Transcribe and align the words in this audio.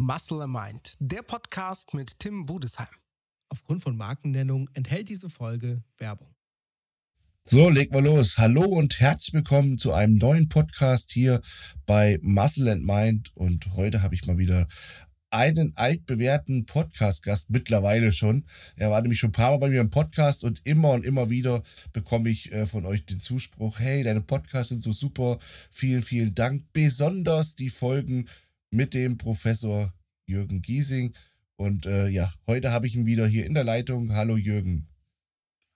Muscle 0.00 0.42
and 0.42 0.52
Mind, 0.52 0.94
der 1.00 1.22
Podcast 1.22 1.92
mit 1.92 2.20
Tim 2.20 2.46
Budesheim. 2.46 2.86
Aufgrund 3.48 3.82
von 3.82 3.96
Markennennung 3.96 4.70
enthält 4.72 5.08
diese 5.08 5.28
Folge 5.28 5.82
Werbung. 5.96 6.36
So, 7.46 7.68
leg 7.68 7.90
mal 7.90 8.04
los. 8.04 8.38
Hallo 8.38 8.62
und 8.62 9.00
herzlich 9.00 9.34
willkommen 9.34 9.76
zu 9.76 9.92
einem 9.92 10.14
neuen 10.14 10.48
Podcast 10.48 11.10
hier 11.10 11.40
bei 11.84 12.20
Muscle 12.22 12.70
and 12.70 12.84
Mind. 12.84 13.34
Und 13.34 13.74
heute 13.74 14.00
habe 14.00 14.14
ich 14.14 14.24
mal 14.24 14.38
wieder 14.38 14.68
einen 15.30 15.76
altbewährten 15.76 16.64
Podcast-Gast 16.64 17.50
mittlerweile 17.50 18.12
schon. 18.12 18.44
Er 18.76 18.92
war 18.92 19.02
nämlich 19.02 19.18
schon 19.18 19.30
ein 19.30 19.32
paar 19.32 19.50
Mal 19.50 19.58
bei 19.58 19.68
mir 19.68 19.80
im 19.80 19.90
Podcast 19.90 20.44
und 20.44 20.60
immer 20.64 20.92
und 20.92 21.04
immer 21.04 21.28
wieder 21.28 21.64
bekomme 21.92 22.30
ich 22.30 22.52
äh, 22.52 22.66
von 22.66 22.86
euch 22.86 23.04
den 23.04 23.18
Zuspruch, 23.18 23.80
hey, 23.80 24.04
deine 24.04 24.20
Podcasts 24.20 24.68
sind 24.68 24.80
so 24.80 24.92
super, 24.92 25.38
vielen, 25.70 26.04
vielen 26.04 26.36
Dank. 26.36 26.66
Besonders 26.72 27.56
die 27.56 27.70
Folgen 27.70 28.28
mit 28.70 28.94
dem 28.94 29.18
Professor 29.18 29.92
Jürgen 30.26 30.62
Giesing. 30.62 31.14
Und 31.56 31.86
äh, 31.86 32.08
ja, 32.08 32.32
heute 32.46 32.70
habe 32.70 32.86
ich 32.86 32.94
ihn 32.94 33.06
wieder 33.06 33.26
hier 33.26 33.46
in 33.46 33.54
der 33.54 33.64
Leitung. 33.64 34.12
Hallo 34.12 34.36
Jürgen. 34.36 34.88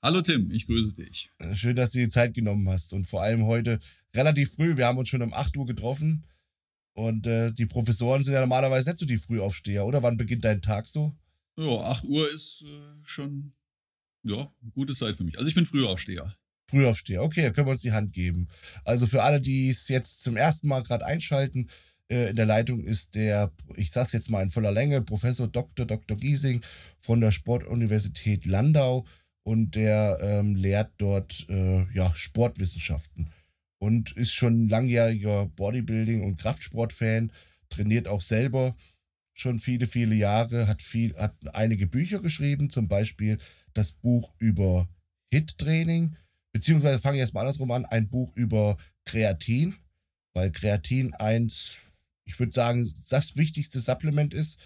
Hallo 0.02 0.20
Tim, 0.20 0.50
ich 0.50 0.66
grüße 0.66 0.94
dich. 0.94 1.30
Äh, 1.38 1.54
schön, 1.54 1.76
dass 1.76 1.92
du 1.92 1.98
dir 1.98 2.08
Zeit 2.08 2.34
genommen 2.34 2.68
hast. 2.68 2.92
Und 2.92 3.06
vor 3.06 3.22
allem 3.22 3.46
heute 3.46 3.80
relativ 4.14 4.54
früh. 4.54 4.76
Wir 4.76 4.86
haben 4.86 4.98
uns 4.98 5.08
schon 5.08 5.22
um 5.22 5.32
8 5.32 5.56
Uhr 5.56 5.66
getroffen. 5.66 6.24
Und 6.94 7.26
äh, 7.26 7.52
die 7.52 7.66
Professoren 7.66 8.22
sind 8.22 8.34
ja 8.34 8.40
normalerweise 8.40 8.90
nicht 8.90 8.98
so 8.98 9.06
die 9.06 9.18
Frühaufsteher, 9.18 9.86
oder? 9.86 10.02
Wann 10.02 10.16
beginnt 10.16 10.44
dein 10.44 10.60
Tag 10.60 10.86
so? 10.86 11.14
Ja, 11.56 11.80
8 11.80 12.04
Uhr 12.04 12.30
ist 12.30 12.62
äh, 12.62 13.00
schon 13.04 13.54
ja, 14.24 14.52
eine 14.60 14.70
gute 14.72 14.94
Zeit 14.94 15.16
für 15.16 15.24
mich. 15.24 15.38
Also 15.38 15.48
ich 15.48 15.54
bin 15.54 15.66
Frühaufsteher. 15.66 16.36
Frühaufsteher, 16.68 17.22
okay, 17.22 17.42
dann 17.42 17.52
können 17.52 17.66
wir 17.66 17.72
uns 17.72 17.82
die 17.82 17.92
Hand 17.92 18.12
geben. 18.12 18.48
Also 18.84 19.06
für 19.06 19.22
alle, 19.22 19.40
die 19.40 19.68
es 19.68 19.88
jetzt 19.88 20.22
zum 20.22 20.36
ersten 20.36 20.68
Mal 20.68 20.82
gerade 20.82 21.04
einschalten, 21.04 21.68
in 22.12 22.36
der 22.36 22.46
Leitung 22.46 22.84
ist 22.84 23.14
der, 23.14 23.52
ich 23.76 23.90
sage 23.90 24.06
es 24.06 24.12
jetzt 24.12 24.30
mal 24.30 24.42
in 24.42 24.50
voller 24.50 24.72
Länge, 24.72 25.02
Professor 25.02 25.48
Dr. 25.48 25.86
Dr. 25.86 26.16
Giesing 26.16 26.62
von 27.00 27.20
der 27.20 27.32
Sportuniversität 27.32 28.46
Landau 28.46 29.04
und 29.44 29.74
der 29.74 30.18
ähm, 30.20 30.54
lehrt 30.54 30.92
dort 30.98 31.46
äh, 31.48 31.86
ja, 31.94 32.14
Sportwissenschaften 32.14 33.30
und 33.78 34.12
ist 34.12 34.32
schon 34.32 34.68
langjähriger 34.68 35.50
Bodybuilding- 35.56 36.22
und 36.22 36.36
Kraftsportfan, 36.36 37.32
trainiert 37.68 38.06
auch 38.06 38.22
selber 38.22 38.76
schon 39.34 39.58
viele, 39.58 39.86
viele 39.86 40.14
Jahre, 40.14 40.68
hat, 40.68 40.82
viel, 40.82 41.16
hat 41.16 41.34
einige 41.54 41.86
Bücher 41.86 42.20
geschrieben, 42.20 42.70
zum 42.70 42.86
Beispiel 42.86 43.38
das 43.72 43.92
Buch 43.92 44.32
über 44.38 44.88
HIT-Training, 45.32 46.16
beziehungsweise 46.52 47.00
fange 47.00 47.16
ich 47.16 47.22
jetzt 47.22 47.34
mal 47.34 47.40
andersrum 47.40 47.70
an, 47.70 47.84
ein 47.86 48.08
Buch 48.08 48.30
über 48.36 48.76
Kreatin, 49.04 49.74
weil 50.34 50.52
Kreatin 50.52 51.14
eins 51.14 51.72
ich 52.24 52.38
würde 52.38 52.52
sagen, 52.52 52.92
das 53.08 53.36
wichtigste 53.36 53.80
Supplement 53.80 54.34
ist, 54.34 54.58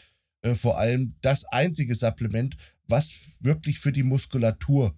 äh, 0.42 0.54
vor 0.54 0.78
allem 0.78 1.14
das 1.22 1.44
einzige 1.46 1.94
Supplement, 1.94 2.56
was 2.88 3.14
wirklich 3.40 3.80
für 3.80 3.92
die 3.92 4.02
Muskulatur 4.02 4.94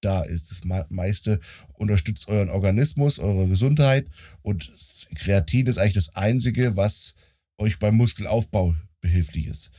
da 0.00 0.22
ist. 0.22 0.50
Das 0.50 0.64
meiste 0.88 1.40
unterstützt 1.74 2.28
euren 2.28 2.50
Organismus, 2.50 3.18
eure 3.18 3.48
Gesundheit 3.48 4.08
und 4.42 4.70
Kreatin 5.14 5.66
ist 5.66 5.78
eigentlich 5.78 5.94
das 5.94 6.14
einzige, 6.14 6.76
was 6.76 7.14
euch 7.58 7.78
beim 7.78 7.96
Muskelaufbau 7.96 8.74
behilflich 9.00 9.46
ist. 9.46 9.70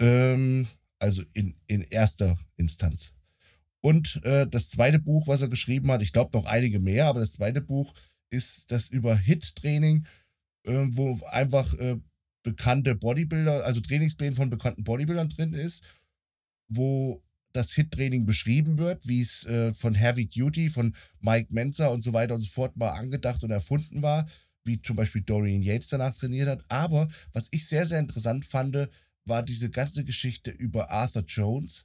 Ähm, 0.00 0.66
also 0.98 1.22
in, 1.32 1.54
in 1.66 1.82
erster 1.82 2.38
Instanz. 2.56 3.12
Und 3.80 4.20
äh, 4.24 4.46
das 4.46 4.70
zweite 4.70 4.98
Buch, 4.98 5.26
was 5.26 5.42
er 5.42 5.48
geschrieben 5.48 5.90
hat, 5.90 6.02
ich 6.02 6.12
glaube 6.12 6.36
noch 6.36 6.46
einige 6.46 6.80
mehr, 6.80 7.06
aber 7.06 7.20
das 7.20 7.32
zweite 7.32 7.60
Buch 7.60 7.92
ist 8.30 8.70
das 8.70 8.88
über 8.88 9.16
HIT-Training 9.16 10.06
äh, 10.64 10.86
wo 10.90 11.18
einfach 11.26 11.74
äh, 11.74 11.96
bekannte 12.42 12.94
Bodybuilder, 12.94 13.64
also 13.64 13.80
Trainingspläne 13.80 14.36
von 14.36 14.50
bekannten 14.50 14.84
Bodybuildern 14.84 15.30
drin 15.30 15.54
ist, 15.54 15.82
wo 16.68 17.22
das 17.52 17.72
Hit-Training 17.72 18.26
beschrieben 18.26 18.78
wird, 18.78 19.06
wie 19.06 19.20
es 19.20 19.44
äh, 19.46 19.72
von 19.74 19.94
Heavy 19.94 20.26
Duty, 20.26 20.70
von 20.70 20.94
Mike 21.20 21.52
Menzer 21.52 21.90
und 21.92 22.02
so 22.02 22.12
weiter 22.12 22.34
und 22.34 22.40
so 22.40 22.50
fort 22.50 22.76
mal 22.76 22.90
angedacht 22.90 23.42
und 23.44 23.50
erfunden 23.50 24.02
war, 24.02 24.26
wie 24.64 24.80
zum 24.82 24.96
Beispiel 24.96 25.22
Dorian 25.22 25.62
Yates 25.62 25.88
danach 25.88 26.16
trainiert 26.16 26.48
hat. 26.48 26.64
Aber 26.68 27.08
was 27.32 27.48
ich 27.52 27.66
sehr, 27.66 27.86
sehr 27.86 28.00
interessant 28.00 28.44
fand, 28.44 28.88
war 29.24 29.42
diese 29.42 29.70
ganze 29.70 30.04
Geschichte 30.04 30.50
über 30.50 30.90
Arthur 30.90 31.22
Jones. 31.26 31.84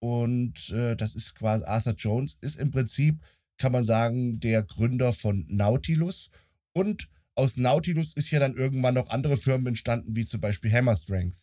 Und 0.00 0.70
äh, 0.70 0.96
das 0.96 1.14
ist 1.14 1.34
quasi, 1.34 1.64
Arthur 1.64 1.94
Jones 1.94 2.36
ist 2.40 2.56
im 2.56 2.70
Prinzip, 2.70 3.20
kann 3.56 3.72
man 3.72 3.84
sagen, 3.84 4.40
der 4.40 4.62
Gründer 4.62 5.12
von 5.12 5.44
Nautilus 5.48 6.28
und 6.72 7.08
aus 7.38 7.56
Nautilus 7.56 8.14
ist 8.14 8.32
ja 8.32 8.40
dann 8.40 8.56
irgendwann 8.56 8.94
noch 8.94 9.10
andere 9.10 9.36
Firmen 9.36 9.68
entstanden, 9.68 10.16
wie 10.16 10.26
zum 10.26 10.40
Beispiel 10.40 10.72
Hammer 10.72 10.96
Strength. 10.96 11.38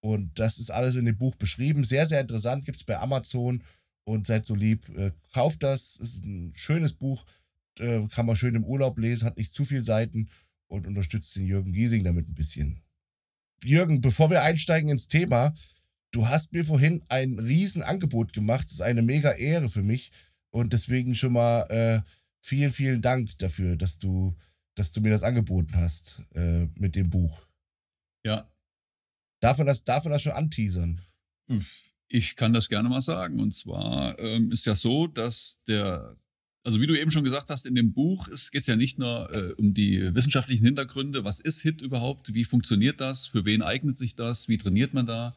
Und 0.00 0.38
das 0.38 0.58
ist 0.58 0.70
alles 0.70 0.96
in 0.96 1.04
dem 1.04 1.18
Buch 1.18 1.34
beschrieben. 1.34 1.84
Sehr, 1.84 2.06
sehr 2.06 2.22
interessant. 2.22 2.64
Gibt 2.64 2.78
es 2.78 2.84
bei 2.84 2.98
Amazon. 2.98 3.62
Und 4.06 4.26
seid 4.26 4.46
so 4.46 4.54
lieb, 4.54 4.88
äh, 4.96 5.12
kauft 5.32 5.62
das. 5.62 5.96
Ist 5.96 6.24
ein 6.24 6.52
schönes 6.54 6.94
Buch. 6.94 7.26
Äh, 7.78 8.06
kann 8.08 8.24
man 8.24 8.36
schön 8.36 8.54
im 8.54 8.64
Urlaub 8.64 8.98
lesen. 8.98 9.26
Hat 9.26 9.36
nicht 9.36 9.54
zu 9.54 9.66
viele 9.66 9.82
Seiten. 9.82 10.30
Und 10.68 10.86
unterstützt 10.86 11.36
den 11.36 11.46
Jürgen 11.46 11.72
Giesing 11.72 12.02
damit 12.02 12.26
ein 12.28 12.34
bisschen. 12.34 12.80
Jürgen, 13.62 14.00
bevor 14.00 14.30
wir 14.30 14.42
einsteigen 14.42 14.88
ins 14.88 15.08
Thema, 15.08 15.54
du 16.12 16.28
hast 16.28 16.52
mir 16.52 16.64
vorhin 16.64 17.02
ein 17.08 17.38
Riesenangebot 17.38 18.32
gemacht. 18.32 18.64
Das 18.66 18.72
ist 18.72 18.80
eine 18.80 19.02
mega 19.02 19.32
Ehre 19.32 19.68
für 19.68 19.82
mich. 19.82 20.12
Und 20.50 20.72
deswegen 20.72 21.14
schon 21.14 21.34
mal 21.34 21.62
äh, 21.68 22.00
vielen, 22.40 22.72
vielen 22.72 23.02
Dank 23.02 23.36
dafür, 23.38 23.76
dass 23.76 23.98
du 23.98 24.34
dass 24.74 24.92
du 24.92 25.00
mir 25.00 25.10
das 25.10 25.22
angeboten 25.22 25.74
hast 25.76 26.20
äh, 26.34 26.66
mit 26.74 26.94
dem 26.94 27.10
Buch. 27.10 27.46
Ja. 28.24 28.50
Darf 29.40 29.58
man 29.58 29.66
das, 29.66 29.84
darf 29.84 30.04
man 30.04 30.12
das 30.12 30.22
schon 30.22 30.32
anteasern? 30.32 31.00
Ich 32.08 32.36
kann 32.36 32.52
das 32.52 32.68
gerne 32.68 32.88
mal 32.88 33.02
sagen. 33.02 33.40
Und 33.40 33.54
zwar 33.54 34.18
ähm, 34.18 34.50
ist 34.50 34.66
ja 34.66 34.74
so, 34.74 35.06
dass 35.06 35.58
der, 35.68 36.16
also 36.62 36.80
wie 36.80 36.86
du 36.86 36.98
eben 36.98 37.10
schon 37.10 37.24
gesagt 37.24 37.50
hast, 37.50 37.66
in 37.66 37.74
dem 37.74 37.92
Buch 37.92 38.28
geht 38.52 38.62
es 38.62 38.66
ja 38.66 38.76
nicht 38.76 38.98
nur 38.98 39.30
äh, 39.32 39.52
um 39.52 39.74
die 39.74 40.14
wissenschaftlichen 40.14 40.64
Hintergründe. 40.64 41.24
Was 41.24 41.40
ist 41.40 41.60
HIT 41.60 41.80
überhaupt? 41.82 42.32
Wie 42.32 42.44
funktioniert 42.44 43.00
das? 43.00 43.26
Für 43.26 43.44
wen 43.44 43.62
eignet 43.62 43.98
sich 43.98 44.14
das? 44.14 44.48
Wie 44.48 44.58
trainiert 44.58 44.94
man 44.94 45.06
da? 45.06 45.36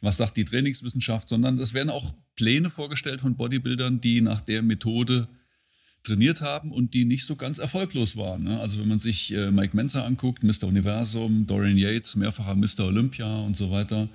Was 0.00 0.16
sagt 0.16 0.36
die 0.36 0.44
Trainingswissenschaft? 0.44 1.28
Sondern 1.28 1.58
es 1.58 1.74
werden 1.74 1.90
auch 1.90 2.14
Pläne 2.36 2.70
vorgestellt 2.70 3.20
von 3.20 3.36
Bodybuildern, 3.36 4.00
die 4.00 4.22
nach 4.22 4.40
der 4.40 4.62
Methode 4.62 5.28
trainiert 6.02 6.40
haben 6.40 6.72
und 6.72 6.94
die 6.94 7.04
nicht 7.04 7.26
so 7.26 7.36
ganz 7.36 7.58
erfolglos 7.58 8.16
waren. 8.16 8.44
Ne? 8.44 8.60
Also 8.60 8.78
wenn 8.78 8.88
man 8.88 8.98
sich 8.98 9.32
äh, 9.32 9.50
Mike 9.50 9.76
Menzer 9.76 10.04
anguckt, 10.04 10.42
Mr. 10.42 10.64
Universum, 10.64 11.46
Dorian 11.46 11.78
Yates, 11.78 12.16
mehrfacher 12.16 12.54
Mr. 12.54 12.86
Olympia 12.86 13.40
und 13.40 13.56
so 13.56 13.70
weiter. 13.70 14.08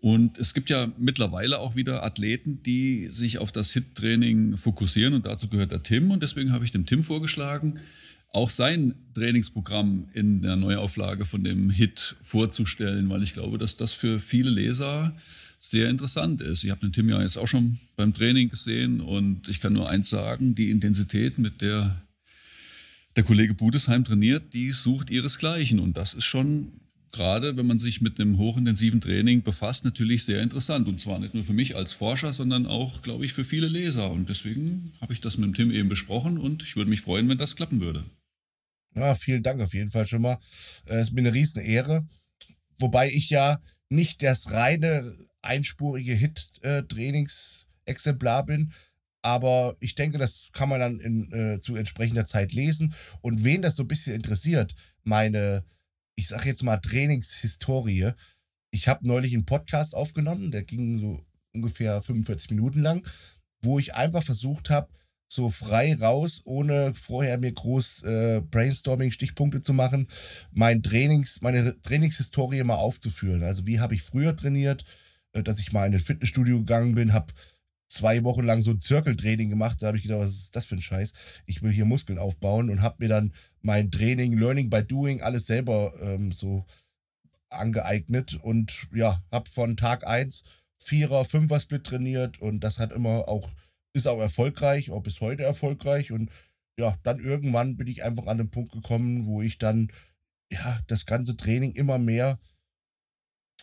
Und 0.00 0.38
es 0.38 0.52
gibt 0.52 0.68
ja 0.68 0.92
mittlerweile 0.98 1.58
auch 1.58 1.76
wieder 1.76 2.04
Athleten, 2.04 2.62
die 2.62 3.08
sich 3.08 3.38
auf 3.38 3.52
das 3.52 3.72
HIT-Training 3.72 4.58
fokussieren 4.58 5.14
und 5.14 5.24
dazu 5.24 5.48
gehört 5.48 5.72
der 5.72 5.82
Tim 5.82 6.10
und 6.10 6.22
deswegen 6.22 6.52
habe 6.52 6.64
ich 6.64 6.70
dem 6.70 6.84
Tim 6.84 7.02
vorgeschlagen, 7.02 7.80
auch 8.30 8.50
sein 8.50 8.94
Trainingsprogramm 9.14 10.08
in 10.12 10.42
der 10.42 10.56
Neuauflage 10.56 11.24
von 11.24 11.42
dem 11.42 11.70
HIT 11.70 12.16
vorzustellen, 12.22 13.08
weil 13.08 13.22
ich 13.22 13.32
glaube, 13.32 13.58
dass 13.58 13.76
das 13.76 13.92
für 13.92 14.18
viele 14.18 14.50
Leser 14.50 15.16
sehr 15.70 15.88
interessant 15.88 16.40
ist. 16.40 16.64
Ich 16.64 16.70
habe 16.70 16.80
den 16.80 16.92
Tim 16.92 17.08
ja 17.08 17.22
jetzt 17.22 17.36
auch 17.36 17.48
schon 17.48 17.78
beim 17.96 18.14
Training 18.14 18.48
gesehen 18.48 19.00
und 19.00 19.48
ich 19.48 19.60
kann 19.60 19.72
nur 19.72 19.88
eins 19.88 20.10
sagen, 20.10 20.54
die 20.54 20.70
Intensität, 20.70 21.38
mit 21.38 21.60
der 21.60 22.00
der 23.16 23.24
Kollege 23.24 23.54
Budesheim 23.54 24.04
trainiert, 24.04 24.54
die 24.54 24.72
sucht 24.72 25.08
ihresgleichen 25.08 25.78
und 25.78 25.96
das 25.96 26.14
ist 26.14 26.24
schon 26.24 26.72
gerade, 27.14 27.56
wenn 27.56 27.66
man 27.66 27.78
sich 27.78 28.00
mit 28.00 28.18
einem 28.18 28.38
hochintensiven 28.38 29.00
Training 29.00 29.42
befasst, 29.42 29.84
natürlich 29.84 30.24
sehr 30.24 30.42
interessant. 30.42 30.88
Und 30.88 31.00
zwar 31.00 31.20
nicht 31.20 31.32
nur 31.32 31.44
für 31.44 31.52
mich 31.52 31.76
als 31.76 31.92
Forscher, 31.92 32.32
sondern 32.32 32.66
auch, 32.66 33.02
glaube 33.02 33.24
ich, 33.24 33.32
für 33.32 33.44
viele 33.44 33.68
Leser. 33.68 34.10
Und 34.10 34.28
deswegen 34.28 34.92
habe 35.00 35.12
ich 35.12 35.20
das 35.20 35.38
mit 35.38 35.46
dem 35.46 35.54
Tim 35.54 35.70
eben 35.70 35.88
besprochen 35.88 36.38
und 36.38 36.64
ich 36.64 36.74
würde 36.74 36.90
mich 36.90 37.02
freuen, 37.02 37.28
wenn 37.28 37.38
das 37.38 37.54
klappen 37.54 37.80
würde. 37.80 38.04
Ja, 38.96 39.14
vielen 39.14 39.44
Dank 39.44 39.60
auf 39.60 39.74
jeden 39.74 39.90
Fall 39.90 40.06
schon 40.06 40.22
mal. 40.22 40.38
Es 40.86 41.04
ist 41.04 41.12
mir 41.12 41.20
eine 41.20 41.32
riesen 41.32 41.62
Ehre. 41.62 42.06
Wobei 42.80 43.10
ich 43.10 43.30
ja 43.30 43.60
nicht 43.88 44.22
das 44.22 44.50
reine 44.50 45.14
einspurige 45.44 46.14
Hit-Trainingsexemplar 46.14 48.46
bin. 48.46 48.72
Aber 49.22 49.76
ich 49.80 49.94
denke, 49.94 50.18
das 50.18 50.50
kann 50.52 50.68
man 50.68 50.80
dann 50.80 51.00
in, 51.00 51.32
äh, 51.32 51.60
zu 51.60 51.76
entsprechender 51.76 52.26
Zeit 52.26 52.52
lesen. 52.52 52.92
Und 53.22 53.42
wen 53.42 53.62
das 53.62 53.76
so 53.76 53.84
ein 53.84 53.88
bisschen 53.88 54.14
interessiert, 54.14 54.74
meine, 55.02 55.64
ich 56.14 56.28
sag 56.28 56.44
jetzt 56.44 56.62
mal, 56.62 56.76
Trainingshistorie. 56.76 58.10
Ich 58.70 58.86
habe 58.88 59.06
neulich 59.06 59.32
einen 59.32 59.46
Podcast 59.46 59.94
aufgenommen, 59.94 60.50
der 60.50 60.64
ging 60.64 60.98
so 60.98 61.24
ungefähr 61.54 62.02
45 62.02 62.50
Minuten 62.50 62.82
lang, 62.82 63.06
wo 63.62 63.78
ich 63.78 63.94
einfach 63.94 64.22
versucht 64.22 64.68
habe, 64.68 64.88
so 65.26 65.50
frei 65.50 65.94
raus, 65.94 66.42
ohne 66.44 66.94
vorher 66.94 67.38
mir 67.38 67.52
groß 67.52 68.02
äh, 68.02 68.42
Brainstorming-Stichpunkte 68.42 69.62
zu 69.62 69.72
machen, 69.72 70.08
mein 70.52 70.82
Trainings, 70.82 71.40
meine 71.40 71.80
Trainingshistorie 71.82 72.62
mal 72.62 72.76
aufzuführen. 72.76 73.42
Also 73.42 73.66
wie 73.66 73.80
habe 73.80 73.94
ich 73.94 74.02
früher 74.02 74.36
trainiert, 74.36 74.84
dass 75.42 75.58
ich 75.58 75.72
mal 75.72 75.86
in 75.86 75.94
ein 75.94 76.00
Fitnessstudio 76.00 76.58
gegangen 76.58 76.94
bin, 76.94 77.12
habe 77.12 77.32
zwei 77.88 78.24
Wochen 78.24 78.44
lang 78.44 78.62
so 78.62 78.70
ein 78.70 78.80
Zirkeltraining 78.80 79.50
gemacht. 79.50 79.78
Da 79.80 79.88
habe 79.88 79.96
ich 79.96 80.02
gedacht, 80.02 80.20
was 80.20 80.32
ist 80.32 80.56
das 80.56 80.64
für 80.64 80.76
ein 80.76 80.80
Scheiß? 80.80 81.12
Ich 81.46 81.62
will 81.62 81.72
hier 81.72 81.84
Muskeln 81.84 82.18
aufbauen 82.18 82.70
und 82.70 82.82
habe 82.82 82.96
mir 82.98 83.08
dann 83.08 83.32
mein 83.62 83.90
Training, 83.90 84.36
Learning 84.38 84.70
by 84.70 84.82
Doing, 84.82 85.22
alles 85.22 85.46
selber 85.46 85.94
ähm, 86.00 86.32
so 86.32 86.66
angeeignet 87.50 88.34
und 88.34 88.88
ja, 88.92 89.22
habe 89.30 89.48
von 89.48 89.76
Tag 89.76 90.06
1 90.06 90.42
Vierer, 90.76 91.24
Fünfer 91.24 91.60
Split 91.60 91.84
trainiert 91.84 92.40
und 92.40 92.60
das 92.60 92.78
hat 92.78 92.92
immer 92.92 93.28
auch, 93.28 93.48
ist 93.94 94.06
auch 94.06 94.20
erfolgreich, 94.20 94.90
auch 94.90 95.02
bis 95.02 95.20
heute 95.20 95.44
erfolgreich 95.44 96.12
und 96.12 96.30
ja, 96.78 96.98
dann 97.04 97.20
irgendwann 97.20 97.76
bin 97.76 97.86
ich 97.86 98.02
einfach 98.02 98.26
an 98.26 98.38
den 98.38 98.50
Punkt 98.50 98.72
gekommen, 98.72 99.26
wo 99.26 99.40
ich 99.40 99.58
dann 99.58 99.90
ja 100.52 100.80
das 100.88 101.06
ganze 101.06 101.36
Training 101.36 101.72
immer 101.72 101.98
mehr 101.98 102.38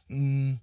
mh, 0.08 0.18
hm, 0.18 0.60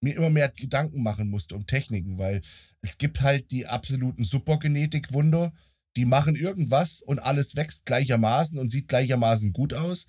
mir 0.00 0.16
immer 0.16 0.30
mehr 0.30 0.48
Gedanken 0.48 1.02
machen 1.02 1.28
musste 1.28 1.54
um 1.54 1.66
Techniken, 1.66 2.18
weil 2.18 2.42
es 2.82 2.98
gibt 2.98 3.20
halt 3.20 3.50
die 3.50 3.66
absoluten 3.66 4.24
Supergenetik-Wunder, 4.24 5.52
die 5.96 6.04
machen 6.04 6.36
irgendwas 6.36 7.02
und 7.02 7.18
alles 7.18 7.56
wächst 7.56 7.84
gleichermaßen 7.84 8.58
und 8.58 8.70
sieht 8.70 8.88
gleichermaßen 8.88 9.52
gut 9.52 9.74
aus. 9.74 10.06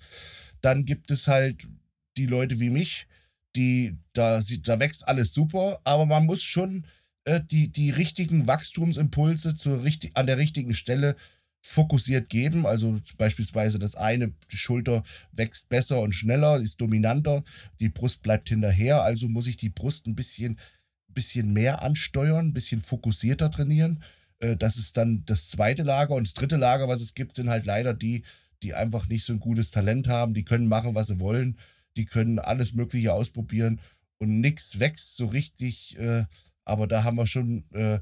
Dann 0.60 0.84
gibt 0.84 1.10
es 1.10 1.28
halt 1.28 1.66
die 2.16 2.26
Leute 2.26 2.60
wie 2.60 2.70
mich, 2.70 3.06
die, 3.56 3.96
da, 4.12 4.40
da 4.62 4.80
wächst 4.80 5.06
alles 5.06 5.34
super, 5.34 5.80
aber 5.84 6.06
man 6.06 6.24
muss 6.24 6.42
schon 6.42 6.86
äh, 7.24 7.40
die, 7.42 7.68
die 7.68 7.90
richtigen 7.90 8.46
Wachstumsimpulse 8.46 9.54
zur, 9.54 9.84
an 10.14 10.26
der 10.26 10.38
richtigen 10.38 10.74
Stelle 10.74 11.16
fokussiert 11.62 12.28
geben. 12.28 12.66
Also 12.66 13.00
beispielsweise 13.16 13.78
das 13.78 13.94
eine, 13.94 14.32
die 14.50 14.56
Schulter 14.56 15.02
wächst 15.30 15.68
besser 15.68 16.00
und 16.00 16.12
schneller, 16.12 16.58
ist 16.58 16.80
dominanter, 16.80 17.44
die 17.80 17.88
Brust 17.88 18.22
bleibt 18.22 18.48
hinterher, 18.48 19.02
also 19.02 19.28
muss 19.28 19.46
ich 19.46 19.56
die 19.56 19.70
Brust 19.70 20.06
ein 20.06 20.14
bisschen, 20.14 20.58
bisschen 21.08 21.52
mehr 21.52 21.82
ansteuern, 21.82 22.48
ein 22.48 22.52
bisschen 22.52 22.80
fokussierter 22.80 23.50
trainieren. 23.50 24.02
Äh, 24.40 24.56
das 24.56 24.76
ist 24.76 24.96
dann 24.96 25.24
das 25.24 25.48
zweite 25.48 25.84
Lager 25.84 26.14
und 26.14 26.26
das 26.26 26.34
dritte 26.34 26.56
Lager, 26.56 26.88
was 26.88 27.00
es 27.00 27.14
gibt, 27.14 27.36
sind 27.36 27.48
halt 27.48 27.64
leider 27.64 27.94
die, 27.94 28.24
die 28.62 28.74
einfach 28.74 29.08
nicht 29.08 29.24
so 29.24 29.32
ein 29.32 29.40
gutes 29.40 29.70
Talent 29.70 30.08
haben, 30.08 30.34
die 30.34 30.44
können 30.44 30.66
machen, 30.66 30.94
was 30.94 31.06
sie 31.06 31.20
wollen, 31.20 31.58
die 31.96 32.06
können 32.06 32.38
alles 32.38 32.74
Mögliche 32.74 33.12
ausprobieren 33.12 33.80
und 34.18 34.40
nichts 34.40 34.78
wächst 34.78 35.16
so 35.16 35.26
richtig. 35.26 35.98
Äh, 35.98 36.24
aber 36.64 36.86
da 36.86 37.02
haben 37.04 37.16
wir 37.16 37.26
schon 37.26 37.64
äh, 37.72 37.98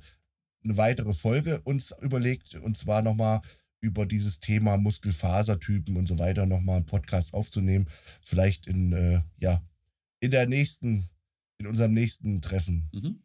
eine 0.63 0.77
weitere 0.77 1.15
Folge 1.15 1.61
uns 1.63 1.95
überlegt 2.01 2.55
und 2.55 2.77
zwar 2.77 3.03
nochmal 3.03 3.41
über 3.81 4.07
dieses 4.07 4.41
Thema 4.41 4.77
Muskelfasertypen 4.77 5.97
und 5.97 6.07
so 6.07 6.19
weiter 6.19 6.47
nochmal 6.47 6.77
einen 6.77 6.87
Podcast 6.87 7.33
aufzunehmen. 7.33 7.89
Vielleicht 8.23 8.67
in, 8.67 8.93
äh, 8.93 9.23
ja, 9.39 9.63
in 10.21 10.31
der 10.31 10.47
nächsten, 10.47 11.09
in 11.59 11.67
unserem 11.67 11.95
nächsten 11.95 12.43
Treffen. 12.43 12.91
Mhm. 12.93 13.23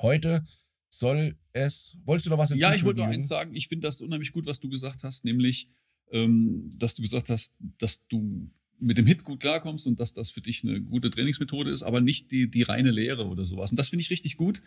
Heute 0.00 0.44
soll 0.88 1.36
es, 1.52 1.96
wolltest 2.04 2.26
du 2.26 2.30
noch 2.30 2.38
was 2.38 2.50
Ja, 2.50 2.74
ich 2.74 2.84
wollte 2.84 3.00
noch 3.00 3.06
eins 3.06 3.28
sagen. 3.28 3.54
Ich 3.54 3.68
finde 3.68 3.86
das 3.86 4.00
unheimlich 4.00 4.32
gut, 4.32 4.46
was 4.46 4.60
du 4.60 4.70
gesagt 4.70 5.04
hast, 5.04 5.24
nämlich, 5.24 5.68
ähm, 6.10 6.70
dass 6.78 6.94
du 6.94 7.02
gesagt 7.02 7.28
hast, 7.28 7.52
dass 7.78 8.06
du 8.08 8.50
mit 8.78 8.98
dem 8.98 9.06
Hit 9.06 9.24
gut 9.24 9.40
klarkommst 9.40 9.86
und 9.86 10.00
dass 10.00 10.12
das 10.12 10.30
für 10.30 10.40
dich 10.40 10.62
eine 10.62 10.80
gute 10.80 11.10
Trainingsmethode 11.10 11.70
ist, 11.70 11.82
aber 11.82 12.00
nicht 12.00 12.30
die, 12.30 12.50
die 12.50 12.62
reine 12.62 12.90
Lehre 12.90 13.26
oder 13.26 13.44
sowas. 13.44 13.70
Und 13.70 13.78
das 13.78 13.88
finde 13.88 14.02
ich 14.02 14.10
richtig 14.10 14.36
gut, 14.36 14.62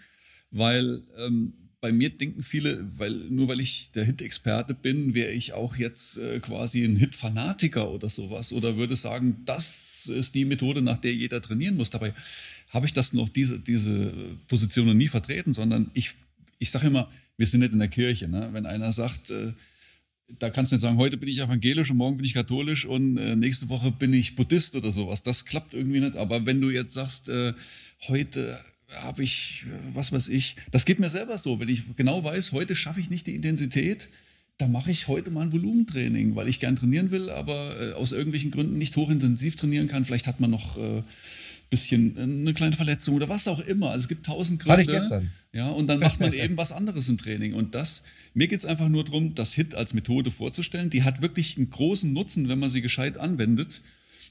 weil 0.52 1.02
ähm, 1.18 1.69
bei 1.82 1.92
mir 1.92 2.10
denken 2.10 2.44
viele, 2.44 2.86
weil 2.98 3.14
nur 3.30 3.48
weil 3.48 3.60
ich 3.60 3.92
der 3.96 4.04
Hit-Experte 4.04 4.74
bin, 4.74 5.14
wäre 5.14 5.32
ich 5.32 5.54
auch 5.54 5.76
jetzt 5.78 6.18
äh, 6.18 6.40
quasi 6.40 6.84
ein 6.84 6.98
Hit-Fanatiker 6.98 7.90
oder 7.90 8.10
sowas 8.10 8.52
oder 8.52 8.78
würde 8.78 8.96
sagen, 8.96 9.38
das 9.46 10.08
ist 10.08 10.36
die 10.36 10.46
Methode, 10.46 10.82
nach 10.82 10.98
der 10.98 11.14
jeder 11.14 11.42
trainieren 11.42 11.78
muss. 11.78 11.90
Dabei 11.90 12.14
habe 12.70 12.86
ich 12.86 12.94
das 12.94 13.14
noch, 13.14 13.30
diese, 13.30 13.60
diese 13.60 14.14
Position 14.48 14.88
noch 14.88 14.94
nie 14.94 15.08
vertreten, 15.08 15.54
sondern 15.54 15.90
ich, 15.94 16.12
ich 16.58 16.72
sage 16.72 16.88
immer, 16.88 17.10
wir 17.38 17.48
sind 17.48 17.62
nicht 17.62 17.74
in 17.74 17.80
der 17.80 17.88
Kirche. 17.88 18.28
Ne? 18.28 18.50
Wenn 18.52 18.66
einer 18.66 18.92
sagt, 18.92 19.30
äh, 19.30 19.54
da 20.38 20.50
kannst 20.50 20.72
du 20.72 20.76
nicht 20.76 20.82
sagen, 20.82 20.98
heute 20.98 21.18
bin 21.18 21.30
ich 21.30 21.40
evangelisch 21.40 21.90
und 21.90 21.98
morgen 21.98 22.18
bin 22.18 22.26
ich 22.26 22.34
katholisch 22.34 22.86
und 22.86 23.18
äh, 23.18 23.36
nächste 23.36 23.70
Woche 23.70 23.92
bin 23.92 24.14
ich 24.14 24.36
Buddhist 24.36 24.76
oder 24.76 24.92
sowas. 24.92 25.24
Das 25.24 25.46
klappt 25.46 25.74
irgendwie 25.74 26.02
nicht. 26.02 26.18
Aber 26.18 26.46
wenn 26.46 26.62
du 26.62 26.70
jetzt 26.70 26.94
sagst, 26.94 27.30
äh, 27.30 27.54
heute 28.08 28.60
habe 28.96 29.24
ich, 29.24 29.66
was 29.94 30.12
weiß 30.12 30.28
ich, 30.28 30.56
das 30.72 30.86
geht 30.86 31.00
mir 31.00 31.10
selber 31.10 31.38
so. 31.38 31.60
Wenn 31.60 31.70
ich 31.70 31.84
genau 31.96 32.24
weiß, 32.24 32.52
heute 32.52 32.76
schaffe 32.76 33.00
ich 33.00 33.10
nicht 33.10 33.28
die 33.28 33.36
Intensität, 33.36 34.10
dann 34.58 34.72
mache 34.72 34.92
ich 34.92 35.08
heute 35.08 35.32
mal 35.32 35.44
ein 35.44 35.52
Volumentraining, 35.54 36.36
weil 36.36 36.48
ich 36.48 36.60
gern 36.60 36.76
trainieren 36.76 37.12
will, 37.12 37.30
aber 37.30 37.76
äh, 37.80 37.94
aus 37.94 38.12
irgendwelchen 38.12 38.52
Gründen 38.52 38.78
nicht 38.78 38.96
hochintensiv 38.98 39.56
trainieren 39.56 39.88
kann. 39.88 40.04
Vielleicht 40.04 40.28
hat 40.28 40.40
man 40.42 40.52
noch 40.52 40.78
äh, 40.78 41.04
bisschen 41.70 42.18
äh, 42.18 42.22
eine 42.22 42.54
kleine 42.54 42.76
Verletzung 42.76 43.16
oder 43.16 43.30
was 43.30 43.48
auch 43.48 43.60
immer. 43.60 43.92
Also 43.92 44.04
es 44.04 44.08
gibt 44.08 44.26
tausend 44.26 44.60
Gründe. 44.60 44.74
Hatte 44.74 44.82
ich 44.84 44.88
gestern. 44.88 45.32
Ja, 45.54 45.70
und 45.70 45.88
dann 45.88 46.00
macht 46.00 46.20
man 46.20 46.34
eben 46.34 46.58
was 46.58 46.72
anderes 46.72 47.10
im 47.10 47.18
Training. 47.18 47.54
Und 47.54 47.76
das, 47.76 48.02
mir 48.34 48.48
geht 48.48 48.60
es 48.60 48.66
einfach 48.66 48.90
nur 48.90 49.06
darum, 49.06 49.36
das 49.36 49.54
HIT 49.54 49.76
als 49.76 49.94
Methode 49.94 50.32
vorzustellen. 50.32 50.90
Die 50.90 51.04
hat 51.04 51.22
wirklich 51.22 51.58
einen 51.58 51.70
großen 51.70 52.12
Nutzen, 52.12 52.50
wenn 52.50 52.60
man 52.60 52.70
sie 52.70 52.82
gescheit 52.82 53.18
anwendet. 53.18 53.82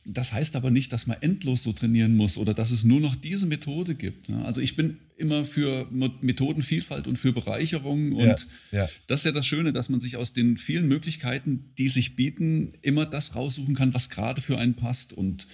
Das 0.04 0.32
heißt 0.32 0.56
aber 0.56 0.70
nicht, 0.70 0.92
dass 0.92 1.06
man 1.06 1.18
endlos 1.20 1.62
so 1.62 1.72
trainieren 1.72 2.16
muss 2.16 2.36
oder 2.36 2.54
dass 2.54 2.70
es 2.70 2.84
nur 2.84 3.00
noch 3.00 3.14
diese 3.14 3.46
Methode 3.46 3.94
gibt. 3.94 4.28
Ne? 4.28 4.44
Also 4.44 4.60
ich 4.60 4.76
bin 4.76 4.98
immer 5.16 5.44
für 5.44 5.88
Methodenvielfalt 5.90 7.06
und 7.06 7.18
für 7.18 7.32
Bereicherung 7.32 8.12
und 8.12 8.46
ja, 8.70 8.82
ja. 8.84 8.88
das 9.06 9.20
ist 9.20 9.24
ja 9.24 9.32
das 9.32 9.46
Schöne, 9.46 9.72
dass 9.72 9.88
man 9.88 10.00
sich 10.00 10.16
aus 10.16 10.32
den 10.32 10.56
vielen 10.56 10.88
Möglichkeiten, 10.88 11.64
die 11.76 11.88
sich 11.88 12.16
bieten, 12.16 12.74
immer 12.82 13.06
das 13.06 13.34
raussuchen 13.34 13.74
kann, 13.74 13.94
was 13.94 14.10
gerade 14.10 14.40
für 14.40 14.58
einen 14.58 14.74
passt 14.74 15.12
und 15.12 15.46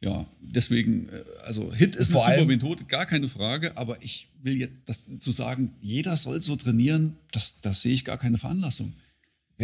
ja, 0.00 0.26
deswegen, 0.40 1.08
äh, 1.08 1.24
also 1.44 1.72
Hit 1.72 1.96
ist 1.96 2.12
Vor 2.12 2.26
eine 2.26 2.42
super 2.42 2.46
Methode, 2.46 2.84
gar 2.84 3.06
keine 3.06 3.26
Frage, 3.26 3.76
aber 3.78 4.02
ich 4.02 4.28
will 4.42 4.56
jetzt 4.56 4.82
das, 4.86 5.02
zu 5.18 5.32
sagen, 5.32 5.72
jeder 5.80 6.16
soll 6.16 6.42
so 6.42 6.56
trainieren, 6.56 7.16
das, 7.32 7.54
das 7.62 7.80
sehe 7.80 7.92
ich 7.92 8.04
gar 8.04 8.18
keine 8.18 8.36
Veranlassung. 8.36 8.92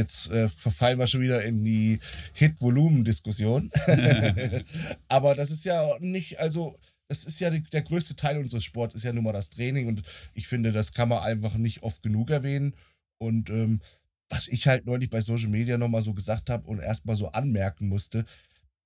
Jetzt 0.01 0.31
äh, 0.31 0.49
verfallen 0.49 0.99
wir 0.99 1.07
schon 1.07 1.21
wieder 1.21 1.45
in 1.45 1.63
die 1.63 2.01
Hit-Volumen-Diskussion. 2.33 3.71
Aber 5.09 5.35
das 5.35 5.51
ist 5.51 5.67
ja 5.67 5.99
nicht, 6.01 6.41
also, 6.41 6.75
das 7.09 7.25
ist 7.25 7.39
ja 7.39 7.51
die, 7.51 7.63
der 7.65 7.83
größte 7.83 8.17
Teil 8.17 8.39
unseres 8.39 8.65
Sports, 8.65 8.95
ist 8.95 9.03
ja 9.03 9.13
nun 9.13 9.25
mal 9.25 9.35
das 9.35 9.51
Training. 9.51 9.89
Und 9.89 10.03
ich 10.33 10.49
finde, 10.49 10.73
das 10.73 10.95
kann 10.95 11.11
man 11.11 11.23
einfach 11.23 11.55
nicht 11.57 11.83
oft 11.83 12.03
genug 12.03 12.31
erwähnen. 12.31 12.75
Und 13.19 13.51
ähm, 13.51 13.83
was 14.31 14.49
ich 14.49 14.67
halt 14.67 14.87
neulich 14.87 15.11
bei 15.11 15.21
Social 15.21 15.51
Media 15.51 15.77
nochmal 15.77 16.01
so 16.01 16.15
gesagt 16.15 16.49
habe 16.49 16.67
und 16.67 16.79
erstmal 16.79 17.17
so 17.17 17.31
anmerken 17.33 17.87
musste, 17.87 18.25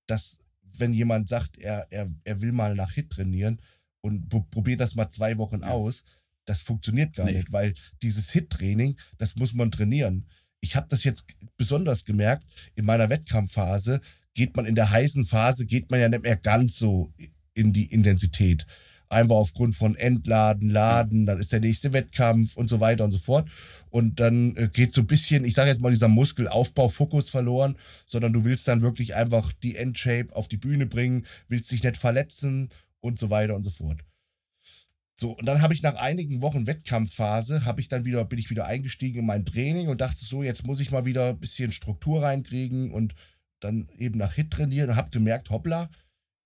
dass, 0.09 0.37
wenn 0.77 0.93
jemand 0.93 1.29
sagt, 1.29 1.59
er, 1.59 1.87
er, 1.91 2.11
er 2.25 2.41
will 2.41 2.51
mal 2.51 2.75
nach 2.75 2.91
Hit 2.91 3.11
trainieren 3.11 3.61
und 4.01 4.29
probiert 4.51 4.81
das 4.81 4.97
mal 4.97 5.11
zwei 5.11 5.39
Wochen 5.39 5.61
ja. 5.61 5.69
aus, 5.69 6.03
das 6.45 6.61
funktioniert 6.61 7.15
gar 7.15 7.27
nee. 7.27 7.37
nicht, 7.37 7.53
weil 7.53 7.75
dieses 8.03 8.31
Hit-Training, 8.31 8.99
das 9.17 9.37
muss 9.37 9.55
man 9.55 9.71
trainieren 9.71 10.27
ich 10.65 10.77
habe 10.77 10.87
das 10.89 11.05
jetzt 11.05 11.27
besonders 11.57 12.05
gemerkt, 12.05 12.45
in 12.75 12.87
meiner 12.87 13.11
Wettkampfphase 13.11 14.01
geht 14.33 14.57
man 14.57 14.67
in 14.67 14.75
der 14.75 14.91
heißen 14.91 15.25
Phase, 15.25 15.67
geht 15.67 15.91
man 15.91 16.01
ja 16.01 16.09
nicht 16.09 16.23
mehr 16.23 16.37
ganz 16.37 16.79
so 16.79 17.13
in 17.53 17.73
die 17.73 17.87
Intensität. 17.87 18.67
Einfach 19.09 19.37
aufgrund 19.37 19.77
von 19.77 19.95
Entladen, 19.95 20.71
Laden, 20.71 21.27
dann 21.27 21.39
ist 21.39 21.53
der 21.53 21.61
nächste 21.61 21.93
Wettkampf 21.93 22.57
und 22.57 22.69
so 22.69 22.81
weiter 22.81 23.05
und 23.05 23.13
so 23.13 23.19
fort. 23.19 23.49
Und 23.91 24.19
dann 24.19 24.57
äh, 24.57 24.69
geht 24.73 24.93
so 24.93 25.03
ein 25.03 25.07
bisschen, 25.07 25.45
ich 25.45 25.55
sage 25.55 25.71
jetzt 25.71 25.81
mal, 25.81 25.91
dieser 25.91 26.09
Muskelaufbaufokus 26.09 27.31
verloren, 27.31 27.77
sondern 28.07 28.33
du 28.33 28.45
willst 28.45 28.67
dann 28.67 28.83
wirklich 28.83 29.15
einfach 29.15 29.53
die 29.63 29.77
Endshape 29.77 30.35
auf 30.35 30.49
die 30.49 30.57
Bühne 30.57 30.87
bringen, 30.87 31.27
willst 31.47 31.71
dich 31.71 31.85
nicht 31.85 31.99
verletzen 31.99 32.71
und 33.01 33.19
so 33.19 33.31
weiter 33.31 33.55
und 33.55 33.63
so 33.63 33.71
fort. 33.71 34.01
So, 35.21 35.31
und 35.33 35.47
dann 35.47 35.63
habe 35.63 35.75
ich 35.75 35.83
nach 35.83 35.95
einigen 35.95 36.43
Wochen 36.43 36.67
Wettkampfphase, 36.67 37.65
habe 37.65 37.81
ich 37.81 37.89
dann 37.89 38.05
wieder, 38.05 38.25
bin 38.25 38.39
ich 38.39 38.51
wieder 38.51 38.67
eingestiegen 38.67 39.21
in 39.21 39.27
mein 39.27 39.47
Training 39.47 39.89
und 39.89 40.01
dachte 40.01 40.25
so, 40.25 40.43
jetzt 40.43 40.67
muss 40.67 40.81
ich 40.81 40.91
mal 40.91 41.05
wieder 41.05 41.31
ein 41.31 41.39
bisschen 41.39 41.71
Struktur 41.71 42.23
reinkriegen 42.23 42.91
und 42.91 43.15
dann 43.61 43.89
eben 43.97 44.19
nach 44.19 44.35
Hit 44.35 44.51
trainieren 44.51 44.91
und 44.91 44.97
habe 44.97 45.11
gemerkt, 45.11 45.51
hoppla, 45.51 45.89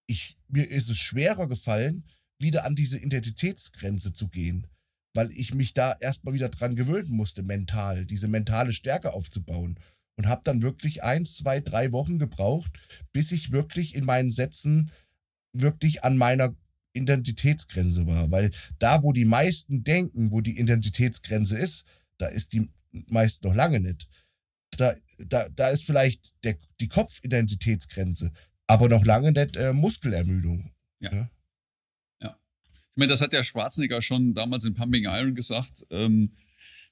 ich, 0.07 0.37
mir 0.49 0.69
ist 0.69 0.89
es 0.89 0.99
schwerer 0.99 1.49
gefallen, 1.49 2.05
wieder 2.39 2.65
an 2.65 2.77
diese 2.77 2.99
Identitätsgrenze 2.99 4.13
zu 4.13 4.29
gehen, 4.29 4.67
weil 5.15 5.31
ich 5.33 5.55
mich 5.55 5.73
da 5.73 5.97
erstmal 5.99 6.35
wieder 6.35 6.51
dran 6.51 6.77
gewöhnen 6.77 7.11
musste, 7.11 7.43
mental, 7.43 8.05
diese 8.05 8.29
mentale 8.29 8.73
Stärke 8.73 9.13
aufzubauen. 9.13 9.79
Und 10.17 10.27
habe 10.27 10.43
dann 10.43 10.63
wirklich 10.63 11.05
eins, 11.05 11.37
zwei, 11.37 11.61
drei 11.61 11.93
Wochen 11.93 12.19
gebraucht, 12.19 12.73
bis 13.13 13.31
ich 13.31 13.53
wirklich 13.53 13.95
in 13.95 14.05
meinen 14.05 14.33
Sätzen 14.33 14.91
wirklich 15.53 16.03
an 16.03 16.17
meiner 16.17 16.57
Identitätsgrenze 16.99 18.07
war. 18.07 18.31
Weil 18.31 18.51
da, 18.79 19.03
wo 19.03 19.13
die 19.13 19.25
meisten 19.25 19.85
denken, 19.85 20.31
wo 20.31 20.41
die 20.41 20.59
Identitätsgrenze 20.59 21.59
ist, 21.59 21.85
da 22.19 22.27
ist 22.27 22.53
die 22.53 22.69
meist 23.07 23.45
noch 23.45 23.55
lange 23.55 23.81
nicht. 23.81 24.09
Da, 24.77 24.95
da, 25.19 25.49
da 25.49 25.69
ist 25.69 25.85
vielleicht 25.85 26.35
der, 26.45 26.57
die 26.81 26.89
Kopfidentitätsgrenze, 26.89 28.33
aber 28.67 28.89
noch 28.89 29.05
lange 29.05 29.33
nicht 29.33 29.57
äh, 29.57 29.73
Muskelermüdung. 29.73 30.73
Ja. 31.01 31.13
ja. 31.13 31.31
ja. 32.23 32.39
Ich 32.71 32.97
meine, 32.97 33.11
das 33.11 33.21
hat 33.21 33.33
der 33.33 33.45
Schwarzenegger 33.45 34.03
schon 34.03 34.35
damals 34.35 34.65
in 34.65 34.75
Pumping 34.75 35.05
Iron 35.05 35.35
gesagt. 35.35 35.87
Ähm, 35.91 36.33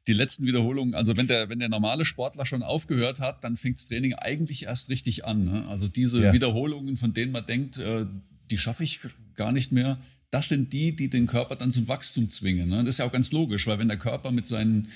die 0.07 0.13
letzten 0.13 0.47
Wiederholungen, 0.47 0.95
also 0.95 1.17
wenn 1.17 1.27
der, 1.27 1.49
wenn 1.49 1.59
der 1.59 1.69
normale 1.69 2.05
Sportler 2.05 2.47
schon 2.47 2.63
aufgehört 2.63 3.19
hat, 3.19 3.43
dann 3.43 3.57
fängt 3.57 3.79
das 3.79 3.89
Training 3.89 4.15
eigentlich 4.15 4.65
erst 4.65 4.89
richtig 4.89 5.25
an. 5.25 5.45
Ne? 5.45 5.67
Also 5.69 5.89
diese 5.89 6.21
ja. 6.21 6.33
Wiederholungen, 6.33 6.97
von 6.97 7.13
denen 7.13 7.33
man 7.33 7.45
denkt, 7.45 7.79
äh, 7.79 8.07
die 8.51 8.59
schaffe 8.59 8.85
ich 8.85 9.01
gar 9.35 9.53
nicht 9.53 9.73
mehr. 9.73 9.99
Das 10.31 10.49
sind 10.49 10.73
die, 10.73 10.95
die 10.95 11.09
den 11.09 11.27
Körper 11.27 11.57
dann 11.57 11.73
zum 11.73 11.89
Wachstum 11.89 12.31
zwingen. 12.31 12.69
Ne? 12.69 12.85
Das 12.85 12.97
ist 12.97 12.99
ja 12.99 13.05
auch 13.05 13.13
ganz 13.13 13.33
logisch, 13.33 13.67
weil 13.67 13.79
wenn 13.79 13.89
der 13.89 13.99
Körper 13.99 14.33
mit 14.33 14.47
seinen 14.47 14.89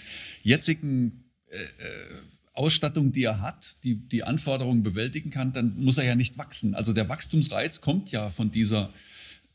jetzigen 0.42 1.24
äh, 1.50 1.56
äh 1.56 2.14
Ausstattung, 2.52 3.12
die 3.12 3.22
er 3.22 3.40
hat, 3.40 3.76
die, 3.84 3.94
die 3.94 4.24
Anforderungen 4.24 4.82
bewältigen 4.82 5.30
kann, 5.30 5.52
dann 5.52 5.76
muss 5.78 5.98
er 5.98 6.04
ja 6.04 6.14
nicht 6.14 6.36
wachsen. 6.36 6.74
Also 6.74 6.92
der 6.92 7.08
Wachstumsreiz 7.08 7.80
kommt 7.80 8.10
ja 8.10 8.30
von 8.30 8.50
dieser 8.50 8.92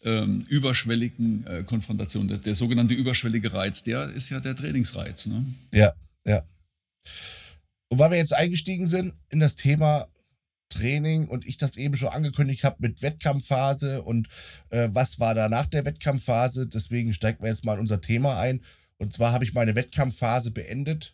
ähm, 0.04 0.46
überschwelligen 0.48 1.46
äh, 1.46 1.64
Konfrontation. 1.64 2.28
Der, 2.28 2.38
der, 2.38 2.56
sogenannte 2.56 2.94
überschwellige 2.94 3.54
Reiz, 3.54 3.84
der 3.84 4.10
ist 4.10 4.30
ja 4.30 4.40
der 4.40 4.56
Trainingsreiz. 4.56 5.26
Ne? 5.26 5.46
Ja, 5.72 5.94
ja. 6.26 6.44
Und 7.90 8.00
weil 8.00 8.12
wir 8.12 8.18
jetzt 8.18 8.34
eingestiegen 8.34 8.88
sind 8.88 9.14
in 9.30 9.40
das 9.40 9.56
Thema 9.56 10.08
Training 10.76 11.28
und 11.28 11.46
ich 11.46 11.58
das 11.58 11.78
eben 11.78 11.96
schon 11.96 12.10
angekündigt 12.10 12.64
habe 12.64 12.78
mit 12.80 13.02
Wettkampfphase 13.02 14.04
und 14.04 14.28
äh, 14.70 14.90
was 14.92 15.20
war 15.20 15.34
da 15.34 15.50
nach 15.50 15.66
der 15.68 15.86
Wettkampfphase, 15.86 16.68
deswegen 16.68 17.14
steigen 17.14 17.42
wir 17.44 17.50
jetzt 17.50 17.66
mal 17.66 17.74
in 17.74 17.80
unser 17.80 18.02
Thema 18.02 18.40
ein. 18.40 18.62
Und 18.98 19.14
zwar 19.14 19.32
habe 19.32 19.44
ich 19.44 19.54
meine 19.54 19.76
Wettkampfphase 19.76 20.52
beendet 20.52 21.14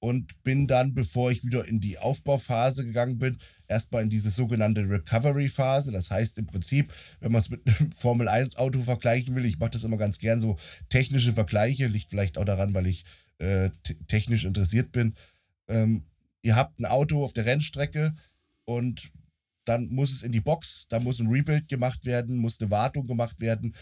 und 0.00 0.42
bin 0.44 0.66
dann, 0.66 0.94
bevor 0.94 1.30
ich 1.30 1.44
wieder 1.44 1.66
in 1.66 1.80
die 1.80 1.98
Aufbauphase 1.98 2.84
gegangen 2.84 3.18
bin, 3.18 3.38
erstmal 3.66 4.02
in 4.02 4.10
diese 4.10 4.30
sogenannte 4.30 4.88
Recovery-Phase. 4.88 5.90
Das 5.90 6.10
heißt 6.10 6.38
im 6.38 6.46
Prinzip, 6.46 6.92
wenn 7.20 7.32
man 7.32 7.40
es 7.40 7.50
mit 7.50 7.66
einem 7.66 7.92
Formel-1-Auto 7.96 8.82
vergleichen 8.82 9.34
will, 9.34 9.44
ich 9.44 9.58
mache 9.58 9.70
das 9.70 9.84
immer 9.84 9.96
ganz 9.96 10.18
gern 10.18 10.40
so 10.40 10.56
technische 10.88 11.32
Vergleiche, 11.32 11.86
liegt 11.86 12.10
vielleicht 12.10 12.38
auch 12.38 12.44
daran, 12.44 12.74
weil 12.74 12.86
ich 12.86 13.04
äh, 13.38 13.70
technisch 14.06 14.44
interessiert 14.44 14.92
bin. 14.92 15.14
Ähm, 15.68 16.04
ihr 16.42 16.56
habt 16.56 16.80
ein 16.80 16.86
Auto 16.86 17.24
auf 17.24 17.32
der 17.32 17.46
Rennstrecke 17.46 18.14
und 18.68 19.10
dann 19.64 19.88
muss 19.88 20.12
es 20.12 20.22
in 20.22 20.30
die 20.30 20.42
Box, 20.42 20.86
da 20.90 21.00
muss 21.00 21.18
ein 21.20 21.28
Rebuild 21.28 21.68
gemacht 21.68 22.04
werden, 22.04 22.36
muss 22.36 22.60
eine 22.60 22.70
Wartung 22.70 23.06
gemacht 23.06 23.40
werden 23.40 23.74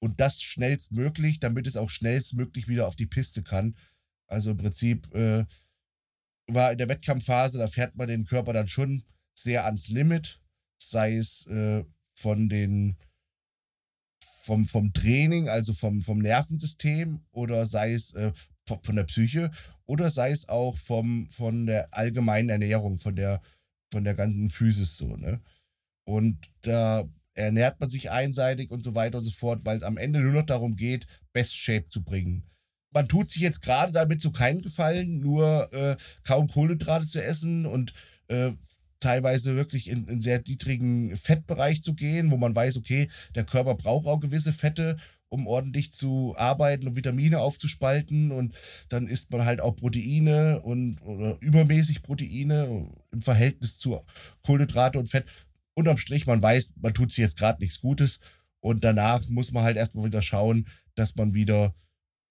und 0.00 0.20
das 0.20 0.42
schnellstmöglich, 0.42 1.38
damit 1.38 1.68
es 1.68 1.76
auch 1.76 1.90
schnellstmöglich 1.90 2.66
wieder 2.66 2.88
auf 2.88 2.96
die 2.96 3.06
Piste 3.06 3.44
kann. 3.44 3.76
Also 4.26 4.50
im 4.50 4.56
Prinzip 4.56 5.14
äh, 5.14 5.44
war 6.48 6.72
in 6.72 6.78
der 6.78 6.88
Wettkampfphase, 6.88 7.58
da 7.58 7.68
fährt 7.68 7.94
man 7.94 8.08
den 8.08 8.24
Körper 8.24 8.52
dann 8.52 8.66
schon 8.66 9.04
sehr 9.38 9.64
ans 9.64 9.88
Limit, 9.88 10.40
sei 10.76 11.16
es 11.16 11.46
äh, 11.46 11.84
von 12.14 12.48
den 12.48 12.96
vom, 14.42 14.66
vom 14.66 14.92
Training, 14.92 15.48
also 15.48 15.72
vom, 15.72 16.02
vom 16.02 16.18
Nervensystem 16.18 17.20
oder 17.30 17.66
sei 17.66 17.92
es 17.92 18.12
äh, 18.14 18.32
von, 18.64 18.96
der 18.96 19.04
Psyche 19.04 19.52
oder 19.84 20.10
sei 20.10 20.32
es 20.32 20.48
auch 20.48 20.76
vom, 20.78 21.28
von 21.30 21.66
der 21.66 21.94
allgemeinen 21.94 22.48
Ernährung, 22.48 22.98
von 22.98 23.14
der, 23.14 23.40
von 23.92 24.04
der 24.04 24.14
ganzen 24.14 24.50
Physis 24.50 24.96
so, 24.96 25.16
ne? 25.16 25.40
Und 26.04 26.50
da 26.62 27.08
ernährt 27.34 27.80
man 27.80 27.90
sich 27.90 28.10
einseitig 28.10 28.70
und 28.70 28.82
so 28.82 28.94
weiter 28.94 29.18
und 29.18 29.24
so 29.24 29.30
fort, 29.30 29.60
weil 29.64 29.76
es 29.76 29.82
am 29.82 29.98
Ende 29.98 30.20
nur 30.20 30.32
noch 30.32 30.46
darum 30.46 30.76
geht, 30.76 31.06
Best 31.32 31.56
Shape 31.56 31.88
zu 31.88 32.02
bringen 32.02 32.44
man 32.96 33.08
tut 33.08 33.30
sich 33.30 33.42
jetzt 33.42 33.60
gerade 33.60 33.92
damit 33.92 34.22
so 34.22 34.30
keinen 34.30 34.62
Gefallen, 34.62 35.20
nur 35.20 35.70
äh, 35.74 35.96
kaum 36.24 36.48
Kohlenhydrate 36.48 37.06
zu 37.06 37.22
essen 37.22 37.66
und 37.66 37.92
äh, 38.28 38.52
teilweise 39.00 39.54
wirklich 39.54 39.90
in, 39.90 40.08
in 40.08 40.22
sehr 40.22 40.40
niedrigen 40.40 41.14
Fettbereich 41.14 41.82
zu 41.82 41.92
gehen, 41.92 42.30
wo 42.30 42.38
man 42.38 42.54
weiß, 42.54 42.78
okay, 42.78 43.08
der 43.34 43.44
Körper 43.44 43.74
braucht 43.74 44.06
auch 44.06 44.18
gewisse 44.18 44.54
Fette, 44.54 44.96
um 45.36 45.46
ordentlich 45.46 45.92
zu 45.92 46.34
arbeiten 46.36 46.88
und 46.88 46.96
Vitamine 46.96 47.40
aufzuspalten 47.40 48.32
und 48.32 48.54
dann 48.88 49.06
isst 49.06 49.30
man 49.30 49.44
halt 49.44 49.60
auch 49.60 49.76
Proteine 49.76 50.60
und 50.62 51.00
oder 51.02 51.36
übermäßig 51.40 52.02
Proteine 52.02 52.88
im 53.12 53.22
Verhältnis 53.22 53.78
zu 53.78 54.00
Kohlenhydrate 54.42 54.98
und 54.98 55.08
Fett. 55.08 55.26
Unterm 55.74 55.98
Strich, 55.98 56.26
man 56.26 56.40
weiß, 56.40 56.72
man 56.80 56.94
tut 56.94 57.10
sich 57.10 57.18
jetzt 57.18 57.36
gerade 57.36 57.62
nichts 57.62 57.80
Gutes 57.80 58.18
und 58.60 58.82
danach 58.82 59.28
muss 59.28 59.52
man 59.52 59.62
halt 59.62 59.76
erstmal 59.76 60.06
wieder 60.06 60.22
schauen, 60.22 60.66
dass 60.94 61.14
man 61.16 61.34
wieder 61.34 61.74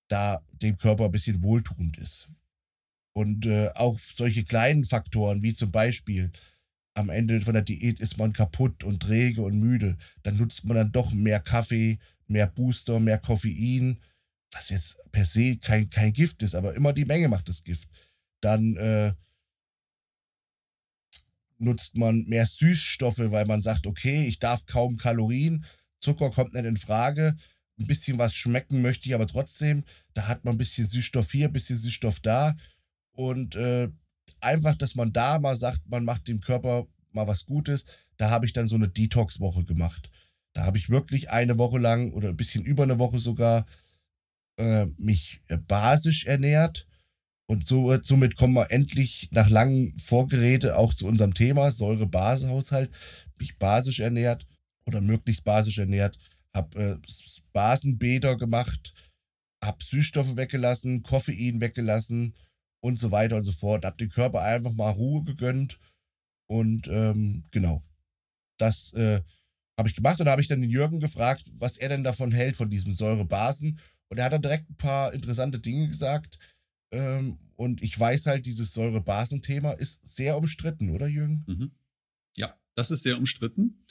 da 0.07 0.41
dem 0.51 0.77
Körper 0.77 1.05
ein 1.05 1.11
bisschen 1.11 1.43
wohltuend 1.43 1.97
ist. 1.97 2.27
Und 3.13 3.45
äh, 3.45 3.69
auch 3.75 3.99
solche 4.15 4.43
kleinen 4.43 4.83
Faktoren, 4.83 5.43
wie 5.43 5.53
zum 5.53 5.71
Beispiel 5.71 6.31
am 6.95 7.09
Ende 7.09 7.41
von 7.41 7.53
der 7.53 7.63
Diät 7.63 7.99
ist 7.99 8.17
man 8.17 8.33
kaputt 8.33 8.83
und 8.83 9.01
träge 9.01 9.41
und 9.41 9.59
müde, 9.59 9.97
dann 10.23 10.37
nutzt 10.37 10.65
man 10.65 10.75
dann 10.75 10.91
doch 10.91 11.13
mehr 11.13 11.39
Kaffee, 11.39 11.99
mehr 12.27 12.47
Booster, 12.47 12.99
mehr 12.99 13.17
Koffein, 13.19 13.99
was 14.51 14.69
jetzt 14.69 14.97
per 15.11 15.25
se 15.25 15.57
kein, 15.57 15.89
kein 15.89 16.13
Gift 16.13 16.41
ist, 16.41 16.55
aber 16.55 16.73
immer 16.73 16.93
die 16.93 17.05
Menge 17.05 17.27
macht 17.27 17.49
das 17.49 17.63
Gift. 17.63 17.89
Dann 18.41 18.75
äh, 18.77 19.13
nutzt 21.57 21.95
man 21.95 22.25
mehr 22.25 22.45
Süßstoffe, 22.45 23.17
weil 23.19 23.45
man 23.45 23.61
sagt, 23.61 23.87
okay, 23.87 24.25
ich 24.27 24.39
darf 24.39 24.65
kaum 24.65 24.97
Kalorien, 24.97 25.65
Zucker 25.99 26.31
kommt 26.31 26.53
nicht 26.53 26.65
in 26.65 26.77
Frage, 26.77 27.35
ein 27.79 27.87
bisschen 27.87 28.17
was 28.17 28.35
schmecken 28.35 28.81
möchte 28.81 29.07
ich 29.07 29.15
aber 29.15 29.27
trotzdem. 29.27 29.83
Da 30.13 30.27
hat 30.27 30.45
man 30.45 30.55
ein 30.55 30.57
bisschen 30.57 30.87
Süßstoff 30.87 31.31
hier, 31.31 31.47
ein 31.47 31.53
bisschen 31.53 31.77
Süßstoff 31.77 32.19
da. 32.19 32.55
Und 33.11 33.55
äh, 33.55 33.89
einfach, 34.39 34.75
dass 34.75 34.95
man 34.95 35.11
da 35.11 35.39
mal 35.39 35.57
sagt, 35.57 35.81
man 35.87 36.05
macht 36.05 36.27
dem 36.27 36.39
Körper 36.41 36.87
mal 37.11 37.27
was 37.27 37.45
Gutes. 37.45 37.85
Da 38.17 38.29
habe 38.29 38.45
ich 38.45 38.53
dann 38.53 38.67
so 38.67 38.75
eine 38.75 38.87
Detox-Woche 38.87 39.65
gemacht. 39.65 40.09
Da 40.55 40.65
habe 40.65 40.77
ich 40.77 40.89
wirklich 40.89 41.29
eine 41.29 41.57
Woche 41.57 41.77
lang 41.77 42.11
oder 42.13 42.29
ein 42.29 42.37
bisschen 42.37 42.63
über 42.63 42.83
eine 42.83 42.97
Woche 42.97 43.19
sogar 43.19 43.65
äh, 44.57 44.85
mich 44.97 45.41
äh, 45.47 45.57
basisch 45.57 46.25
ernährt. 46.25 46.87
Und 47.47 47.67
so, 47.67 47.91
äh, 47.91 47.99
somit 48.01 48.37
kommen 48.37 48.53
wir 48.53 48.71
endlich 48.71 49.27
nach 49.31 49.49
langen 49.49 49.97
Vorgeräte 49.99 50.77
auch 50.77 50.93
zu 50.93 51.05
unserem 51.07 51.33
Thema, 51.33 51.71
Säure-Base-Haushalt, 51.71 52.89
mich 53.37 53.57
basisch 53.57 53.99
ernährt 53.99 54.47
oder 54.87 55.01
möglichst 55.01 55.43
basisch 55.43 55.77
ernährt, 55.77 56.17
habe 56.53 56.81
äh, 56.81 56.97
Basenbäder 57.51 58.37
gemacht, 58.37 58.93
habe 59.63 59.83
Süßstoffe 59.83 60.37
weggelassen, 60.37 61.03
Koffein 61.03 61.59
weggelassen 61.59 62.33
und 62.81 62.97
so 62.97 63.11
weiter 63.11 63.35
und 63.35 63.43
so 63.43 63.51
fort. 63.51 63.83
Habe 63.83 63.97
dem 63.97 64.09
Körper 64.09 64.41
einfach 64.41 64.73
mal 64.73 64.91
Ruhe 64.91 65.23
gegönnt 65.23 65.79
und 66.47 66.87
ähm, 66.87 67.43
genau, 67.51 67.83
das 68.57 68.93
äh, 68.93 69.21
habe 69.77 69.89
ich 69.89 69.95
gemacht 69.95 70.19
und 70.19 70.25
da 70.25 70.31
habe 70.31 70.41
ich 70.41 70.47
dann 70.47 70.61
den 70.61 70.69
Jürgen 70.69 70.99
gefragt, 70.99 71.51
was 71.57 71.77
er 71.77 71.89
denn 71.89 72.03
davon 72.03 72.31
hält, 72.31 72.55
von 72.55 72.69
diesem 72.69 72.93
Säurebasen. 72.93 73.79
Und 74.09 74.17
er 74.17 74.25
hat 74.25 74.33
dann 74.33 74.41
direkt 74.41 74.69
ein 74.69 74.77
paar 74.77 75.13
interessante 75.13 75.59
Dinge 75.59 75.87
gesagt. 75.87 76.39
Ähm, 76.91 77.39
und 77.55 77.81
ich 77.81 77.99
weiß 77.99 78.25
halt, 78.25 78.45
dieses 78.45 78.73
Säurebasen-Thema 78.73 79.71
ist 79.73 79.99
sehr 80.07 80.37
umstritten, 80.37 80.91
oder 80.91 81.07
Jürgen? 81.07 81.43
Mhm. 81.47 81.71
Ja, 82.35 82.55
das 82.75 82.91
ist 82.91 83.03
sehr 83.03 83.17
umstritten. 83.17 83.85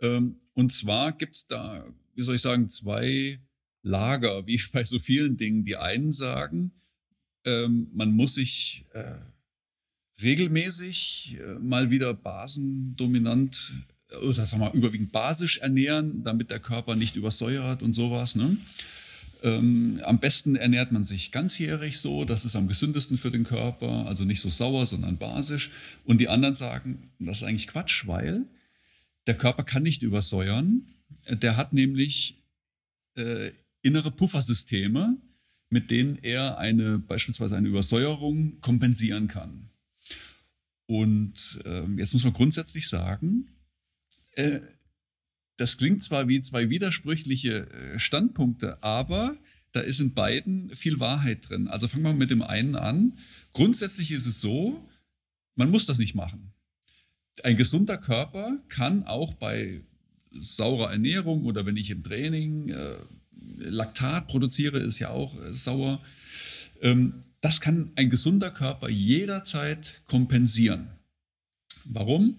Ähm, 0.00 0.40
und 0.54 0.72
zwar 0.72 1.12
gibt 1.12 1.36
es 1.36 1.46
da 1.46 1.92
wie 2.14 2.22
soll 2.22 2.36
ich 2.36 2.42
sagen, 2.42 2.68
zwei 2.68 3.40
Lager, 3.82 4.46
wie 4.46 4.60
bei 4.72 4.84
so 4.84 4.98
vielen 4.98 5.36
Dingen. 5.36 5.64
Die 5.64 5.76
einen 5.76 6.12
sagen, 6.12 6.72
ähm, 7.44 7.88
man 7.92 8.12
muss 8.12 8.34
sich 8.34 8.84
äh, 8.92 9.18
regelmäßig 10.22 11.38
äh, 11.40 11.54
mal 11.58 11.90
wieder 11.90 12.14
basendominant 12.14 13.74
oder 14.20 14.46
sagen 14.46 14.62
wir 14.62 14.72
überwiegend 14.72 15.12
basisch 15.12 15.58
ernähren, 15.58 16.22
damit 16.24 16.50
der 16.50 16.60
Körper 16.60 16.96
nicht 16.96 17.16
übersäuert 17.16 17.82
und 17.82 17.92
sowas. 17.92 18.34
Ne? 18.34 18.56
Ähm, 19.42 20.00
am 20.04 20.20
besten 20.20 20.56
ernährt 20.56 20.92
man 20.92 21.04
sich 21.04 21.32
ganzjährig 21.32 21.98
so, 21.98 22.24
das 22.24 22.44
ist 22.44 22.56
am 22.56 22.68
gesündesten 22.68 23.18
für 23.18 23.30
den 23.30 23.44
Körper, 23.44 24.06
also 24.06 24.24
nicht 24.24 24.40
so 24.40 24.50
sauer, 24.50 24.86
sondern 24.86 25.18
basisch. 25.18 25.70
Und 26.04 26.20
die 26.20 26.28
anderen 26.28 26.54
sagen, 26.54 27.10
das 27.18 27.38
ist 27.38 27.42
eigentlich 27.42 27.68
Quatsch, 27.68 28.06
weil 28.06 28.44
der 29.26 29.36
Körper 29.36 29.62
kann 29.62 29.82
nicht 29.82 30.02
übersäuern 30.02 30.86
der 31.28 31.56
hat 31.56 31.72
nämlich 31.72 32.42
äh, 33.16 33.52
innere 33.82 34.10
Puffersysteme, 34.10 35.16
mit 35.68 35.90
denen 35.90 36.18
er 36.22 36.58
eine 36.58 36.98
beispielsweise 36.98 37.56
eine 37.56 37.68
Übersäuerung 37.68 38.60
kompensieren 38.60 39.28
kann. 39.28 39.70
Und 40.86 41.60
äh, 41.64 41.86
jetzt 41.96 42.12
muss 42.12 42.24
man 42.24 42.32
grundsätzlich 42.32 42.88
sagen, 42.88 43.48
äh, 44.32 44.60
das 45.56 45.76
klingt 45.76 46.02
zwar 46.02 46.28
wie 46.28 46.40
zwei 46.40 46.70
widersprüchliche 46.70 47.70
äh, 47.70 47.98
Standpunkte, 47.98 48.82
aber 48.82 49.36
da 49.72 49.80
ist 49.80 50.00
in 50.00 50.12
beiden 50.12 50.74
viel 50.74 51.00
Wahrheit 51.00 51.48
drin. 51.48 51.68
Also 51.68 51.88
fangen 51.88 52.04
wir 52.04 52.12
mit 52.12 52.30
dem 52.30 52.42
einen 52.42 52.76
an. 52.76 53.18
Grundsätzlich 53.52 54.10
ist 54.12 54.26
es 54.26 54.40
so, 54.40 54.86
man 55.54 55.70
muss 55.70 55.86
das 55.86 55.98
nicht 55.98 56.14
machen. 56.14 56.52
Ein 57.42 57.56
gesunder 57.56 57.96
Körper 57.96 58.58
kann 58.68 59.04
auch 59.04 59.34
bei 59.34 59.80
saurer 60.32 60.92
Ernährung 60.92 61.44
oder 61.44 61.66
wenn 61.66 61.76
ich 61.76 61.90
im 61.90 62.02
Training 62.02 62.68
äh, 62.68 62.96
Laktat 63.58 64.28
produziere, 64.28 64.78
ist 64.78 64.98
ja 64.98 65.10
auch 65.10 65.40
äh, 65.40 65.54
sauer. 65.54 66.02
Ähm, 66.80 67.22
das 67.40 67.60
kann 67.60 67.92
ein 67.96 68.10
gesunder 68.10 68.50
Körper 68.50 68.88
jederzeit 68.88 70.02
kompensieren. 70.06 70.88
Warum? 71.84 72.36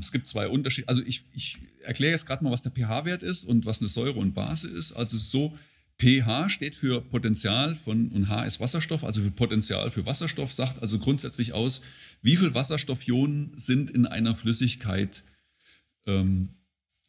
Es 0.00 0.12
gibt 0.12 0.26
zwei 0.26 0.48
Unterschiede. 0.48 0.88
Also 0.88 1.02
ich, 1.02 1.24
ich 1.32 1.58
erkläre 1.82 2.12
jetzt 2.12 2.26
gerade 2.26 2.42
mal, 2.42 2.50
was 2.50 2.62
der 2.62 2.72
pH-Wert 2.72 3.22
ist 3.22 3.44
und 3.44 3.66
was 3.66 3.80
eine 3.80 3.88
Säure 3.88 4.18
und 4.18 4.34
Base 4.34 4.68
ist. 4.68 4.92
Also 4.92 5.16
so, 5.16 5.56
pH 6.00 6.48
steht 6.48 6.74
für 6.74 7.02
Potenzial 7.02 7.74
von, 7.74 8.10
und 8.10 8.28
H 8.28 8.44
ist 8.44 8.58
Wasserstoff, 8.58 9.04
also 9.04 9.22
für 9.22 9.30
Potenzial 9.30 9.90
für 9.90 10.06
Wasserstoff, 10.06 10.52
sagt 10.52 10.82
also 10.82 10.98
grundsätzlich 10.98 11.52
aus, 11.52 11.82
wie 12.22 12.36
viel 12.36 12.54
Wasserstoffionen 12.54 13.52
sind 13.56 13.90
in 13.90 14.06
einer 14.06 14.34
Flüssigkeit 14.34 15.22
ähm, 16.06 16.48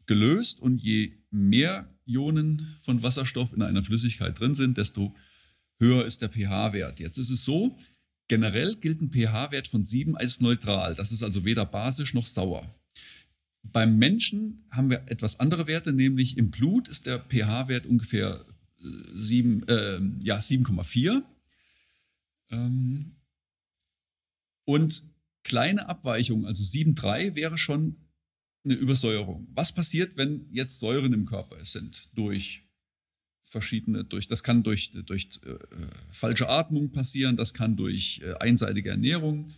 gelöst 0.05 0.59
und 0.61 0.81
je 0.81 1.13
mehr 1.31 1.89
Ionen 2.05 2.77
von 2.81 3.01
Wasserstoff 3.01 3.53
in 3.53 3.61
einer 3.61 3.83
Flüssigkeit 3.83 4.37
drin 4.39 4.55
sind, 4.55 4.77
desto 4.77 5.15
höher 5.79 6.05
ist 6.05 6.21
der 6.21 6.29
pH-Wert. 6.29 6.99
Jetzt 6.99 7.17
ist 7.17 7.29
es 7.29 7.45
so, 7.45 7.77
Generell 8.31 8.77
gilt 8.77 9.01
ein 9.01 9.11
pH-Wert 9.11 9.67
von 9.67 9.83
7 9.83 10.15
als 10.15 10.39
neutral. 10.39 10.95
Das 10.95 11.11
ist 11.11 11.21
also 11.21 11.43
weder 11.43 11.65
basisch 11.65 12.13
noch 12.13 12.25
sauer. 12.25 12.73
Beim 13.61 13.97
Menschen 13.97 14.63
haben 14.71 14.89
wir 14.89 15.03
etwas 15.07 15.41
andere 15.41 15.67
Werte, 15.67 15.91
nämlich 15.91 16.37
im 16.37 16.49
Blut 16.49 16.87
ist 16.87 17.07
der 17.07 17.19
pH-Wert 17.19 17.85
ungefähr 17.85 18.45
7, 18.77 19.67
äh, 19.67 19.99
ja, 20.23 20.39
7,4. 20.39 21.23
Ähm, 22.51 23.17
und 24.63 25.03
kleine 25.43 25.89
Abweichungen, 25.89 26.45
also 26.45 26.63
7,3 26.63 27.35
wäre 27.35 27.57
schon 27.57 27.97
eine 28.63 28.75
Übersäuerung. 28.75 29.45
Was 29.53 29.73
passiert, 29.73 30.15
wenn 30.15 30.47
jetzt 30.53 30.79
Säuren 30.79 31.11
im 31.11 31.25
Körper 31.25 31.65
sind? 31.65 32.07
Durch 32.13 32.63
verschiedene, 33.51 34.05
durch, 34.05 34.27
das 34.27 34.43
kann 34.43 34.63
durch, 34.63 34.91
durch 35.05 35.27
äh, 35.45 35.55
falsche 36.09 36.47
Atmung 36.47 36.91
passieren, 36.91 37.35
das 37.35 37.53
kann 37.53 37.75
durch 37.75 38.21
äh, 38.23 38.33
einseitige 38.39 38.89
Ernährung 38.89 39.51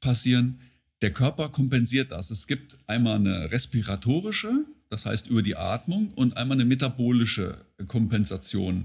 passieren. 0.00 0.60
Der 1.02 1.12
Körper 1.12 1.48
kompensiert 1.48 2.12
das. 2.12 2.30
Es 2.30 2.46
gibt 2.46 2.78
einmal 2.86 3.16
eine 3.16 3.50
respiratorische, 3.50 4.64
das 4.88 5.04
heißt 5.04 5.26
über 5.26 5.42
die 5.42 5.56
Atmung, 5.56 6.12
und 6.14 6.36
einmal 6.36 6.56
eine 6.56 6.64
metabolische 6.64 7.58
Kompensation. 7.88 8.84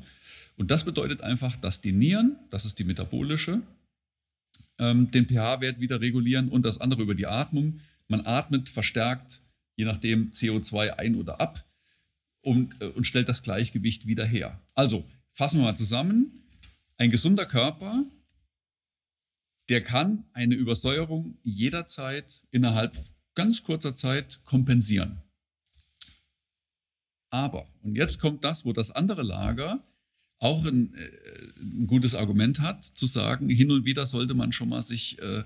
Und 0.58 0.72
das 0.72 0.84
bedeutet 0.84 1.22
einfach, 1.22 1.56
dass 1.58 1.82
die 1.82 1.92
Nieren, 1.92 2.38
das 2.50 2.66
ist 2.66 2.80
die 2.80 2.86
metabolische, 2.86 3.62
ähm, 4.80 5.12
den 5.12 5.28
pH-Wert 5.28 5.80
wieder 5.80 6.02
regulieren 6.02 6.50
und 6.50 6.66
das 6.66 6.82
andere 6.82 7.04
über 7.04 7.14
die 7.14 7.28
Atmung. 7.28 7.82
Man 8.08 8.26
atmet 8.26 8.70
verstärkt, 8.70 9.42
je 9.76 9.86
nachdem 9.86 10.32
CO2 10.32 10.92
ein 10.92 11.16
oder 11.16 11.40
ab 11.40 11.64
um, 12.46 12.72
äh, 12.80 12.88
und 12.88 13.06
stellt 13.06 13.28
das 13.28 13.44
Gleichgewicht 13.44 14.08
wieder 14.08 14.25
her. 14.25 14.62
Also 14.74 15.06
fassen 15.32 15.60
wir 15.60 15.66
mal 15.66 15.78
zusammen. 15.78 16.44
Ein 16.98 17.12
gesunder 17.12 17.46
Körper, 17.46 18.06
der 19.70 19.82
kann 19.82 20.25
eine 20.34 20.56
Übersäuerung 20.56 21.38
jederzeit 21.44 22.42
innerhalb 22.52 22.96
ganz 23.34 23.64
kurzer 23.64 23.96
Zeit 23.96 24.40
kompensieren. 24.46 25.22
Aber, 27.30 27.68
und 27.82 27.96
jetzt 27.96 28.22
kommt 28.22 28.44
das, 28.46 28.64
wo 28.64 28.72
das 28.72 28.92
andere 28.92 29.24
Lager 29.24 29.84
auch 30.38 30.66
ein, 30.66 30.94
äh, 30.94 31.10
ein, 31.60 31.88
gutes 31.88 32.16
Argument 32.16 32.60
hat, 32.60 32.86
zu 32.86 33.08
sagen, 33.08 33.50
hin 33.50 33.72
und 33.72 33.86
wieder 33.86 34.06
sollte 34.06 34.34
man 34.34 34.52
schon 34.52 34.70
mal 34.70 34.84
sich 34.84 35.20
äh, 35.20 35.44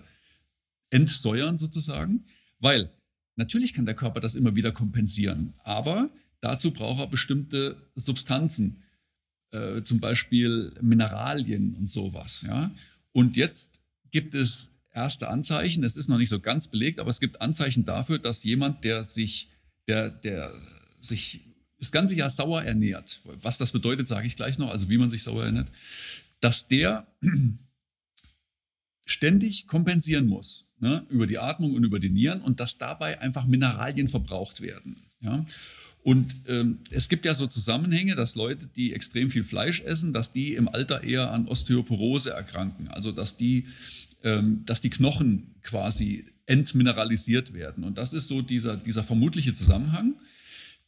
entsäuern 0.90 1.58
sozusagen, 1.58 2.26
weil 2.60 2.92
natürlich 3.36 3.74
kann 3.74 3.86
der 3.86 3.96
Körper 3.96 4.20
das 4.20 4.36
immer 4.36 4.56
wieder 4.56 4.72
kompensieren, 4.72 5.54
aber 5.64 6.10
dazu 6.42 6.72
braucht 6.72 7.00
er 7.00 7.08
bestimmte 7.08 7.78
Substanzen, 7.96 8.84
äh, 9.52 9.82
zum 9.84 10.00
Beispiel 10.00 10.74
Mineralien 10.82 11.76
und 11.76 11.90
sowas. 11.90 12.44
Ja? 12.48 12.72
Und 13.12 13.36
jetzt 13.36 13.82
gibt 14.12 14.34
es 14.34 14.70
erste 14.94 15.30
Anzeichen, 15.30 15.84
es 15.84 15.98
ist 15.98 16.08
noch 16.08 16.18
nicht 16.18 16.30
so 16.30 16.40
ganz 16.40 16.68
belegt, 16.68 17.00
aber 17.00 17.10
es 17.10 17.20
gibt 17.20 17.42
Anzeichen 17.42 17.86
dafür, 17.86 18.20
dass 18.20 18.44
jemand, 18.44 18.84
der 18.84 19.04
sich, 19.04 19.50
der, 19.88 20.10
der 20.10 20.54
sich 21.02 21.42
das 21.80 21.92
ganze 21.92 22.16
Jahr 22.16 22.30
sauer 22.30 22.64
ernährt, 22.64 23.22
was 23.24 23.58
das 23.58 23.72
bedeutet, 23.72 24.08
sage 24.08 24.28
ich 24.28 24.36
gleich 24.36 24.58
noch, 24.58 24.70
also 24.70 24.90
wie 24.90 24.98
man 24.98 25.10
sich 25.10 25.24
sauer 25.24 25.46
ernährt, 25.46 25.70
dass 26.42 26.68
der 26.68 27.08
ständig 29.06 29.68
kompensieren 29.68 30.28
muss 30.28 30.68
ne, 30.80 31.06
über 31.10 31.28
die 31.28 31.40
Atmung 31.40 31.74
und 31.74 31.84
über 31.84 32.00
die 32.00 32.10
Nieren 32.10 32.42
und 32.42 32.60
dass 32.60 32.78
dabei 32.78 33.20
einfach 33.22 33.46
Mineralien 33.46 34.08
verbraucht 34.08 34.62
werden. 34.62 34.98
Ja. 35.22 35.46
Und 36.02 36.36
ähm, 36.48 36.80
es 36.92 37.10
gibt 37.10 37.26
ja 37.26 37.34
so 37.34 37.48
Zusammenhänge, 37.48 38.16
dass 38.16 38.36
Leute, 38.36 38.70
die 38.76 38.94
extrem 38.94 39.30
viel 39.30 39.44
Fleisch 39.44 39.82
essen, 39.82 40.14
dass 40.14 40.32
die 40.32 40.54
im 40.54 40.68
Alter 40.68 41.04
eher 41.04 41.32
an 41.32 41.48
Osteoporose 41.48 42.32
erkranken, 42.32 42.88
also 42.88 43.12
dass 43.12 43.38
die, 43.38 43.68
ähm, 44.24 44.64
dass 44.66 44.82
die 44.82 44.90
Knochen 44.90 45.56
quasi 45.62 46.26
entmineralisiert 46.46 47.54
werden. 47.54 47.84
Und 47.84 47.98
das 47.98 48.14
ist 48.14 48.28
so 48.28 48.42
dieser, 48.42 48.78
dieser 48.78 49.04
vermutliche 49.04 49.54
Zusammenhang 49.54 50.16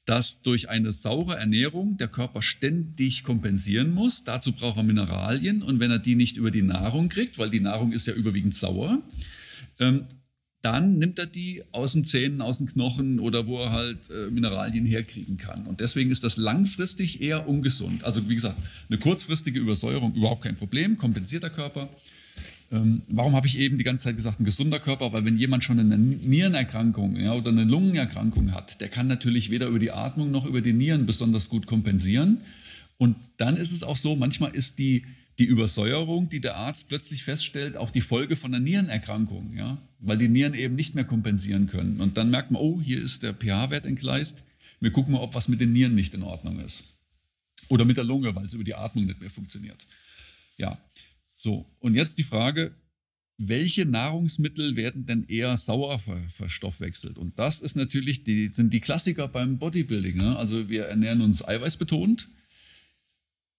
dass 0.05 0.41
durch 0.41 0.69
eine 0.69 0.91
saure 0.91 1.35
Ernährung 1.35 1.97
der 1.97 2.07
Körper 2.07 2.41
ständig 2.41 3.23
kompensieren 3.23 3.93
muss. 3.93 4.23
Dazu 4.23 4.51
braucht 4.51 4.77
er 4.77 4.83
Mineralien 4.83 5.61
und 5.61 5.79
wenn 5.79 5.91
er 5.91 5.99
die 5.99 6.15
nicht 6.15 6.37
über 6.37 6.51
die 6.51 6.63
Nahrung 6.63 7.09
kriegt, 7.09 7.37
weil 7.37 7.51
die 7.51 7.59
Nahrung 7.59 7.91
ist 7.91 8.07
ja 8.07 8.13
überwiegend 8.13 8.55
sauer, 8.55 9.01
ähm, 9.79 10.05
dann 10.61 10.99
nimmt 10.99 11.17
er 11.17 11.25
die 11.25 11.63
aus 11.71 11.93
den 11.93 12.05
Zähnen, 12.05 12.41
aus 12.41 12.59
den 12.59 12.67
Knochen 12.67 13.19
oder 13.19 13.47
wo 13.47 13.59
er 13.59 13.71
halt 13.71 14.09
äh, 14.09 14.29
Mineralien 14.29 14.85
herkriegen 14.85 15.37
kann. 15.37 15.65
Und 15.65 15.79
deswegen 15.79 16.11
ist 16.11 16.23
das 16.23 16.37
langfristig 16.37 17.21
eher 17.21 17.47
ungesund. 17.47 18.03
Also 18.03 18.29
wie 18.29 18.35
gesagt, 18.35 18.57
eine 18.89 18.99
kurzfristige 18.99 19.59
Übersäuerung 19.59 20.13
überhaupt 20.13 20.43
kein 20.43 20.55
Problem, 20.55 20.97
kompensiert 20.97 21.43
der 21.43 21.49
Körper. 21.49 21.89
Ähm, 22.71 23.01
warum 23.09 23.35
habe 23.35 23.47
ich 23.47 23.57
eben 23.57 23.77
die 23.77 23.83
ganze 23.83 24.05
Zeit 24.05 24.15
gesagt, 24.15 24.39
ein 24.39 24.45
gesunder 24.45 24.79
Körper? 24.79 25.11
Weil 25.11 25.25
wenn 25.25 25.37
jemand 25.37 25.63
schon 25.63 25.79
eine 25.79 25.97
Nierenerkrankung 25.97 27.17
ja, 27.17 27.33
oder 27.33 27.49
eine 27.49 27.65
Lungenerkrankung 27.65 28.53
hat, 28.53 28.79
der 28.79 28.87
kann 28.87 29.07
natürlich 29.07 29.49
weder 29.49 29.67
über 29.67 29.79
die 29.79 29.91
Atmung 29.91 30.31
noch 30.31 30.45
über 30.45 30.61
die 30.61 30.73
Nieren 30.73 31.05
besonders 31.05 31.49
gut 31.49 31.65
kompensieren. 31.65 32.37
Und 32.97 33.15
dann 33.37 33.57
ist 33.57 33.71
es 33.71 33.81
auch 33.81 33.97
so, 33.97 34.15
manchmal 34.15 34.55
ist 34.55 34.77
die, 34.77 35.05
die 35.41 35.47
Übersäuerung, 35.47 36.29
die 36.29 36.39
der 36.39 36.55
Arzt 36.55 36.87
plötzlich 36.87 37.23
feststellt, 37.23 37.75
auch 37.75 37.89
die 37.89 38.01
Folge 38.01 38.35
von 38.35 38.53
einer 38.53 38.63
Nierenerkrankung, 38.63 39.55
ja? 39.57 39.81
weil 39.97 40.19
die 40.19 40.27
Nieren 40.27 40.53
eben 40.53 40.75
nicht 40.75 40.93
mehr 40.93 41.03
kompensieren 41.03 41.65
können. 41.65 41.99
Und 41.99 42.15
dann 42.15 42.29
merkt 42.29 42.51
man, 42.51 42.61
oh, 42.61 42.79
hier 42.79 43.01
ist 43.01 43.23
der 43.23 43.33
pH-Wert 43.33 43.87
entgleist. 43.87 44.43
Wir 44.81 44.91
gucken 44.91 45.13
mal, 45.13 45.19
ob 45.21 45.33
was 45.33 45.47
mit 45.47 45.59
den 45.59 45.73
Nieren 45.73 45.95
nicht 45.95 46.13
in 46.13 46.21
Ordnung 46.21 46.59
ist. 46.59 46.83
Oder 47.69 47.85
mit 47.85 47.97
der 47.97 48.03
Lunge, 48.03 48.35
weil 48.35 48.45
es 48.45 48.53
über 48.53 48.63
die 48.63 48.75
Atmung 48.75 49.07
nicht 49.07 49.19
mehr 49.19 49.31
funktioniert. 49.31 49.87
Ja, 50.57 50.77
so, 51.37 51.65
und 51.79 51.95
jetzt 51.95 52.19
die 52.19 52.23
Frage, 52.23 52.75
welche 53.39 53.87
Nahrungsmittel 53.87 54.75
werden 54.75 55.07
denn 55.07 55.25
eher 55.27 55.57
sauer 55.57 55.97
ver 55.97 56.21
verstoffwechselt? 56.29 57.17
Und 57.17 57.39
das 57.39 57.61
ist 57.61 57.75
natürlich 57.75 58.23
die, 58.23 58.49
sind 58.49 58.71
die 58.71 58.79
Klassiker 58.79 59.27
beim 59.27 59.57
Bodybuilding. 59.57 60.17
Ne? 60.17 60.37
Also 60.37 60.69
wir 60.69 60.83
ernähren 60.85 61.21
uns 61.21 61.43
eiweißbetont. 61.43 62.29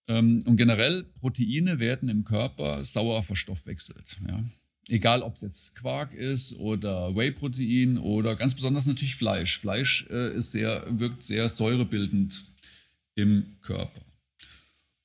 Und 0.08 0.56
generell 0.56 1.04
Proteine 1.20 1.78
werden 1.78 2.08
im 2.08 2.24
Körper 2.24 2.84
sauer 2.84 3.22
verstoffwechselt. 3.22 4.18
Ja? 4.28 4.44
Egal, 4.88 5.22
ob 5.22 5.36
es 5.36 5.42
jetzt 5.42 5.74
Quark 5.76 6.12
ist 6.12 6.54
oder 6.54 7.14
Whey-Protein 7.14 7.98
oder 7.98 8.34
ganz 8.34 8.54
besonders 8.54 8.86
natürlich 8.86 9.14
Fleisch. 9.14 9.58
Fleisch 9.58 10.06
äh, 10.10 10.34
ist 10.34 10.52
sehr, 10.52 10.84
wirkt 10.88 11.22
sehr 11.22 11.48
säurebildend 11.48 12.42
im 13.14 13.56
Körper. 13.60 14.00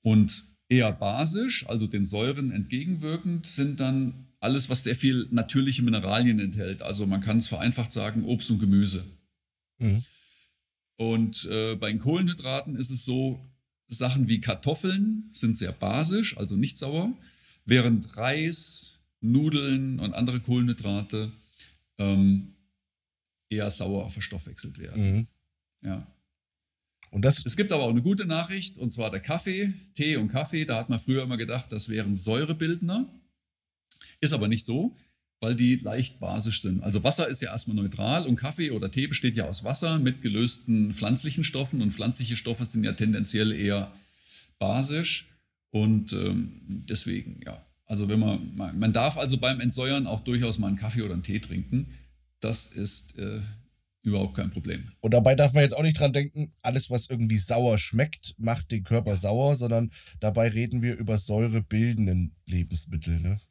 Und 0.01 0.45
eher 0.69 0.91
basisch, 0.91 1.67
also 1.67 1.85
den 1.85 2.05
Säuren 2.05 2.51
entgegenwirkend, 2.51 3.45
sind 3.45 3.79
dann 3.79 4.25
alles, 4.39 4.69
was 4.69 4.83
sehr 4.83 4.95
viel 4.95 5.27
natürliche 5.31 5.83
Mineralien 5.83 6.39
enthält. 6.39 6.81
Also 6.81 7.05
man 7.05 7.21
kann 7.21 7.37
es 7.37 7.47
vereinfacht 7.47 7.91
sagen, 7.91 8.25
Obst 8.25 8.49
und 8.49 8.59
Gemüse. 8.59 9.05
Mhm. 9.79 10.03
Und 10.97 11.45
äh, 11.45 11.75
bei 11.75 11.89
den 11.91 11.99
Kohlenhydraten 11.99 12.75
ist 12.75 12.89
es 12.89 13.05
so, 13.05 13.39
Sachen 13.87 14.27
wie 14.27 14.41
Kartoffeln 14.41 15.29
sind 15.31 15.57
sehr 15.57 15.71
basisch, 15.71 16.37
also 16.37 16.55
nicht 16.55 16.77
sauer, 16.77 17.13
während 17.65 18.17
Reis, 18.17 18.99
Nudeln 19.21 19.99
und 19.99 20.13
andere 20.13 20.39
Kohlenhydrate 20.39 21.31
ähm, 21.97 22.53
eher 23.49 23.71
sauer 23.71 24.09
verstoffwechselt 24.09 24.77
werden. 24.77 25.13
Mhm. 25.13 25.27
Ja. 25.81 26.07
Und 27.11 27.23
das 27.23 27.45
es 27.45 27.55
gibt 27.55 27.71
aber 27.71 27.83
auch 27.83 27.89
eine 27.89 28.01
gute 28.01 28.25
Nachricht, 28.25 28.77
und 28.77 28.91
zwar 28.91 29.09
der 29.09 29.21
Kaffee, 29.21 29.73
Tee 29.95 30.17
und 30.17 30.27
Kaffee. 30.27 30.65
Da 30.65 30.77
hat 30.77 30.89
man 30.89 30.99
früher 30.99 31.23
immer 31.23 31.37
gedacht, 31.37 31.71
das 31.71 31.87
wären 31.87 32.15
Säurebildner. 32.15 33.07
Ist 34.19 34.33
aber 34.33 34.47
nicht 34.47 34.65
so, 34.65 34.95
weil 35.39 35.55
die 35.55 35.75
leicht 35.75 36.19
basisch 36.19 36.61
sind. 36.61 36.83
Also 36.83 37.03
Wasser 37.03 37.27
ist 37.27 37.41
ja 37.41 37.51
erstmal 37.51 37.75
neutral 37.75 38.25
und 38.25 38.35
Kaffee 38.37 38.71
oder 38.71 38.89
Tee 38.91 39.07
besteht 39.07 39.35
ja 39.35 39.45
aus 39.45 39.63
Wasser 39.63 39.99
mit 39.99 40.21
gelösten 40.21 40.93
pflanzlichen 40.93 41.43
Stoffen 41.43 41.81
und 41.81 41.91
pflanzliche 41.91 42.35
Stoffe 42.35 42.65
sind 42.65 42.83
ja 42.83 42.93
tendenziell 42.93 43.51
eher 43.51 43.91
basisch 44.59 45.27
und 45.71 46.13
ähm, 46.13 46.61
deswegen, 46.65 47.39
ja. 47.45 47.61
Also 47.85 48.09
wenn 48.09 48.19
man, 48.19 48.55
man 48.55 48.91
darf 48.91 49.17
also 49.17 49.37
beim 49.37 49.61
Entsäuern 49.61 50.07
auch 50.07 50.21
durchaus 50.21 50.57
mal 50.57 50.67
einen 50.67 50.75
Kaffee 50.75 51.03
oder 51.03 51.13
einen 51.13 51.23
Tee 51.23 51.39
trinken. 51.39 51.87
Das 52.41 52.65
ist 52.65 53.17
äh, 53.17 53.39
Überhaupt 54.07 54.37
kein 54.37 54.51
Problem. 54.51 54.89
Und 55.01 55.13
dabei 55.13 55.35
darf 55.35 55.51
man 55.51 55.63
jetzt 55.63 55.75
auch 55.75 55.83
nicht 55.83 55.99
dran 55.99 56.13
denken, 56.13 56.53
alles, 56.61 56.89
was 56.89 57.09
irgendwie 57.09 57.39
sauer 57.39 57.77
schmeckt, 57.77 58.35
macht 58.37 58.71
den 58.71 58.85
Körper 58.85 59.17
sauer, 59.17 59.57
sondern 59.57 59.91
dabei 60.21 60.47
reden 60.47 60.81
wir 60.81 60.95
über 60.95 61.17
säurebildenden 61.17 62.33
Lebensmittel. 62.45 63.19
Ne? 63.19 63.41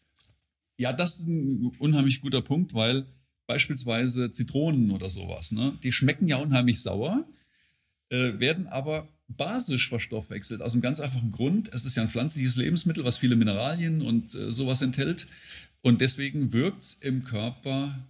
Ja, 0.79 0.93
das 0.93 1.17
ist 1.17 1.27
ein 1.27 1.73
unheimlich 1.79 2.21
guter 2.21 2.43
Punkt, 2.43 2.75
weil 2.75 3.07
beispielsweise 3.47 4.31
Zitronen 4.33 4.91
oder 4.91 5.09
sowas, 5.09 5.53
ne, 5.53 5.79
die 5.83 5.93
schmecken 5.93 6.29
ja 6.29 6.37
unheimlich 6.37 6.83
sauer, 6.83 7.27
äh, 8.11 8.39
werden 8.39 8.67
aber 8.67 9.09
basisch 9.29 9.89
verstoffwechselt. 9.89 10.63
Aus 10.63 10.73
einem 10.73 10.83
ganz 10.83 11.01
einfachen 11.01 11.33
Grund. 11.33 11.73
Es 11.73 11.85
ist 11.85 11.97
ja 11.97 12.03
ein 12.03 12.09
pflanzliches 12.09 12.57
Lebensmittel, 12.57 13.05
was 13.05 13.19
viele 13.19 13.37
Mineralien 13.37 14.03
und 14.03 14.35
äh, 14.35 14.53
sowas 14.53 14.83
enthält. 14.83 15.27
Und 15.83 16.01
deswegen 16.01 16.53
wirkt 16.53 16.83
es 16.83 16.95
im 16.95 17.25
Körper 17.25 18.09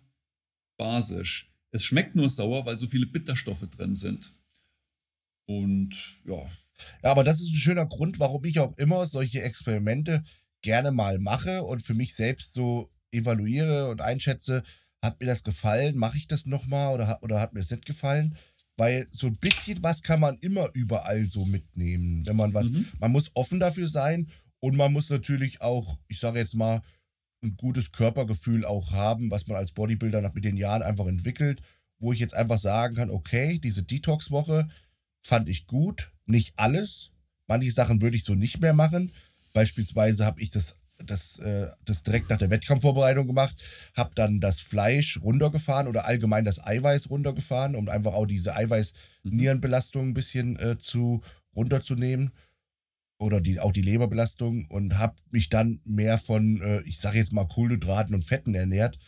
basisch. 0.77 1.51
Es 1.71 1.85
schmeckt 1.85 2.15
nur 2.15 2.29
sauer, 2.29 2.67
weil 2.67 2.79
so 2.79 2.87
viele 2.87 3.07
Bitterstoffe 3.07 3.67
drin 3.71 3.95
sind. 3.95 4.33
Und 5.47 5.97
ja. 6.25 6.47
Ja, 7.03 7.11
aber 7.11 7.25
das 7.25 7.41
ist 7.41 7.49
ein 7.49 7.55
schöner 7.55 7.87
Grund, 7.87 8.19
warum 8.21 8.45
ich 8.45 8.59
auch 8.59 8.77
immer 8.77 9.07
solche 9.07 9.43
Experimente 9.43 10.25
gerne 10.63 10.91
mal 10.91 11.19
mache 11.19 11.63
und 11.63 11.83
für 11.83 11.95
mich 11.95 12.15
selbst 12.15 12.55
so 12.55 12.91
evaluiere 13.13 13.89
und 13.89 14.01
einschätze, 14.01 14.63
hat 15.03 15.21
mir 15.21 15.27
das 15.27 15.45
gefallen, 15.45 15.97
mache 15.97 16.19
ich 16.19 16.27
das 16.27 16.47
nochmal 16.47 16.95
oder, 16.95 17.23
oder 17.23 17.41
hat 17.41 17.53
mir 17.53 17.61
das 17.61 17.71
nicht 17.71 17.87
gefallen? 17.87 18.37
Weil 18.77 19.07
so 19.11 19.29
ein 19.29 19.37
bisschen 19.37 19.83
was 19.83 20.03
kann 20.03 20.21
man 20.21 20.37
immer 20.39 20.69
überall 20.75 21.29
so 21.29 21.45
mitnehmen. 21.45 22.27
Wenn 22.27 22.37
man 22.37 22.53
was, 22.55 22.67
Mhm. 22.67 22.87
man 22.99 23.13
muss 23.13 23.31
offen 23.35 23.61
dafür 23.61 23.89
sein 23.89 24.29
und 24.61 24.77
man 24.77 24.93
muss 24.93 25.09
natürlich 25.09 25.61
auch, 25.61 25.99
ich 26.09 26.21
sage 26.21 26.39
jetzt 26.39 26.55
mal, 26.55 26.83
ein 27.43 27.57
gutes 27.57 27.93
Körpergefühl 27.93 28.65
auch 28.65 28.93
haben, 28.93 29.31
was 29.31 29.47
man 29.47 29.57
als 29.57 29.73
Bodybuilder 29.73 30.21
nach 30.21 30.35
mit 30.35 30.45
den 30.45 30.57
Jahren 30.57 30.83
einfach 30.83 31.07
entwickelt, 31.07 31.63
wo 31.99 32.13
ich 32.13 32.19
jetzt 32.19 32.35
einfach 32.35 32.59
sagen 32.59 32.97
kann, 32.97 33.11
okay, 33.11 33.59
diese 33.59 33.83
Detox-Woche 33.83 34.69
fand 35.23 35.49
ich 35.49 35.67
gut, 35.67 36.11
nicht 36.27 36.55
alles. 36.57 37.11
Manche 37.47 37.71
Sachen 37.71 38.03
würde 38.03 38.17
ich 38.17 38.25
so 38.25 38.35
nicht 38.35 38.61
mehr 38.61 38.75
machen. 38.75 39.13
Beispielsweise 39.57 40.27
habe 40.27 40.43
ich 40.43 40.51
das, 40.51 40.77
das, 40.99 41.39
äh, 41.39 41.69
das 41.87 42.03
direkt 42.03 42.29
nach 42.29 42.37
der 42.37 42.51
Wettkampfvorbereitung 42.51 43.27
gemacht, 43.27 43.57
habe 43.97 44.11
dann 44.15 44.39
das 44.39 44.61
Fleisch 44.61 45.19
runtergefahren 45.23 45.89
oder 45.89 46.05
allgemein 46.05 46.45
das 46.45 46.63
Eiweiß 46.63 47.09
runtergefahren, 47.09 47.75
um 47.75 47.89
einfach 47.89 48.13
auch 48.13 48.27
diese 48.27 48.55
Eiweiß-Nierenbelastung 48.55 50.09
ein 50.09 50.15
bisschen 50.15 50.59
äh, 50.59 50.77
zu 50.77 51.23
runterzunehmen 51.55 52.33
oder 53.19 53.41
die, 53.41 53.59
auch 53.59 53.73
die 53.73 53.81
Leberbelastung 53.81 54.67
und 54.67 54.99
habe 54.99 55.17
mich 55.31 55.49
dann 55.49 55.81
mehr 55.87 56.19
von, 56.19 56.61
äh, 56.61 56.83
ich 56.83 57.01
sage 57.01 57.17
jetzt 57.17 57.33
mal, 57.33 57.49
Kohlenhydraten 57.49 58.15
und 58.15 58.27
Fetten 58.27 58.55
ernährt. 58.55 58.99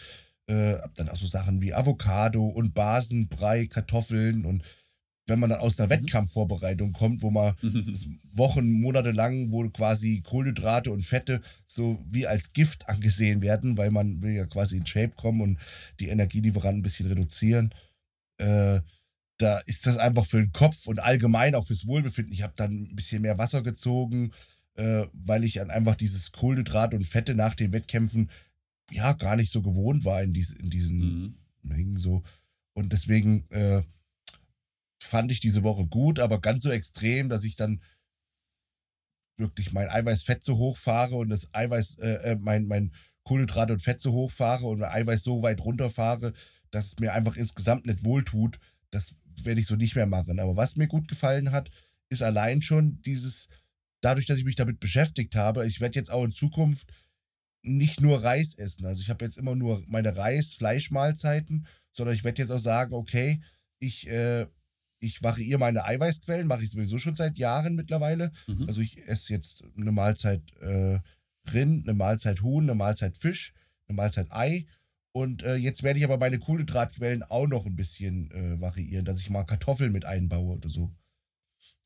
Äh, 0.47 0.77
hab 0.77 0.95
dann 0.95 1.11
auch 1.11 1.19
so 1.19 1.27
Sachen 1.27 1.61
wie 1.61 1.75
Avocado 1.75 2.47
und 2.47 2.73
Basenbrei, 2.73 3.67
Kartoffeln 3.67 4.47
und 4.47 4.63
wenn 5.29 5.39
man 5.39 5.51
dann 5.51 5.61
aus 5.61 5.79
einer 5.79 5.87
Mhm. 5.87 6.03
Wettkampfvorbereitung 6.03 6.93
kommt, 6.93 7.23
wo 7.23 7.31
man 7.31 7.55
Wochen, 8.33 8.71
Monate 8.71 9.13
lang, 9.13 9.51
wo 9.53 9.69
quasi 9.69 10.23
Kohlenhydrate 10.25 10.91
und 10.91 11.03
Fette 11.03 11.41
so 11.67 11.99
wie 12.09 12.27
als 12.27 12.53
Gift 12.53 12.89
angesehen 12.89 13.43
werden, 13.43 13.77
weil 13.77 13.91
man 13.91 14.23
will 14.23 14.33
ja 14.33 14.47
quasi 14.47 14.77
in 14.79 14.87
Shape 14.87 15.13
kommen 15.17 15.41
und 15.41 15.59
die 16.01 16.09
Energielieferanten 16.09 16.81
ein 16.81 16.83
bisschen 16.83 17.07
reduzieren. 17.09 17.75
Äh, 18.39 18.81
da 19.39 19.59
ist 19.67 19.87
das 19.87 19.99
einfach 19.99 20.27
für 20.27 20.39
den 20.39 20.53
Kopf 20.53 20.87
und 20.87 20.99
allgemein 20.99 21.55
auch 21.55 21.67
fürs 21.67 21.87
Wohlbefinden. 21.87 22.33
Ich 22.33 22.43
habe 22.43 22.55
dann 22.57 22.89
ein 22.91 22.97
bisschen 22.97 23.23
mehr 23.23 23.39
Wasser 23.39 23.63
gezogen, 23.63 24.33
äh, 24.75 25.05
weil 25.13 25.45
ich 25.45 25.55
dann 25.55 25.71
einfach 25.71 25.95
dieses 25.95 26.33
Kohlenhydrat 26.33 26.95
und 26.95 27.05
Fette 27.07 27.35
nach 27.35 27.55
den 27.55 27.73
Wettkämpfen 27.73 28.31
ja 28.91 29.13
gar 29.13 29.37
nicht 29.37 29.53
so 29.53 29.63
gewohnt 29.63 30.05
war 30.05 30.23
in, 30.23 30.33
dies, 30.33 30.51
in 30.53 30.71
diesen 30.71 30.99
Mhm. 30.99 31.35
Mengen 31.63 31.99
so. 31.99 32.23
Und 32.75 32.93
deswegen 32.93 33.45
äh, 33.51 33.83
fand 35.01 35.31
ich 35.31 35.41
diese 35.41 35.63
Woche 35.63 35.87
gut, 35.87 36.19
aber 36.19 36.41
ganz 36.41 36.63
so 36.63 36.71
extrem, 36.71 37.29
dass 37.29 37.45
ich 37.45 37.57
dann 37.57 37.81
wirklich 39.37 39.73
mein 39.73 39.89
Eiweiß-Fett 39.89 40.43
so 40.45 40.57
hoch 40.57 40.77
fahre 40.77 41.17
und 41.17 41.29
das 41.29 41.49
Eiweiß, 41.53 41.99
äh, 41.99 42.33
äh, 42.33 42.37
mein, 42.37 42.67
mein 42.67 42.93
Kohlenhydrate 43.23 43.75
und 43.75 43.83
Fett 43.83 44.01
so 44.01 44.13
hoch 44.13 44.33
fahre 44.33 44.67
und 44.67 44.81
mein 44.81 44.91
Eiweiß 44.91 45.23
so 45.23 45.43
weit 45.43 45.61
runterfahre, 45.61 46.33
dass 46.71 46.87
es 46.87 46.99
mir 46.99 47.13
einfach 47.13 47.37
insgesamt 47.37 47.87
nicht 47.87 48.05
wohltut. 48.05 48.59
Das 48.91 49.15
werde 49.43 49.61
ich 49.61 49.67
so 49.67 49.77
nicht 49.77 49.95
mehr 49.95 50.07
machen. 50.07 50.41
Aber 50.41 50.57
was 50.57 50.77
mir 50.77 50.89
gut 50.89 51.09
gefallen 51.09 51.53
hat, 51.53 51.71
ist 52.09 52.23
allein 52.23 52.63
schon 52.63 53.01
dieses, 53.03 53.49
dadurch, 54.01 54.27
dass 54.27 54.39
ich 54.39 54.45
mich 54.45 54.57
damit 54.57 54.81
beschäftigt 54.81 55.37
habe, 55.37 55.67
ich 55.67 55.81
werde 55.81 55.99
jetzt 55.99 56.11
auch 56.11 56.25
in 56.25 56.33
Zukunft 56.33 56.91
nicht 57.63 58.01
nur 58.01 58.23
Reis 58.23 58.55
essen. 58.55 58.87
Also 58.87 59.03
ich 59.03 59.11
habe 59.11 59.25
jetzt 59.25 59.37
immer 59.37 59.55
nur 59.55 59.85
meine 59.87 60.17
Reis-Fleischmahlzeiten, 60.17 61.67
sondern 61.93 62.15
ich 62.15 62.25
werde 62.25 62.43
jetzt 62.43 62.51
auch 62.51 62.61
sagen, 62.61 62.95
okay, 62.95 63.41
ich, 63.79 64.09
äh, 64.09 64.47
ich 65.01 65.23
variiere 65.23 65.59
meine 65.59 65.85
Eiweißquellen, 65.85 66.47
mache 66.47 66.65
ich 66.65 66.71
sowieso 66.71 66.99
schon 66.99 67.15
seit 67.15 67.39
Jahren 67.39 67.75
mittlerweile. 67.75 68.33
Mhm. 68.47 68.67
Also 68.69 68.81
ich 68.81 68.99
esse 69.07 69.33
jetzt 69.33 69.63
eine 69.77 69.93
Mahlzeit 69.93 70.43
äh, 70.61 70.99
Rind, 71.53 71.89
eine 71.89 71.97
Mahlzeit 71.97 72.43
Huhn, 72.43 72.65
eine 72.65 72.75
Mahlzeit 72.75 73.17
Fisch, 73.17 73.55
eine 73.87 73.97
Mahlzeit 73.97 74.31
Ei. 74.31 74.67
Und 75.13 75.43
äh, 75.43 75.57
jetzt 75.57 75.83
werde 75.83 75.99
ich 75.99 76.05
aber 76.05 76.19
meine 76.19 76.39
Kohlenhydratquellen 76.39 77.23
auch 77.23 77.47
noch 77.47 77.67
ein 77.67 77.77
bisschen 77.77 78.31
äh, 78.31 78.61
variieren, 78.61 79.05
dass 79.05 79.21
ich 79.21 79.31
mal 79.31 79.45
Kartoffeln 79.45 79.93
mit 79.93 80.05
einbaue 80.05 80.57
oder 80.57 80.69
so. 80.69 80.93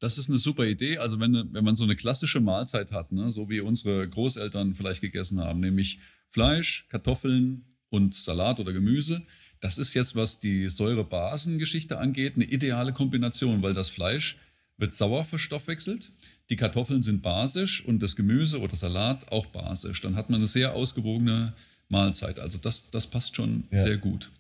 Das 0.01 0.19
ist 0.19 0.29
eine 0.29 0.41
super 0.41 0.67
Idee. 0.67 0.99
Also 0.99 1.21
wenn, 1.21 1.53
wenn 1.53 1.65
man 1.65 1.77
so 1.77 1.85
eine 1.85 1.97
klassische 1.97 2.41
Mahlzeit 2.41 2.91
hat, 2.91 3.13
ne, 3.13 3.33
so 3.33 3.49
wie 3.49 3.61
unsere 3.61 4.09
Großeltern 4.09 4.75
vielleicht 4.75 5.01
gegessen 5.01 5.41
haben, 5.41 5.61
nämlich 5.61 6.01
Fleisch, 6.29 6.89
Kartoffeln 6.89 7.77
und 7.89 8.15
Salat 8.15 8.59
oder 8.59 8.73
Gemüse, 8.73 9.23
das 9.63 9.79
ist 9.79 9.95
jetzt, 9.95 10.15
was 10.17 10.41
die 10.41 10.69
Säure-Basen-Geschichte 10.69 11.99
angeht, 11.99 12.35
eine 12.35 12.45
ideale 12.45 12.93
Kombination, 12.93 13.63
weil 13.63 13.75
das 13.75 13.89
Fleisch 13.89 14.37
wird 14.77 14.93
sauer 14.93 15.25
verstoffwechselt, 15.25 16.11
die 16.51 16.57
Kartoffeln 16.57 17.03
sind 17.05 17.23
basisch 17.23 17.83
und 17.85 18.01
das 18.03 18.17
Gemüse 18.17 18.61
oder 18.61 18.75
Salat 18.75 19.31
auch 19.31 19.47
basisch. 19.47 20.01
Dann 20.01 20.17
hat 20.17 20.31
man 20.31 20.41
eine 20.41 20.49
sehr 20.49 20.75
ausgewogene 20.75 21.55
Mahlzeit. 21.89 22.41
Also 22.41 22.59
das, 22.59 22.91
das 22.91 23.07
passt 23.07 23.37
schon 23.37 23.65
Ja. 23.71 23.85
sehr 23.85 23.99
gut. 23.99 24.33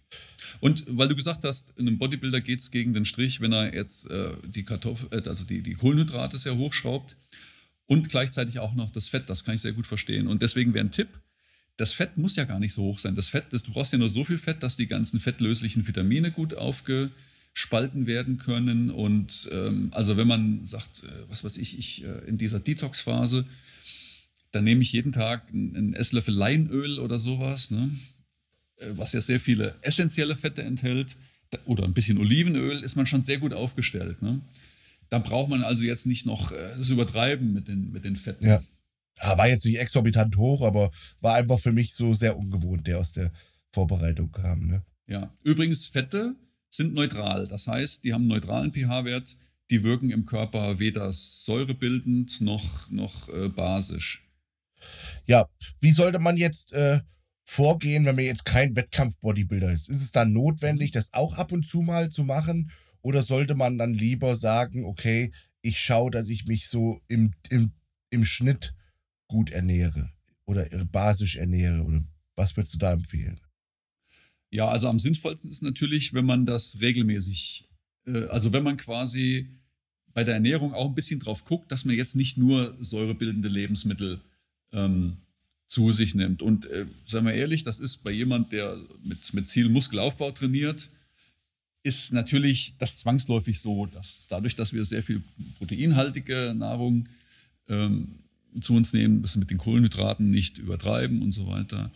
Und 0.61 0.85
weil 0.89 1.09
du 1.09 1.15
gesagt 1.15 1.45
hast, 1.45 1.79
einem 1.79 1.99
Bodybuilder 1.99 2.41
geht 2.41 2.59
es 2.59 2.73
gegen 2.73 2.93
den 2.93 3.05
Strich, 3.05 3.41
wenn 3.41 3.53
er 3.53 3.73
jetzt 3.73 4.11
äh, 4.11 4.33
die 4.45 4.65
Kartoffel, 4.65 5.09
äh, 5.13 5.29
also 5.29 5.45
die, 5.45 5.63
die 5.63 5.75
Kohlenhydrate 5.75 6.37
sehr 6.37 6.57
hochschraubt 6.57 7.17
und 7.87 8.09
gleichzeitig 8.09 8.59
auch 8.59 8.75
noch 8.75 8.91
das 8.91 9.09
Fett, 9.09 9.31
das 9.31 9.45
kann 9.45 9.55
ich 9.55 9.61
sehr 9.61 9.73
gut 9.73 9.87
verstehen. 9.87 10.27
Und 10.27 10.43
deswegen 10.43 10.75
wäre 10.75 10.85
ein 10.85 10.91
Tipp, 10.91 11.09
das 11.77 11.93
Fett 11.93 12.17
muss 12.17 12.37
ja 12.37 12.45
gar 12.45 12.61
nicht 12.61 12.75
so 12.75 12.83
hoch 12.83 12.99
sein. 12.99 13.15
Das 13.15 13.29
Fett, 13.29 13.47
das, 13.51 13.63
du 13.63 13.73
brauchst 13.73 13.93
ja 13.93 13.99
nur 13.99 14.09
so 14.09 14.25
viel 14.25 14.39
Fett, 14.39 14.63
dass 14.63 14.77
die 14.77 14.87
ganzen 14.87 15.21
fettlöslichen 15.21 15.87
Vitamine 15.87 16.31
gut 16.31 16.55
aufgespalten 16.55 18.07
werden 18.07 18.39
können. 18.39 18.91
Und 18.91 19.49
ähm, 19.51 19.89
also 19.93 20.17
wenn 20.17 20.29
man 20.29 20.65
sagt, 20.65 21.05
äh, 21.05 21.31
was 21.31 21.45
weiß 21.45 21.57
ich, 21.57 21.79
ich 21.79 22.05
äh, 22.05 22.27
in 22.27 22.39
dieser 22.39 22.61
Detox-Phase, 22.61 23.47
dann 24.53 24.65
nehme 24.65 24.83
ich 24.83 24.93
jeden 24.93 25.13
Tag 25.13 25.49
einen, 25.53 25.95
Esslöffel 25.95 26.35
Leinöl 26.35 26.99
oder 26.99 27.19
sowas, 27.19 27.71
ne? 27.71 27.91
äh, 28.77 28.91
was 28.93 29.13
ja 29.13 29.21
sehr 29.21 29.41
viele 29.41 29.75
essentielle 29.81 30.37
Fette 30.37 30.63
enthält, 30.63 31.17
oder 31.67 31.85
ein 31.85 31.93
bisschen 31.93 32.19
Olivenöl, 32.19 32.83
ist 32.83 32.97
man 32.97 33.07
schon 33.07 33.23
sehr 33.23 33.39
gut 33.39 33.53
aufgestellt. 33.53 34.23
Ne? 34.23 34.41
Da 35.11 35.19
braucht 35.19 35.51
man 35.51 35.63
also 35.63 35.83
jetzt 35.83 36.07
nicht 36.07 36.27
noch 36.27 36.53
äh, 36.53 36.75
das 36.77 36.89
Übertreiben 36.89 37.53
mit 37.53 37.69
den, 37.69 37.93
mit 37.93 38.05
den 38.05 38.17
Fetten. 38.17 38.47
Ja. 38.47 38.63
Ah, 39.19 39.37
war 39.37 39.49
jetzt 39.49 39.65
nicht 39.65 39.79
exorbitant 39.79 40.37
hoch, 40.37 40.63
aber 40.63 40.91
war 41.21 41.35
einfach 41.35 41.61
für 41.61 41.73
mich 41.73 41.95
so 41.95 42.15
sehr 42.15 42.37
ungewohnt, 42.37 42.87
der 42.87 42.99
aus 42.99 43.13
der 43.13 43.31
Vorbereitung 43.73 44.33
kam. 44.33 44.67
Ne? 44.67 44.83
Ja. 45.07 45.33
Übrigens, 45.45 45.87
Fette 45.87 46.35
sind 46.71 46.95
neutral. 46.95 47.47
Das 47.47 47.67
heißt, 47.67 48.05
die 48.05 48.13
haben 48.13 48.23
einen 48.23 48.41
neutralen 48.41 48.73
pH-Wert, 48.73 49.37
die 49.71 49.85
wirken 49.85 50.11
im 50.11 50.27
Körper 50.27 50.79
weder 50.79 51.13
säurebildend 51.13 52.41
noch, 52.41 52.91
noch 52.91 53.29
äh, 53.29 53.49
basisch. 53.49 54.23
Ja, 55.27 55.49
wie 55.81 55.93
sollte 55.93 56.19
man 56.19 56.37
jetzt 56.37 56.73
äh, 56.73 57.01
vorgehen, 57.45 58.05
wenn 58.05 58.17
man 58.17 58.25
jetzt 58.25 58.45
kein 58.45 58.75
Wettkampf-Bodybuilder 58.75 59.73
ist? 59.73 59.89
Ist 59.89 60.03
es 60.03 60.11
dann 60.11 60.33
notwendig, 60.33 60.91
das 60.91 61.13
auch 61.13 61.35
ab 61.35 61.53
und 61.53 61.67
zu 61.67 61.83
mal 61.83 62.11
zu 62.11 62.25
machen? 62.25 62.71
Oder 63.03 63.23
sollte 63.23 63.55
man 63.55 63.79
dann 63.79 63.95
lieber 63.95 64.37
sagen, 64.37 64.85
okay, 64.85 65.33
ich 65.61 65.79
schaue, 65.79 66.11
dass 66.11 66.29
ich 66.29 66.47
mich 66.47 66.69
so 66.69 67.01
im, 67.09 67.33
im, 67.49 67.73
im 68.11 68.25
Schnitt 68.25 68.75
gut 69.33 69.51
ernähre 69.51 70.11
oder 70.45 70.67
basisch 70.85 71.37
ernähre? 71.37 71.83
Oder 71.83 72.05
was 72.37 72.57
würdest 72.57 72.75
du 72.75 72.79
da 72.79 72.93
empfehlen? 72.93 73.41
Ja, 74.51 74.69
also 74.69 74.89
am 74.89 74.99
sinnvollsten 74.99 75.51
ist 75.51 75.63
natürlich, 75.63 76.13
wenn 76.13 76.27
man 76.27 76.45
das 76.45 76.79
regelmäßig, 76.81 77.65
äh, 78.07 78.27
also 78.27 78.53
wenn 78.53 78.63
man 78.63 78.77
quasi 78.77 79.49
bei 80.13 80.25
der 80.25 80.35
Ernährung 80.35 80.75
auch 80.75 80.89
ein 80.89 80.95
bisschen 80.95 81.21
drauf 81.21 81.45
guckt, 81.47 81.73
dass 81.73 81.87
man 81.87 81.97
jetzt 81.97 82.15
nicht 82.15 82.37
nur 82.37 82.77
säurebildende 82.81 83.49
Lebensmittel 83.49 84.21
ähm, 84.73 85.17
zu 85.69 85.91
sich 85.93 86.15
nimmt. 86.15 86.43
Und 86.43 86.67
äh, 86.67 86.85
sagen 87.07 87.25
wir 87.25 87.33
ehrlich, 87.33 87.63
das 87.63 87.81
ist 87.81 88.05
bei 88.05 88.11
jemand, 88.11 88.53
der 88.53 88.77
mit, 89.03 89.33
mit 89.33 89.49
Ziel 89.49 89.71
Muskelaufbau 89.71 90.31
trainiert, 90.33 90.91
ist 91.83 92.13
natürlich 92.13 92.75
das 92.79 92.99
zwangsläufig 92.99 93.61
so, 93.61 93.87
dass 93.87 94.27
dadurch, 94.29 94.55
dass 94.55 94.75
wir 94.75 94.85
sehr 94.85 95.03
viel 95.03 95.23
proteinhaltige 95.57 96.55
Nahrung 96.55 97.09
ähm, 97.69 98.19
zu 98.61 98.75
uns 98.75 98.93
nehmen, 98.93 99.21
müssen 99.21 99.41
mit 99.41 99.51
den 99.51 99.59
Kohlenhydraten 99.59 100.31
nicht 100.31 100.59
übertreiben 100.59 101.23
und 101.23 101.33
so 101.33 101.47
weiter. 101.47 101.93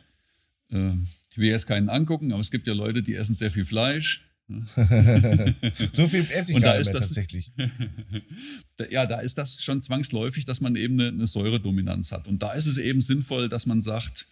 Ähm, 0.71 1.09
ich 1.31 1.39
will 1.39 1.49
jetzt 1.51 1.67
keinen 1.67 1.89
angucken, 1.89 2.33
aber 2.33 2.41
es 2.41 2.51
gibt 2.51 2.67
ja 2.67 2.73
Leute, 2.73 3.03
die 3.03 3.15
essen 3.15 3.35
sehr 3.35 3.51
viel 3.51 3.65
Fleisch. 3.65 4.23
so 4.49 6.07
viel 6.09 6.25
esse 6.31 6.53
ich 6.53 6.61
gar 6.61 6.79
nicht 6.79 6.87
ist 6.87 6.93
mehr 6.93 7.01
das- 7.01 7.09
tatsächlich. 7.09 7.53
Ja, 8.91 9.07
da 9.07 9.19
ist 9.21 9.39
das 9.39 9.63
schon 9.63 9.81
zwangsläufig, 9.83 10.45
dass 10.45 10.61
man 10.61 10.77
eben 10.77 11.01
eine, 11.01 11.09
eine 11.09 11.27
Säuredominanz 11.27 12.13
hat. 12.13 12.29
Und 12.29 12.43
da 12.43 12.53
ist 12.53 12.67
es 12.67 12.77
eben 12.79 13.01
sinnvoll, 13.01 13.49
dass 13.49 13.65
man 13.67 13.81
sagt, 13.83 14.27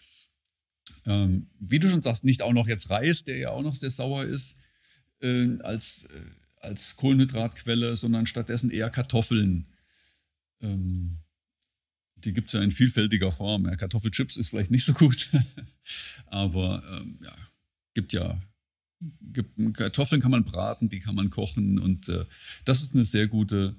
ähm, 1.06 1.48
wie 1.58 1.78
du 1.78 1.88
schon 1.90 2.02
sagst, 2.02 2.24
nicht 2.24 2.42
auch 2.42 2.52
noch 2.52 2.68
jetzt 2.68 2.90
Reis, 2.90 3.24
der 3.24 3.38
ja 3.38 3.50
auch 3.50 3.62
noch 3.62 3.74
sehr 3.74 3.90
sauer 3.90 4.24
ist, 4.24 4.56
äh, 5.20 5.56
als, 5.62 6.04
äh, 6.10 6.20
als 6.60 6.96
Kohlenhydratquelle, 6.96 7.96
sondern 7.96 8.26
stattdessen 8.26 8.70
eher 8.70 8.90
Kartoffeln. 8.90 9.66
Ähm, 10.60 11.18
die 12.24 12.32
gibt 12.32 12.48
es 12.48 12.54
ja 12.54 12.62
in 12.62 12.72
vielfältiger 12.72 13.32
Form. 13.32 13.66
Ja, 13.66 13.76
Kartoffelchips 13.76 14.36
ist 14.36 14.48
vielleicht 14.48 14.70
nicht 14.70 14.84
so 14.84 14.92
gut, 14.92 15.30
aber 16.26 16.82
ähm, 16.90 17.18
ja, 17.22 17.32
gibt 17.94 18.12
ja 18.12 18.40
gibt, 19.20 19.58
Kartoffeln 19.74 20.22
kann 20.22 20.30
man 20.30 20.44
braten, 20.44 20.88
die 20.88 21.00
kann 21.00 21.14
man 21.14 21.30
kochen 21.30 21.78
und 21.78 22.08
äh, 22.08 22.24
das 22.64 22.82
ist 22.82 22.94
eine 22.94 23.04
sehr 23.04 23.28
gute, 23.28 23.76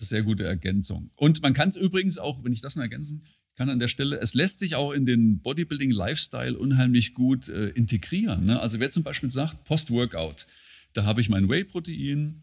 sehr 0.00 0.22
gute 0.22 0.44
Ergänzung. 0.44 1.10
Und 1.16 1.42
man 1.42 1.54
kann 1.54 1.68
es 1.68 1.76
übrigens 1.76 2.18
auch, 2.18 2.42
wenn 2.44 2.52
ich 2.52 2.60
das 2.60 2.76
noch 2.76 2.82
ergänzen 2.82 3.24
kann 3.56 3.68
an 3.68 3.78
der 3.78 3.88
Stelle, 3.88 4.18
es 4.20 4.32
lässt 4.32 4.60
sich 4.60 4.74
auch 4.74 4.92
in 4.92 5.04
den 5.04 5.42
Bodybuilding-Lifestyle 5.42 6.56
unheimlich 6.56 7.12
gut 7.12 7.48
äh, 7.48 7.68
integrieren. 7.70 8.46
Ne? 8.46 8.58
Also 8.60 8.80
wer 8.80 8.90
zum 8.90 9.02
Beispiel 9.02 9.30
sagt, 9.30 9.64
Post-Workout, 9.64 10.46
da 10.94 11.04
habe 11.04 11.20
ich 11.20 11.28
mein 11.28 11.48
Whey-Protein 11.48 12.42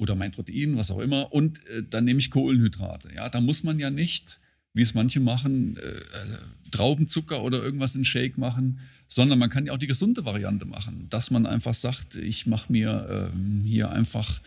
oder 0.00 0.14
mein 0.14 0.30
Protein, 0.30 0.78
was 0.78 0.90
auch 0.90 0.98
immer, 0.98 1.32
und 1.32 1.64
äh, 1.68 1.82
dann 1.88 2.06
nehme 2.06 2.20
ich 2.20 2.30
Kohlenhydrate. 2.30 3.10
Ja, 3.14 3.28
da 3.28 3.40
muss 3.42 3.62
man 3.62 3.78
ja 3.78 3.90
nicht, 3.90 4.40
wie 4.72 4.82
es 4.82 4.94
manche 4.94 5.20
machen, 5.20 5.76
äh, 5.76 5.80
äh 5.80 6.38
Traubenzucker 6.70 7.42
oder 7.42 7.60
irgendwas 7.60 7.96
in 7.96 8.04
Shake 8.04 8.38
machen, 8.38 8.78
sondern 9.08 9.40
man 9.40 9.50
kann 9.50 9.66
ja 9.66 9.72
auch 9.72 9.78
die 9.78 9.88
gesunde 9.88 10.24
Variante 10.24 10.64
machen, 10.64 11.08
dass 11.10 11.32
man 11.32 11.44
einfach 11.44 11.74
sagt, 11.74 12.14
ich 12.14 12.46
mache 12.46 12.70
mir 12.72 13.32
ähm, 13.34 13.62
hier 13.66 13.90
einfach 13.90 14.40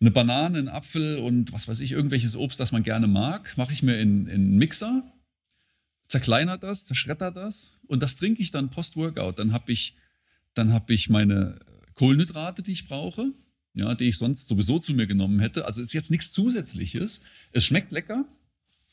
eine 0.00 0.10
Banane, 0.10 0.58
einen 0.58 0.68
Apfel 0.68 1.18
und 1.18 1.52
was 1.52 1.68
weiß 1.68 1.78
ich, 1.78 1.92
irgendwelches 1.92 2.34
Obst, 2.34 2.58
das 2.58 2.72
man 2.72 2.82
gerne 2.82 3.06
mag, 3.06 3.56
mache 3.56 3.72
ich 3.72 3.84
mir 3.84 4.00
in, 4.00 4.26
in 4.26 4.34
einen 4.34 4.58
Mixer 4.58 5.04
zerkleinert 6.08 6.64
das, 6.64 6.86
zerschreddert 6.86 7.36
das 7.36 7.78
und 7.86 8.02
das 8.02 8.16
trinke 8.16 8.42
ich 8.42 8.50
dann 8.50 8.70
post-Workout. 8.70 9.38
Dann 9.38 9.52
habe 9.52 9.70
ich, 9.70 9.94
hab 10.58 10.90
ich 10.90 11.08
meine 11.08 11.60
Kohlenhydrate, 11.94 12.64
die 12.64 12.72
ich 12.72 12.88
brauche, 12.88 13.32
ja, 13.74 13.94
die 13.94 14.04
ich 14.04 14.18
sonst 14.18 14.48
sowieso 14.48 14.78
zu 14.78 14.94
mir 14.94 15.06
genommen 15.06 15.40
hätte. 15.40 15.64
Also 15.64 15.80
ist 15.82 15.92
jetzt 15.92 16.10
nichts 16.10 16.32
Zusätzliches. 16.32 17.20
Es 17.52 17.64
schmeckt 17.64 17.92
lecker, 17.92 18.24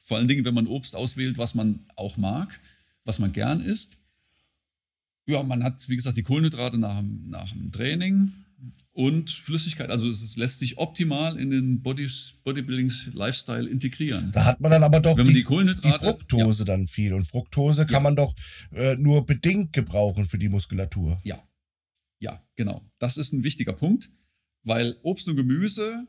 vor 0.03 0.17
allen 0.17 0.27
Dingen, 0.27 0.45
wenn 0.45 0.53
man 0.53 0.67
Obst 0.67 0.95
auswählt, 0.95 1.37
was 1.37 1.55
man 1.55 1.79
auch 1.95 2.17
mag, 2.17 2.59
was 3.03 3.19
man 3.19 3.33
gern 3.33 3.61
isst. 3.61 3.97
Ja, 5.25 5.43
man 5.43 5.63
hat, 5.63 5.89
wie 5.89 5.97
gesagt, 5.97 6.15
die 6.15 6.23
Kohlenhydrate 6.23 6.77
nach, 6.77 7.01
nach 7.01 7.51
dem 7.51 7.71
Training 7.71 8.31
und 8.93 9.29
Flüssigkeit. 9.29 9.89
Also 9.89 10.09
es 10.09 10.37
lässt 10.37 10.59
sich 10.59 10.77
optimal 10.77 11.37
in 11.37 11.51
den 11.51 11.81
Bodies, 11.81 12.33
Bodybuildings-Lifestyle 12.45 13.69
integrieren. 13.69 14.31
Da 14.31 14.45
hat 14.45 14.59
man 14.59 14.71
dann 14.71 14.83
aber 14.83 14.99
doch 14.99 15.15
die, 15.17 15.23
die, 15.23 15.33
die, 15.33 15.91
Fructose 15.91 16.61
ja. 16.61 16.65
dann 16.65 16.87
viel. 16.87 17.13
Und 17.13 17.27
Fructose 17.27 17.85
kann 17.85 17.93
ja. 17.93 17.99
man 17.99 18.15
doch 18.15 18.33
äh, 18.71 18.95
nur 18.95 19.25
bedingt 19.25 19.73
gebrauchen 19.73 20.25
für 20.25 20.37
die 20.37 20.49
Muskulatur. 20.49 21.19
Ja. 21.23 21.43
Ja, 22.19 22.41
genau. 22.55 22.81
Das 22.97 23.17
ist 23.17 23.33
ein 23.33 23.43
wichtiger 23.43 23.73
Punkt, 23.73 24.09
weil 24.67 24.97
Obst 25.03 25.27
und 25.27 25.35
Gemüse 25.35 26.05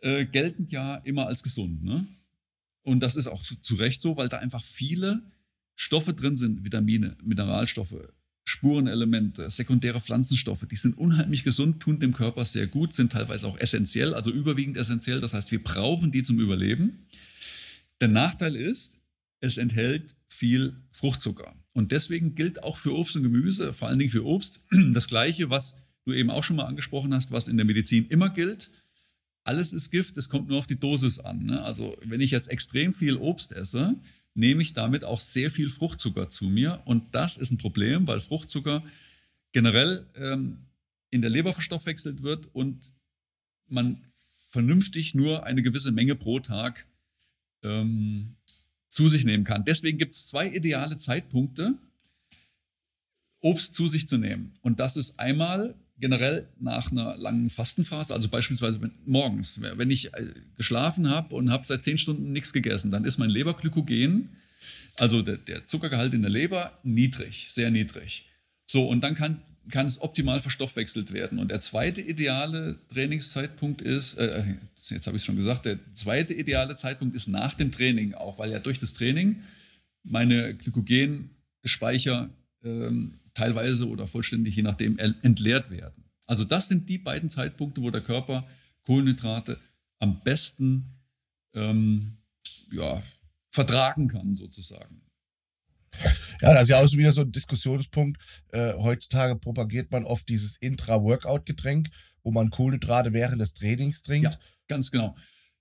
äh, 0.00 0.24
gelten 0.24 0.66
ja 0.68 0.96
immer 0.96 1.26
als 1.26 1.42
gesund. 1.42 1.82
Ne? 1.82 2.06
Und 2.82 3.00
das 3.00 3.16
ist 3.16 3.26
auch 3.26 3.42
zu, 3.42 3.56
zu 3.56 3.74
Recht 3.76 4.00
so, 4.00 4.16
weil 4.16 4.28
da 4.28 4.38
einfach 4.38 4.64
viele 4.64 5.22
Stoffe 5.76 6.12
drin 6.12 6.36
sind, 6.36 6.64
Vitamine, 6.64 7.16
Mineralstoffe, 7.24 7.96
Spurenelemente, 8.44 9.48
sekundäre 9.50 10.00
Pflanzenstoffe, 10.00 10.66
die 10.68 10.76
sind 10.76 10.98
unheimlich 10.98 11.44
gesund, 11.44 11.80
tun 11.80 12.00
dem 12.00 12.12
Körper 12.12 12.44
sehr 12.44 12.66
gut, 12.66 12.94
sind 12.94 13.12
teilweise 13.12 13.46
auch 13.46 13.58
essentiell, 13.58 14.12
also 14.14 14.30
überwiegend 14.30 14.76
essentiell. 14.76 15.20
Das 15.20 15.34
heißt, 15.34 15.52
wir 15.52 15.62
brauchen 15.62 16.10
die 16.10 16.22
zum 16.22 16.40
Überleben. 16.40 17.06
Der 18.00 18.08
Nachteil 18.08 18.56
ist, 18.56 18.94
es 19.40 19.56
enthält 19.56 20.16
viel 20.26 20.74
Fruchtzucker. 20.90 21.54
Und 21.72 21.92
deswegen 21.92 22.34
gilt 22.34 22.62
auch 22.62 22.76
für 22.76 22.94
Obst 22.94 23.16
und 23.16 23.22
Gemüse, 23.22 23.72
vor 23.72 23.88
allen 23.88 23.98
Dingen 23.98 24.10
für 24.10 24.24
Obst, 24.24 24.60
das 24.92 25.06
Gleiche, 25.06 25.50
was 25.50 25.74
du 26.04 26.12
eben 26.12 26.30
auch 26.30 26.44
schon 26.44 26.56
mal 26.56 26.66
angesprochen 26.66 27.14
hast, 27.14 27.30
was 27.30 27.48
in 27.48 27.56
der 27.56 27.66
Medizin 27.66 28.06
immer 28.08 28.30
gilt. 28.30 28.70
Alles 29.44 29.72
ist 29.72 29.90
Gift, 29.90 30.16
es 30.18 30.28
kommt 30.28 30.48
nur 30.48 30.58
auf 30.58 30.66
die 30.66 30.78
Dosis 30.78 31.18
an. 31.18 31.44
Ne? 31.44 31.62
Also 31.62 31.96
wenn 32.04 32.20
ich 32.20 32.30
jetzt 32.30 32.50
extrem 32.50 32.92
viel 32.92 33.16
Obst 33.16 33.52
esse, 33.52 33.96
nehme 34.34 34.62
ich 34.62 34.74
damit 34.74 35.04
auch 35.04 35.20
sehr 35.20 35.50
viel 35.50 35.70
Fruchtzucker 35.70 36.30
zu 36.30 36.46
mir. 36.46 36.82
Und 36.84 37.14
das 37.14 37.36
ist 37.36 37.50
ein 37.50 37.58
Problem, 37.58 38.06
weil 38.06 38.20
Fruchtzucker 38.20 38.84
generell 39.52 40.06
ähm, 40.14 40.58
in 41.10 41.22
der 41.22 41.30
Leber 41.30 41.52
verstoffwechselt 41.52 42.22
wird 42.22 42.48
und 42.54 42.92
man 43.68 44.02
vernünftig 44.50 45.14
nur 45.14 45.44
eine 45.44 45.62
gewisse 45.62 45.92
Menge 45.92 46.14
pro 46.14 46.40
Tag 46.40 46.86
ähm, 47.62 48.36
zu 48.88 49.08
sich 49.08 49.24
nehmen 49.24 49.44
kann. 49.44 49.64
Deswegen 49.64 49.98
gibt 49.98 50.14
es 50.14 50.26
zwei 50.26 50.48
ideale 50.48 50.96
Zeitpunkte, 50.96 51.74
Obst 53.40 53.74
zu 53.74 53.88
sich 53.88 54.06
zu 54.06 54.18
nehmen. 54.18 54.58
Und 54.60 54.80
das 54.80 54.96
ist 54.96 55.18
einmal 55.18 55.74
generell 56.00 56.48
nach 56.58 56.90
einer 56.90 57.16
langen 57.16 57.50
Fastenphase, 57.50 58.14
also 58.14 58.28
beispielsweise 58.28 58.90
morgens, 59.06 59.60
wenn 59.60 59.90
ich 59.90 60.12
äh, 60.14 60.32
geschlafen 60.56 61.08
habe 61.08 61.34
und 61.34 61.50
habe 61.50 61.66
seit 61.66 61.84
zehn 61.84 61.98
Stunden 61.98 62.32
nichts 62.32 62.52
gegessen, 62.52 62.90
dann 62.90 63.04
ist 63.04 63.18
mein 63.18 63.30
Leberglykogen, 63.30 64.30
also 64.96 65.22
der, 65.22 65.36
der, 65.36 65.64
Zuckergehalt 65.66 66.14
in 66.14 66.22
der 66.22 66.30
Leber, 66.30 66.72
niedrig, 66.82 67.48
sehr 67.50 67.70
niedrig. 67.70 68.26
So, 68.66 68.88
und 68.88 69.02
dann 69.02 69.14
kann, 69.14 69.42
kann 69.70 69.86
es 69.86 70.00
optimal 70.00 70.40
verstoffwechselt 70.40 71.12
werden. 71.12 71.38
Und 71.38 71.50
der 71.50 71.60
zweite 71.60 72.00
ideale 72.00 72.78
Trainingszeitpunkt 72.88 73.82
ist, 73.82 74.14
äh, 74.14 74.44
jetzt 74.88 75.06
habe 75.06 75.16
ich 75.16 75.22
es 75.22 75.26
schon 75.26 75.36
gesagt, 75.36 75.66
der 75.66 75.78
zweite 75.94 76.34
ideale 76.34 76.76
Zeitpunkt 76.76 77.14
ist 77.14 77.28
nach 77.28 77.54
dem 77.54 77.72
Training, 77.72 78.14
auch 78.14 78.38
weil 78.38 78.50
ja 78.50 78.58
durch 78.58 78.80
das 78.80 78.94
Training 78.94 79.42
meine 80.02 80.54
Glykogenspeicher 80.54 82.30
ähm, 82.64 83.19
teilweise 83.40 83.88
oder 83.88 84.06
vollständig, 84.06 84.54
je 84.56 84.62
nachdem, 84.62 84.98
entleert 84.98 85.70
werden. 85.70 86.04
Also 86.26 86.44
das 86.44 86.68
sind 86.68 86.90
die 86.90 86.98
beiden 86.98 87.30
Zeitpunkte, 87.30 87.80
wo 87.80 87.90
der 87.90 88.02
Körper 88.02 88.46
Kohlenhydrate 88.82 89.58
am 89.98 90.20
besten 90.22 91.00
ähm, 91.54 92.18
ja, 92.70 93.02
vertragen 93.50 94.08
kann, 94.08 94.36
sozusagen. 94.36 95.00
Ja, 96.40 96.54
das 96.54 96.62
ist 96.64 96.68
ja 96.68 96.80
auch 96.80 96.92
wieder 96.92 97.12
so 97.12 97.22
ein 97.22 97.32
Diskussionspunkt. 97.32 98.20
Äh, 98.52 98.74
heutzutage 98.74 99.36
propagiert 99.36 99.90
man 99.90 100.04
oft 100.04 100.28
dieses 100.28 100.58
Intra-Workout-Getränk, 100.58 101.88
wo 102.22 102.30
man 102.30 102.50
Kohlenhydrate 102.50 103.12
während 103.12 103.40
des 103.40 103.54
Trainings 103.54 104.02
trinkt. 104.02 104.34
Ja, 104.34 104.38
ganz 104.68 104.90
genau. 104.90 105.16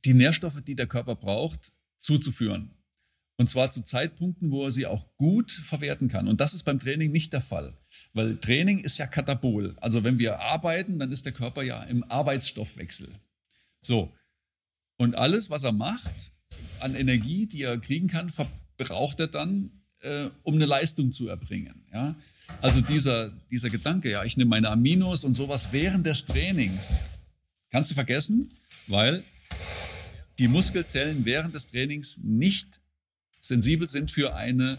die 0.04 0.14
Nährstoffe, 0.14 0.60
die 0.62 0.74
der 0.74 0.88
Körper 0.88 1.14
braucht, 1.14 1.72
zuzuführen. 2.00 2.72
Und 3.36 3.50
zwar 3.50 3.70
zu 3.70 3.82
Zeitpunkten, 3.82 4.50
wo 4.50 4.64
er 4.64 4.72
sie 4.72 4.84
auch 4.84 5.06
gut 5.16 5.52
verwerten 5.52 6.08
kann. 6.08 6.26
Und 6.26 6.40
das 6.40 6.54
ist 6.54 6.64
beim 6.64 6.80
Training 6.80 7.12
nicht 7.12 7.32
der 7.32 7.40
Fall. 7.40 7.78
Weil 8.14 8.38
Training 8.38 8.80
ist 8.80 8.98
ja 8.98 9.06
Katabol. 9.06 9.76
Also 9.80 10.02
wenn 10.02 10.18
wir 10.18 10.40
arbeiten, 10.40 10.98
dann 10.98 11.12
ist 11.12 11.24
der 11.24 11.32
Körper 11.32 11.62
ja 11.62 11.84
im 11.84 12.02
Arbeitsstoffwechsel. 12.02 13.06
So. 13.80 14.12
Und 14.96 15.14
alles, 15.14 15.50
was 15.50 15.62
er 15.62 15.70
macht, 15.70 16.32
an 16.80 16.96
Energie, 16.96 17.46
die 17.46 17.62
er 17.62 17.78
kriegen 17.78 18.08
kann, 18.08 18.30
verbraucht 18.30 19.20
er 19.20 19.28
dann, 19.28 19.70
äh, 20.00 20.30
um 20.42 20.56
eine 20.56 20.66
Leistung 20.66 21.12
zu 21.12 21.28
erbringen. 21.28 21.86
Ja? 21.92 22.16
Also 22.60 22.80
dieser, 22.80 23.32
dieser 23.50 23.70
Gedanke, 23.70 24.10
ja, 24.10 24.24
ich 24.24 24.36
nehme 24.36 24.50
meine 24.50 24.70
Aminos 24.70 25.24
und 25.24 25.34
sowas 25.34 25.68
während 25.72 26.06
des 26.06 26.24
Trainings, 26.24 27.00
kannst 27.70 27.90
du 27.90 27.94
vergessen, 27.94 28.50
weil 28.86 29.22
die 30.38 30.48
Muskelzellen 30.48 31.24
während 31.24 31.54
des 31.54 31.68
Trainings 31.68 32.18
nicht 32.22 32.66
sensibel 33.40 33.88
sind 33.88 34.10
für 34.10 34.34
eine 34.34 34.78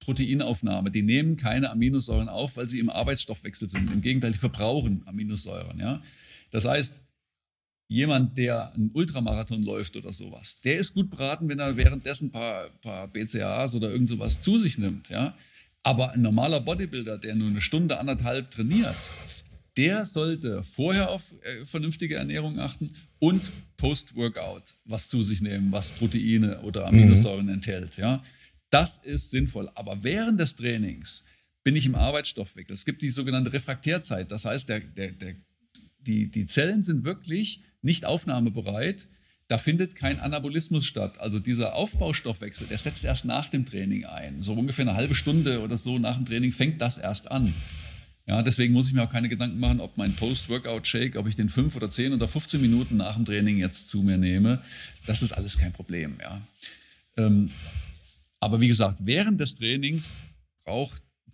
Proteinaufnahme. 0.00 0.90
Die 0.90 1.02
nehmen 1.02 1.36
keine 1.36 1.70
Aminosäuren 1.70 2.28
auf, 2.28 2.56
weil 2.56 2.68
sie 2.68 2.78
im 2.78 2.90
Arbeitsstoffwechsel 2.90 3.68
sind. 3.68 3.92
Im 3.92 4.00
Gegenteil, 4.00 4.32
die 4.32 4.38
verbrauchen 4.38 5.02
Aminosäuren. 5.06 5.78
Ja? 5.78 6.02
Das 6.50 6.64
heißt, 6.64 6.94
jemand, 7.88 8.38
der 8.38 8.72
einen 8.72 8.90
Ultramarathon 8.94 9.62
läuft 9.62 9.96
oder 9.96 10.12
sowas, 10.12 10.58
der 10.64 10.78
ist 10.78 10.94
gut 10.94 11.10
beraten, 11.10 11.48
wenn 11.48 11.58
er 11.58 11.76
währenddessen 11.76 12.28
ein 12.28 12.32
paar, 12.32 12.68
paar 12.80 13.08
BCAAs 13.08 13.74
oder 13.74 13.90
irgend 13.90 14.08
sowas 14.08 14.40
zu 14.40 14.58
sich 14.58 14.78
nimmt. 14.78 15.10
Ja? 15.10 15.36
Aber 15.82 16.12
ein 16.12 16.22
normaler 16.22 16.60
Bodybuilder, 16.60 17.18
der 17.18 17.34
nur 17.34 17.48
eine 17.48 17.60
Stunde, 17.60 17.98
anderthalb 17.98 18.50
trainiert, 18.50 18.96
der 19.76 20.04
sollte 20.04 20.62
vorher 20.62 21.10
auf 21.10 21.34
äh, 21.42 21.64
vernünftige 21.64 22.16
Ernährung 22.16 22.58
achten 22.58 22.94
und 23.18 23.52
Post-Workout 23.76 24.74
was 24.84 25.08
zu 25.08 25.22
sich 25.22 25.40
nehmen, 25.40 25.72
was 25.72 25.90
Proteine 25.90 26.60
oder 26.62 26.86
Aminosäuren 26.86 27.46
mhm. 27.46 27.54
enthält. 27.54 27.96
Ja? 27.96 28.22
Das 28.68 28.98
ist 28.98 29.30
sinnvoll. 29.30 29.70
Aber 29.74 30.02
während 30.02 30.38
des 30.38 30.56
Trainings 30.56 31.24
bin 31.62 31.76
ich 31.76 31.86
im 31.86 31.94
Arbeitsstoffwechsel. 31.94 32.74
Es 32.74 32.84
gibt 32.84 33.02
die 33.02 33.10
sogenannte 33.10 33.52
Refraktärzeit. 33.52 34.30
Das 34.30 34.44
heißt, 34.44 34.68
der, 34.68 34.80
der, 34.80 35.12
der, 35.12 35.34
die, 36.00 36.30
die 36.30 36.46
Zellen 36.46 36.82
sind 36.82 37.04
wirklich 37.04 37.62
nicht 37.82 38.04
aufnahmebereit. 38.04 39.08
Da 39.50 39.58
findet 39.58 39.96
kein 39.96 40.20
Anabolismus 40.20 40.86
statt. 40.86 41.18
Also 41.18 41.40
dieser 41.40 41.74
Aufbaustoffwechsel, 41.74 42.68
der 42.68 42.78
setzt 42.78 43.02
erst 43.02 43.24
nach 43.24 43.48
dem 43.48 43.66
Training 43.66 44.04
ein. 44.04 44.42
So 44.42 44.52
ungefähr 44.52 44.84
eine 44.84 44.94
halbe 44.94 45.16
Stunde 45.16 45.60
oder 45.60 45.76
so 45.76 45.98
nach 45.98 46.16
dem 46.16 46.24
Training 46.24 46.52
fängt 46.52 46.80
das 46.80 46.98
erst 46.98 47.28
an. 47.32 47.52
Ja, 48.28 48.42
deswegen 48.42 48.72
muss 48.72 48.86
ich 48.86 48.92
mir 48.92 49.02
auch 49.02 49.10
keine 49.10 49.28
Gedanken 49.28 49.58
machen, 49.58 49.80
ob 49.80 49.96
mein 49.96 50.14
Post-Workout-Shake, 50.14 51.16
ob 51.16 51.26
ich 51.26 51.34
den 51.34 51.48
5 51.48 51.74
oder 51.74 51.90
10 51.90 52.12
oder 52.12 52.28
15 52.28 52.60
Minuten 52.60 52.96
nach 52.96 53.16
dem 53.16 53.24
Training 53.24 53.58
jetzt 53.58 53.88
zu 53.88 54.02
mir 54.02 54.18
nehme. 54.18 54.62
Das 55.04 55.20
ist 55.20 55.32
alles 55.32 55.58
kein 55.58 55.72
Problem. 55.72 56.18
Ja. 56.22 56.40
Ähm, 57.16 57.50
aber 58.38 58.60
wie 58.60 58.68
gesagt, 58.68 58.98
während 59.00 59.40
des 59.40 59.56
Trainings 59.56 60.16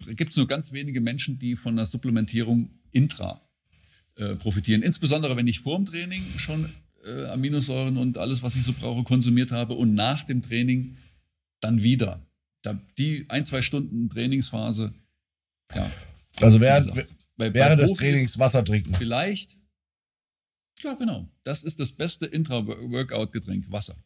gibt 0.07 0.31
es 0.31 0.39
nur 0.39 0.49
ganz 0.49 0.73
wenige 0.73 1.03
Menschen, 1.03 1.39
die 1.39 1.55
von 1.55 1.77
der 1.77 1.85
Supplementierung 1.85 2.71
intra 2.93 3.43
äh, 4.15 4.37
profitieren. 4.37 4.81
Insbesondere 4.81 5.37
wenn 5.37 5.49
ich 5.49 5.61
vor 5.61 5.77
dem 5.77 5.85
Training 5.85 6.23
schon 6.39 6.73
äh, 7.07 7.27
Aminosäuren 7.27 7.97
und 7.97 8.19
alles, 8.19 8.43
was 8.43 8.57
ich 8.57 8.65
so 8.65 8.73
brauche, 8.73 9.05
konsumiert 9.05 9.53
habe 9.53 9.75
und 9.75 9.95
nach 9.95 10.25
dem 10.25 10.43
Training 10.43 10.97
dann 11.61 11.83
wieder. 11.83 12.21
Da, 12.63 12.81
die 12.99 13.27
ein, 13.29 13.45
zwei 13.45 13.63
Stunden 13.63 14.09
Trainingsphase, 14.11 14.93
ja. 15.75 15.91
Also 16.41 16.61
während, 16.61 16.93
bei, 17.37 17.53
während 17.55 17.81
des 17.81 17.95
Trainings 17.95 18.39
Wasser 18.39 18.65
trinken. 18.65 18.95
Vielleicht, 18.95 19.57
ja 20.83 20.95
genau, 20.95 21.29
das 21.45 21.63
ist 21.63 21.81
das 21.81 21.93
beste 21.93 22.27
Intra-Workout-Getränk, 22.27 23.71
Wasser. 23.71 23.97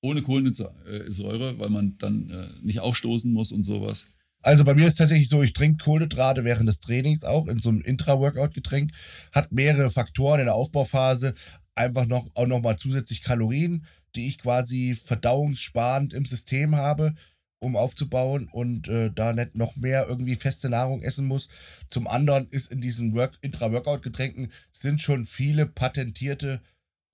Ohne 0.00 0.22
Kohlensäure, 0.22 1.58
weil 1.58 1.70
man 1.70 1.98
dann 1.98 2.30
äh, 2.30 2.48
nicht 2.62 2.80
aufstoßen 2.80 3.32
muss 3.32 3.52
und 3.52 3.64
sowas. 3.64 4.06
Also 4.42 4.64
bei 4.64 4.74
mir 4.74 4.86
ist 4.86 4.94
tatsächlich 4.94 5.28
so, 5.28 5.42
ich 5.42 5.52
trinke 5.52 5.82
Kohlenhydrate 5.82 6.44
während 6.44 6.68
des 6.68 6.78
Trainings 6.78 7.24
auch 7.24 7.48
in 7.48 7.58
so 7.58 7.70
einem 7.70 7.80
Intra-Workout-Getränk. 7.80 8.92
Hat 9.32 9.50
mehrere 9.50 9.90
Faktoren 9.90 10.38
in 10.40 10.46
der 10.46 10.54
Aufbauphase 10.54 11.34
einfach 11.78 12.06
noch 12.06 12.28
auch 12.34 12.46
nochmal 12.46 12.76
zusätzlich 12.76 13.22
Kalorien, 13.22 13.86
die 14.14 14.26
ich 14.26 14.38
quasi 14.38 14.98
verdauungssparend 15.02 16.12
im 16.12 16.24
System 16.24 16.76
habe, 16.76 17.14
um 17.60 17.76
aufzubauen 17.76 18.48
und 18.50 18.88
äh, 18.88 19.10
da 19.12 19.32
nicht 19.32 19.54
noch 19.54 19.76
mehr 19.76 20.06
irgendwie 20.08 20.36
feste 20.36 20.68
Nahrung 20.68 21.02
essen 21.02 21.26
muss. 21.26 21.48
Zum 21.88 22.06
anderen 22.06 22.48
ist 22.50 22.70
in 22.70 22.80
diesen 22.80 23.14
Work 23.14 23.38
Intra-Workout-Getränken 23.40 24.52
sind 24.70 25.00
schon 25.00 25.24
viele 25.24 25.66
patentierte 25.66 26.60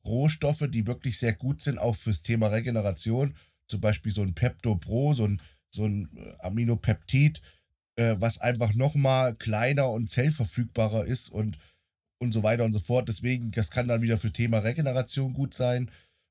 Rohstoffe, 0.05 0.65
die 0.69 0.87
wirklich 0.87 1.19
sehr 1.19 1.33
gut 1.33 1.63
sind, 1.63 1.79
auch 1.79 1.97
fürs 1.97 2.23
Thema 2.23 2.49
Regeneration. 2.49 3.35
Zum 3.67 3.81
Beispiel 3.81 4.13
so 4.13 4.23
ein 4.23 4.35
Pepto 4.35 4.77
Pro, 4.77 5.15
so 5.15 5.25
ein, 5.25 5.41
so 5.71 5.87
ein 5.87 6.11
äh, 6.17 6.35
Aminopeptid, 6.41 7.41
äh, 7.97 8.17
was 8.19 8.39
einfach 8.39 8.75
nochmal 8.75 9.35
kleiner 9.35 9.91
und 9.91 10.11
zellverfügbarer 10.11 11.07
ist 11.07 11.31
und 11.31 11.57
und 12.25 12.33
so 12.33 12.43
weiter 12.43 12.65
und 12.65 12.73
so 12.73 12.81
fort. 12.81 13.09
Deswegen, 13.09 13.51
das 13.53 13.71
kann 13.71 13.89
dann 13.89 14.03
wieder 14.03 14.19
für 14.19 14.33
Thema 14.33 14.59
Regeneration 14.59 15.33
gut 15.33 15.55
sein. 15.55 15.91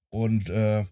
Und 0.10 0.50
äh, 0.50 0.84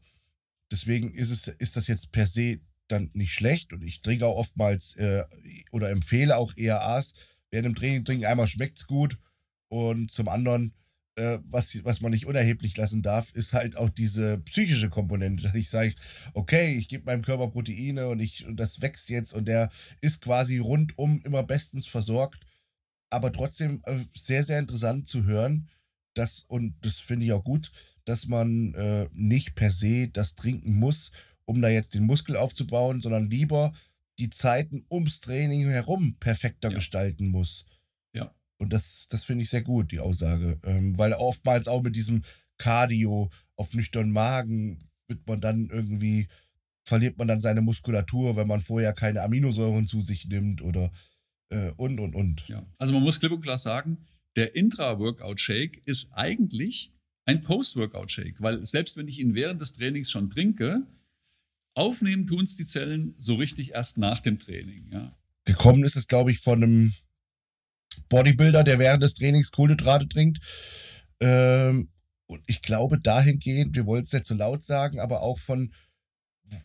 deswegen 0.71 1.13
ist, 1.13 1.31
es, 1.31 1.47
ist 1.47 1.75
das 1.75 1.87
jetzt 1.87 2.11
per 2.11 2.27
se 2.27 2.59
dann 2.87 3.09
nicht 3.13 3.33
schlecht. 3.33 3.73
Und 3.73 3.83
ich 3.83 4.01
trinke 4.01 4.25
auch 4.25 4.37
oftmals 4.37 4.95
äh, 4.95 5.23
oder 5.71 5.89
empfehle 5.89 6.37
auch 6.37 6.55
ERAs. 6.55 7.13
Während 7.49 7.65
dem 7.65 7.75
Training 7.75 8.05
trinken 8.05 8.25
einmal 8.25 8.47
schmeckt 8.47 8.77
es 8.77 8.87
gut. 8.87 9.17
Und 9.67 10.11
zum 10.11 10.27
anderen, 10.27 10.73
äh, 11.15 11.39
was, 11.49 11.83
was 11.83 12.01
man 12.01 12.11
nicht 12.11 12.25
unerheblich 12.25 12.75
lassen 12.77 13.01
darf, 13.01 13.31
ist 13.33 13.53
halt 13.53 13.77
auch 13.77 13.89
diese 13.89 14.39
psychische 14.39 14.89
Komponente. 14.89 15.43
Dass 15.43 15.55
ich 15.55 15.69
sage, 15.69 15.93
okay, 16.33 16.75
ich 16.75 16.87
gebe 16.87 17.05
meinem 17.05 17.21
Körper 17.21 17.47
Proteine 17.49 18.07
und, 18.09 18.19
ich, 18.19 18.45
und 18.45 18.57
das 18.57 18.81
wächst 18.81 19.09
jetzt 19.09 19.33
und 19.33 19.45
der 19.45 19.69
ist 20.01 20.21
quasi 20.21 20.57
rundum 20.57 21.21
immer 21.23 21.43
bestens 21.43 21.87
versorgt 21.87 22.45
aber 23.11 23.31
trotzdem 23.31 23.81
äh, 23.85 23.99
sehr, 24.15 24.43
sehr 24.43 24.59
interessant 24.59 25.07
zu 25.07 25.25
hören, 25.25 25.67
dass, 26.13 26.43
und 26.47 26.75
das 26.81 26.95
finde 26.95 27.25
ich 27.25 27.33
auch 27.33 27.43
gut, 27.43 27.71
dass 28.05 28.27
man 28.27 28.73
äh, 28.73 29.07
nicht 29.13 29.55
per 29.55 29.71
se 29.71 30.07
das 30.07 30.35
trinken 30.35 30.75
muss, 30.75 31.11
um 31.45 31.61
da 31.61 31.69
jetzt 31.69 31.93
den 31.93 32.05
Muskel 32.05 32.35
aufzubauen, 32.35 33.01
sondern 33.01 33.29
lieber 33.29 33.73
die 34.19 34.29
Zeiten 34.29 34.85
ums 34.89 35.19
Training 35.19 35.67
herum 35.69 36.15
perfekter 36.19 36.69
ja. 36.69 36.75
gestalten 36.75 37.27
muss. 37.27 37.65
Ja. 38.13 38.33
Und 38.57 38.73
das, 38.73 39.07
das 39.09 39.25
finde 39.25 39.43
ich 39.43 39.49
sehr 39.49 39.61
gut, 39.61 39.91
die 39.91 39.99
Aussage. 39.99 40.59
Ähm, 40.63 40.97
weil 40.97 41.13
oftmals 41.13 41.67
auch 41.67 41.81
mit 41.81 41.95
diesem 41.95 42.23
Cardio 42.57 43.29
auf 43.55 43.73
nüchternen 43.73 44.11
Magen 44.11 44.79
wird 45.07 45.27
man 45.27 45.41
dann 45.41 45.69
irgendwie, 45.69 46.27
verliert 46.83 47.17
man 47.17 47.27
dann 47.27 47.41
seine 47.41 47.61
Muskulatur, 47.61 48.35
wenn 48.35 48.47
man 48.47 48.61
vorher 48.61 48.93
keine 48.93 49.21
Aminosäuren 49.21 49.87
zu 49.87 50.01
sich 50.01 50.27
nimmt 50.27 50.61
oder 50.61 50.91
äh, 51.51 51.71
und, 51.77 51.99
und, 51.99 52.15
und. 52.15 52.47
Ja. 52.47 52.65
Also 52.77 52.93
man 52.93 53.03
muss 53.03 53.19
klipp 53.19 53.31
und 53.31 53.41
klar 53.41 53.57
sagen, 53.57 53.97
der 54.35 54.55
Intra-Workout-Shake 54.55 55.81
ist 55.85 56.09
eigentlich 56.13 56.91
ein 57.25 57.43
Post-Workout-Shake, 57.43 58.41
weil 58.41 58.65
selbst 58.65 58.97
wenn 58.97 59.07
ich 59.07 59.19
ihn 59.19 59.35
während 59.35 59.61
des 59.61 59.73
Trainings 59.73 60.09
schon 60.09 60.29
trinke, 60.29 60.87
aufnehmen 61.75 62.27
tun 62.27 62.45
es 62.45 62.55
die 62.55 62.65
Zellen 62.65 63.15
so 63.19 63.35
richtig 63.35 63.71
erst 63.71 63.97
nach 63.97 64.19
dem 64.19 64.39
Training. 64.39 64.87
Ja. 64.91 65.15
Gekommen 65.45 65.83
ist 65.83 65.95
es, 65.95 66.07
glaube 66.07 66.31
ich, 66.31 66.39
von 66.39 66.63
einem 66.63 66.93
Bodybuilder, 68.09 68.63
der 68.63 68.79
während 68.79 69.03
des 69.03 69.15
Trainings 69.15 69.51
Kohlenhydrate 69.51 70.07
trinkt. 70.07 70.39
Ähm, 71.19 71.89
und 72.27 72.41
ich 72.47 72.61
glaube 72.61 72.99
dahingehend, 72.99 73.75
wir 73.75 73.85
wollen 73.85 74.03
es 74.03 74.13
nicht 74.13 74.25
so 74.25 74.35
laut 74.35 74.63
sagen, 74.63 74.99
aber 74.99 75.21
auch 75.21 75.39
von, 75.39 75.73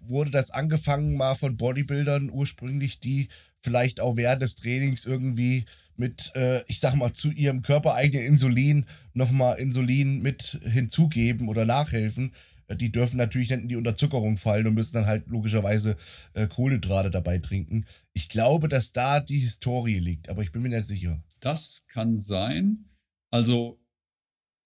wurde 0.01 0.31
das 0.31 0.51
angefangen 0.51 1.16
mal 1.16 1.35
von 1.35 1.57
Bodybuildern 1.57 2.31
ursprünglich, 2.31 3.01
die 3.01 3.29
vielleicht 3.66 3.98
auch 3.98 4.16
während 4.16 4.42
des 4.42 4.55
Trainings 4.55 5.05
irgendwie 5.05 5.64
mit, 5.96 6.31
äh, 6.37 6.62
ich 6.68 6.79
sag 6.79 6.94
mal, 6.94 7.12
zu 7.14 7.33
ihrem 7.33 7.62
körpereigenen 7.62 8.24
Insulin 8.24 8.87
nochmal 9.12 9.59
Insulin 9.59 10.22
mit 10.22 10.61
hinzugeben 10.62 11.48
oder 11.48 11.64
nachhelfen. 11.64 12.33
Äh, 12.68 12.76
die 12.76 12.92
dürfen 12.92 13.16
natürlich 13.16 13.50
nicht 13.50 13.62
in 13.62 13.68
die 13.68 13.74
Unterzuckerung 13.74 14.37
fallen 14.37 14.68
und 14.68 14.74
müssen 14.74 14.94
dann 14.94 15.07
halt 15.07 15.26
logischerweise 15.26 15.96
äh, 16.35 16.46
Kohlenhydrate 16.46 17.11
dabei 17.11 17.38
trinken. 17.38 17.87
Ich 18.12 18.29
glaube, 18.29 18.68
dass 18.68 18.92
da 18.92 19.18
die 19.18 19.40
Historie 19.40 19.98
liegt, 19.98 20.29
aber 20.29 20.42
ich 20.42 20.52
bin 20.52 20.62
mir 20.62 20.68
nicht 20.68 20.87
sicher. 20.87 21.20
Das 21.40 21.83
kann 21.88 22.20
sein. 22.20 22.85
Also, 23.33 23.81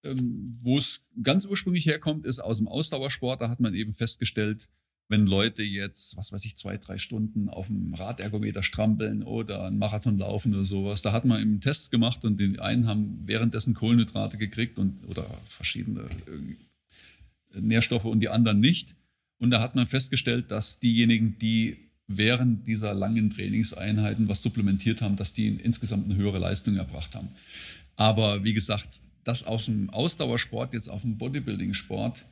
ähm, 0.04 0.58
wo 0.60 0.76
es 0.76 1.00
ganz 1.22 1.46
ursprünglich 1.46 1.86
herkommt, 1.86 2.26
ist 2.26 2.40
aus 2.40 2.58
dem 2.58 2.68
Ausdauersport. 2.68 3.40
Da 3.40 3.48
hat 3.48 3.60
man 3.60 3.72
eben 3.72 3.94
festgestellt, 3.94 4.68
wenn 5.10 5.26
Leute 5.26 5.64
jetzt, 5.64 6.16
was 6.16 6.30
weiß 6.30 6.44
ich, 6.44 6.56
zwei, 6.56 6.76
drei 6.76 6.96
Stunden 6.96 7.48
auf 7.48 7.66
dem 7.66 7.92
Radergometer 7.94 8.62
strampeln 8.62 9.24
oder 9.24 9.64
einen 9.64 9.76
Marathon 9.76 10.16
laufen 10.18 10.54
oder 10.54 10.64
sowas. 10.64 11.02
Da 11.02 11.10
hat 11.10 11.24
man 11.24 11.42
eben 11.42 11.60
Tests 11.60 11.90
gemacht 11.90 12.24
und 12.24 12.38
die 12.38 12.60
einen 12.60 12.86
haben 12.86 13.18
währenddessen 13.24 13.74
Kohlenhydrate 13.74 14.38
gekriegt 14.38 14.78
und 14.78 15.04
oder 15.08 15.40
verschiedene 15.44 16.02
äh, 16.02 17.60
Nährstoffe 17.60 18.04
und 18.04 18.20
die 18.20 18.28
anderen 18.28 18.60
nicht. 18.60 18.94
Und 19.38 19.50
da 19.50 19.60
hat 19.60 19.74
man 19.74 19.88
festgestellt, 19.88 20.52
dass 20.52 20.78
diejenigen, 20.78 21.36
die 21.38 21.76
während 22.06 22.68
dieser 22.68 22.94
langen 22.94 23.30
Trainingseinheiten 23.30 24.28
was 24.28 24.42
supplementiert 24.42 25.02
haben, 25.02 25.16
dass 25.16 25.32
die 25.32 25.48
insgesamt 25.48 26.04
eine 26.04 26.16
höhere 26.16 26.38
Leistung 26.38 26.76
erbracht 26.76 27.16
haben. 27.16 27.30
Aber 27.96 28.44
wie 28.44 28.54
gesagt, 28.54 29.00
das 29.24 29.42
aus 29.42 29.64
dem 29.64 29.90
Ausdauersport 29.90 30.72
jetzt 30.72 30.88
auf 30.88 31.02
den 31.02 31.18
Bodybuilding-Sport 31.18 32.24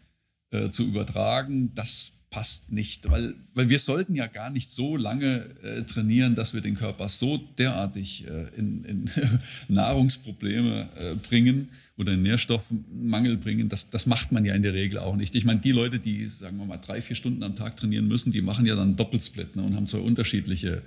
äh, 0.50 0.70
zu 0.70 0.84
übertragen, 0.84 1.74
das 1.74 2.12
passt 2.30 2.70
nicht, 2.70 3.10
weil, 3.10 3.34
weil 3.54 3.70
wir 3.70 3.78
sollten 3.78 4.14
ja 4.14 4.26
gar 4.26 4.50
nicht 4.50 4.70
so 4.70 4.96
lange 4.96 5.48
äh, 5.62 5.82
trainieren, 5.84 6.34
dass 6.34 6.52
wir 6.52 6.60
den 6.60 6.74
Körper 6.74 7.08
so 7.08 7.38
derartig 7.56 8.26
äh, 8.28 8.48
in, 8.56 8.84
in 8.84 9.10
Nahrungsprobleme 9.68 10.88
äh, 10.96 11.14
bringen 11.14 11.70
oder 11.96 12.12
in 12.12 12.22
Nährstoffmangel 12.22 13.38
bringen. 13.38 13.68
Das, 13.68 13.88
das 13.88 14.04
macht 14.06 14.30
man 14.30 14.44
ja 14.44 14.54
in 14.54 14.62
der 14.62 14.74
Regel 14.74 14.98
auch 14.98 15.16
nicht. 15.16 15.34
Ich 15.34 15.44
meine, 15.44 15.60
die 15.60 15.72
Leute, 15.72 15.98
die, 15.98 16.26
sagen 16.26 16.58
wir 16.58 16.66
mal, 16.66 16.76
drei, 16.76 17.00
vier 17.00 17.16
Stunden 17.16 17.42
am 17.42 17.56
Tag 17.56 17.76
trainieren 17.76 18.08
müssen, 18.08 18.30
die 18.30 18.42
machen 18.42 18.66
ja 18.66 18.76
dann 18.76 18.96
Doppelsplit 18.96 19.56
ne, 19.56 19.62
und 19.62 19.74
haben 19.74 19.86
zwei 19.86 19.98
unterschiedliche 19.98 20.82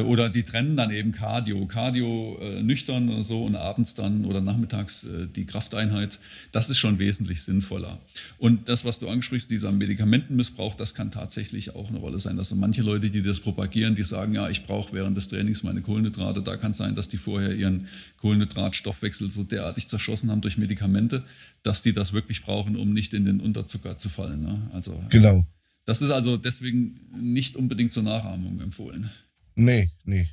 oder 0.00 0.30
die 0.30 0.42
trennen 0.42 0.76
dann 0.76 0.90
eben 0.90 1.12
Cardio. 1.12 1.66
Cardio 1.66 2.38
äh, 2.40 2.62
nüchtern 2.62 3.10
oder 3.10 3.22
so 3.22 3.44
und 3.44 3.56
abends 3.56 3.94
dann 3.94 4.24
oder 4.24 4.40
nachmittags 4.40 5.04
äh, 5.04 5.26
die 5.26 5.44
Krafteinheit. 5.44 6.18
Das 6.50 6.70
ist 6.70 6.78
schon 6.78 6.98
wesentlich 6.98 7.42
sinnvoller. 7.42 7.98
Und 8.38 8.68
das, 8.68 8.84
was 8.84 8.98
du 8.98 9.08
ansprichst, 9.08 9.50
dieser 9.50 9.70
Medikamentenmissbrauch, 9.70 10.74
das 10.74 10.94
kann 10.94 11.10
tatsächlich 11.10 11.74
auch 11.74 11.90
eine 11.90 11.98
Rolle 11.98 12.18
sein. 12.18 12.38
Also 12.38 12.56
manche 12.56 12.82
Leute, 12.82 13.10
die 13.10 13.22
das 13.22 13.40
propagieren, 13.40 13.94
die 13.94 14.02
sagen, 14.02 14.34
ja, 14.34 14.48
ich 14.48 14.64
brauche 14.64 14.94
während 14.94 15.16
des 15.16 15.28
Trainings 15.28 15.62
meine 15.62 15.82
Kohlenhydrate. 15.82 16.42
Da 16.42 16.56
kann 16.56 16.70
es 16.70 16.78
sein, 16.78 16.94
dass 16.94 17.08
die 17.08 17.18
vorher 17.18 17.54
ihren 17.54 17.88
Kohlenhydratstoffwechsel 18.18 19.30
so 19.30 19.44
derartig 19.44 19.88
zerschossen 19.88 20.30
haben 20.30 20.40
durch 20.40 20.56
Medikamente, 20.56 21.24
dass 21.62 21.82
die 21.82 21.92
das 21.92 22.12
wirklich 22.12 22.42
brauchen, 22.42 22.76
um 22.76 22.92
nicht 22.92 23.12
in 23.12 23.24
den 23.24 23.40
Unterzucker 23.40 23.98
zu 23.98 24.08
fallen. 24.08 24.42
Ne? 24.42 24.70
Also, 24.72 25.02
genau. 25.10 25.44
Das 25.84 26.00
ist 26.00 26.10
also 26.10 26.36
deswegen 26.36 27.00
nicht 27.20 27.56
unbedingt 27.56 27.92
zur 27.92 28.04
Nachahmung 28.04 28.60
empfohlen. 28.60 29.10
Nee, 29.54 29.90
nee. 30.04 30.28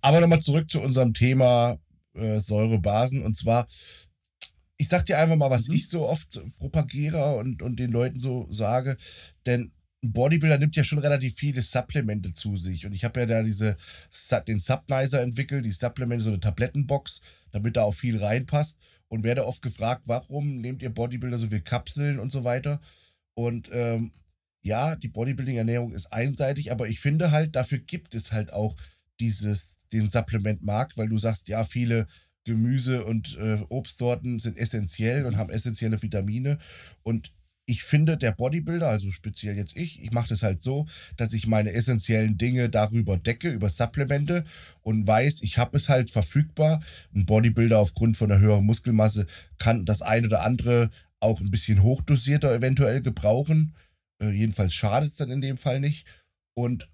Aber 0.00 0.20
nochmal 0.20 0.40
zurück 0.40 0.70
zu 0.70 0.80
unserem 0.80 1.14
Thema 1.14 1.78
äh, 2.14 2.40
Säurebasen. 2.40 3.22
Und 3.22 3.36
zwar, 3.36 3.66
ich 4.76 4.88
sag 4.88 5.06
dir 5.06 5.18
einfach 5.18 5.36
mal, 5.36 5.50
was 5.50 5.68
mhm. 5.68 5.74
ich 5.74 5.88
so 5.88 6.08
oft 6.08 6.40
propagiere 6.58 7.36
und, 7.36 7.62
und 7.62 7.78
den 7.78 7.90
Leuten 7.90 8.20
so 8.20 8.46
sage. 8.50 8.96
Denn 9.46 9.72
ein 10.02 10.12
Bodybuilder 10.12 10.58
nimmt 10.58 10.76
ja 10.76 10.84
schon 10.84 10.98
relativ 10.98 11.34
viele 11.36 11.62
Supplemente 11.62 12.32
zu 12.32 12.56
sich. 12.56 12.86
Und 12.86 12.92
ich 12.92 13.04
habe 13.04 13.20
ja 13.20 13.26
da 13.26 13.42
diese, 13.42 13.76
den 14.46 14.58
Subnizer 14.58 15.20
entwickelt, 15.20 15.64
die 15.64 15.72
Supplemente, 15.72 16.24
so 16.24 16.30
eine 16.30 16.40
Tablettenbox, 16.40 17.20
damit 17.52 17.76
da 17.76 17.82
auch 17.82 17.94
viel 17.94 18.22
reinpasst. 18.22 18.76
und 19.08 19.24
werde 19.24 19.44
oft 19.44 19.60
gefragt, 19.60 20.02
warum 20.06 20.58
nehmt 20.58 20.82
ihr 20.82 20.90
Bodybuilder 20.90 21.38
so 21.38 21.48
viel 21.48 21.60
Kapseln 21.60 22.18
und 22.20 22.30
so 22.30 22.44
weiter. 22.44 22.80
Und 23.34 23.68
ähm, 23.72 24.12
ja, 24.62 24.96
die 24.96 25.08
Bodybuilding-Ernährung 25.08 25.92
ist 25.92 26.12
einseitig, 26.12 26.70
aber 26.72 26.88
ich 26.88 27.00
finde 27.00 27.30
halt, 27.30 27.56
dafür 27.56 27.78
gibt 27.78 28.14
es 28.14 28.32
halt 28.32 28.52
auch 28.52 28.76
dieses, 29.18 29.76
den 29.92 30.08
Supplementmarkt, 30.08 30.96
weil 30.96 31.08
du 31.08 31.18
sagst, 31.18 31.48
ja, 31.48 31.64
viele 31.64 32.06
Gemüse 32.44 33.04
und 33.04 33.36
äh, 33.38 33.60
Obstsorten 33.68 34.38
sind 34.38 34.58
essentiell 34.58 35.26
und 35.26 35.36
haben 35.36 35.50
essentielle 35.50 36.00
Vitamine. 36.02 36.58
Und 37.02 37.32
ich 37.66 37.84
finde, 37.84 38.16
der 38.16 38.32
Bodybuilder, 38.32 38.88
also 38.88 39.12
speziell 39.12 39.56
jetzt 39.56 39.76
ich, 39.76 40.02
ich 40.02 40.10
mache 40.10 40.30
das 40.30 40.42
halt 40.42 40.62
so, 40.62 40.86
dass 41.16 41.32
ich 41.32 41.46
meine 41.46 41.72
essentiellen 41.72 42.36
Dinge 42.36 42.68
darüber 42.68 43.16
decke, 43.16 43.50
über 43.50 43.68
Supplemente 43.68 44.44
und 44.82 45.06
weiß, 45.06 45.42
ich 45.42 45.56
habe 45.58 45.76
es 45.76 45.88
halt 45.88 46.10
verfügbar. 46.10 46.82
Ein 47.14 47.26
Bodybuilder 47.26 47.78
aufgrund 47.78 48.16
von 48.16 48.32
einer 48.32 48.40
höheren 48.40 48.64
Muskelmasse 48.66 49.26
kann 49.58 49.84
das 49.84 50.02
eine 50.02 50.26
oder 50.26 50.42
andere 50.42 50.90
auch 51.20 51.40
ein 51.40 51.50
bisschen 51.50 51.82
hochdosierter 51.82 52.52
eventuell 52.52 53.02
gebrauchen. 53.02 53.72
Äh, 54.20 54.30
jedenfalls 54.30 54.74
schadet 54.74 55.10
es 55.10 55.16
dann 55.16 55.30
in 55.30 55.40
dem 55.40 55.58
Fall 55.58 55.80
nicht. 55.80 56.06
Und 56.54 56.88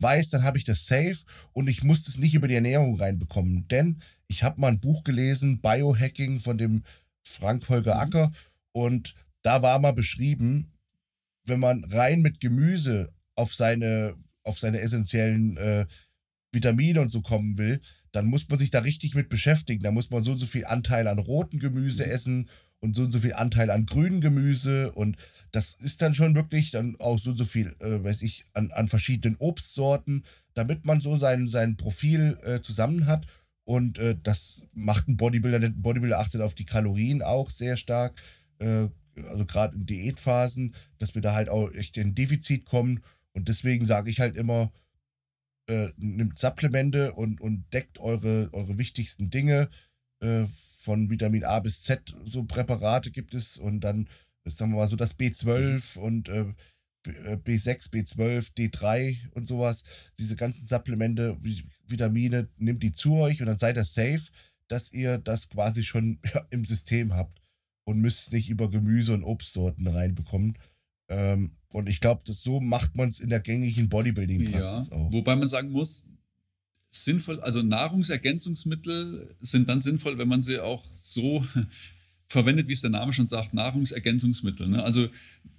weiß, 0.00 0.30
dann 0.30 0.42
habe 0.42 0.58
ich 0.58 0.64
das 0.64 0.86
safe 0.86 1.18
und 1.52 1.68
ich 1.68 1.82
muss 1.82 2.04
das 2.04 2.16
nicht 2.16 2.34
über 2.34 2.48
die 2.48 2.54
Ernährung 2.54 2.96
reinbekommen. 2.96 3.68
Denn 3.68 4.00
ich 4.28 4.42
habe 4.42 4.60
mal 4.60 4.68
ein 4.68 4.80
Buch 4.80 5.04
gelesen, 5.04 5.60
Biohacking 5.60 6.40
von 6.40 6.58
dem 6.58 6.84
Frank 7.22 7.68
Holger 7.68 7.94
mhm. 7.94 8.00
Acker 8.00 8.32
und 8.72 9.14
da 9.42 9.62
war 9.62 9.78
mal 9.78 9.92
beschrieben, 9.92 10.72
wenn 11.44 11.60
man 11.60 11.84
rein 11.84 12.20
mit 12.20 12.40
Gemüse 12.40 13.12
auf 13.34 13.54
seine, 13.54 14.14
auf 14.42 14.58
seine 14.58 14.80
essentiellen 14.80 15.56
äh, 15.56 15.86
Vitamine 16.52 17.00
und 17.00 17.10
so 17.10 17.22
kommen 17.22 17.58
will, 17.58 17.80
dann 18.12 18.26
muss 18.26 18.48
man 18.48 18.58
sich 18.58 18.70
da 18.70 18.80
richtig 18.80 19.14
mit 19.14 19.28
beschäftigen. 19.28 19.82
Da 19.82 19.92
muss 19.92 20.10
man 20.10 20.22
so 20.22 20.32
und 20.32 20.38
so 20.38 20.46
viel 20.46 20.64
Anteil 20.64 21.06
an 21.08 21.18
roten 21.18 21.58
Gemüse 21.58 22.04
mhm. 22.04 22.10
essen 22.10 22.48
und 22.80 22.96
so 22.96 23.02
und 23.02 23.12
so 23.12 23.20
viel 23.20 23.34
Anteil 23.34 23.70
an 23.70 23.86
grünem 23.86 24.20
Gemüse 24.20 24.92
und 24.92 25.16
das 25.52 25.76
ist 25.80 26.02
dann 26.02 26.14
schon 26.14 26.34
wirklich 26.34 26.70
dann 26.70 26.96
auch 26.98 27.18
so 27.18 27.30
und 27.30 27.36
so 27.36 27.44
viel, 27.44 27.76
äh, 27.80 28.02
weiß 28.02 28.22
ich, 28.22 28.44
an, 28.54 28.70
an 28.72 28.88
verschiedenen 28.88 29.36
Obstsorten, 29.36 30.24
damit 30.54 30.84
man 30.84 31.00
so 31.00 31.16
sein, 31.16 31.48
sein 31.48 31.76
Profil 31.76 32.38
äh, 32.42 32.60
zusammen 32.60 33.06
hat 33.06 33.26
und 33.64 33.98
äh, 33.98 34.16
das 34.20 34.62
macht 34.72 35.08
ein 35.08 35.16
Bodybuilder, 35.16 35.64
ein 35.64 35.82
Bodybuilder 35.82 36.18
achtet 36.18 36.40
auf 36.40 36.54
die 36.54 36.64
Kalorien 36.64 37.22
auch 37.22 37.50
sehr 37.50 37.76
stark, 37.76 38.20
äh, 38.58 38.88
also 39.28 39.44
gerade 39.44 39.76
in 39.76 39.86
Diätphasen, 39.86 40.74
dass 40.98 41.14
wir 41.14 41.22
da 41.22 41.34
halt 41.34 41.48
auch 41.48 41.72
echt 41.72 41.96
in 41.96 42.14
Defizit 42.14 42.64
kommen. 42.64 43.00
Und 43.32 43.48
deswegen 43.48 43.86
sage 43.86 44.10
ich 44.10 44.18
halt 44.20 44.36
immer, 44.36 44.72
äh, 45.68 45.90
nimmt 45.96 46.38
Supplemente 46.38 47.12
und, 47.12 47.40
und 47.40 47.64
deckt 47.72 47.98
eure, 47.98 48.48
eure 48.52 48.76
wichtigsten 48.78 49.30
Dinge. 49.30 49.68
Von 50.82 51.10
Vitamin 51.10 51.44
A 51.44 51.60
bis 51.60 51.82
Z 51.82 52.14
so 52.24 52.44
Präparate 52.44 53.10
gibt 53.10 53.34
es 53.34 53.58
und 53.58 53.80
dann, 53.80 54.08
sagen 54.44 54.72
wir 54.72 54.78
mal 54.78 54.88
so, 54.88 54.96
das 54.96 55.18
B12 55.18 55.98
und 55.98 56.30
äh, 56.30 56.46
B6, 57.04 57.90
B12, 57.90 58.54
D3 58.56 59.30
und 59.32 59.46
sowas. 59.46 59.82
Diese 60.18 60.36
ganzen 60.36 60.66
Supplemente, 60.66 61.38
Vitamine, 61.86 62.48
nimmt 62.56 62.82
die 62.82 62.92
zu 62.92 63.14
euch 63.16 63.40
und 63.40 63.46
dann 63.46 63.58
seid 63.58 63.76
ihr 63.76 63.84
safe, 63.84 64.22
dass 64.68 64.90
ihr 64.92 65.18
das 65.18 65.48
quasi 65.48 65.84
schon 65.84 66.18
ja, 66.34 66.46
im 66.50 66.64
System 66.64 67.14
habt 67.14 67.40
und 67.84 68.00
müsst 68.00 68.32
nicht 68.32 68.48
über 68.48 68.70
Gemüse 68.70 69.12
und 69.14 69.24
Obstsorten 69.24 69.86
reinbekommen. 69.86 70.56
Ähm, 71.08 71.56
und 71.72 71.88
ich 71.88 72.00
glaube, 72.00 72.22
so 72.32 72.60
macht 72.60 72.96
man 72.96 73.08
es 73.08 73.20
in 73.20 73.30
der 73.30 73.40
gängigen 73.40 73.88
Bodybuilding-Praxis 73.88 74.88
ja, 74.88 74.96
auch. 74.96 75.12
Wobei 75.12 75.36
man 75.36 75.48
sagen 75.48 75.70
muss, 75.70 76.04
sinnvoll, 76.90 77.40
also 77.40 77.62
Nahrungsergänzungsmittel 77.62 79.34
sind 79.40 79.68
dann 79.68 79.80
sinnvoll, 79.80 80.18
wenn 80.18 80.28
man 80.28 80.42
sie 80.42 80.58
auch 80.58 80.84
so 80.96 81.46
verwendet, 82.26 82.68
wie 82.68 82.72
es 82.72 82.80
der 82.80 82.90
Name 82.90 83.12
schon 83.12 83.28
sagt, 83.28 83.54
Nahrungsergänzungsmittel. 83.54 84.68
Ne? 84.68 84.82
Also 84.82 85.08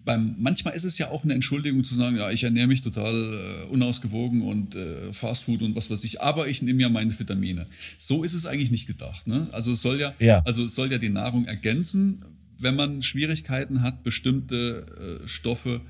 beim, 0.04 0.36
manchmal 0.40 0.74
ist 0.74 0.84
es 0.84 0.98
ja 0.98 1.10
auch 1.10 1.24
eine 1.24 1.34
Entschuldigung 1.34 1.84
zu 1.84 1.96
sagen, 1.96 2.18
ja, 2.18 2.32
ich 2.32 2.44
ernähre 2.44 2.68
mich 2.68 2.82
total 2.82 3.66
äh, 3.66 3.72
unausgewogen 3.72 4.42
und 4.42 4.76
äh, 4.76 5.14
Fastfood 5.14 5.62
und 5.62 5.76
was 5.76 5.90
weiß 5.90 6.04
ich, 6.04 6.22
aber 6.22 6.48
ich 6.48 6.62
nehme 6.62 6.82
ja 6.82 6.90
meine 6.90 7.18
Vitamine. 7.18 7.68
So 7.98 8.24
ist 8.24 8.34
es 8.34 8.46
eigentlich 8.46 8.72
nicht 8.72 8.88
gedacht. 8.88 9.28
Ne? 9.28 9.50
Also 9.52 9.74
es 9.74 9.82
soll 9.82 10.00
ja, 10.00 10.14
ja, 10.20 10.42
also 10.46 10.68
soll 10.68 10.92
ja 10.92 10.98
die 10.98 11.10
Nahrung 11.10 11.46
ergänzen, 11.46 12.26
wenn 12.58 12.76
man 12.76 13.02
Schwierigkeiten 13.02 13.82
hat, 13.82 14.04
bestimmte 14.04 15.22
äh, 15.24 15.28
Stoffe 15.28 15.82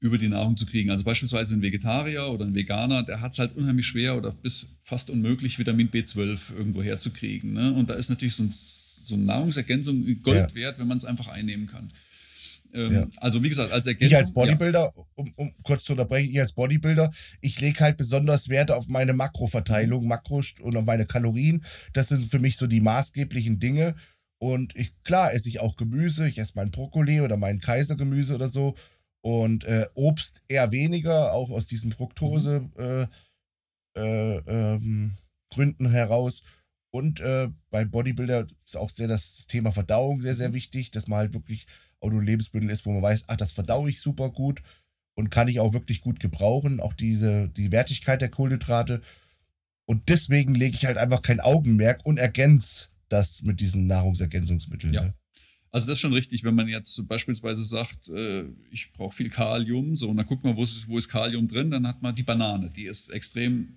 über 0.00 0.18
die 0.18 0.28
Nahrung 0.28 0.56
zu 0.56 0.66
kriegen. 0.66 0.90
Also 0.90 1.04
beispielsweise 1.04 1.54
ein 1.54 1.62
Vegetarier 1.62 2.28
oder 2.28 2.44
ein 2.44 2.54
Veganer, 2.54 3.02
der 3.02 3.20
hat 3.20 3.32
es 3.32 3.38
halt 3.38 3.56
unheimlich 3.56 3.86
schwer 3.86 4.16
oder 4.16 4.32
bis 4.32 4.66
fast 4.84 5.10
unmöglich, 5.10 5.58
Vitamin 5.58 5.90
B12 5.90 6.54
irgendwo 6.56 6.82
herzukriegen. 6.82 7.52
Ne? 7.52 7.72
Und 7.72 7.90
da 7.90 7.94
ist 7.94 8.08
natürlich 8.08 8.34
so 8.34 8.44
ein 8.44 8.54
so 9.08 9.14
eine 9.14 9.24
Nahrungsergänzung 9.24 10.22
Gold 10.22 10.50
ja. 10.50 10.54
wert, 10.54 10.78
wenn 10.78 10.86
man 10.86 10.98
es 10.98 11.04
einfach 11.04 11.28
einnehmen 11.28 11.66
kann. 11.66 11.92
Ähm, 12.74 12.92
ja. 12.92 13.06
Also 13.16 13.42
wie 13.42 13.48
gesagt, 13.48 13.72
als 13.72 13.86
Ergänzung. 13.86 14.08
Ich 14.08 14.16
als 14.16 14.32
Bodybuilder, 14.32 14.92
ja. 14.94 15.04
um, 15.14 15.32
um, 15.36 15.54
kurz 15.62 15.84
zu 15.84 15.92
unterbrechen, 15.92 16.30
ich 16.30 16.40
als 16.40 16.52
Bodybuilder, 16.52 17.10
ich 17.40 17.58
lege 17.60 17.80
halt 17.80 17.96
besonders 17.96 18.50
Werte 18.50 18.76
auf 18.76 18.88
meine 18.88 19.14
Makroverteilung, 19.14 20.06
Makros 20.06 20.54
und 20.60 20.76
auf 20.76 20.84
meine 20.84 21.06
Kalorien. 21.06 21.64
Das 21.94 22.08
sind 22.08 22.30
für 22.30 22.38
mich 22.38 22.58
so 22.58 22.66
die 22.66 22.82
maßgeblichen 22.82 23.58
Dinge. 23.58 23.94
Und 24.38 24.76
ich, 24.76 24.92
klar, 25.02 25.32
esse 25.32 25.48
ich 25.48 25.60
auch 25.60 25.76
Gemüse. 25.76 26.28
Ich 26.28 26.38
esse 26.38 26.52
meinen 26.54 26.70
Brokkoli 26.70 27.22
oder 27.22 27.36
mein 27.38 27.60
Kaisergemüse 27.60 28.34
oder 28.34 28.50
so. 28.50 28.76
Und 29.28 29.64
äh, 29.64 29.86
Obst 29.92 30.40
eher 30.48 30.72
weniger, 30.72 31.34
auch 31.34 31.50
aus 31.50 31.66
diesen 31.66 31.92
Fructose-Gründen 31.92 33.10
mhm. 33.94 33.94
äh, 33.94 34.38
äh, 34.38 34.42
ähm, 34.46 35.90
heraus. 35.90 36.42
Und 36.90 37.20
äh, 37.20 37.50
bei 37.68 37.84
Bodybuilder 37.84 38.46
ist 38.64 38.78
auch 38.78 38.88
sehr 38.88 39.06
das 39.06 39.46
Thema 39.46 39.70
Verdauung 39.70 40.22
sehr, 40.22 40.34
sehr 40.34 40.48
mhm. 40.48 40.54
wichtig, 40.54 40.92
dass 40.92 41.08
man 41.08 41.18
halt 41.18 41.34
wirklich 41.34 41.66
auch 42.00 42.08
nur 42.08 42.24
Lebensmittel 42.24 42.70
ist, 42.70 42.86
wo 42.86 42.92
man 42.92 43.02
weiß, 43.02 43.24
ach, 43.26 43.36
das 43.36 43.52
verdaue 43.52 43.90
ich 43.90 44.00
super 44.00 44.30
gut 44.30 44.62
und 45.14 45.28
kann 45.28 45.48
ich 45.48 45.60
auch 45.60 45.74
wirklich 45.74 46.00
gut 46.00 46.20
gebrauchen. 46.20 46.80
Auch 46.80 46.94
diese, 46.94 47.50
die 47.50 47.70
Wertigkeit 47.70 48.22
der 48.22 48.30
Kohlenhydrate. 48.30 49.02
Und 49.84 50.08
deswegen 50.08 50.54
lege 50.54 50.74
ich 50.74 50.86
halt 50.86 50.96
einfach 50.96 51.20
kein 51.20 51.40
Augenmerk 51.40 52.00
und 52.06 52.18
ergänze 52.18 52.88
das 53.10 53.42
mit 53.42 53.60
diesen 53.60 53.86
Nahrungsergänzungsmitteln. 53.88 54.94
Ja. 54.94 55.02
Ne? 55.02 55.14
Also 55.78 55.86
das 55.86 55.94
ist 55.94 56.00
schon 56.00 56.12
richtig, 56.12 56.42
wenn 56.42 56.56
man 56.56 56.66
jetzt 56.66 57.06
beispielsweise 57.06 57.62
sagt, 57.62 58.08
äh, 58.08 58.46
ich 58.72 58.92
brauche 58.94 59.14
viel 59.14 59.30
Kalium, 59.30 59.94
so 59.94 60.08
und 60.08 60.16
dann 60.16 60.26
guckt 60.26 60.42
man, 60.42 60.56
wo 60.56 60.64
ist, 60.64 60.88
wo 60.88 60.98
ist 60.98 61.08
Kalium 61.08 61.46
drin, 61.46 61.70
dann 61.70 61.86
hat 61.86 62.02
man 62.02 62.16
die 62.16 62.24
Banane, 62.24 62.68
die 62.68 62.86
ist 62.86 63.10
extrem 63.10 63.76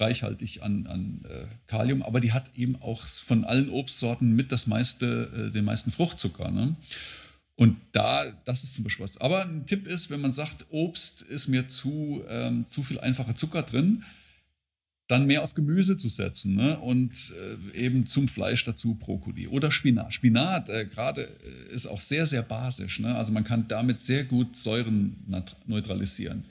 reichhaltig 0.00 0.62
an, 0.62 0.86
an 0.86 1.22
äh, 1.28 1.44
Kalium, 1.66 2.02
aber 2.02 2.22
die 2.22 2.32
hat 2.32 2.46
eben 2.56 2.76
auch 2.80 3.02
von 3.02 3.44
allen 3.44 3.68
Obstsorten 3.68 4.34
mit 4.34 4.52
das 4.52 4.66
meiste, 4.66 5.48
äh, 5.50 5.52
den 5.52 5.66
meisten 5.66 5.92
Fruchtzucker. 5.92 6.50
Ne? 6.50 6.76
Und 7.56 7.76
da, 7.92 8.32
das 8.46 8.64
ist 8.64 8.72
zum 8.72 8.84
Beispiel 8.84 9.04
was. 9.04 9.18
Aber 9.18 9.44
ein 9.44 9.66
Tipp 9.66 9.86
ist, 9.86 10.08
wenn 10.08 10.22
man 10.22 10.32
sagt, 10.32 10.64
Obst 10.70 11.20
ist 11.20 11.46
mir 11.46 11.68
zu, 11.68 12.24
ähm, 12.26 12.64
zu 12.70 12.82
viel 12.82 12.98
einfacher 13.00 13.34
Zucker 13.34 13.64
drin, 13.64 14.02
dann 15.06 15.26
mehr 15.26 15.42
auf 15.42 15.54
Gemüse 15.54 15.96
zu 15.96 16.08
setzen 16.08 16.54
ne? 16.54 16.78
und 16.78 17.32
äh, 17.74 17.78
eben 17.78 18.06
zum 18.06 18.26
Fleisch 18.26 18.64
dazu 18.64 18.94
Brokkoli 18.94 19.48
oder 19.48 19.70
Spinat. 19.70 20.14
Spinat 20.14 20.70
äh, 20.70 20.86
gerade 20.86 21.28
äh, 21.70 21.74
ist 21.74 21.86
auch 21.86 22.00
sehr, 22.00 22.26
sehr 22.26 22.42
basisch. 22.42 23.00
Ne? 23.00 23.14
Also 23.14 23.32
man 23.32 23.44
kann 23.44 23.68
damit 23.68 24.00
sehr 24.00 24.24
gut 24.24 24.56
Säuren 24.56 25.16
neutralisieren. 25.66 26.46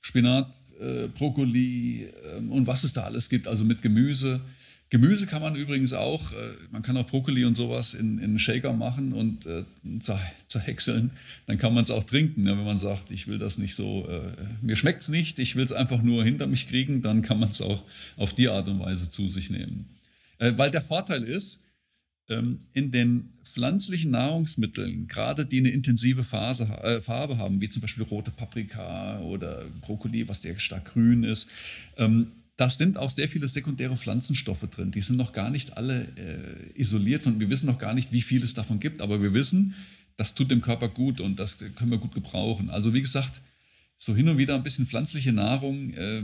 Spinat 0.00 0.54
äh, 0.80 1.08
Brokkoli 1.08 2.04
äh, 2.04 2.36
und 2.36 2.68
was 2.68 2.84
es 2.84 2.92
da 2.92 3.02
alles 3.02 3.28
gibt, 3.28 3.48
also 3.48 3.64
mit 3.64 3.82
Gemüse. 3.82 4.40
Gemüse 4.88 5.26
kann 5.26 5.42
man 5.42 5.56
übrigens 5.56 5.92
auch, 5.92 6.32
äh, 6.32 6.54
man 6.70 6.82
kann 6.82 6.96
auch 6.96 7.06
Brokkoli 7.06 7.44
und 7.44 7.56
sowas 7.56 7.92
in, 7.92 8.18
in 8.18 8.38
Shaker 8.38 8.72
machen 8.72 9.12
und 9.12 9.44
äh, 9.44 9.64
zer, 10.00 10.20
zerhäckseln. 10.46 11.10
Dann 11.46 11.58
kann 11.58 11.74
man 11.74 11.82
es 11.82 11.90
auch 11.90 12.04
trinken. 12.04 12.42
Ne? 12.42 12.56
Wenn 12.56 12.64
man 12.64 12.78
sagt, 12.78 13.10
ich 13.10 13.26
will 13.26 13.38
das 13.38 13.58
nicht 13.58 13.74
so, 13.74 14.08
äh, 14.08 14.32
mir 14.62 14.76
schmeckt 14.76 15.02
es 15.02 15.08
nicht, 15.08 15.40
ich 15.40 15.56
will 15.56 15.64
es 15.64 15.72
einfach 15.72 16.02
nur 16.02 16.22
hinter 16.22 16.46
mich 16.46 16.68
kriegen, 16.68 17.02
dann 17.02 17.22
kann 17.22 17.40
man 17.40 17.50
es 17.50 17.60
auch 17.60 17.82
auf 18.16 18.32
die 18.32 18.48
Art 18.48 18.68
und 18.68 18.78
Weise 18.78 19.10
zu 19.10 19.28
sich 19.28 19.50
nehmen. 19.50 19.86
Äh, 20.38 20.52
weil 20.56 20.70
der 20.70 20.82
Vorteil 20.82 21.24
ist, 21.24 21.60
ähm, 22.28 22.60
in 22.72 22.90
den 22.90 23.32
pflanzlichen 23.44 24.10
Nahrungsmitteln, 24.12 25.08
gerade 25.08 25.46
die 25.46 25.58
eine 25.58 25.70
intensive 25.70 26.24
Phase, 26.24 26.64
äh, 26.82 27.00
Farbe 27.00 27.38
haben, 27.38 27.60
wie 27.60 27.68
zum 27.68 27.82
Beispiel 27.82 28.04
rote 28.04 28.30
Paprika 28.30 29.20
oder 29.20 29.64
Brokkoli, 29.80 30.28
was 30.28 30.42
sehr 30.42 30.58
stark 30.58 30.92
grün 30.92 31.24
ist, 31.24 31.48
ähm, 31.96 32.32
da 32.56 32.70
sind 32.70 32.96
auch 32.96 33.10
sehr 33.10 33.28
viele 33.28 33.48
sekundäre 33.48 33.96
Pflanzenstoffe 33.96 34.66
drin. 34.70 34.90
Die 34.90 35.02
sind 35.02 35.16
noch 35.16 35.32
gar 35.32 35.50
nicht 35.50 35.76
alle 35.76 36.08
äh, 36.16 36.80
isoliert 36.80 37.22
von, 37.22 37.38
wir 37.38 37.50
wissen 37.50 37.66
noch 37.66 37.78
gar 37.78 37.92
nicht, 37.92 38.12
wie 38.12 38.22
viel 38.22 38.42
es 38.42 38.54
davon 38.54 38.80
gibt, 38.80 39.02
aber 39.02 39.22
wir 39.22 39.34
wissen, 39.34 39.74
das 40.16 40.34
tut 40.34 40.50
dem 40.50 40.62
Körper 40.62 40.88
gut 40.88 41.20
und 41.20 41.38
das 41.38 41.58
können 41.58 41.90
wir 41.90 41.98
gut 41.98 42.14
gebrauchen. 42.14 42.70
Also 42.70 42.94
wie 42.94 43.02
gesagt, 43.02 43.42
so 43.98 44.14
hin 44.14 44.28
und 44.28 44.38
wieder 44.38 44.54
ein 44.54 44.62
bisschen 44.62 44.86
pflanzliche 44.86 45.32
Nahrung, 45.32 45.92
äh, 45.92 46.22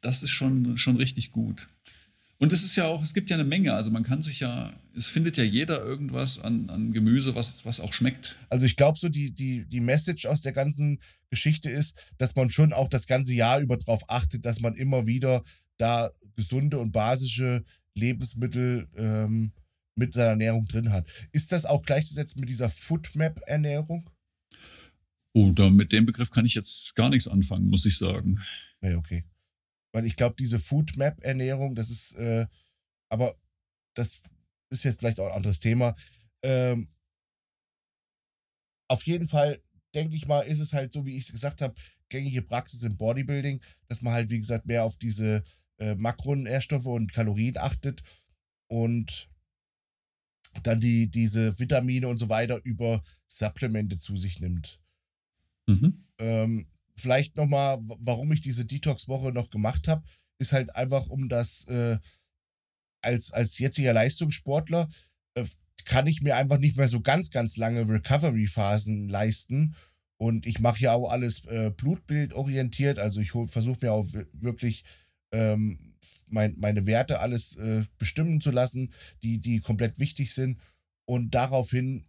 das 0.00 0.22
ist 0.22 0.30
schon, 0.30 0.78
schon 0.78 0.96
richtig 0.96 1.32
gut. 1.32 1.68
Und 2.38 2.52
es 2.52 2.62
ist 2.62 2.76
ja 2.76 2.84
auch, 2.84 3.02
es 3.02 3.14
gibt 3.14 3.30
ja 3.30 3.36
eine 3.36 3.44
Menge. 3.44 3.74
Also 3.74 3.90
man 3.90 4.04
kann 4.04 4.22
sich 4.22 4.40
ja, 4.40 4.72
es 4.98 5.06
findet 5.06 5.36
ja 5.36 5.44
jeder 5.44 5.82
irgendwas 5.82 6.38
an, 6.38 6.68
an 6.70 6.92
Gemüse, 6.92 7.34
was, 7.34 7.64
was 7.64 7.80
auch 7.80 7.92
schmeckt. 7.92 8.36
Also 8.50 8.66
ich 8.66 8.76
glaube 8.76 8.98
so, 8.98 9.08
die, 9.08 9.32
die, 9.32 9.64
die 9.66 9.80
Message 9.80 10.26
aus 10.26 10.42
der 10.42 10.52
ganzen 10.52 11.00
Geschichte 11.30 11.70
ist, 11.70 11.96
dass 12.18 12.34
man 12.34 12.50
schon 12.50 12.72
auch 12.72 12.88
das 12.88 13.06
ganze 13.06 13.32
Jahr 13.32 13.60
über 13.60 13.76
darauf 13.76 14.10
achtet, 14.10 14.44
dass 14.44 14.60
man 14.60 14.74
immer 14.74 15.06
wieder 15.06 15.42
da 15.76 16.10
gesunde 16.34 16.78
und 16.78 16.92
basische 16.92 17.64
Lebensmittel 17.94 18.88
ähm, 18.96 19.52
mit 19.94 20.14
seiner 20.14 20.30
Ernährung 20.30 20.66
drin 20.66 20.90
hat. 20.90 21.08
Ist 21.32 21.52
das 21.52 21.64
auch 21.64 21.82
gleichzusetzen 21.82 22.40
mit 22.40 22.48
dieser 22.48 22.68
Foodmap-Ernährung? 22.68 24.10
Oh, 25.32 25.52
da, 25.52 25.70
mit 25.70 25.92
dem 25.92 26.06
Begriff 26.06 26.30
kann 26.30 26.46
ich 26.46 26.54
jetzt 26.54 26.94
gar 26.96 27.10
nichts 27.10 27.28
anfangen, 27.28 27.68
muss 27.68 27.86
ich 27.86 27.96
sagen. 27.96 28.40
Nee, 28.80 28.94
okay. 28.94 29.24
Weil 29.92 30.06
ich 30.06 30.16
glaube, 30.16 30.36
diese 30.38 30.58
Foodmap-Ernährung, 30.58 31.74
das 31.74 31.90
ist, 31.90 32.14
äh, 32.14 32.46
aber 33.08 33.36
das 33.94 34.20
ist 34.70 34.84
jetzt 34.84 35.00
vielleicht 35.00 35.20
auch 35.20 35.26
ein 35.26 35.36
anderes 35.36 35.60
Thema. 35.60 35.96
Ähm, 36.42 36.88
auf 38.88 39.02
jeden 39.04 39.28
Fall, 39.28 39.62
denke 39.94 40.16
ich 40.16 40.26
mal, 40.26 40.40
ist 40.40 40.60
es 40.60 40.72
halt 40.72 40.92
so, 40.92 41.04
wie 41.04 41.16
ich 41.16 41.26
es 41.26 41.32
gesagt 41.32 41.60
habe, 41.60 41.74
gängige 42.08 42.42
Praxis 42.42 42.82
im 42.82 42.96
Bodybuilding, 42.96 43.60
dass 43.88 44.02
man 44.02 44.12
halt, 44.12 44.30
wie 44.30 44.38
gesagt, 44.38 44.66
mehr 44.66 44.84
auf 44.84 44.96
diese 44.96 45.44
äh, 45.78 45.94
Makronährstoffe 45.94 46.86
und 46.86 47.12
Kalorien 47.12 47.58
achtet 47.58 48.02
und 48.66 49.28
dann 50.62 50.80
die, 50.80 51.10
diese 51.10 51.58
Vitamine 51.58 52.08
und 52.08 52.18
so 52.18 52.28
weiter 52.28 52.60
über 52.64 53.02
Supplemente 53.26 53.98
zu 53.98 54.16
sich 54.16 54.40
nimmt. 54.40 54.80
Mhm. 55.66 56.04
Ähm, 56.18 56.66
vielleicht 56.96 57.36
nochmal, 57.36 57.78
warum 57.80 58.32
ich 58.32 58.40
diese 58.40 58.64
Detox-Woche 58.64 59.32
noch 59.32 59.50
gemacht 59.50 59.86
habe, 59.88 60.04
ist 60.38 60.52
halt 60.52 60.74
einfach, 60.74 61.08
um 61.08 61.28
das 61.28 61.64
äh, 61.66 61.98
als, 63.08 63.32
als 63.32 63.58
jetziger 63.58 63.92
Leistungssportler 63.92 64.88
äh, 65.34 65.44
kann 65.84 66.06
ich 66.06 66.20
mir 66.20 66.36
einfach 66.36 66.58
nicht 66.58 66.76
mehr 66.76 66.88
so 66.88 67.00
ganz, 67.00 67.30
ganz 67.30 67.56
lange 67.56 67.88
Recovery-Phasen 67.88 69.08
leisten. 69.08 69.74
Und 70.18 70.46
ich 70.46 70.60
mache 70.60 70.80
ja 70.80 70.92
auch 70.92 71.10
alles 71.10 71.44
äh, 71.46 71.70
blutbildorientiert. 71.70 72.98
Also 72.98 73.20
ich 73.20 73.30
versuche 73.30 73.78
mir 73.80 73.92
auch 73.92 74.06
wirklich 74.32 74.84
ähm, 75.32 75.94
mein, 76.26 76.56
meine 76.58 76.86
Werte 76.86 77.20
alles 77.20 77.56
äh, 77.56 77.84
bestimmen 77.98 78.40
zu 78.40 78.50
lassen, 78.50 78.92
die, 79.22 79.38
die 79.38 79.60
komplett 79.60 79.98
wichtig 79.98 80.34
sind. 80.34 80.60
Und 81.06 81.30
daraufhin 81.34 82.04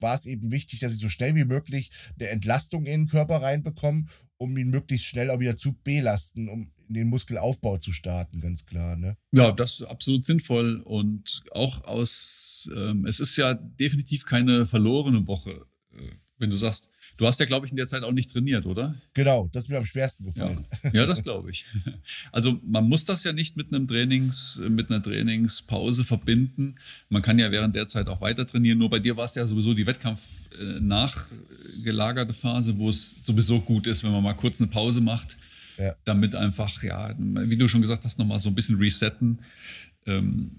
war 0.00 0.14
es 0.14 0.26
eben 0.26 0.50
wichtig, 0.50 0.80
dass 0.80 0.94
ich 0.94 1.00
so 1.00 1.08
schnell 1.08 1.34
wie 1.34 1.44
möglich 1.44 1.90
eine 2.18 2.28
Entlastung 2.28 2.86
in 2.86 3.02
den 3.02 3.08
Körper 3.08 3.36
reinbekomme, 3.36 4.06
um 4.36 4.56
ihn 4.56 4.70
möglichst 4.70 5.06
schnell 5.06 5.30
auch 5.30 5.40
wieder 5.40 5.56
zu 5.56 5.72
belasten, 5.72 6.48
um 6.48 6.70
den 6.88 7.08
Muskelaufbau 7.08 7.78
zu 7.78 7.92
starten, 7.92 8.40
ganz 8.40 8.66
klar. 8.66 8.96
Ne? 8.96 9.16
Ja, 9.32 9.52
das 9.52 9.80
ist 9.80 9.86
absolut 9.86 10.24
sinnvoll 10.24 10.80
und 10.84 11.42
auch 11.52 11.84
aus, 11.84 12.68
ähm, 12.74 13.06
es 13.06 13.20
ist 13.20 13.36
ja 13.36 13.54
definitiv 13.54 14.24
keine 14.24 14.66
verlorene 14.66 15.26
Woche, 15.26 15.66
äh, 15.92 16.10
wenn 16.38 16.50
du 16.50 16.56
sagst, 16.56 16.88
Du 17.16 17.26
hast 17.26 17.38
ja, 17.38 17.46
glaube 17.46 17.66
ich, 17.66 17.72
in 17.72 17.76
der 17.76 17.86
Zeit 17.86 18.02
auch 18.02 18.12
nicht 18.12 18.32
trainiert, 18.32 18.66
oder? 18.66 18.94
Genau, 19.12 19.48
das 19.52 19.64
ist 19.64 19.68
mir 19.68 19.78
am 19.78 19.86
schwersten 19.86 20.24
gefallen. 20.24 20.66
Ja, 20.82 20.90
ja 20.92 21.06
das 21.06 21.22
glaube 21.22 21.50
ich. 21.50 21.64
Also 22.32 22.58
man 22.64 22.88
muss 22.88 23.04
das 23.04 23.22
ja 23.22 23.32
nicht 23.32 23.56
mit 23.56 23.72
einem 23.72 23.86
Trainings, 23.86 24.60
mit 24.68 24.90
einer 24.90 25.02
Trainingspause 25.02 26.02
verbinden. 26.04 26.76
Man 27.08 27.22
kann 27.22 27.38
ja 27.38 27.52
während 27.52 27.76
der 27.76 27.86
Zeit 27.86 28.08
auch 28.08 28.20
weiter 28.20 28.46
trainieren. 28.46 28.78
Nur 28.78 28.90
bei 28.90 28.98
dir 28.98 29.16
war 29.16 29.26
es 29.26 29.34
ja 29.36 29.46
sowieso 29.46 29.74
die 29.74 29.86
Wettkampf 29.86 30.20
äh, 30.60 30.80
nachgelagerte 30.80 32.32
Phase, 32.32 32.78
wo 32.78 32.90
es 32.90 33.14
sowieso 33.22 33.60
gut 33.60 33.86
ist, 33.86 34.02
wenn 34.02 34.10
man 34.10 34.22
mal 34.22 34.34
kurz 34.34 34.60
eine 34.60 34.70
Pause 34.70 35.00
macht, 35.00 35.36
ja. 35.78 35.94
damit 36.04 36.34
einfach, 36.34 36.82
ja, 36.82 37.14
wie 37.18 37.56
du 37.56 37.68
schon 37.68 37.82
gesagt 37.82 38.04
hast, 38.04 38.18
nochmal 38.18 38.40
so 38.40 38.48
ein 38.48 38.54
bisschen 38.54 38.78
resetten. 38.78 39.38
Ähm, 40.06 40.58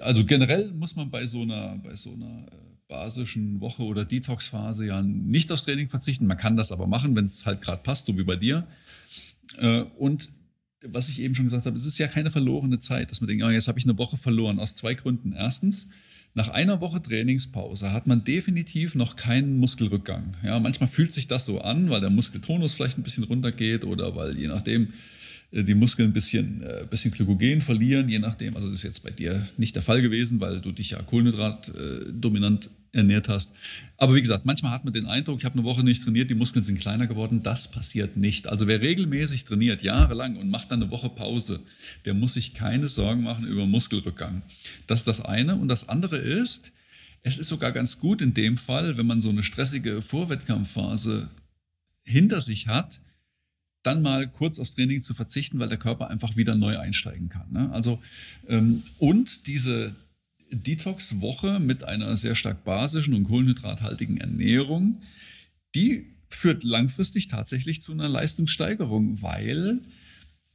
also 0.00 0.24
generell 0.24 0.72
muss 0.72 0.96
man 0.96 1.10
bei 1.10 1.26
so 1.26 1.42
einer, 1.42 1.78
bei 1.82 1.96
so 1.96 2.12
einer 2.12 2.46
äh, 2.46 2.67
basischen 2.88 3.60
Woche 3.60 3.82
oder 3.82 4.04
Detox-Phase 4.04 4.86
ja 4.86 5.02
nicht 5.02 5.52
aufs 5.52 5.64
Training 5.64 5.88
verzichten. 5.88 6.26
Man 6.26 6.38
kann 6.38 6.56
das 6.56 6.72
aber 6.72 6.86
machen, 6.86 7.14
wenn 7.14 7.26
es 7.26 7.46
halt 7.46 7.60
gerade 7.60 7.82
passt, 7.82 8.06
so 8.06 8.16
wie 8.16 8.24
bei 8.24 8.36
dir. 8.36 8.66
Äh, 9.58 9.82
und 9.98 10.30
was 10.82 11.08
ich 11.08 11.20
eben 11.20 11.34
schon 11.34 11.46
gesagt 11.46 11.66
habe, 11.66 11.76
es 11.76 11.84
ist 11.84 11.98
ja 11.98 12.08
keine 12.08 12.30
verlorene 12.30 12.78
Zeit, 12.80 13.10
dass 13.10 13.20
man 13.20 13.28
denkt, 13.28 13.44
oh, 13.44 13.50
jetzt 13.50 13.68
habe 13.68 13.78
ich 13.78 13.84
eine 13.84 13.98
Woche 13.98 14.16
verloren. 14.16 14.58
Aus 14.58 14.74
zwei 14.74 14.94
Gründen. 14.94 15.32
Erstens, 15.32 15.88
nach 16.34 16.48
einer 16.48 16.80
Woche 16.80 17.02
Trainingspause 17.02 17.92
hat 17.92 18.06
man 18.06 18.24
definitiv 18.24 18.94
noch 18.94 19.16
keinen 19.16 19.58
Muskelrückgang. 19.58 20.36
Ja, 20.44 20.58
manchmal 20.60 20.88
fühlt 20.88 21.12
sich 21.12 21.26
das 21.26 21.44
so 21.44 21.60
an, 21.60 21.90
weil 21.90 22.00
der 22.00 22.10
Muskeltonus 22.10 22.74
vielleicht 22.74 22.96
ein 22.96 23.02
bisschen 23.02 23.24
runtergeht 23.24 23.84
oder 23.84 24.14
weil 24.14 24.38
je 24.38 24.48
nachdem 24.48 24.92
die 25.50 25.74
Muskeln 25.74 26.10
ein 26.10 26.12
bisschen, 26.12 26.62
äh, 26.62 26.84
bisschen 26.88 27.10
Glykogen 27.10 27.62
verlieren, 27.62 28.08
je 28.08 28.18
nachdem. 28.18 28.54
Also 28.54 28.68
das 28.68 28.78
ist 28.78 28.84
jetzt 28.84 29.02
bei 29.02 29.10
dir 29.10 29.48
nicht 29.56 29.74
der 29.74 29.82
Fall 29.82 30.02
gewesen, 30.02 30.40
weil 30.40 30.60
du 30.60 30.72
dich 30.72 30.90
ja 30.90 31.02
Kohlenhydrat 31.02 31.68
äh, 31.68 32.12
dominant 32.12 32.70
ernährt 32.92 33.28
hast. 33.28 33.52
Aber 33.96 34.14
wie 34.14 34.20
gesagt, 34.20 34.44
manchmal 34.44 34.72
hat 34.72 34.84
man 34.84 34.92
den 34.92 35.06
Eindruck, 35.06 35.38
ich 35.38 35.44
habe 35.44 35.54
eine 35.54 35.64
Woche 35.64 35.84
nicht 35.84 36.02
trainiert, 36.02 36.30
die 36.30 36.34
Muskeln 36.34 36.64
sind 36.64 36.80
kleiner 36.80 37.06
geworden. 37.06 37.42
Das 37.42 37.70
passiert 37.70 38.16
nicht. 38.16 38.46
Also 38.46 38.66
wer 38.66 38.80
regelmäßig 38.80 39.44
trainiert, 39.44 39.82
jahrelang 39.82 40.36
und 40.36 40.50
macht 40.50 40.70
dann 40.70 40.82
eine 40.82 40.90
Woche 40.90 41.08
Pause, 41.08 41.60
der 42.04 42.14
muss 42.14 42.34
sich 42.34 42.54
keine 42.54 42.88
Sorgen 42.88 43.22
machen 43.22 43.46
über 43.46 43.66
Muskelrückgang. 43.66 44.42
Das 44.86 45.00
ist 45.00 45.08
das 45.08 45.20
eine. 45.20 45.56
Und 45.56 45.68
das 45.68 45.88
andere 45.88 46.18
ist, 46.18 46.72
es 47.22 47.38
ist 47.38 47.48
sogar 47.48 47.72
ganz 47.72 47.98
gut 47.98 48.22
in 48.22 48.34
dem 48.34 48.56
Fall, 48.56 48.96
wenn 48.96 49.06
man 49.06 49.20
so 49.20 49.28
eine 49.28 49.42
stressige 49.42 50.02
Vorwettkampfphase 50.02 51.30
hinter 52.04 52.40
sich 52.40 52.68
hat, 52.68 53.00
dann 53.82 54.02
mal 54.02 54.28
kurz 54.28 54.58
aufs 54.58 54.74
Training 54.74 55.02
zu 55.02 55.14
verzichten, 55.14 55.58
weil 55.58 55.68
der 55.68 55.78
Körper 55.78 56.10
einfach 56.10 56.36
wieder 56.36 56.54
neu 56.54 56.78
einsteigen 56.78 57.28
kann. 57.28 57.52
Ne? 57.52 57.70
Also 57.72 58.00
ähm, 58.48 58.82
und 58.98 59.46
diese 59.46 59.94
Detox-Woche 60.50 61.60
mit 61.60 61.84
einer 61.84 62.16
sehr 62.16 62.34
stark 62.34 62.64
basischen 62.64 63.14
und 63.14 63.24
kohlenhydrathaltigen 63.24 64.18
Ernährung, 64.18 65.00
die 65.74 66.06
führt 66.30 66.64
langfristig 66.64 67.28
tatsächlich 67.28 67.80
zu 67.80 67.92
einer 67.92 68.08
Leistungssteigerung, 68.08 69.22
weil 69.22 69.80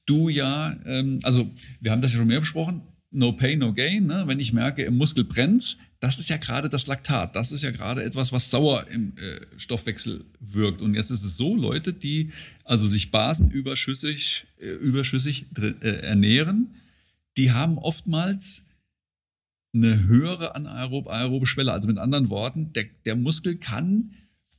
du 0.05 0.29
ja, 0.29 0.75
ähm, 0.85 1.19
also 1.23 1.49
wir 1.79 1.91
haben 1.91 2.01
das 2.01 2.11
ja 2.11 2.17
schon 2.17 2.27
mehr 2.27 2.39
besprochen, 2.39 2.81
no 3.11 3.31
pain, 3.31 3.59
no 3.59 3.73
gain. 3.73 4.07
Ne? 4.07 4.23
Wenn 4.27 4.39
ich 4.39 4.53
merke, 4.53 4.83
im 4.83 4.97
Muskel 4.97 5.23
brennt, 5.23 5.77
das 6.03 6.19
ist 6.19 6.29
ja 6.29 6.35
gerade 6.35 6.67
das 6.67 6.85
Laktat. 6.85 7.33
Das 7.33 7.53
ist 7.53 7.61
ja 7.61 7.71
gerade 7.71 8.03
etwas, 8.03 8.33
was 8.33 8.49
sauer 8.49 8.87
im 8.91 9.13
äh, 9.17 9.39
Stoffwechsel 9.55 10.25
wirkt. 10.41 10.81
Und 10.81 10.95
jetzt 10.95 11.11
ist 11.11 11.23
es 11.23 11.37
so, 11.37 11.55
Leute, 11.55 11.93
die 11.93 12.31
also 12.65 12.89
sich 12.89 13.09
basenüberschüssig 13.09 14.45
äh, 14.59 14.65
überschüssig 14.65 15.45
äh, 15.57 16.01
ernähren, 16.01 16.75
die 17.37 17.53
haben 17.53 17.77
oftmals 17.77 18.63
eine 19.73 20.03
höhere 20.03 20.55
anaerob 20.55 21.07
aerobe 21.07 21.47
Schwelle. 21.47 21.71
Also 21.71 21.87
mit 21.87 21.97
anderen 21.97 22.29
Worten, 22.29 22.73
der, 22.73 22.87
der 23.05 23.15
Muskel 23.15 23.55
kann 23.55 24.11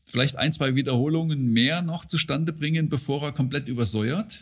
vielleicht 0.07 0.37
ein, 0.37 0.51
zwei 0.51 0.75
Wiederholungen 0.75 1.53
mehr 1.53 1.83
noch 1.83 2.07
zustande 2.07 2.55
bringen, 2.55 2.89
bevor 2.89 3.23
er 3.23 3.33
komplett 3.33 3.69
übersäuert. 3.69 4.41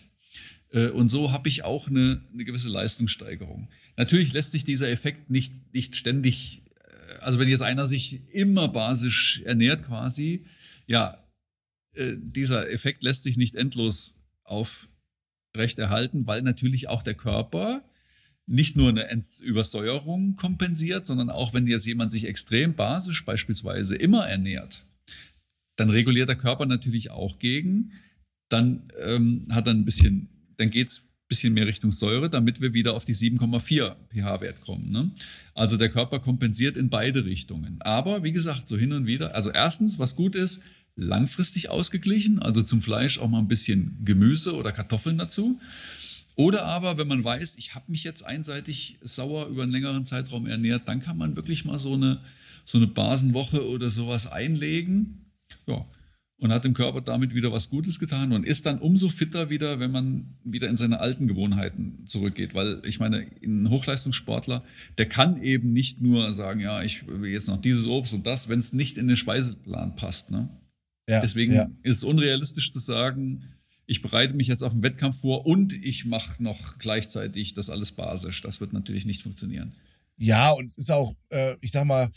Äh, 0.71 0.91
und 0.91 1.09
so 1.09 1.33
habe 1.33 1.49
ich 1.49 1.65
auch 1.65 1.89
eine, 1.89 2.23
eine, 2.33 2.45
gewisse 2.45 2.69
Leistungssteigerung. 2.69 3.67
Natürlich 3.97 4.33
lässt 4.33 4.53
sich 4.53 4.65
dieser 4.65 4.89
Effekt 4.89 5.31
nicht, 5.31 5.53
nicht 5.75 5.97
ständig, 5.97 6.62
also 7.21 7.39
wenn 7.39 7.49
jetzt 7.49 7.63
einer 7.63 7.87
sich 7.87 8.21
immer 8.33 8.69
basisch 8.69 9.43
ernährt 9.45 9.85
quasi, 9.85 10.45
ja, 10.87 11.23
äh, 11.95 12.15
dieser 12.17 12.71
Effekt 12.71 13.03
lässt 13.03 13.23
sich 13.23 13.37
nicht 13.37 13.55
endlos 13.55 14.15
aufrechterhalten, 14.45 16.27
weil 16.27 16.43
natürlich 16.43 16.89
auch 16.89 17.03
der 17.03 17.15
Körper 17.15 17.85
nicht 18.47 18.77
nur 18.77 18.89
eine 18.89 19.09
Übersäuerung 19.41 20.37
kompensiert, 20.37 21.07
sondern 21.07 21.31
auch 21.31 21.55
wenn 21.55 21.67
jetzt 21.67 21.87
jemand 21.87 22.11
sich 22.13 22.25
extrem 22.25 22.75
basisch 22.75 23.25
beispielsweise 23.25 23.95
immer 23.97 24.27
ernährt, 24.27 24.85
dann 25.77 25.91
reguliert 25.91 26.29
der 26.29 26.37
Körper 26.37 26.67
natürlich 26.67 27.11
auch 27.11 27.39
gegen. 27.39 27.93
Dann 28.49 28.89
ähm, 29.01 29.47
hat 29.51 29.67
er 29.67 29.73
ein 29.73 29.85
bisschen, 29.85 30.29
dann 30.59 30.71
geht 30.71 30.89
es 30.89 31.05
bisschen 31.33 31.55
mehr 31.55 31.67
Richtung 31.67 31.93
Säure, 31.93 32.29
damit 32.29 32.61
wir 32.61 32.75
wieder 32.75 32.93
auf 32.93 33.07
die 33.07 33.15
7,4 33.15 33.97
pH-Wert 34.13 34.61
kommen. 34.61 34.91
Ne? 34.91 35.11
Also 35.55 35.79
der 35.79 35.89
Körper 35.89 36.19
kompensiert 36.21 36.77
in 36.77 36.91
beide 36.91 37.25
Richtungen. 37.25 37.79
Aber 37.81 38.23
wie 38.23 38.33
gesagt, 38.33 38.69
so 38.69 38.77
hin 38.77 38.93
und 38.93 39.07
wieder, 39.07 39.35
also 39.35 39.51
erstens, 39.51 39.99
was 39.99 40.15
gut 40.15 40.35
ist, 40.35 40.61
langfristig 40.95 41.71
ausgeglichen, 41.71 42.39
also 42.39 42.63
zum 42.63 42.83
Fleisch 42.83 43.19
auch 43.19 43.31
mal 43.31 43.39
ein 43.39 43.49
bisschen 43.49 43.97
Gemüse 44.05 44.55
oder 44.55 44.73
Kartoffeln 44.73 45.17
dazu. 45.17 45.59
Oder 46.35 46.67
aber, 46.67 46.99
wenn 46.99 47.09
man 47.09 47.25
weiß, 47.25 47.57
ich 47.57 47.75
habe 47.75 47.91
mich 47.91 48.05
jetzt 48.05 48.23
einseitig 48.23 48.99
sauer 49.01 49.47
über 49.47 49.63
einen 49.63 49.73
längeren 49.73 50.05
Zeitraum 50.05 50.47
ernährt, 50.47 50.87
dann 50.87 51.01
kann 51.01 51.17
man 51.17 51.35
wirklich 51.35 51.65
mal 51.65 51.79
so 51.79 51.95
eine, 51.95 52.21
so 52.67 52.77
eine 52.77 52.89
Basenwoche 52.89 53.67
oder 53.67 53.89
sowas 53.89 54.27
einlegen. 54.27 55.31
Ja, 55.67 55.87
und 56.43 56.53
hat 56.53 56.65
dem 56.65 56.75
Körper 56.75 57.01
damit 57.01 57.37
wieder 57.37 57.53
was 57.53 57.71
Gutes 57.71 58.01
getan 58.01 58.33
und 58.33 58.45
ist 58.45 58.67
dann 58.67 58.81
umso 58.81 59.09
fitter 59.09 59.49
wieder, 59.49 59.79
wenn 59.79 59.93
man 59.93 60.35
wieder 60.43 60.69
in 60.69 60.77
seine 60.77 60.99
alten 60.99 61.29
Gewohnheiten 61.29 62.05
zurückgeht. 62.09 62.53
Weil 62.53 62.83
ich 62.85 62.99
meine, 62.99 63.29
ein 63.45 63.71
Hochleistungssportler, 63.71 64.65
der 64.99 65.09
kann 65.09 65.41
eben 65.41 65.73
nicht 65.73 66.03
nur 66.03 66.33
sagen, 66.33 66.59
ja, 66.59 66.83
ich 66.83 67.07
will 67.07 67.31
jetzt 67.31 67.47
noch 67.47 67.61
dieses 67.61 67.87
Obst 67.87 68.13
und 68.13 68.27
das, 68.27 68.49
wenn 68.49 68.59
es 68.59 68.73
nicht 68.73 68.99
in 68.99 69.07
den 69.07 69.17
Speiseplan 69.17 69.95
passt. 69.95 70.33
Ne? 70.33 70.49
Ja, 71.09 71.21
Deswegen 71.21 71.53
ja. 71.53 71.71
ist 71.85 71.99
es 71.99 72.05
unrealistisch 72.05 72.73
zu 72.73 72.81
sagen, 72.81 73.45
ich 73.87 74.03
bereite 74.03 74.35
mich 74.35 74.49
jetzt 74.49 74.65
auf 74.65 74.73
einen 74.73 74.83
Wettkampf 74.83 75.21
vor 75.21 75.47
und 75.47 75.73
ich 75.73 76.07
mache 76.07 76.43
noch 76.43 76.77
gleichzeitig 76.79 77.55
das 77.55 77.71
alles 77.71 77.93
basisch. 77.93 78.43
Das 78.43 78.61
wird 78.61 78.73
natürlich 78.73 79.07
nicht 79.07 79.23
funktionieren. 79.23 79.75
Ja, 80.17 80.51
und 80.51 80.67
es 80.67 80.77
ist 80.77 80.91
auch, 80.91 81.15
äh, 81.29 81.55
ich 81.61 81.71
sag 81.71 81.85
mal, 81.85 82.11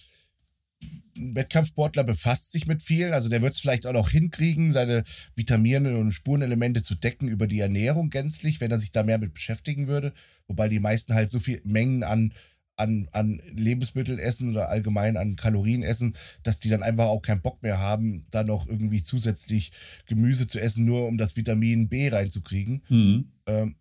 Wettkampfsportler 1.18 2.04
befasst 2.04 2.52
sich 2.52 2.68
mit 2.68 2.84
viel. 2.84 3.14
Also 3.14 3.30
der 3.30 3.42
wird 3.42 3.54
es 3.54 3.60
vielleicht 3.60 3.86
auch 3.86 3.94
noch 3.94 4.10
hinkriegen, 4.10 4.72
seine 4.72 5.04
Vitamine 5.36 5.98
und 5.98 6.12
Spurenelemente 6.12 6.82
zu 6.82 6.96
decken 6.96 7.28
über 7.28 7.48
die 7.48 7.60
Ernährung 7.60 8.10
gänzlich, 8.10 8.60
wenn 8.62 8.72
er 8.72 8.80
sich 8.80 8.92
da 8.92 9.04
mehr 9.04 9.18
mit 9.18 9.34
beschäftigen 9.34 9.88
würde. 9.88 10.14
Wobei 10.48 10.70
die 10.70 10.80
meisten 10.80 11.14
halt 11.14 11.32
so 11.32 11.40
viel 11.40 11.62
Mengen 11.64 12.04
an, 12.04 12.34
an, 12.76 13.08
an 13.12 13.42
Lebensmittel 13.54 14.20
essen 14.20 14.52
oder 14.52 14.70
allgemein 14.70 15.18
an 15.18 15.36
Kalorien 15.36 15.84
essen, 15.84 16.16
dass 16.44 16.60
die 16.60 16.70
dann 16.70 16.84
einfach 16.84 17.06
auch 17.06 17.22
keinen 17.22 17.42
Bock 17.42 17.64
mehr 17.64 17.80
haben, 17.80 18.26
da 18.32 18.44
noch 18.44 18.68
irgendwie 18.68 19.04
zusätzlich 19.04 19.72
Gemüse 20.06 20.48
zu 20.48 20.60
essen, 20.60 20.86
nur 20.86 21.08
um 21.08 21.18
das 21.18 21.36
Vitamin 21.36 21.88
B 21.88 22.10
reinzukriegen. 22.10 22.84
Mhm. 22.90 23.32
Ähm, 23.46 23.76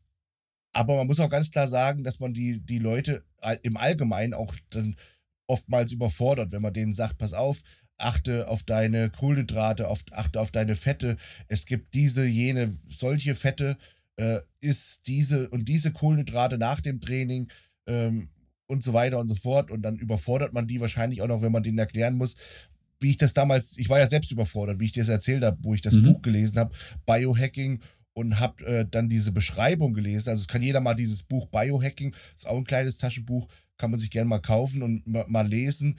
aber 0.73 0.97
man 0.97 1.07
muss 1.07 1.21
auch 1.21 1.31
ganz 1.31 1.51
klar 1.51 1.69
sagen, 1.69 2.03
dass 2.03 2.19
man 2.19 2.35
die, 2.35 2.59
die 2.59 2.81
Leute 2.81 3.25
im 3.63 3.77
Allgemeinen 3.77 4.35
auch 4.35 4.55
dann 4.71 4.97
oftmals 5.47 5.93
überfordert, 5.93 6.53
wenn 6.53 6.63
man 6.63 6.73
denen 6.73 6.93
sagt, 6.93 7.19
pass 7.19 7.33
auf, 7.33 7.61
achte 7.99 8.49
auf 8.49 8.63
deine 8.63 9.11
Kohlenhydrate, 9.11 9.89
auf, 9.89 10.05
achte 10.11 10.41
auf 10.41 10.51
deine 10.51 10.77
Fette. 10.77 11.17
Es 11.49 11.67
gibt 11.67 11.95
diese, 11.95 12.25
jene, 12.25 12.77
solche 12.89 13.35
Fette, 13.35 13.77
äh, 14.17 14.41
ist 14.61 15.07
diese 15.07 15.49
und 15.51 15.69
diese 15.69 15.93
Kohlenhydrate 15.93 16.59
nach 16.59 16.81
dem 16.81 17.01
Training 17.01 17.49
ähm, 17.87 18.29
und 18.67 18.83
so 18.83 18.93
weiter 18.93 19.19
und 19.19 19.29
so 19.29 19.35
fort. 19.35 19.71
Und 19.71 19.83
dann 19.83 19.97
überfordert 19.97 20.53
man 20.53 20.67
die 20.67 20.81
wahrscheinlich 20.81 21.23
auch 21.23 21.29
noch, 21.29 21.43
wenn 21.43 21.53
man 21.53 21.63
denen 21.63 21.79
erklären 21.79 22.17
muss, 22.17 22.37
wie 23.01 23.11
ich 23.11 23.17
das 23.19 23.35
damals, 23.35 23.77
ich 23.77 23.89
war 23.89 23.99
ja 23.99 24.07
selbst 24.07 24.31
überfordert, 24.31 24.81
wie 24.81 24.87
ich 24.87 24.93
dir 24.93 25.03
das 25.03 25.09
erzählt 25.09 25.45
habe, 25.45 25.59
wo 25.63 25.75
ich 25.75 25.81
das 25.81 25.95
mhm. 25.95 26.05
Buch 26.05 26.23
gelesen 26.23 26.59
habe, 26.59 26.75
Biohacking 27.07 27.81
und 28.15 28.41
habe 28.41 28.65
äh, 28.65 28.87
dann 28.89 29.09
diese 29.09 29.33
Beschreibung 29.33 29.93
gelesen. 29.93 30.31
Also 30.31 30.43
es 30.43 30.49
kann 30.49 30.63
jeder 30.63 30.81
mal 30.81 30.95
dieses 30.95 31.23
Buch 31.23 31.47
Biohacking, 31.47 32.15
ist 32.35 32.47
auch 32.47 32.57
ein 32.57 32.65
kleines 32.65 32.97
Taschenbuch, 32.97 33.49
kann 33.77 33.91
man 33.91 34.01
sich 34.01 34.11
gerne 34.11 34.29
mal 34.29 34.41
kaufen 34.41 34.83
und 34.83 35.07
mal 35.07 35.47
lesen, 35.47 35.99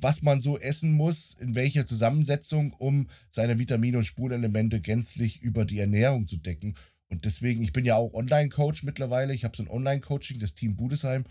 was 0.00 0.22
man 0.22 0.40
so 0.40 0.58
essen 0.58 0.92
muss, 0.92 1.36
in 1.40 1.54
welcher 1.54 1.86
Zusammensetzung, 1.86 2.72
um 2.72 3.08
seine 3.30 3.58
Vitamine 3.58 3.98
und 3.98 4.04
Spurenelemente 4.04 4.80
gänzlich 4.80 5.42
über 5.42 5.64
die 5.64 5.78
Ernährung 5.78 6.26
zu 6.26 6.36
decken. 6.36 6.74
Und 7.08 7.24
deswegen, 7.24 7.62
ich 7.62 7.72
bin 7.72 7.84
ja 7.84 7.96
auch 7.96 8.14
Online-Coach 8.14 8.82
mittlerweile. 8.82 9.34
Ich 9.34 9.44
habe 9.44 9.56
so 9.56 9.62
ein 9.62 9.68
Online-Coaching, 9.68 10.40
das 10.40 10.54
Team 10.54 10.76
Budesheim. 10.76 11.24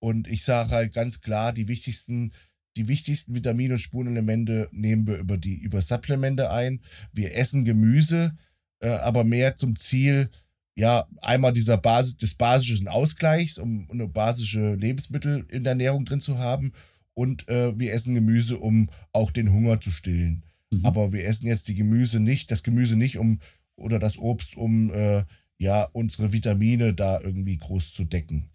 Und 0.00 0.26
ich 0.28 0.44
sage 0.44 0.70
halt 0.70 0.92
ganz 0.92 1.20
klar, 1.20 1.52
die 1.52 1.68
wichtigsten, 1.68 2.32
die 2.76 2.88
wichtigsten 2.88 3.34
Vitamine 3.34 3.74
und 3.74 3.78
Spurenelemente 3.78 4.68
nehmen 4.72 5.06
wir 5.06 5.18
über 5.18 5.36
die 5.36 5.58
über 5.58 5.82
Supplemente 5.82 6.50
ein. 6.50 6.80
Wir 7.12 7.36
essen 7.36 7.64
Gemüse, 7.64 8.36
äh, 8.80 8.88
aber 8.88 9.24
mehr 9.24 9.56
zum 9.56 9.76
Ziel, 9.76 10.30
ja, 10.74 11.06
einmal 11.20 11.52
dieser 11.52 11.76
Basis, 11.76 12.16
des 12.16 12.34
basischen 12.34 12.88
Ausgleichs, 12.88 13.58
um 13.58 13.88
eine 13.90 14.08
basische 14.08 14.74
Lebensmittel 14.74 15.44
in 15.48 15.64
der 15.64 15.72
Ernährung 15.72 16.04
drin 16.04 16.20
zu 16.20 16.38
haben. 16.38 16.72
Und 17.14 17.48
äh, 17.48 17.78
wir 17.78 17.92
essen 17.92 18.14
Gemüse, 18.14 18.56
um 18.56 18.88
auch 19.12 19.30
den 19.30 19.52
Hunger 19.52 19.80
zu 19.80 19.90
stillen. 19.90 20.44
Mhm. 20.70 20.86
Aber 20.86 21.12
wir 21.12 21.24
essen 21.24 21.46
jetzt 21.46 21.68
die 21.68 21.74
Gemüse 21.74 22.20
nicht, 22.20 22.50
das 22.50 22.62
Gemüse 22.62 22.96
nicht, 22.96 23.18
um 23.18 23.40
oder 23.76 23.98
das 23.98 24.16
Obst, 24.16 24.56
um 24.56 24.92
äh, 24.92 25.24
ja 25.58 25.84
unsere 25.92 26.32
Vitamine 26.32 26.94
da 26.94 27.20
irgendwie 27.20 27.56
groß 27.56 27.92
zu 27.92 28.04
decken. 28.04 28.48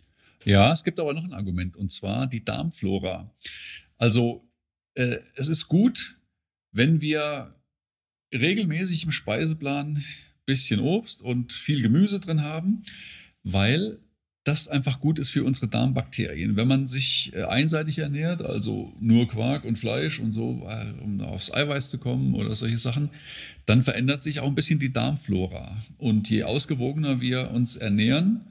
Ja, 0.45 0.71
es 0.71 0.83
gibt 0.83 0.99
aber 0.99 1.13
noch 1.13 1.23
ein 1.23 1.33
Argument 1.33 1.75
und 1.75 1.91
zwar 1.91 2.27
die 2.27 2.43
Darmflora. 2.43 3.31
Also 3.97 4.47
äh, 4.93 5.17
es 5.35 5.47
ist 5.47 5.67
gut, 5.67 6.19
wenn 6.71 7.01
wir 7.01 7.54
regelmäßig 8.39 9.03
im 9.03 9.11
Speiseplan 9.11 10.03
bisschen 10.45 10.79
Obst 10.79 11.21
und 11.21 11.53
viel 11.53 11.81
Gemüse 11.81 12.19
drin 12.19 12.43
haben, 12.43 12.83
weil 13.43 13.99
das 14.45 14.67
einfach 14.67 14.99
gut 14.99 15.17
ist 15.17 15.31
für 15.31 15.43
unsere 15.43 15.67
Darmbakterien. 15.67 16.55
Wenn 16.55 16.67
man 16.67 16.85
sich 16.85 17.31
äh, 17.33 17.43
einseitig 17.43 17.97
ernährt, 17.97 18.43
also 18.43 18.93
nur 18.99 19.27
Quark 19.27 19.65
und 19.65 19.79
Fleisch 19.79 20.19
und 20.19 20.33
so, 20.33 20.67
um 21.03 21.19
aufs 21.21 21.51
Eiweiß 21.51 21.89
zu 21.89 21.97
kommen 21.97 22.35
oder 22.35 22.55
solche 22.55 22.77
Sachen, 22.77 23.09
dann 23.65 23.81
verändert 23.81 24.21
sich 24.21 24.39
auch 24.39 24.47
ein 24.47 24.55
bisschen 24.55 24.77
die 24.77 24.93
Darmflora. 24.93 25.83
Und 25.97 26.29
je 26.29 26.43
ausgewogener 26.43 27.21
wir 27.21 27.49
uns 27.51 27.75
ernähren 27.75 28.41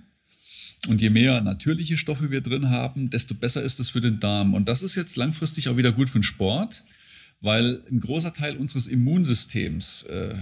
und 0.89 1.01
je 1.01 1.11
mehr 1.11 1.41
natürliche 1.41 1.97
Stoffe 1.97 2.32
wir 2.32 2.41
drin 2.41 2.70
haben, 2.70 3.09
desto 3.11 3.37
besser 3.37 3.62
ist 3.62 3.78
das 3.78 3.91
für 3.91 4.01
den 4.01 4.18
Darm. 4.18 4.53
Und 4.53 4.68
das 4.68 4.82
ist 4.82 4.97
jetzt 4.97 5.14
langfristig 5.14 5.68
auch 5.68 5.76
wieder 5.76 5.93
gut 5.93 6.11
für 6.11 6.18
den 6.18 6.24
Sport, 6.24 6.82
weil 7.45 7.83
ein 7.91 8.01
großer 8.01 8.33
Teil 8.33 8.57
unseres 8.57 8.87
Immunsystems 8.87 10.05
äh, 10.05 10.35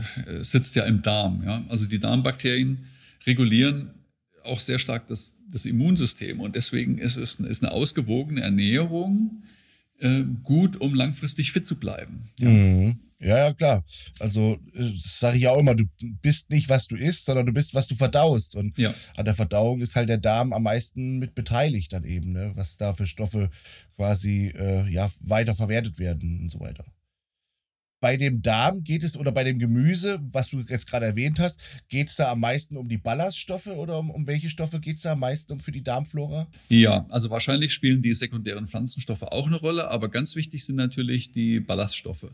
sitzt 0.43 0.77
ja 0.77 0.85
im 0.85 1.03
Darm. 1.03 1.43
Ja? 1.45 1.65
Also 1.69 1.87
die 1.87 1.99
Darmbakterien 1.99 2.87
regulieren 3.27 3.91
auch 4.45 4.61
sehr 4.61 4.79
stark 4.79 5.09
das, 5.09 5.35
das 5.51 5.65
Immunsystem. 5.65 6.41
Und 6.41 6.55
deswegen 6.55 6.99
ist 6.99 7.17
es 7.17 7.37
ist 7.37 7.63
eine 7.63 7.73
ausgewogene 7.73 8.41
Ernährung 8.41 9.43
äh, 9.99 10.23
gut, 10.43 10.81
um 10.81 10.95
langfristig 10.95 11.53
fit 11.53 11.67
zu 11.67 11.77
bleiben. 11.77 12.31
Ja. 12.39 12.49
Mhm. 12.49 13.01
Ja, 13.19 13.39
ja, 13.39 13.53
klar. 13.53 13.85
Also, 14.19 14.59
äh, 14.75 14.91
das 14.91 15.21
sage 15.21 15.37
ich 15.37 15.45
ja 15.45 15.53
auch 15.53 15.61
immer, 15.61 15.77
du 15.77 15.85
bist 16.21 16.51
nicht, 16.51 16.69
was 16.69 16.89
du 16.89 16.97
isst, 16.97 17.25
sondern 17.25 17.47
du 17.47 17.53
bist, 17.53 17.73
was 17.73 17.87
du 17.87 17.95
verdaust. 17.95 18.57
Und 18.57 18.77
ja. 18.79 18.93
an 19.15 19.25
der 19.25 19.37
Verdauung 19.37 19.81
ist 19.81 19.95
halt 19.95 20.09
der 20.09 20.19
Darm 20.19 20.53
am 20.53 20.65
meisten 20.65 21.19
mit 21.19 21.35
beteiligt 21.35 21.93
dann 21.93 22.03
eben, 22.03 22.33
ne? 22.33 22.51
was 22.57 22.77
da 22.77 22.95
für 22.95 23.07
Stoffe 23.07 23.51
quasi 23.97 24.53
äh, 24.59 24.89
ja, 24.91 25.11
weiter 25.21 25.55
verwertet 25.55 26.01
werden 26.01 26.41
und 26.41 26.51
so 26.51 26.59
weiter. 26.59 26.85
Bei 28.03 28.17
dem 28.17 28.43
Darm 28.43 28.83
geht 28.83 29.05
es, 29.05 29.17
oder 29.17 29.31
bei 29.31 29.45
dem 29.45 29.61
Gemüse, 29.61 30.19
was 30.33 30.51
du 30.51 30.59
jetzt 30.69 30.89
gerade 30.89 31.07
erwähnt 31.07 31.39
hast, 31.39 31.61
geht 31.89 32.09
es 32.09 32.17
da 32.17 32.33
am 32.33 32.41
meisten 32.41 32.77
um 32.77 32.89
die 32.89 32.99
Ballaststoffe 32.99 33.69
oder 33.69 33.97
um, 34.01 34.11
um 34.11 34.27
welche 34.27 34.51
Stoffe 34.51 34.81
geht 34.81 34.97
es 34.97 35.03
da 35.03 35.13
am 35.13 35.21
meisten 35.21 35.53
um 35.53 35.61
für 35.61 35.71
die 35.71 35.85
Darmflora? 35.85 36.49
Ja, 36.69 37.07
also 37.11 37.31
wahrscheinlich 37.31 37.73
spielen 37.73 38.03
die 38.03 38.13
sekundären 38.13 38.67
Pflanzenstoffe 38.67 39.23
auch 39.23 39.47
eine 39.47 39.55
Rolle, 39.55 39.89
aber 39.89 40.09
ganz 40.09 40.35
wichtig 40.35 40.65
sind 40.65 40.75
natürlich 40.75 41.31
die 41.31 41.61
Ballaststoffe. 41.61 42.27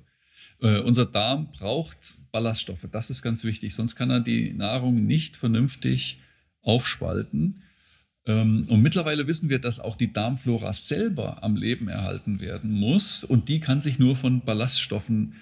Äh, 0.63 0.79
unser 0.79 1.05
Darm 1.05 1.51
braucht 1.51 2.17
Ballaststoffe, 2.33 2.89
das 2.91 3.11
ist 3.11 3.21
ganz 3.21 3.45
wichtig, 3.45 3.75
sonst 3.75 3.95
kann 3.95 4.09
er 4.09 4.21
die 4.21 4.55
Nahrung 4.55 5.05
nicht 5.05 5.37
vernünftig 5.37 6.19
aufspalten. 6.63 7.63
Ähm, 8.25 8.65
und 8.71 8.81
mittlerweile 8.81 9.27
wissen 9.27 9.51
wir, 9.51 9.59
dass 9.59 9.81
auch 9.81 9.97
die 9.97 10.15
Darmflora 10.15 10.73
selber 10.73 11.45
am 11.45 11.57
Leben 11.57 11.89
erhalten 11.89 12.41
werden 12.41 12.71
muss 12.71 13.23
und 13.23 13.51
die 13.51 13.61
kann 13.61 13.83
sich 13.83 13.99
nur 13.99 14.17
von 14.17 14.47
Ballaststoffen 14.47 15.35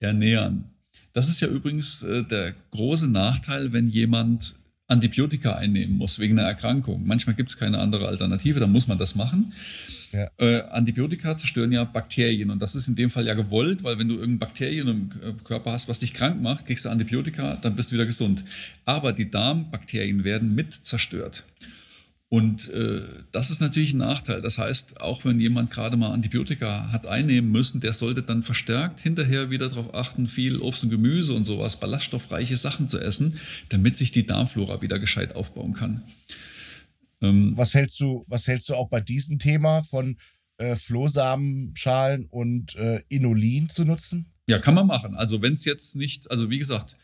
ernähren. 0.00 0.64
Das 1.12 1.28
ist 1.28 1.40
ja 1.40 1.48
übrigens 1.48 2.02
äh, 2.02 2.24
der 2.24 2.54
große 2.70 3.08
Nachteil, 3.08 3.72
wenn 3.72 3.88
jemand 3.88 4.56
Antibiotika 4.88 5.54
einnehmen 5.56 5.96
muss 5.96 6.18
wegen 6.18 6.38
einer 6.38 6.46
Erkrankung. 6.46 7.06
Manchmal 7.06 7.34
gibt 7.34 7.50
es 7.50 7.56
keine 7.56 7.78
andere 7.78 8.06
Alternative, 8.06 8.60
dann 8.60 8.70
muss 8.70 8.86
man 8.86 8.98
das 8.98 9.14
machen. 9.14 9.52
Ja. 10.12 10.30
Äh, 10.38 10.62
Antibiotika 10.70 11.36
zerstören 11.36 11.72
ja 11.72 11.84
Bakterien 11.84 12.50
und 12.50 12.62
das 12.62 12.76
ist 12.76 12.86
in 12.86 12.94
dem 12.94 13.10
Fall 13.10 13.26
ja 13.26 13.34
gewollt, 13.34 13.82
weil 13.82 13.98
wenn 13.98 14.08
du 14.08 14.14
irgendein 14.14 14.38
Bakterien 14.38 14.88
im 14.88 15.10
äh, 15.22 15.32
Körper 15.42 15.72
hast, 15.72 15.88
was 15.88 15.98
dich 15.98 16.14
krank 16.14 16.40
macht, 16.40 16.66
kriegst 16.66 16.84
du 16.84 16.90
Antibiotika, 16.90 17.56
dann 17.56 17.74
bist 17.74 17.90
du 17.90 17.94
wieder 17.94 18.06
gesund. 18.06 18.44
Aber 18.84 19.12
die 19.12 19.30
Darmbakterien 19.30 20.22
werden 20.22 20.54
mit 20.54 20.72
zerstört. 20.72 21.42
Und 22.28 22.68
äh, 22.70 23.02
das 23.30 23.50
ist 23.50 23.60
natürlich 23.60 23.92
ein 23.92 23.98
Nachteil. 23.98 24.42
Das 24.42 24.58
heißt, 24.58 25.00
auch 25.00 25.24
wenn 25.24 25.38
jemand 25.38 25.70
gerade 25.70 25.96
mal 25.96 26.10
Antibiotika 26.10 26.90
hat 26.90 27.06
einnehmen 27.06 27.52
müssen, 27.52 27.80
der 27.80 27.92
sollte 27.92 28.22
dann 28.22 28.42
verstärkt 28.42 29.00
hinterher 29.00 29.48
wieder 29.50 29.68
darauf 29.68 29.94
achten, 29.94 30.26
viel 30.26 30.58
Obst 30.58 30.82
und 30.82 30.90
Gemüse 30.90 31.34
und 31.34 31.44
sowas, 31.44 31.78
ballaststoffreiche 31.78 32.56
Sachen 32.56 32.88
zu 32.88 32.98
essen, 32.98 33.38
damit 33.68 33.96
sich 33.96 34.10
die 34.10 34.26
Darmflora 34.26 34.82
wieder 34.82 34.98
gescheit 34.98 35.36
aufbauen 35.36 35.72
kann. 35.74 36.02
Ähm, 37.22 37.52
was 37.56 37.74
hältst 37.74 38.00
du, 38.00 38.24
was 38.26 38.48
hältst 38.48 38.68
du 38.68 38.74
auch 38.74 38.88
bei 38.88 39.00
diesem 39.00 39.38
Thema 39.38 39.82
von 39.82 40.16
äh, 40.58 40.74
Flohsamenschalen 40.74 42.26
und 42.26 42.74
äh, 42.74 43.02
Inulin 43.08 43.68
zu 43.68 43.84
nutzen? 43.84 44.32
Ja, 44.48 44.58
kann 44.58 44.74
man 44.74 44.88
machen. 44.88 45.14
Also 45.14 45.42
wenn 45.42 45.52
es 45.52 45.64
jetzt 45.64 45.94
nicht, 45.94 46.28
also 46.30 46.50
wie 46.50 46.58
gesagt, 46.58 46.96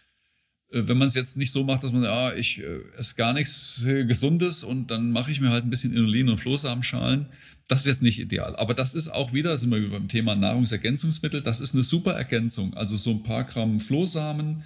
wenn 0.72 0.98
man 0.98 1.08
es 1.08 1.14
jetzt 1.14 1.36
nicht 1.36 1.52
so 1.52 1.64
macht, 1.64 1.84
dass 1.84 1.92
man, 1.92 2.02
ja, 2.02 2.32
ich 2.32 2.60
äh, 2.60 2.80
esse 2.96 3.14
gar 3.14 3.32
nichts 3.34 3.82
äh, 3.86 4.04
Gesundes 4.04 4.64
und 4.64 4.90
dann 4.90 5.12
mache 5.12 5.30
ich 5.30 5.40
mir 5.40 5.50
halt 5.50 5.64
ein 5.64 5.70
bisschen 5.70 5.92
Inulin 5.92 6.30
und 6.30 6.38
Flohsamenschalen, 6.38 7.26
das 7.68 7.80
ist 7.80 7.86
jetzt 7.86 8.02
nicht 8.02 8.18
ideal. 8.18 8.56
Aber 8.56 8.74
das 8.74 8.94
ist 8.94 9.08
auch 9.08 9.32
wieder, 9.32 9.56
sind 9.58 9.70
wir 9.70 9.90
beim 9.90 10.08
Thema 10.08 10.34
Nahrungsergänzungsmittel, 10.34 11.42
das 11.42 11.60
ist 11.60 11.74
eine 11.74 11.84
super 11.84 12.12
Ergänzung. 12.12 12.74
Also 12.74 12.96
so 12.96 13.10
ein 13.10 13.22
paar 13.22 13.44
Gramm 13.44 13.80
Flohsamen, 13.80 14.62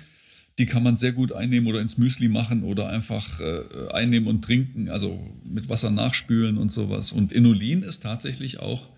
die 0.58 0.66
kann 0.66 0.82
man 0.82 0.96
sehr 0.96 1.12
gut 1.12 1.32
einnehmen 1.32 1.66
oder 1.66 1.80
ins 1.80 1.98
Müsli 1.98 2.28
machen 2.28 2.62
oder 2.62 2.88
einfach 2.88 3.40
äh, 3.40 3.88
einnehmen 3.92 4.28
und 4.28 4.42
trinken, 4.42 4.88
also 4.88 5.20
mit 5.44 5.68
Wasser 5.68 5.90
nachspülen 5.90 6.56
und 6.56 6.72
sowas. 6.72 7.12
Und 7.12 7.32
Inulin 7.32 7.82
ist 7.82 8.02
tatsächlich 8.02 8.60
auch, 8.60 8.90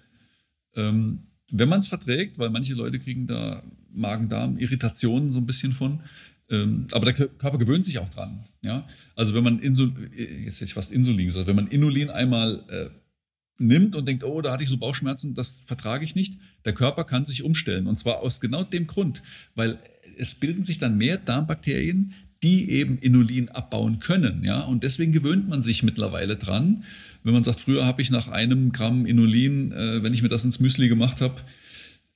ähm, 0.76 1.24
wenn 1.50 1.68
man 1.68 1.80
es 1.80 1.88
verträgt, 1.88 2.38
weil 2.38 2.50
manche 2.50 2.74
Leute 2.74 2.98
kriegen 2.98 3.26
da 3.26 3.62
Magen-Darm-Irritationen 3.92 5.32
so 5.32 5.38
ein 5.38 5.46
bisschen 5.46 5.72
von, 5.72 6.02
aber 6.50 7.12
der 7.12 7.14
Körper 7.14 7.58
gewöhnt 7.58 7.84
sich 7.84 7.98
auch 7.98 8.08
dran. 8.08 8.44
Ja? 8.62 8.86
Also 9.16 9.34
wenn 9.34 9.44
man 9.44 9.58
Insul 9.58 9.92
äh, 10.16 10.44
jetzt 10.44 10.56
hätte 10.56 10.66
ich 10.66 10.74
fast 10.74 10.90
Insulin 10.90 11.26
gesagt, 11.26 11.46
wenn 11.46 11.56
man 11.56 11.68
Inulin 11.68 12.10
einmal 12.10 12.64
äh, 12.68 12.90
nimmt 13.58 13.96
und 13.96 14.06
denkt, 14.06 14.24
oh, 14.24 14.40
da 14.40 14.52
hatte 14.52 14.62
ich 14.62 14.68
so 14.68 14.78
Bauchschmerzen, 14.78 15.34
das 15.34 15.60
vertrage 15.66 16.04
ich 16.04 16.14
nicht, 16.14 16.38
der 16.64 16.72
Körper 16.72 17.04
kann 17.04 17.24
sich 17.24 17.42
umstellen. 17.42 17.86
Und 17.86 17.98
zwar 17.98 18.20
aus 18.20 18.40
genau 18.40 18.64
dem 18.64 18.86
Grund, 18.86 19.22
weil 19.54 19.78
es 20.16 20.34
bilden 20.34 20.64
sich 20.64 20.78
dann 20.78 20.96
mehr 20.96 21.18
Darmbakterien, 21.18 22.14
die 22.42 22.70
eben 22.70 22.98
Inulin 22.98 23.48
abbauen 23.48 23.98
können. 23.98 24.44
Ja? 24.44 24.62
Und 24.62 24.84
deswegen 24.84 25.12
gewöhnt 25.12 25.48
man 25.48 25.60
sich 25.60 25.82
mittlerweile 25.82 26.36
dran. 26.36 26.84
Wenn 27.24 27.34
man 27.34 27.42
sagt, 27.42 27.60
früher 27.60 27.84
habe 27.84 28.00
ich 28.00 28.10
nach 28.10 28.28
einem 28.28 28.72
Gramm 28.72 29.06
Inulin, 29.06 29.72
äh, 29.72 30.02
wenn 30.02 30.14
ich 30.14 30.22
mir 30.22 30.28
das 30.28 30.44
ins 30.44 30.60
Müsli 30.60 30.88
gemacht 30.88 31.20
habe, 31.20 31.42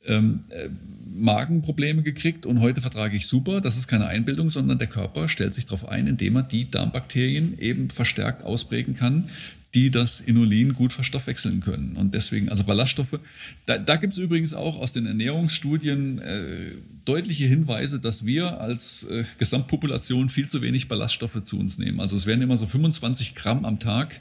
ähm, 0.07 0.45
äh, 0.51 0.69
Magenprobleme 1.15 2.03
gekriegt 2.03 2.47
und 2.47 2.61
heute 2.61 2.81
vertrage 2.81 3.17
ich 3.17 3.27
super. 3.27 3.61
Das 3.61 3.77
ist 3.77 3.87
keine 3.87 4.07
Einbildung, 4.07 4.51
sondern 4.51 4.79
der 4.79 4.89
Körper 4.89 5.29
stellt 5.29 5.55
sich 5.55 5.67
darauf 5.67 5.89
ein, 5.89 6.07
indem 6.07 6.37
er 6.37 6.43
die 6.43 6.71
Darmbakterien 6.71 7.59
eben 7.59 7.91
verstärkt 7.91 8.45
ausprägen 8.45 8.97
kann, 8.97 9.29
die 9.75 9.91
das 9.91 10.21
Inulin 10.21 10.75
gut 10.75 10.93
verstoffwechseln 10.93 11.61
können. 11.61 11.97
Und 11.97 12.15
deswegen, 12.15 12.51
also 12.51 12.65
Ballaststoffe, 12.65 13.19
da, 13.65 13.79
da 13.79 13.97
gibt 13.97 14.13
es 14.13 14.19
übrigens 14.19 14.53
auch 14.53 14.79
aus 14.79 14.93
den 14.93 15.07
Ernährungsstudien 15.07 16.19
äh, 16.19 16.73
deutliche 17.05 17.47
Hinweise, 17.47 17.99
dass 17.99 18.27
wir 18.27 18.61
als 18.61 19.05
äh, 19.05 19.25
Gesamtpopulation 19.39 20.29
viel 20.29 20.49
zu 20.49 20.61
wenig 20.61 20.89
Ballaststoffe 20.89 21.43
zu 21.45 21.59
uns 21.59 21.79
nehmen. 21.79 22.01
Also 22.01 22.17
es 22.17 22.27
werden 22.27 22.43
immer 22.43 22.59
so 22.59 22.67
25 22.67 23.35
Gramm 23.35 23.65
am 23.65 23.79
Tag 23.79 24.21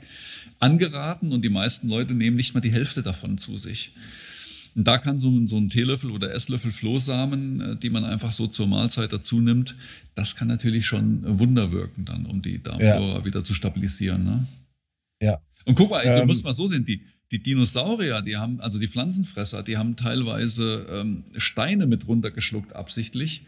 angeraten 0.60 1.34
und 1.34 1.42
die 1.44 1.50
meisten 1.50 1.90
Leute 1.90 2.14
nehmen 2.14 2.38
nicht 2.38 2.54
mal 2.54 2.62
die 2.62 2.72
Hälfte 2.72 3.02
davon 3.02 3.38
zu 3.38 3.58
sich. 3.58 3.92
Und 4.76 4.88
da 4.88 4.98
kann 4.98 5.20
so 5.20 5.30
ein, 5.30 5.48
so 5.48 5.58
ein 5.58 5.70
Teelöffel 5.70 6.12
oder 6.12 6.34
Esslöffel 6.34 6.72
Flohsamen, 6.72 7.62
äh, 7.62 7.76
die 7.76 7.90
man 7.90 8.06
einfach 8.06 8.32
so 8.32 8.48
zur 8.48 8.68
Mahlzeit 8.68 9.12
dazu 9.12 9.42
nimmt, 9.42 9.76
das 10.16 10.36
kann 10.36 10.48
natürlich 10.48 10.86
schon 10.86 11.40
Wunder 11.40 11.72
wirken 11.72 12.06
dann, 12.06 12.26
um 12.26 12.42
die 12.42 12.62
Darmflora 12.62 13.20
ja. 13.20 13.26
wieder 13.26 13.44
zu 13.44 13.54
stabilisieren. 13.54 14.24
Ne? 14.24 14.48
Ja. 15.22 15.42
Und 15.66 15.76
guck 15.76 15.90
mal, 15.90 16.04
ähm, 16.06 16.22
du 16.22 16.26
musst 16.26 16.46
mal 16.46 16.54
so 16.54 16.68
sehen, 16.68 16.86
die, 16.86 17.02
die 17.32 17.44
Dinosaurier, 17.44 18.22
die 18.22 18.38
haben, 18.38 18.62
also 18.62 18.80
die 18.80 18.88
Pflanzenfresser, 18.88 19.64
die 19.64 19.78
haben 19.78 19.96
teilweise 19.96 20.86
ähm, 20.90 21.26
Steine 21.38 21.86
mit 21.86 22.08
runtergeschluckt, 22.08 22.74
absichtlich, 22.74 23.46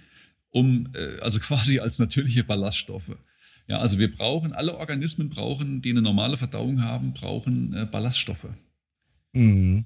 um, 0.50 0.90
äh, 0.94 1.20
also 1.22 1.40
quasi 1.42 1.80
als 1.80 2.00
natürliche 2.00 2.44
Ballaststoffe. 2.44 3.18
Ja, 3.68 3.80
also 3.80 3.98
wir 3.98 4.12
brauchen, 4.12 4.52
alle 4.52 4.76
Organismen 4.76 5.30
brauchen, 5.30 5.82
die 5.82 5.92
eine 5.92 6.02
normale 6.02 6.36
Verdauung 6.36 6.84
haben, 6.84 7.14
brauchen 7.14 7.74
äh, 7.74 7.86
Ballaststoffe. 7.90 8.50
Mhm. 9.32 9.86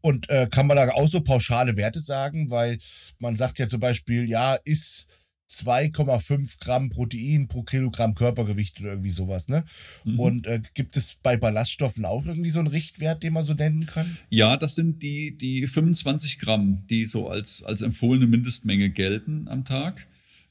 Und 0.00 0.28
äh, 0.30 0.48
kann 0.50 0.66
man 0.66 0.76
da 0.76 0.88
auch 0.90 1.08
so 1.08 1.20
pauschale 1.20 1.76
Werte 1.76 2.00
sagen? 2.00 2.50
Weil 2.50 2.78
man 3.18 3.36
sagt 3.36 3.58
ja 3.58 3.68
zum 3.68 3.80
Beispiel, 3.80 4.28
ja, 4.28 4.54
ist 4.54 5.06
2,5 5.52 6.58
Gramm 6.60 6.88
Protein 6.90 7.46
pro 7.46 7.62
Kilogramm 7.62 8.14
Körpergewicht 8.14 8.80
oder 8.80 8.90
irgendwie 8.90 9.10
sowas, 9.10 9.48
ne? 9.48 9.64
Mhm. 10.04 10.20
Und 10.20 10.46
äh, 10.46 10.62
gibt 10.74 10.96
es 10.96 11.16
bei 11.22 11.36
Ballaststoffen 11.36 12.04
auch 12.04 12.24
irgendwie 12.24 12.50
so 12.50 12.58
einen 12.58 12.68
Richtwert, 12.68 13.22
den 13.22 13.34
man 13.34 13.44
so 13.44 13.52
nennen 13.52 13.86
kann? 13.86 14.16
Ja, 14.30 14.56
das 14.56 14.74
sind 14.74 15.02
die, 15.02 15.36
die 15.36 15.66
25 15.66 16.38
Gramm, 16.38 16.86
die 16.88 17.06
so 17.06 17.28
als, 17.28 17.62
als 17.62 17.82
empfohlene 17.82 18.26
Mindestmenge 18.26 18.90
gelten 18.90 19.46
am 19.48 19.64
Tag. 19.64 20.06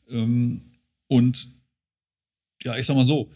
Ähm, 0.10 0.62
und 1.08 1.50
ja, 2.64 2.78
ich 2.78 2.86
sag 2.86 2.96
mal 2.96 3.06
so, 3.06 3.32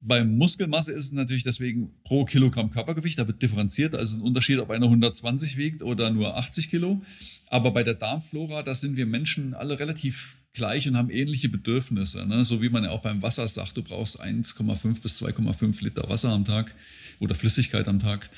bei 0.00 0.24
Muskelmasse 0.24 0.92
ist 0.92 1.06
es 1.06 1.12
natürlich 1.12 1.42
deswegen 1.42 1.90
pro 2.04 2.24
Kilogramm 2.24 2.70
Körpergewicht, 2.70 3.18
da 3.18 3.26
wird 3.26 3.42
differenziert, 3.42 3.94
also 3.94 4.18
ein 4.18 4.22
Unterschied, 4.22 4.58
ob 4.58 4.70
einer 4.70 4.86
120 4.86 5.56
wiegt 5.56 5.82
oder 5.82 6.10
nur 6.10 6.36
80 6.36 6.70
Kilo. 6.70 7.02
Aber 7.48 7.70
bei 7.70 7.82
der 7.82 7.94
Darmflora, 7.94 8.62
da 8.62 8.74
sind 8.74 8.96
wir 8.96 9.06
Menschen 9.06 9.54
alle 9.54 9.78
relativ 9.78 10.36
gleich 10.52 10.88
und 10.88 10.96
haben 10.96 11.10
ähnliche 11.10 11.48
Bedürfnisse. 11.48 12.26
Ne? 12.26 12.44
So 12.44 12.62
wie 12.62 12.68
man 12.68 12.84
ja 12.84 12.90
auch 12.90 13.02
beim 13.02 13.22
Wasser 13.22 13.46
sagt, 13.48 13.76
du 13.76 13.82
brauchst 13.82 14.20
1,5 14.20 15.02
bis 15.02 15.22
2,5 15.22 15.82
Liter 15.82 16.08
Wasser 16.08 16.30
am 16.30 16.44
Tag 16.44 16.74
oder 17.20 17.34
Flüssigkeit 17.34 17.88
am 17.88 18.00
Tag. 18.00 18.30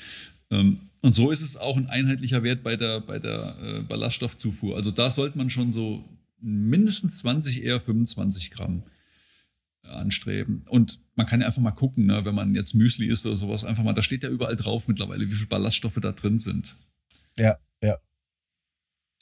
Ähm, 0.51 0.79
und 1.01 1.15
so 1.15 1.31
ist 1.31 1.41
es 1.41 1.55
auch 1.55 1.77
ein 1.77 1.87
einheitlicher 1.87 2.43
Wert 2.43 2.63
bei 2.63 2.75
der, 2.75 3.01
bei 3.01 3.19
der 3.19 3.55
äh, 3.61 3.81
Ballaststoffzufuhr. 3.81 4.75
Also 4.75 4.91
da 4.91 5.11
sollte 5.11 5.37
man 5.37 5.49
schon 5.49 5.71
so 5.71 6.03
mindestens 6.41 7.19
20, 7.19 7.63
eher 7.63 7.79
25 7.79 8.51
Gramm 8.51 8.83
anstreben. 9.83 10.63
Und 10.67 10.99
man 11.19 11.27
kann 11.27 11.41
ja 11.41 11.47
einfach 11.47 11.61
mal 11.61 11.71
gucken, 11.71 12.05
ne, 12.05 12.23
wenn 12.23 12.33
man 12.33 12.55
jetzt 12.55 12.73
Müsli 12.73 13.07
isst 13.07 13.25
oder 13.25 13.35
sowas, 13.35 13.65
einfach 13.65 13.83
mal, 13.83 13.91
da 13.91 14.01
steht 14.01 14.23
ja 14.23 14.29
überall 14.29 14.55
drauf 14.55 14.87
mittlerweile, 14.87 15.29
wie 15.29 15.35
viele 15.35 15.47
Ballaststoffe 15.47 15.99
da 16.01 16.13
drin 16.13 16.39
sind. 16.39 16.77
Ja, 17.37 17.57
ja. 17.83 17.97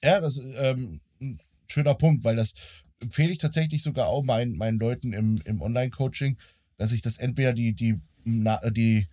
Ja, 0.03 0.21
das 0.21 0.37
ist 0.37 0.45
ähm, 0.57 1.01
ein 1.19 1.39
schöner 1.67 1.95
Punkt, 1.95 2.23
weil 2.23 2.35
das 2.35 2.53
empfehle 2.99 3.31
ich 3.31 3.39
tatsächlich 3.39 3.81
sogar 3.81 4.09
auch 4.09 4.23
meinen, 4.23 4.57
meinen 4.57 4.77
Leuten 4.77 5.11
im, 5.11 5.41
im 5.43 5.59
Online-Coaching, 5.59 6.37
dass 6.77 6.91
ich 6.91 7.01
das 7.01 7.17
entweder 7.17 7.53
die, 7.53 7.73
die, 7.73 7.99
na, 8.23 8.57
die 8.69 9.07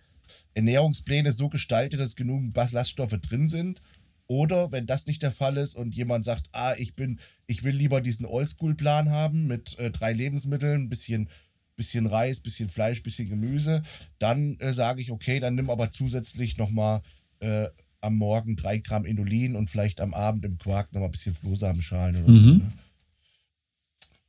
Ernährungspläne 0.53 1.31
so 1.33 1.49
gestalte, 1.49 1.97
dass 1.97 2.15
genügend 2.15 2.53
Ballaststoffe 2.53 3.17
drin 3.19 3.49
sind. 3.49 3.81
Oder 4.27 4.71
wenn 4.71 4.85
das 4.85 5.07
nicht 5.07 5.23
der 5.23 5.31
Fall 5.31 5.57
ist 5.57 5.75
und 5.75 5.95
jemand 5.95 6.23
sagt, 6.23 6.49
ah, 6.51 6.75
ich 6.77 6.93
bin, 6.93 7.19
ich 7.47 7.63
will 7.63 7.75
lieber 7.75 7.99
diesen 7.99 8.27
Oldschool-Plan 8.27 9.09
haben 9.09 9.47
mit 9.47 9.77
äh, 9.79 9.89
drei 9.89 10.13
Lebensmitteln, 10.13 10.83
ein 10.83 10.89
bisschen, 10.89 11.29
bisschen 11.75 12.05
Reis, 12.05 12.39
bisschen 12.39 12.69
Fleisch, 12.69 13.03
bisschen 13.03 13.29
Gemüse, 13.29 13.83
dann 14.19 14.57
äh, 14.59 14.73
sage 14.73 15.01
ich, 15.01 15.11
okay, 15.11 15.39
dann 15.39 15.55
nimm 15.55 15.69
aber 15.69 15.91
zusätzlich 15.91 16.57
nochmal 16.57 17.01
äh, 17.39 17.67
am 18.01 18.15
Morgen 18.15 18.55
drei 18.55 18.77
Gramm 18.77 19.05
Inulin 19.05 19.55
und 19.55 19.69
vielleicht 19.69 19.99
am 19.99 20.13
Abend 20.13 20.45
im 20.45 20.57
Quark 20.57 20.93
nochmal 20.93 21.09
ein 21.09 21.11
bisschen 21.11 21.35
Flohsamenschalen 21.35 22.23
oder 22.23 22.31
mhm. 22.31 22.37
so. 22.37 22.53
Ne? 22.53 22.71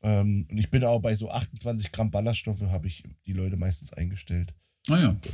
Ähm, 0.03 0.47
und 0.51 0.59
ich 0.59 0.71
bin 0.71 0.85
auch 0.85 1.01
bei 1.01 1.15
so 1.15 1.31
28 1.31 1.93
Gramm 1.93 2.11
Ballaststoffe, 2.11 2.63
habe 2.63 2.87
ich 2.87 3.03
die 3.27 3.33
Leute 3.33 3.57
meistens 3.57 3.93
eingestellt. 3.93 4.53
Ah 4.89 4.99
ja, 4.99 5.09
gut. 5.11 5.33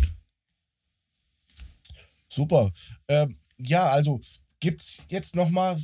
Super. 2.28 2.72
Ähm, 3.08 3.36
ja, 3.58 3.90
also 3.90 4.20
gibt 4.60 4.80
es 4.80 5.02
jetzt 5.08 5.36
nochmal 5.36 5.78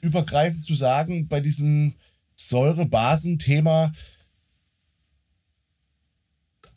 übergreifend 0.00 0.64
zu 0.64 0.74
sagen, 0.74 1.26
bei 1.26 1.40
diesem 1.40 1.94
Säurebasen-Thema 2.36 3.92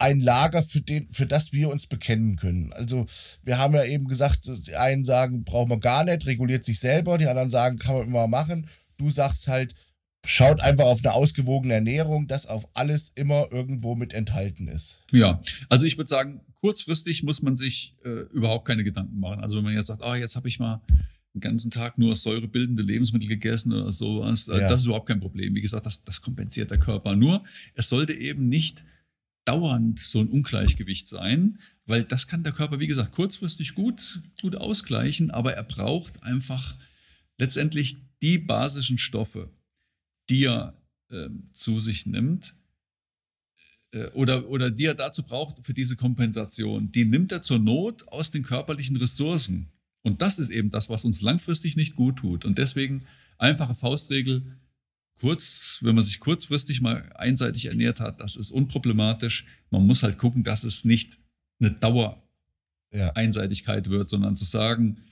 ein 0.02 0.20
Lager, 0.20 0.64
für, 0.64 0.82
den, 0.82 1.08
für 1.10 1.28
das 1.28 1.54
wir 1.54 1.70
uns 1.70 1.86
bekennen 1.86 2.36
können. 2.36 2.74
Also 2.74 3.06
wir 3.44 3.60
haben 3.60 3.76
ja 3.76 3.86
eben 3.86 4.08
gesagt, 4.08 4.50
die 4.66 4.76
einen 4.76 5.06
sagen, 5.06 5.44
brauchen 5.44 5.70
wir 5.70 5.80
gar 5.80 6.04
nicht, 6.04 6.26
reguliert 6.26 6.66
sich 6.66 6.80
selber, 6.80 7.20
die 7.20 7.28
anderen 7.28 7.52
sagen, 7.52 7.78
kann 7.78 7.96
man 7.96 8.08
immer 8.08 8.28
machen. 8.28 8.68
Du 8.98 9.12
sagst 9.12 9.48
halt, 9.48 9.76
schaut 10.26 10.60
einfach 10.60 10.86
auf 10.86 11.00
eine 11.04 11.14
ausgewogene 11.14 11.76
Ernährung, 11.76 12.28
dass 12.28 12.48
auf 12.48 12.68
alles 12.74 13.12
immer 13.14 13.48
irgendwo 13.52 13.96
mit 13.96 14.14
enthalten 14.14 14.68
ist. 14.68 15.04
Ja, 15.12 15.42
also 15.70 15.86
ich 15.86 15.98
würde 15.98 16.10
sagen, 16.10 16.42
kurzfristig 16.62 17.22
muss 17.22 17.44
man 17.44 17.56
sich 17.56 17.96
äh, 18.04 18.22
überhaupt 18.34 18.66
keine 18.66 18.84
Gedanken 18.84 19.20
machen. 19.20 19.42
Also 19.42 19.58
wenn 19.58 19.66
man 19.66 19.74
jetzt 19.74 19.88
sagt, 19.88 20.02
ah, 20.02 20.16
jetzt 20.16 20.36
habe 20.36 20.48
ich 20.48 20.58
mal 20.58 20.82
den 21.36 21.42
ganzen 21.42 21.70
Tag 21.70 22.00
nur 22.00 22.16
säurebildende 22.16 22.82
Lebensmittel 22.82 23.30
gegessen 23.30 23.72
oder 23.72 23.94
sowas, 23.94 24.48
äh, 24.48 24.62
ja. 24.62 24.70
das 24.70 24.82
ist 24.82 24.88
überhaupt 24.88 25.08
kein 25.08 25.20
Problem. 25.20 25.54
Wie 25.54 25.62
gesagt, 25.62 25.86
das, 25.86 26.04
das 26.04 26.22
kompensiert 26.22 26.72
der 26.72 26.80
Körper. 26.80 27.16
Nur, 27.16 27.44
es 27.76 27.88
sollte 27.88 28.14
eben 28.14 28.50
nicht 28.50 28.84
dauernd 29.46 30.00
so 30.00 30.20
ein 30.20 30.28
Ungleichgewicht 30.28 31.08
sein, 31.08 31.60
weil 31.86 32.04
das 32.04 32.28
kann 32.28 32.44
der 32.44 32.54
Körper, 32.54 32.80
wie 32.80 32.88
gesagt, 32.88 33.12
kurzfristig 33.12 33.74
gut, 33.74 34.22
gut 34.42 34.56
ausgleichen, 34.56 35.32
aber 35.32 35.54
er 35.54 35.64
braucht 35.64 36.24
einfach 36.24 36.76
letztendlich 37.38 37.98
die 38.22 38.38
basischen 38.38 38.98
Stoffe, 38.98 39.50
die 40.30 40.46
er 40.46 40.76
äh, 41.10 41.30
zu 41.52 41.80
sich 41.80 42.06
nimmt 42.06 42.54
äh, 43.92 44.08
oder, 44.10 44.48
oder 44.50 44.70
die 44.70 44.86
er 44.86 44.96
dazu 44.96 45.24
braucht 45.24 45.66
für 45.66 45.74
diese 45.74 45.96
Kompensation, 45.96 46.92
die 46.92 47.06
nimmt 47.06 47.32
er 47.32 47.42
zur 47.42 47.60
Not 47.60 48.08
aus 48.08 48.32
den 48.32 48.44
körperlichen 48.44 48.98
Ressourcen. 48.98 49.68
Und 50.04 50.22
das 50.22 50.40
ist 50.40 50.50
eben 50.50 50.72
das, 50.72 50.90
was 50.90 51.04
uns 51.04 51.22
langfristig 51.22 51.76
nicht 51.76 51.96
gut 51.96 52.18
tut. 52.18 52.46
Und 52.46 52.58
deswegen 52.58 53.06
einfache 53.38 53.76
Faustregel, 53.76 54.44
kurz, 55.22 55.78
wenn 55.82 55.94
man 55.94 56.04
sich 56.04 56.20
kurzfristig 56.20 56.82
mal 56.82 57.12
einseitig 57.16 57.68
ernährt 57.68 58.00
hat, 58.00 58.20
das 58.22 58.36
ist 58.36 58.50
unproblematisch. 58.50 59.46
Man 59.70 59.86
muss 59.86 60.02
halt 60.02 60.18
gucken, 60.18 60.44
dass 60.44 60.64
es 60.64 60.84
nicht 60.84 61.20
eine 61.60 61.70
Dauer-Einseitigkeit 61.72 63.86
ja. 63.86 63.92
wird, 63.92 64.10
sondern 64.10 64.36
zu 64.36 64.46
sagen, 64.46 65.04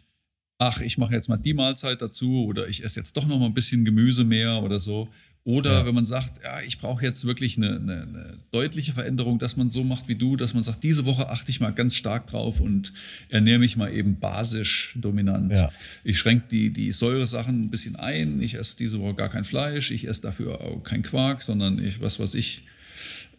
ach, 0.60 0.82
ich 0.82 0.97
mache 0.97 1.14
jetzt 1.14 1.30
mal 1.30 1.38
die 1.38 1.53
Mahlzeit 1.53 2.01
dazu 2.01 2.45
oder 2.45 2.68
ich 2.68 2.84
esse 2.84 2.99
jetzt 2.99 3.18
doch 3.18 3.26
noch 3.26 3.39
mal 3.39 3.47
ein 3.47 3.53
bisschen 3.53 3.86
Gemüse 3.86 4.24
mehr 4.26 4.62
oder 4.62 4.80
so. 4.80 5.07
Oder 5.45 5.72
ja. 5.72 5.86
wenn 5.86 5.95
man 5.95 6.05
sagt, 6.05 6.43
ja, 6.43 6.62
ich 6.62 6.78
brauche 6.80 7.03
jetzt 7.03 7.24
wirklich 7.24 7.57
eine, 7.57 7.78
eine, 7.78 8.01
eine, 8.01 8.38
deutliche 8.51 8.91
Veränderung, 8.91 9.39
dass 9.39 9.55
man 9.55 9.72
so 9.72 9.86
macht 9.86 10.10
wie 10.10 10.16
du, 10.16 10.36
dass 10.36 10.53
man 10.53 10.64
sagt, 10.64 10.84
diese 10.84 11.05
Woche 11.05 11.30
achte 11.30 11.49
ich 11.49 11.62
mal 11.62 11.72
ganz 11.72 11.95
stark 11.95 12.28
drauf 12.28 12.60
und 12.60 12.91
ernähre 13.30 13.57
mich 13.57 13.78
mal 13.78 13.91
eben 13.91 14.20
basisch 14.20 14.93
dominant. 14.95 15.53
Ja. 15.53 15.72
Ich 16.03 16.20
schränke 16.20 16.45
die, 16.51 16.72
die 16.72 16.91
Säuresachen 16.91 17.64
ein 17.64 17.70
bisschen 17.70 17.95
ein. 17.95 18.41
Ich 18.41 18.55
esse 18.55 18.76
diese 18.76 18.99
Woche 18.99 19.16
gar 19.16 19.30
kein 19.30 19.45
Fleisch. 19.45 19.91
Ich 19.91 20.07
esse 20.07 20.22
dafür 20.22 20.60
auch 20.60 20.84
kein 20.84 21.03
Quark, 21.03 21.41
sondern 21.41 21.84
ich, 21.84 22.01
was 22.01 22.20
weiß 22.20 22.34
ich, 22.34 22.64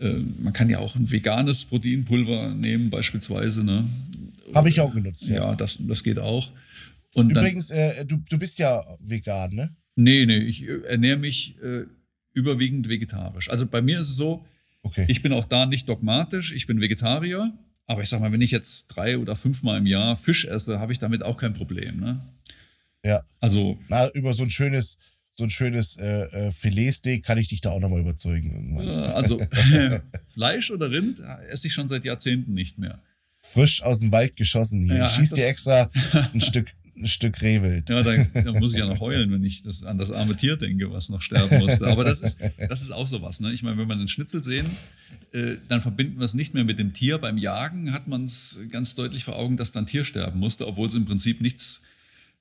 äh, 0.00 0.14
man 0.42 0.54
kann 0.54 0.70
ja 0.70 0.78
auch 0.78 0.96
ein 0.96 1.10
veganes 1.10 1.66
Proteinpulver 1.66 2.54
nehmen, 2.54 2.88
beispielsweise. 2.88 3.62
Ne? 3.62 3.84
Habe 4.54 4.70
ich 4.70 4.80
auch 4.80 4.94
genutzt, 4.94 5.28
ja. 5.28 5.50
Ja, 5.50 5.54
das, 5.54 5.76
das 5.78 6.02
geht 6.02 6.18
auch. 6.18 6.50
Und 7.14 7.30
Übrigens, 7.30 7.68
dann, 7.68 7.78
äh, 7.78 8.04
du, 8.04 8.18
du 8.28 8.38
bist 8.38 8.58
ja 8.58 8.84
vegan, 9.00 9.54
ne? 9.54 9.74
Nee, 9.96 10.26
nee, 10.26 10.38
ich 10.38 10.66
äh, 10.66 10.82
ernähre 10.82 11.18
mich 11.18 11.56
äh, 11.62 11.84
überwiegend 12.32 12.88
vegetarisch. 12.88 13.50
Also 13.50 13.66
bei 13.66 13.82
mir 13.82 14.00
ist 14.00 14.08
es 14.08 14.16
so, 14.16 14.44
okay. 14.82 15.04
ich 15.08 15.22
bin 15.22 15.32
auch 15.32 15.44
da 15.44 15.66
nicht 15.66 15.88
dogmatisch, 15.88 16.52
ich 16.52 16.66
bin 16.66 16.80
Vegetarier, 16.80 17.52
aber 17.86 18.02
ich 18.02 18.08
sag 18.08 18.20
mal, 18.20 18.32
wenn 18.32 18.40
ich 18.40 18.52
jetzt 18.52 18.86
drei 18.86 19.18
oder 19.18 19.34
fünfmal 19.34 19.78
im 19.78 19.86
Jahr 19.86 20.16
Fisch 20.16 20.44
esse, 20.44 20.78
habe 20.78 20.92
ich 20.92 20.98
damit 20.98 21.22
auch 21.22 21.36
kein 21.36 21.52
Problem. 21.52 21.98
Ne? 22.00 22.20
Ja. 23.04 23.24
Also. 23.40 23.78
Na, 23.88 24.08
über 24.10 24.32
so 24.34 24.44
ein 24.44 24.50
schönes, 24.50 24.96
so 25.34 25.44
ein 25.44 25.50
schönes 25.50 25.96
äh, 25.96 26.48
äh, 26.48 26.52
Filetsteak 26.52 27.24
kann 27.24 27.38
ich 27.38 27.48
dich 27.48 27.60
da 27.60 27.70
auch 27.70 27.80
nochmal 27.80 28.00
überzeugen. 28.00 28.50
Irgendwann. 28.78 28.88
also 28.88 29.40
Fleisch 30.32 30.70
oder 30.70 30.90
Rind 30.90 31.20
esse 31.48 31.66
ich 31.66 31.72
schon 31.72 31.88
seit 31.88 32.04
Jahrzehnten 32.04 32.54
nicht 32.54 32.78
mehr. 32.78 33.00
Frisch 33.40 33.82
aus 33.82 33.98
dem 33.98 34.12
Wald 34.12 34.36
geschossen 34.36 34.84
hier. 34.84 34.96
Ja, 34.96 35.06
ich 35.06 35.12
schieß 35.12 35.30
dir 35.30 35.46
extra 35.48 35.90
ein 36.32 36.40
Stück 36.40 36.68
ein 37.00 37.06
Stück 37.06 37.40
Rehwild. 37.42 37.88
Ja, 37.88 38.02
da, 38.02 38.16
da, 38.24 38.52
muss 38.52 38.72
ich 38.72 38.78
ja 38.78 38.86
noch 38.86 39.00
heulen, 39.00 39.32
wenn 39.32 39.42
ich 39.44 39.62
das, 39.62 39.82
an 39.82 39.98
das 39.98 40.10
arme 40.10 40.36
Tier 40.36 40.56
denke, 40.56 40.92
was 40.92 41.08
noch 41.08 41.22
sterben 41.22 41.58
musste. 41.58 41.86
Aber 41.86 42.04
das 42.04 42.20
ist, 42.20 42.38
das 42.68 42.82
ist 42.82 42.90
auch 42.90 43.08
sowas. 43.08 43.40
Ne? 43.40 43.52
Ich 43.52 43.62
meine, 43.62 43.78
wenn 43.78 43.88
wir 43.88 43.94
einen 43.94 44.08
Schnitzel 44.08 44.44
sehen, 44.44 44.66
äh, 45.32 45.56
dann 45.68 45.80
verbinden 45.80 46.18
wir 46.18 46.24
es 46.24 46.34
nicht 46.34 46.54
mehr 46.54 46.64
mit 46.64 46.78
dem 46.78 46.92
Tier. 46.92 47.18
Beim 47.18 47.38
Jagen 47.38 47.92
hat 47.92 48.08
man 48.08 48.24
es 48.24 48.58
ganz 48.70 48.94
deutlich 48.94 49.24
vor 49.24 49.36
Augen, 49.36 49.56
dass 49.56 49.72
dann 49.72 49.86
Tier 49.86 50.04
sterben 50.04 50.38
musste, 50.38 50.66
obwohl 50.66 50.88
es 50.88 50.94
im 50.94 51.06
Prinzip 51.06 51.40
nichts, 51.40 51.80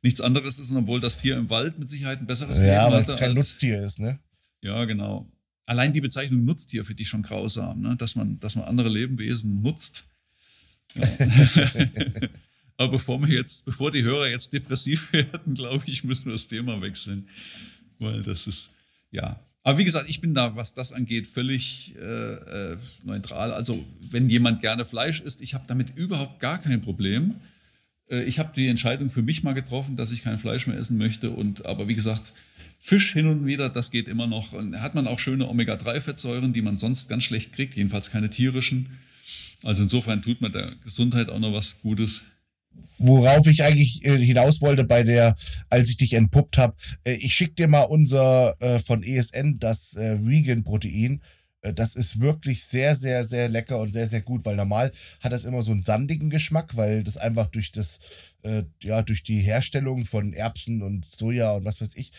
nichts 0.02 0.22
anderes 0.22 0.60
ist 0.60 0.72
und 0.72 0.78
obwohl 0.78 1.00
das 1.00 1.18
Tier 1.18 1.38
im 1.38 1.50
Wald 1.50 1.80
mit 1.80 1.90
Sicherheit 1.90 2.20
ein 2.20 2.28
besseres 2.28 2.60
ja, 2.60 2.84
Leben 2.84 2.94
weil 2.94 3.02
hatte. 3.02 3.14
es 3.14 3.20
kein 3.20 3.30
als, 3.30 3.38
Nutztier 3.38 3.80
ist, 3.82 4.00
ne? 4.00 4.20
Ja, 4.62 4.86
genau. 4.86 5.28
Allein 5.66 5.94
die 5.94 6.02
Bezeichnung 6.02 6.46
Nutztier 6.46 6.84
finde 6.84 7.04
ich 7.04 7.10
schon 7.10 7.22
grausam, 7.22 7.82
ne? 7.82 7.96
dass, 7.96 8.16
man, 8.16 8.40
dass 8.40 8.56
man 8.56 8.66
andere 8.66 8.90
Lebewesen 8.90 9.62
nutzt. 9.62 10.04
Ja. 10.96 11.08
Aber 12.80 12.94
bevor 12.94 13.22
wir 13.22 13.28
jetzt, 13.28 13.66
bevor 13.66 13.92
die 13.92 14.04
Hörer 14.04 14.30
jetzt 14.30 14.54
depressiv 14.54 15.12
werden, 15.14 15.54
glaube 15.54 15.84
ich, 15.88 16.06
müssen 16.06 16.26
wir 16.26 16.32
das 16.32 16.48
Thema 16.48 16.82
wechseln. 16.82 17.28
Weil 18.00 18.22
das 18.22 18.48
ist, 18.48 18.70
ja. 19.12 19.42
Aber 19.64 19.78
wie 19.78 19.84
gesagt, 19.84 20.10
ich 20.10 20.22
bin 20.22 20.34
da, 20.34 20.56
was 20.56 20.74
das 20.74 20.94
angeht, 20.94 21.28
völlig 21.28 21.94
äh, 21.98 22.72
äh, 22.72 22.78
neutral. 23.04 23.52
Also, 23.52 23.86
wenn 24.00 24.30
jemand 24.30 24.62
gerne 24.62 24.86
Fleisch 24.86 25.20
isst, 25.20 25.42
ich 25.42 25.54
habe 25.54 25.66
damit 25.68 25.98
überhaupt 25.98 26.40
gar 26.40 26.58
kein 26.58 26.82
Problem. 26.82 27.36
Äh, 28.10 28.24
ich 28.24 28.40
habe 28.40 28.54
die 28.56 28.68
Entscheidung 28.68 29.10
für 29.10 29.24
mich 29.24 29.44
mal 29.44 29.52
getroffen, 29.52 29.98
dass 29.98 30.12
ich 30.12 30.24
kein 30.24 30.38
Fleisch 30.38 30.66
mehr 30.66 30.78
essen 30.78 30.98
möchte. 30.98 31.32
Und 31.32 31.66
aber 31.66 31.90
wie 31.90 31.96
gesagt, 31.96 32.32
Fisch 32.80 33.12
hin 33.12 33.28
und 33.28 33.46
wieder, 33.46 33.68
das 33.68 33.92
geht 33.92 34.08
immer 34.08 34.26
noch. 34.26 34.54
Und 34.54 34.80
hat 34.80 34.96
man 34.96 35.06
auch 35.06 35.20
schöne 35.20 35.50
Omega-3-Fettsäuren, 35.50 36.54
die 36.54 36.62
man 36.62 36.78
sonst 36.78 37.10
ganz 37.10 37.26
schlecht 37.26 37.52
kriegt, 37.52 37.76
jedenfalls 37.76 38.10
keine 38.10 38.30
tierischen. 38.30 38.98
Also 39.64 39.84
insofern 39.84 40.22
tut 40.22 40.40
man 40.40 40.54
der 40.54 40.76
Gesundheit 40.82 41.28
auch 41.28 41.40
noch 41.40 41.52
was 41.52 41.82
Gutes 41.82 42.22
worauf 43.00 43.48
ich 43.48 43.64
eigentlich 43.64 44.06
äh, 44.06 44.18
hinaus 44.18 44.62
wollte 44.62 44.84
bei 44.84 45.04
der, 45.04 45.36
als 45.70 45.90
ich 45.90 45.98
dich 45.98 46.14
entpuppt 46.14 46.58
habe. 46.58 46.76
Äh, 47.04 47.14
ich 47.14 47.34
schicke 47.34 47.56
dir 47.56 47.68
mal 47.68 47.84
unser 47.84 48.56
äh, 48.62 48.80
von 48.80 49.04
ESN, 49.04 49.60
das 49.60 49.96
äh, 49.96 50.20
Vegan-Protein. 50.22 51.22
Äh, 51.62 51.74
das 51.74 51.96
ist 51.96 52.20
wirklich 52.20 52.66
sehr, 52.66 52.96
sehr, 52.96 53.26
sehr 53.26 53.50
lecker 53.50 53.80
und 53.80 53.94
sehr, 53.94 54.08
sehr 54.08 54.22
gut, 54.22 54.46
weil 54.46 54.56
normal 54.56 54.92
hat 55.22 55.32
das 55.32 55.46
immer 55.46 55.64
so 55.64 55.72
einen 55.72 55.82
sandigen 55.82 56.30
Geschmack, 56.30 56.76
weil 56.76 57.04
das 57.04 57.18
einfach 57.18 57.48
durch 57.48 57.72
das, 57.72 58.00
äh, 58.44 58.64
ja, 58.84 59.02
durch 59.02 59.24
die 59.24 59.40
Herstellung 59.40 60.06
von 60.06 60.34
Erbsen 60.34 60.82
und 60.82 61.06
Soja 61.06 61.54
und 61.54 61.66
was 61.66 61.82
weiß 61.82 61.96
ich, 61.96 62.12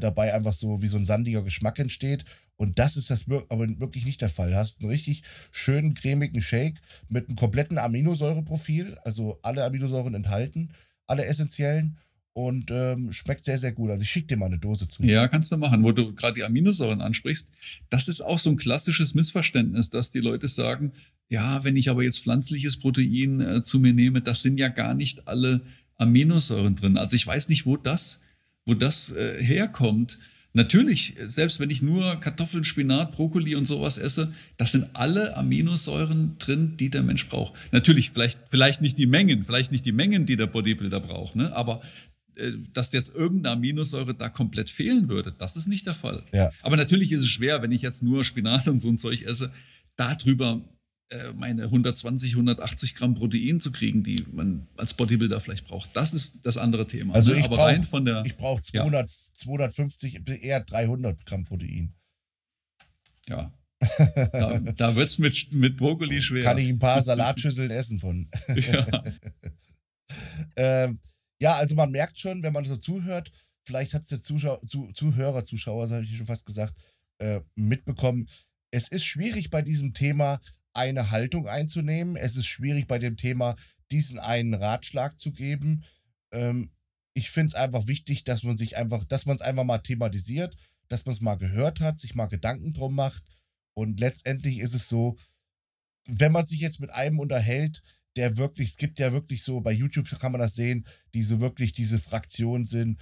dabei 0.00 0.32
einfach 0.32 0.54
so 0.54 0.80
wie 0.80 0.86
so 0.86 0.96
ein 0.96 1.04
sandiger 1.04 1.42
Geschmack 1.42 1.78
entsteht. 1.78 2.24
Und 2.56 2.78
das 2.78 2.96
ist 2.96 3.10
das 3.10 3.24
aber 3.48 3.68
wirklich 3.80 4.06
nicht 4.06 4.20
der 4.20 4.28
Fall. 4.28 4.50
Du 4.50 4.56
hast 4.56 4.80
einen 4.80 4.90
richtig 4.90 5.22
schönen, 5.50 5.94
cremigen 5.94 6.40
Shake 6.40 6.80
mit 7.08 7.28
einem 7.28 7.36
kompletten 7.36 7.78
Aminosäureprofil, 7.78 8.96
also 9.04 9.38
alle 9.42 9.64
Aminosäuren 9.64 10.14
enthalten, 10.14 10.70
alle 11.06 11.24
essentiellen 11.24 11.98
und 12.32 12.70
ähm, 12.70 13.12
schmeckt 13.12 13.44
sehr, 13.44 13.58
sehr 13.58 13.72
gut. 13.72 13.90
Also 13.90 14.02
ich 14.02 14.10
schicke 14.10 14.26
dir 14.26 14.36
mal 14.36 14.46
eine 14.46 14.58
Dose 14.58 14.88
zu. 14.88 15.02
Ja, 15.04 15.28
kannst 15.28 15.50
du 15.52 15.56
machen. 15.56 15.82
Wo 15.82 15.92
du 15.92 16.14
gerade 16.14 16.34
die 16.34 16.44
Aminosäuren 16.44 17.00
ansprichst, 17.00 17.48
das 17.90 18.08
ist 18.08 18.20
auch 18.20 18.38
so 18.38 18.50
ein 18.50 18.56
klassisches 18.56 19.14
Missverständnis, 19.14 19.90
dass 19.90 20.10
die 20.10 20.20
Leute 20.20 20.48
sagen, 20.48 20.92
ja, 21.28 21.64
wenn 21.64 21.76
ich 21.76 21.88
aber 21.88 22.02
jetzt 22.02 22.20
pflanzliches 22.20 22.76
Protein 22.76 23.40
äh, 23.40 23.62
zu 23.62 23.78
mir 23.78 23.94
nehme, 23.94 24.20
das 24.20 24.42
sind 24.42 24.58
ja 24.58 24.68
gar 24.68 24.94
nicht 24.94 25.26
alle 25.26 25.62
Aminosäuren 25.96 26.76
drin. 26.76 26.98
Also 26.98 27.16
ich 27.16 27.26
weiß 27.26 27.48
nicht, 27.48 27.66
wo 27.66 27.76
das, 27.76 28.20
wo 28.66 28.74
das 28.74 29.10
äh, 29.10 29.42
herkommt. 29.42 30.18
Natürlich, 30.56 31.16
selbst 31.26 31.58
wenn 31.58 31.68
ich 31.68 31.82
nur 31.82 32.14
Kartoffeln, 32.20 32.62
Spinat, 32.62 33.10
Brokkoli 33.10 33.56
und 33.56 33.64
sowas 33.64 33.98
esse, 33.98 34.32
das 34.56 34.70
sind 34.70 34.86
alle 34.92 35.36
Aminosäuren 35.36 36.38
drin, 36.38 36.76
die 36.76 36.90
der 36.90 37.02
Mensch 37.02 37.28
braucht. 37.28 37.54
Natürlich, 37.72 38.12
vielleicht, 38.12 38.38
vielleicht 38.50 38.80
nicht 38.80 38.96
die 38.96 39.06
Mengen, 39.06 39.42
vielleicht 39.42 39.72
nicht 39.72 39.84
die 39.84 39.92
Mengen, 39.92 40.26
die 40.26 40.36
der 40.36 40.46
Bodybuilder 40.46 41.00
braucht, 41.00 41.34
ne? 41.34 41.54
aber 41.56 41.82
äh, 42.36 42.52
dass 42.72 42.92
jetzt 42.92 43.12
irgendeine 43.12 43.56
Aminosäure 43.56 44.14
da 44.14 44.28
komplett 44.28 44.70
fehlen 44.70 45.08
würde, 45.08 45.34
das 45.36 45.56
ist 45.56 45.66
nicht 45.66 45.88
der 45.88 45.94
Fall. 45.94 46.22
Ja. 46.32 46.52
Aber 46.62 46.76
natürlich 46.76 47.10
ist 47.10 47.22
es 47.22 47.28
schwer, 47.28 47.60
wenn 47.62 47.72
ich 47.72 47.82
jetzt 47.82 48.04
nur 48.04 48.22
Spinat 48.22 48.68
und 48.68 48.78
so 48.78 48.88
ein 48.88 48.98
Zeug 48.98 49.22
esse, 49.22 49.50
darüber 49.96 50.62
meine 51.34 51.64
120, 51.64 52.32
180 52.32 52.94
Gramm 52.94 53.14
Protein 53.14 53.60
zu 53.60 53.70
kriegen, 53.72 54.02
die 54.02 54.24
man 54.32 54.66
als 54.76 54.94
Bodybuilder 54.94 55.40
vielleicht 55.40 55.66
braucht. 55.66 55.90
Das 55.94 56.12
ist 56.12 56.34
das 56.42 56.56
andere 56.56 56.86
Thema. 56.86 57.14
Also 57.14 57.32
ne? 57.32 57.38
ich 57.38 57.44
Aber 57.44 57.56
brauch, 57.56 57.66
rein 57.66 57.84
von 57.84 58.04
der. 58.04 58.22
Ich 58.26 58.36
brauche 58.36 58.62
200, 58.62 59.08
ja. 59.08 59.16
250, 59.34 60.20
eher 60.42 60.60
300 60.60 61.24
Gramm 61.26 61.44
Protein. 61.44 61.94
Ja. 63.28 63.52
Da, 64.32 64.58
da 64.58 64.96
wird 64.96 65.08
es 65.10 65.18
mit, 65.18 65.52
mit 65.52 65.76
Brokkoli 65.76 66.22
schwer. 66.22 66.42
Kann 66.42 66.58
ich 66.58 66.68
ein 66.68 66.78
paar 66.78 67.02
Salatschüsseln 67.02 67.70
essen 67.70 68.00
von. 68.00 68.28
Ja. 68.54 68.86
ähm, 70.56 71.00
ja, 71.40 71.54
also 71.54 71.74
man 71.74 71.90
merkt 71.90 72.18
schon, 72.18 72.42
wenn 72.42 72.52
man 72.52 72.64
so 72.64 72.76
zuhört, 72.76 73.30
vielleicht 73.66 73.92
hat 73.92 74.02
es 74.02 74.08
der 74.08 74.22
Zuschauer, 74.22 74.60
Zu, 74.66 74.90
Zuhörer, 74.92 75.44
Zuschauer, 75.44 75.84
das 75.84 75.92
habe 75.92 76.04
ich 76.04 76.16
schon 76.16 76.26
fast 76.26 76.46
gesagt, 76.46 76.74
äh, 77.18 77.40
mitbekommen. 77.54 78.28
Es 78.70 78.88
ist 78.88 79.04
schwierig 79.04 79.50
bei 79.50 79.62
diesem 79.62 79.92
Thema, 79.92 80.40
eine 80.74 81.10
Haltung 81.10 81.48
einzunehmen. 81.48 82.16
Es 82.16 82.36
ist 82.36 82.46
schwierig 82.46 82.86
bei 82.86 82.98
dem 82.98 83.16
Thema, 83.16 83.56
diesen 83.90 84.18
einen 84.18 84.54
Ratschlag 84.54 85.18
zu 85.18 85.32
geben. 85.32 85.84
Ähm, 86.32 86.70
ich 87.14 87.30
finde 87.30 87.48
es 87.48 87.54
einfach 87.54 87.86
wichtig, 87.86 88.24
dass 88.24 88.42
man 88.42 88.56
sich 88.56 88.76
einfach, 88.76 89.04
dass 89.04 89.26
man 89.26 89.36
es 89.36 89.42
einfach 89.42 89.64
mal 89.64 89.78
thematisiert, 89.78 90.56
dass 90.88 91.06
man 91.06 91.14
es 91.14 91.20
mal 91.20 91.36
gehört 91.36 91.80
hat, 91.80 92.00
sich 92.00 92.14
mal 92.14 92.26
Gedanken 92.26 92.74
drum 92.74 92.94
macht. 92.94 93.22
Und 93.74 94.00
letztendlich 94.00 94.58
ist 94.58 94.74
es 94.74 94.88
so, 94.88 95.16
wenn 96.06 96.32
man 96.32 96.44
sich 96.44 96.60
jetzt 96.60 96.80
mit 96.80 96.90
einem 96.90 97.18
unterhält, 97.18 97.82
der 98.16 98.36
wirklich, 98.36 98.70
es 98.70 98.76
gibt 98.76 98.98
ja 98.98 99.12
wirklich 99.12 99.42
so, 99.42 99.60
bei 99.60 99.72
YouTube 99.72 100.08
kann 100.18 100.32
man 100.32 100.40
das 100.40 100.54
sehen, 100.54 100.86
die 101.14 101.22
so 101.22 101.40
wirklich 101.40 101.72
diese 101.72 101.98
Fraktion 101.98 102.64
sind, 102.64 103.00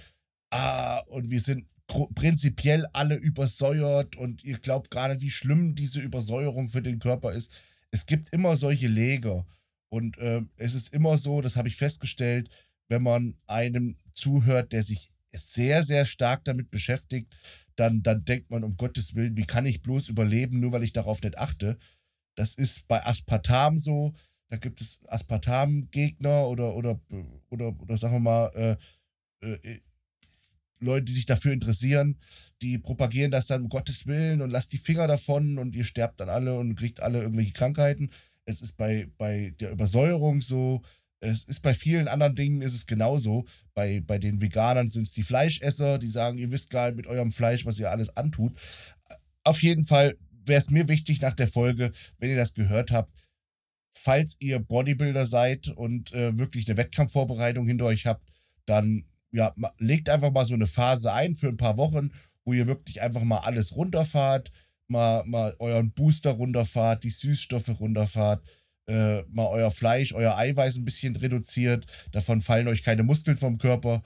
ah, 0.51 0.99
und 1.07 1.29
wir 1.29 1.41
sind 1.41 1.67
prinzipiell 1.87 2.85
alle 2.93 3.15
übersäuert 3.15 4.15
und 4.15 4.43
ihr 4.43 4.57
glaubt 4.57 4.89
gar 4.89 5.09
nicht, 5.09 5.21
wie 5.21 5.31
schlimm 5.31 5.75
diese 5.75 5.99
Übersäuerung 5.99 6.69
für 6.69 6.81
den 6.81 6.99
Körper 6.99 7.31
ist. 7.33 7.51
Es 7.91 8.05
gibt 8.05 8.29
immer 8.31 8.57
solche 8.57 8.87
Leger. 8.87 9.45
Und 9.89 10.17
äh, 10.17 10.41
es 10.57 10.73
ist 10.73 10.91
immer 10.93 11.17
so, 11.17 11.41
das 11.41 11.55
habe 11.55 11.67
ich 11.67 11.75
festgestellt, 11.75 12.49
wenn 12.87 13.03
man 13.03 13.35
einem 13.45 13.97
zuhört, 14.13 14.71
der 14.71 14.83
sich 14.83 15.11
sehr, 15.35 15.83
sehr 15.83 16.05
stark 16.05 16.43
damit 16.45 16.71
beschäftigt, 16.71 17.35
dann, 17.75 18.03
dann 18.03 18.25
denkt 18.25 18.49
man, 18.49 18.63
um 18.63 18.77
Gottes 18.77 19.15
Willen, 19.15 19.37
wie 19.37 19.45
kann 19.45 19.65
ich 19.65 19.81
bloß 19.81 20.09
überleben, 20.09 20.59
nur 20.59 20.71
weil 20.71 20.83
ich 20.83 20.93
darauf 20.93 21.21
nicht 21.21 21.37
achte. 21.37 21.77
Das 22.35 22.55
ist 22.55 22.87
bei 22.87 23.05
Aspartam 23.05 23.77
so. 23.77 24.13
Da 24.49 24.57
gibt 24.57 24.81
es 24.81 24.99
Aspartam-Gegner 25.07 26.47
oder, 26.47 26.75
oder, 26.75 26.99
oder, 27.49 27.79
oder 27.79 27.97
sagen 27.97 28.13
wir 28.13 28.19
mal, 28.19 28.77
äh, 29.41 29.47
äh, 29.47 29.79
Leute, 30.83 31.05
die 31.05 31.13
sich 31.13 31.25
dafür 31.25 31.53
interessieren, 31.53 32.17
die 32.61 32.77
propagieren 32.77 33.31
das 33.31 33.47
dann 33.47 33.63
um 33.63 33.69
Gottes 33.69 34.05
Willen 34.07 34.41
und 34.41 34.49
lasst 34.49 34.71
die 34.73 34.77
Finger 34.77 35.07
davon 35.07 35.57
und 35.57 35.75
ihr 35.75 35.85
sterbt 35.85 36.19
dann 36.19 36.29
alle 36.29 36.57
und 36.57 36.75
kriegt 36.75 37.01
alle 37.01 37.21
irgendwelche 37.21 37.53
Krankheiten. 37.53 38.09
Es 38.45 38.61
ist 38.61 38.77
bei, 38.77 39.09
bei 39.17 39.53
der 39.59 39.71
Übersäuerung 39.71 40.41
so, 40.41 40.81
es 41.23 41.45
ist 41.45 41.61
bei 41.61 41.73
vielen 41.73 42.07
anderen 42.07 42.35
Dingen 42.35 42.61
ist 42.61 42.73
es 42.73 42.85
genauso. 42.85 43.45
Bei, 43.73 44.01
bei 44.01 44.17
den 44.17 44.41
Veganern 44.41 44.89
sind 44.89 45.03
es 45.03 45.13
die 45.13 45.23
Fleischesser, 45.23 45.97
die 45.97 46.09
sagen, 46.09 46.37
ihr 46.37 46.51
wisst 46.51 46.69
gar 46.69 46.87
nicht 46.87 46.97
mit 46.97 47.07
eurem 47.07 47.31
Fleisch, 47.31 47.65
was 47.65 47.79
ihr 47.79 47.89
alles 47.89 48.15
antut. 48.17 48.53
Auf 49.43 49.61
jeden 49.61 49.85
Fall 49.85 50.17
wäre 50.45 50.61
es 50.61 50.69
mir 50.69 50.87
wichtig 50.89 51.21
nach 51.21 51.33
der 51.33 51.47
Folge, 51.47 51.91
wenn 52.17 52.29
ihr 52.29 52.35
das 52.35 52.53
gehört 52.53 52.91
habt, 52.91 53.13
falls 53.91 54.35
ihr 54.39 54.59
Bodybuilder 54.59 55.25
seid 55.25 55.69
und 55.69 56.11
äh, 56.13 56.37
wirklich 56.37 56.67
eine 56.67 56.77
Wettkampfvorbereitung 56.77 57.65
hinter 57.65 57.85
euch 57.85 58.05
habt, 58.05 58.27
dann 58.65 59.05
ja, 59.33 59.53
legt 59.79 60.09
einfach 60.09 60.31
mal 60.31 60.45
so 60.45 60.53
eine 60.53 60.67
Phase 60.67 61.11
ein 61.11 61.35
für 61.35 61.47
ein 61.47 61.57
paar 61.57 61.77
Wochen, 61.77 62.11
wo 62.45 62.53
ihr 62.53 62.67
wirklich 62.67 63.01
einfach 63.01 63.23
mal 63.23 63.39
alles 63.39 63.75
runterfahrt, 63.75 64.51
mal, 64.87 65.23
mal 65.25 65.55
euren 65.59 65.91
Booster 65.91 66.31
runterfahrt, 66.31 67.03
die 67.03 67.09
Süßstoffe 67.09 67.79
runterfahrt, 67.79 68.43
äh, 68.87 69.23
mal 69.23 69.47
euer 69.47 69.71
Fleisch, 69.71 70.13
euer 70.13 70.37
Eiweiß 70.37 70.77
ein 70.77 70.85
bisschen 70.85 71.15
reduziert, 71.15 71.87
davon 72.11 72.41
fallen 72.41 72.67
euch 72.67 72.83
keine 72.83 73.03
Muskeln 73.03 73.37
vom 73.37 73.57
Körper. 73.57 74.03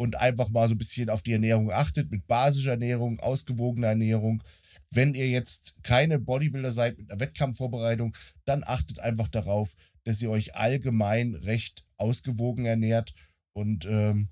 Und 0.00 0.14
einfach 0.14 0.48
mal 0.48 0.68
so 0.68 0.76
ein 0.76 0.78
bisschen 0.78 1.10
auf 1.10 1.22
die 1.22 1.32
Ernährung 1.32 1.72
achtet, 1.72 2.12
mit 2.12 2.28
basischer 2.28 2.70
Ernährung, 2.70 3.18
ausgewogener 3.18 3.88
Ernährung. 3.88 4.44
Wenn 4.90 5.14
ihr 5.14 5.28
jetzt 5.28 5.74
keine 5.82 6.20
Bodybuilder 6.20 6.70
seid 6.70 6.98
mit 6.98 7.10
einer 7.10 7.18
Wettkampfvorbereitung, 7.18 8.14
dann 8.44 8.62
achtet 8.64 9.00
einfach 9.00 9.26
darauf, 9.26 9.74
dass 10.04 10.22
ihr 10.22 10.30
euch 10.30 10.54
allgemein 10.54 11.34
recht 11.34 11.84
ausgewogen 11.96 12.64
ernährt. 12.64 13.12
Und 13.54 13.86
ähm, 13.86 14.28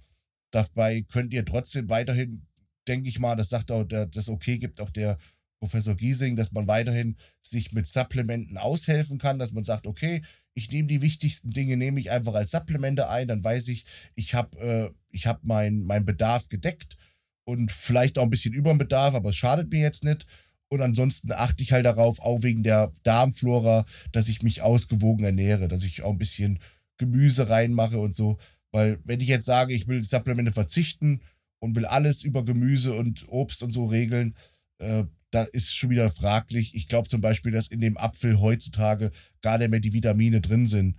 Dabei 0.57 1.03
könnt 1.03 1.35
ihr 1.35 1.45
trotzdem 1.45 1.91
weiterhin, 1.91 2.47
denke 2.89 3.11
ich 3.11 3.19
mal, 3.19 3.37
das 3.37 3.51
sagt 3.51 3.71
auch 3.71 3.85
der, 3.85 4.07
das 4.07 4.31
okay 4.31 4.57
gibt 4.57 4.81
auch 4.81 4.89
der 4.89 5.19
Professor 5.61 5.95
Giesing, 5.95 6.35
dass 6.35 6.51
man 6.51 6.67
weiterhin 6.67 7.17
sich 7.43 7.73
mit 7.73 7.87
Supplementen 7.87 8.57
aushelfen 8.57 9.19
kann, 9.19 9.39
dass 9.39 9.53
man 9.53 9.65
sagt, 9.65 9.87
okay, 9.87 10.23
ich 10.55 10.71
nehme 10.71 10.89
die 10.89 11.03
wichtigsten 11.03 11.51
Dinge, 11.51 11.77
nehme 11.77 12.01
ich 12.01 12.11
einfach 12.11 12.33
als 12.33 12.53
Supplemente 12.53 13.11
ein, 13.11 13.29
dann 13.29 13.45
weiß 13.45 13.69
ich, 13.69 13.85
ich 14.15 14.33
habe 14.33 14.95
äh, 15.13 15.19
hab 15.27 15.45
meinen 15.45 15.85
mein 15.85 16.07
Bedarf 16.07 16.49
gedeckt 16.49 16.97
und 17.45 17.71
vielleicht 17.71 18.17
auch 18.17 18.23
ein 18.23 18.31
bisschen 18.31 18.55
über 18.55 18.73
den 18.73 18.79
Bedarf, 18.79 19.15
aber 19.15 19.29
es 19.29 19.37
schadet 19.37 19.71
mir 19.71 19.81
jetzt 19.81 20.05
nicht. 20.05 20.25
Und 20.69 20.81
ansonsten 20.81 21.33
achte 21.33 21.63
ich 21.63 21.73
halt 21.73 21.85
darauf, 21.85 22.19
auch 22.19 22.43
wegen 22.43 22.63
der 22.63 22.95
Darmflora, 23.03 23.85
dass 24.11 24.29
ich 24.29 24.41
mich 24.41 24.63
ausgewogen 24.63 25.27
ernähre, 25.27 25.69
dass 25.69 25.85
ich 25.85 26.01
auch 26.01 26.13
ein 26.13 26.19
bisschen 26.19 26.61
Gemüse 26.97 27.51
reinmache 27.51 27.99
und 27.99 28.17
so 28.17 28.39
Weil 28.77 28.99
wenn 29.05 29.23
ich 29.23 29.29
jetzt 29.29 29.47
sage, 29.47 29.73
ich 29.73 29.89
will 29.89 30.05
Supplemente 30.05 30.53
verzichten 30.53 31.23
und 31.61 31.75
will 31.75 31.87
alles 31.87 32.23
über 32.23 32.45
Gemüse 32.45 32.93
und 32.93 33.27
Obst 33.27 33.63
und 33.63 33.71
so 33.71 33.87
regeln, 33.87 34.35
äh, 34.81 35.05
da 35.31 35.45
ist 35.45 35.75
schon 35.75 35.89
wieder 35.89 36.11
fraglich. 36.11 36.75
Ich 36.75 36.87
glaube 36.87 37.09
zum 37.09 37.23
Beispiel, 37.23 37.53
dass 37.53 37.69
in 37.69 37.81
dem 37.81 37.97
Apfel 37.97 38.39
heutzutage 38.39 39.13
gar 39.41 39.57
nicht 39.57 39.71
mehr 39.71 39.81
die 39.81 39.95
Vitamine 39.95 40.43
drin 40.43 40.67
sind, 40.67 40.97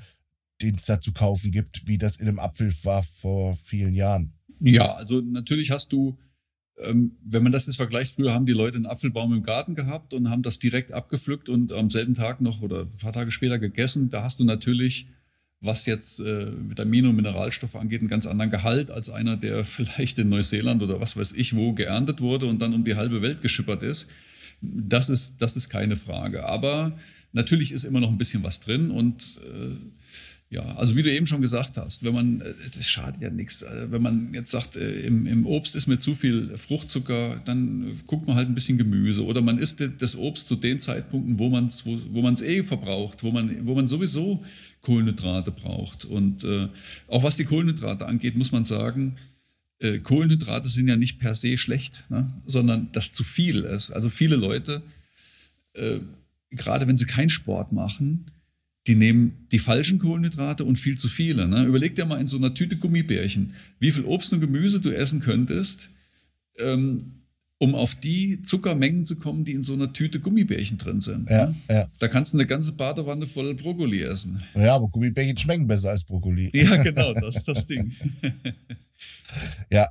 die 0.59 0.73
es 0.75 0.86
da 0.86 0.99
zu 0.99 1.13
kaufen 1.13 1.51
gibt, 1.51 1.88
wie 1.88 1.99
das 1.99 2.15
in 2.15 2.28
einem 2.28 2.39
Apfel 2.39 2.73
war 2.84 3.03
vor 3.03 3.55
vielen 3.63 3.93
Jahren. 3.93 4.34
Ja, 4.59 4.95
also 4.95 5.21
natürlich 5.21 5.69
hast 5.69 5.91
du, 5.91 6.17
ähm, 6.80 7.15
wenn 7.23 7.43
man 7.43 7.51
das 7.51 7.67
jetzt 7.67 7.75
vergleicht, 7.75 8.15
früher 8.15 8.34
haben 8.34 8.47
die 8.47 8.53
Leute 8.53 8.78
einen 8.78 8.88
Apfelbaum 8.88 9.36
im 9.36 9.43
Garten 9.43 9.75
gehabt 9.75 10.15
und 10.15 10.32
haben 10.32 10.41
das 10.41 10.57
direkt 10.57 10.93
abgepflückt 10.93 11.47
und 11.47 11.71
am 11.71 11.91
selben 11.91 12.15
Tag 12.15 12.41
noch 12.41 12.63
oder 12.63 12.86
ein 12.86 12.97
paar 12.97 13.13
Tage 13.13 13.30
später 13.30 13.59
gegessen. 13.59 14.09
Da 14.09 14.23
hast 14.23 14.39
du 14.39 14.45
natürlich 14.45 15.05
was 15.59 15.85
jetzt 15.85 16.19
äh, 16.19 16.47
Vitamine 16.69 17.09
und 17.09 17.15
Mineralstoffe 17.15 17.75
angeht, 17.75 18.01
einen 18.01 18.09
ganz 18.09 18.25
anderen 18.25 18.51
Gehalt 18.51 18.91
als 18.91 19.09
einer, 19.09 19.37
der 19.37 19.65
vielleicht 19.65 20.19
in 20.19 20.29
Neuseeland 20.29 20.81
oder 20.81 20.99
was 20.99 21.17
weiß 21.17 21.33
ich 21.33 21.55
wo 21.55 21.73
geerntet 21.73 22.21
wurde 22.21 22.45
und 22.45 22.61
dann 22.61 22.73
um 22.73 22.83
die 22.83 22.95
halbe 22.95 23.21
Welt 23.21 23.41
geschippert 23.41 23.83
ist. 23.83 24.07
Das 24.61 25.09
ist, 25.09 25.35
das 25.39 25.55
ist 25.55 25.69
keine 25.69 25.97
Frage. 25.97 26.47
Aber 26.47 26.97
natürlich 27.31 27.71
ist 27.71 27.83
immer 27.83 27.99
noch 27.99 28.09
ein 28.09 28.17
bisschen 28.17 28.43
was 28.43 28.59
drin 28.59 28.91
und 28.91 29.39
äh, 29.43 29.75
ja, 30.49 30.61
also 30.61 30.95
wie 30.95 31.03
du 31.03 31.11
eben 31.11 31.27
schon 31.27 31.41
gesagt 31.41 31.75
hast, 31.75 32.03
wenn 32.03 32.13
man, 32.13 32.39
äh, 32.39 32.53
das 32.73 32.87
schadet 32.87 33.21
ja 33.21 33.29
nichts, 33.29 33.63
äh, 33.63 33.91
wenn 33.91 34.01
man 34.01 34.33
jetzt 34.33 34.51
sagt, 34.51 34.77
äh, 34.77 35.01
im, 35.01 35.25
im, 35.25 35.45
Obst 35.45 35.75
ist 35.75 35.87
mir 35.87 35.99
zu 35.99 36.15
viel 36.15 36.57
Fruchtzucker, 36.57 37.41
dann 37.43 37.99
guckt 38.07 38.27
man 38.27 38.37
halt 38.37 38.47
ein 38.47 38.55
bisschen 38.55 38.77
Gemüse 38.77 39.25
oder 39.25 39.41
man 39.41 39.57
isst 39.57 39.83
das 39.99 40.15
Obst 40.15 40.47
zu 40.47 40.55
den 40.55 40.79
Zeitpunkten, 40.79 41.37
wo 41.37 41.49
man 41.49 41.65
es 41.65 41.85
wo, 41.85 41.99
wo 42.11 42.25
eh 42.43 42.63
verbraucht, 42.63 43.23
wo 43.23 43.31
man, 43.31 43.67
wo 43.67 43.75
man 43.75 43.89
sowieso 43.89 44.43
Kohlenhydrate 44.81 45.51
braucht. 45.51 46.05
Und 46.05 46.45
äh, 46.45 46.69
auch 47.07 47.23
was 47.23 47.35
die 47.35 47.45
Kohlenhydrate 47.45 48.05
angeht, 48.05 48.37
muss 48.37 48.53
man 48.53 48.63
sagen, 48.63 49.17
äh, 49.79 49.99
Kohlenhydrate 49.99 50.69
sind 50.69 50.87
ja 50.87 50.95
nicht 50.95 51.19
per 51.19 51.35
se 51.35 51.57
schlecht, 51.57 52.05
ne? 52.09 52.31
sondern 52.45 52.89
dass 52.93 53.11
zu 53.11 53.25
viel 53.25 53.63
ist. 53.63 53.91
Also 53.91 54.09
viele 54.09 54.37
Leute, 54.37 54.81
äh, 55.73 55.99
gerade 56.51 56.87
wenn 56.87 56.95
sie 56.95 57.05
keinen 57.05 57.29
Sport 57.29 57.73
machen, 57.73 58.31
die 58.88 58.95
nehmen 58.95 59.47
die 59.51 59.59
falschen 59.59 59.99
Kohlenhydrate 59.99 60.63
und 60.63 60.77
viel 60.77 60.97
zu 60.97 61.09
viele. 61.09 61.47
Ne? 61.47 61.65
Überleg 61.65 61.95
dir 61.95 62.05
mal 62.05 62.19
in 62.19 62.27
so 62.27 62.38
einer 62.38 62.53
Tüte 62.53 62.77
Gummibärchen, 62.77 63.53
wie 63.79 63.91
viel 63.91 64.05
Obst 64.05 64.31
und 64.33 64.39
Gemüse 64.39 64.79
du 64.79 64.89
essen 64.89 65.19
könntest, 65.19 65.89
ähm, 66.57 66.97
um 67.59 67.75
auf 67.75 67.95
die 67.95 68.41
Zuckermengen 68.43 69.05
zu 69.05 69.17
kommen, 69.17 69.43
die 69.43 69.51
in 69.51 69.63
so 69.63 69.73
einer 69.73 69.91
Tüte 69.91 70.19
Gummibärchen 70.19 70.77
drin 70.77 71.01
sind. 71.01 71.29
Ja, 71.29 71.47
ne? 71.47 71.55
ja. 71.69 71.88
Da 71.99 72.07
kannst 72.07 72.33
du 72.33 72.38
eine 72.38 72.47
ganze 72.47 72.71
Badewanne 72.71 73.25
voll 73.25 73.53
Brokkoli 73.55 74.01
essen. 74.01 74.43
Ja, 74.55 74.75
aber 74.75 74.88
Gummibärchen 74.88 75.38
schmecken 75.38 75.67
besser 75.67 75.89
als 75.89 76.03
Brokkoli. 76.03 76.49
Ja, 76.53 76.81
genau, 76.81 77.13
das 77.13 77.38
ist 77.38 77.47
das 77.47 77.67
Ding. 77.67 77.93
ja, 79.71 79.89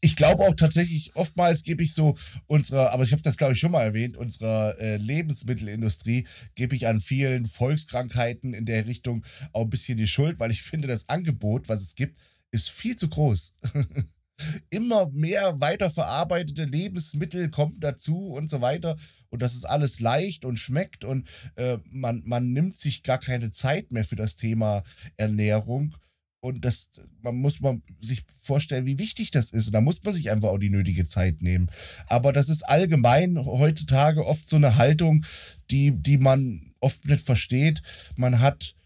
ich 0.00 0.16
glaube 0.16 0.44
auch 0.44 0.54
tatsächlich, 0.54 1.16
oftmals 1.16 1.62
gebe 1.62 1.82
ich 1.82 1.94
so 1.94 2.16
unserer, 2.46 2.92
aber 2.92 3.04
ich 3.04 3.12
habe 3.12 3.22
das 3.22 3.36
glaube 3.36 3.54
ich 3.54 3.60
schon 3.60 3.72
mal 3.72 3.82
erwähnt, 3.82 4.16
unserer 4.16 4.78
äh, 4.78 4.96
Lebensmittelindustrie 4.96 6.26
gebe 6.54 6.76
ich 6.76 6.86
an 6.86 7.00
vielen 7.00 7.46
Volkskrankheiten 7.46 8.54
in 8.54 8.64
der 8.64 8.86
Richtung 8.86 9.24
auch 9.52 9.62
ein 9.62 9.70
bisschen 9.70 9.98
die 9.98 10.06
Schuld, 10.06 10.38
weil 10.38 10.50
ich 10.50 10.62
finde, 10.62 10.88
das 10.88 11.08
Angebot, 11.08 11.68
was 11.68 11.82
es 11.82 11.94
gibt, 11.94 12.18
ist 12.50 12.70
viel 12.70 12.96
zu 12.96 13.08
groß. 13.08 13.52
Immer 14.70 15.08
mehr 15.10 15.60
weiterverarbeitete 15.60 16.64
Lebensmittel 16.64 17.50
kommen 17.50 17.80
dazu 17.80 18.28
und 18.28 18.48
so 18.48 18.60
weiter. 18.60 18.96
Und 19.30 19.42
das 19.42 19.54
ist 19.54 19.64
alles 19.64 19.98
leicht 19.98 20.44
und 20.44 20.58
schmeckt 20.58 21.04
und 21.04 21.28
äh, 21.56 21.78
man, 21.90 22.22
man 22.24 22.52
nimmt 22.52 22.78
sich 22.78 23.02
gar 23.02 23.18
keine 23.18 23.50
Zeit 23.50 23.90
mehr 23.90 24.04
für 24.04 24.16
das 24.16 24.36
Thema 24.36 24.84
Ernährung. 25.16 25.96
Und 26.40 26.64
das, 26.64 26.90
man 27.20 27.36
muss 27.36 27.60
man 27.60 27.82
sich 28.00 28.24
vorstellen, 28.40 28.86
wie 28.86 28.98
wichtig 28.98 29.30
das 29.32 29.50
ist. 29.50 29.66
Und 29.66 29.72
da 29.72 29.80
muss 29.80 30.02
man 30.04 30.14
sich 30.14 30.30
einfach 30.30 30.50
auch 30.50 30.58
die 30.58 30.70
nötige 30.70 31.06
Zeit 31.06 31.42
nehmen. 31.42 31.68
Aber 32.06 32.32
das 32.32 32.48
ist 32.48 32.62
allgemein 32.62 33.44
heutzutage 33.44 34.24
oft 34.24 34.48
so 34.48 34.56
eine 34.56 34.76
Haltung, 34.76 35.24
die, 35.70 35.90
die 35.90 36.18
man 36.18 36.74
oft 36.80 37.04
nicht 37.06 37.24
versteht. 37.24 37.82
Man 38.14 38.38
hat 38.38 38.76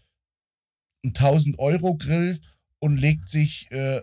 einen 1.03 1.13
1000-Euro-Grill 1.13 2.41
und 2.79 2.97
legt 2.97 3.29
sich, 3.29 3.71
äh, 3.71 4.01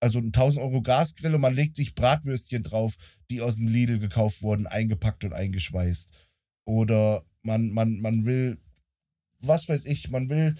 also 0.00 0.18
einen 0.18 0.32
1000-Euro-Gasgrill 0.32 1.34
und 1.34 1.40
man 1.40 1.54
legt 1.54 1.76
sich 1.76 1.94
Bratwürstchen 1.94 2.62
drauf, 2.62 2.96
die 3.30 3.42
aus 3.42 3.56
dem 3.56 3.66
Lidl 3.66 3.98
gekauft 3.98 4.42
wurden, 4.42 4.66
eingepackt 4.66 5.24
und 5.24 5.34
eingeschweißt. 5.34 6.08
Oder 6.64 7.24
man, 7.42 7.70
man, 7.70 8.00
man 8.00 8.24
will, 8.24 8.58
was 9.40 9.68
weiß 9.68 9.84
ich, 9.84 10.10
man 10.10 10.30
will 10.30 10.56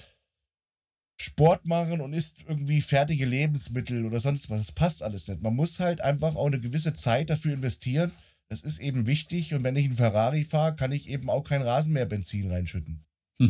Sport 1.19 1.67
machen 1.67 2.01
und 2.01 2.12
isst 2.12 2.37
irgendwie 2.47 2.83
fertige 2.83 3.25
Lebensmittel 3.25 4.05
oder 4.05 4.21
sonst 4.21 4.51
was. 4.51 4.59
Das 4.59 4.73
passt 4.73 5.03
alles 5.03 5.29
nicht. 5.29 5.43
Man 5.43 5.55
muss 5.55 5.81
halt 5.81 6.01
einfach 6.01 6.37
auch 6.37 6.47
eine 6.47 6.61
gewisse 6.61 6.95
Zeit 6.95 7.31
dafür 7.31 7.55
investieren. 7.55 8.12
Das 8.49 8.61
ist 8.61 8.79
eben 8.79 9.07
wichtig. 9.07 9.55
Und 9.55 9.64
wenn 9.64 9.77
ich 9.77 9.87
einen 9.87 9.97
Ferrari 9.97 10.45
fahre, 10.45 10.77
kann 10.77 10.93
ich 10.93 11.09
eben 11.09 11.31
auch 11.31 11.43
kein 11.43 11.62
Rasenmäherbenzin 11.62 12.51
reinschütten. 12.51 13.05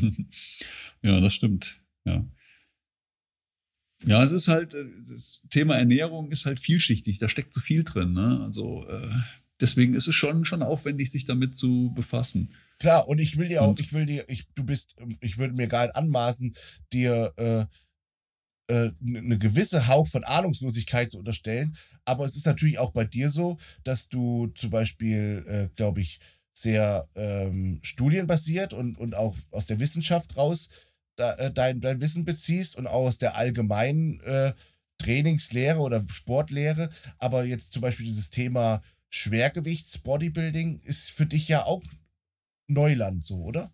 ja, 1.03 1.21
das 1.21 1.35
stimmt. 1.35 1.81
Ja. 2.05 2.25
Ja, 4.05 4.23
es 4.23 4.31
ist 4.31 4.49
halt, 4.49 4.75
äh, 4.75 4.85
das 5.09 5.43
Thema 5.51 5.77
Ernährung 5.77 6.31
ist 6.31 6.47
halt 6.47 6.61
vielschichtig, 6.61 7.19
da 7.19 7.29
steckt 7.29 7.53
zu 7.53 7.61
viel 7.61 7.83
drin. 7.83 8.13
Ne? 8.13 8.41
Also 8.43 8.87
äh, 8.89 9.11
deswegen 9.61 9.95
ist 9.95 10.09
es 10.09 10.15
schon, 10.15 10.45
schon 10.45 10.63
aufwendig, 10.63 11.11
sich 11.11 11.27
damit 11.27 11.57
zu 11.57 11.93
befassen. 11.95 12.53
Klar, 12.79 13.09
und 13.09 13.19
ich 13.19 13.39
will 13.39 13.49
dir 13.49 13.63
auch, 13.63 13.71
und? 13.71 13.81
ich 13.81 13.93
will 13.93 14.07
dir, 14.07 14.25
ich, 14.29 14.47
du 14.55 14.65
bist, 14.65 14.97
ich 15.21 15.39
würde 15.39 15.55
mir 15.55 15.67
gar 15.67 15.87
nicht 15.87 15.97
anmaßen, 15.97 16.55
dir 16.93 17.33
äh, 17.37 17.65
äh, 18.69 18.91
eine 19.07 19.39
gewisse 19.39 19.87
Hauch 19.87 20.09
von 20.09 20.25
Ahnungslosigkeit 20.25 21.11
zu 21.11 21.19
unterstellen. 21.19 21.77
Aber 22.05 22.25
es 22.25 22.37
ist 22.37 22.47
natürlich 22.47 22.79
auch 22.79 22.93
bei 22.93 23.05
dir 23.05 23.31
so, 23.31 23.59
dass 23.85 24.09
du 24.09 24.49
zum 24.49 24.71
Beispiel, 24.71 25.45
äh, 25.47 25.69
glaube 25.77 26.01
ich, 26.01 26.19
sehr 26.53 27.09
ähm, 27.15 27.81
studienbasiert 27.83 28.73
und, 28.73 28.97
und 28.99 29.15
auch 29.15 29.37
aus 29.51 29.67
der 29.67 29.79
Wissenschaft 29.79 30.37
raus 30.37 30.69
da, 31.17 31.35
äh, 31.35 31.53
dein, 31.53 31.81
dein 31.81 32.01
Wissen 32.01 32.25
beziehst 32.25 32.77
und 32.77 32.87
auch 32.87 33.07
aus 33.07 33.19
der 33.19 33.37
allgemeinen 33.37 34.21
äh, 34.21 34.53
Trainingslehre 34.99 35.81
oder 35.81 36.03
Sportlehre. 36.09 36.91
Aber 37.19 37.45
jetzt 37.45 37.73
zum 37.73 37.83
Beispiel 37.83 38.07
dieses 38.07 38.31
Thema 38.31 38.83
Schwergewichts-Bodybuilding 39.11 40.81
ist 40.85 41.11
für 41.11 41.27
dich 41.27 41.49
ja 41.49 41.65
auch 41.65 41.83
Neuland 42.67 43.25
so, 43.25 43.43
oder? 43.43 43.73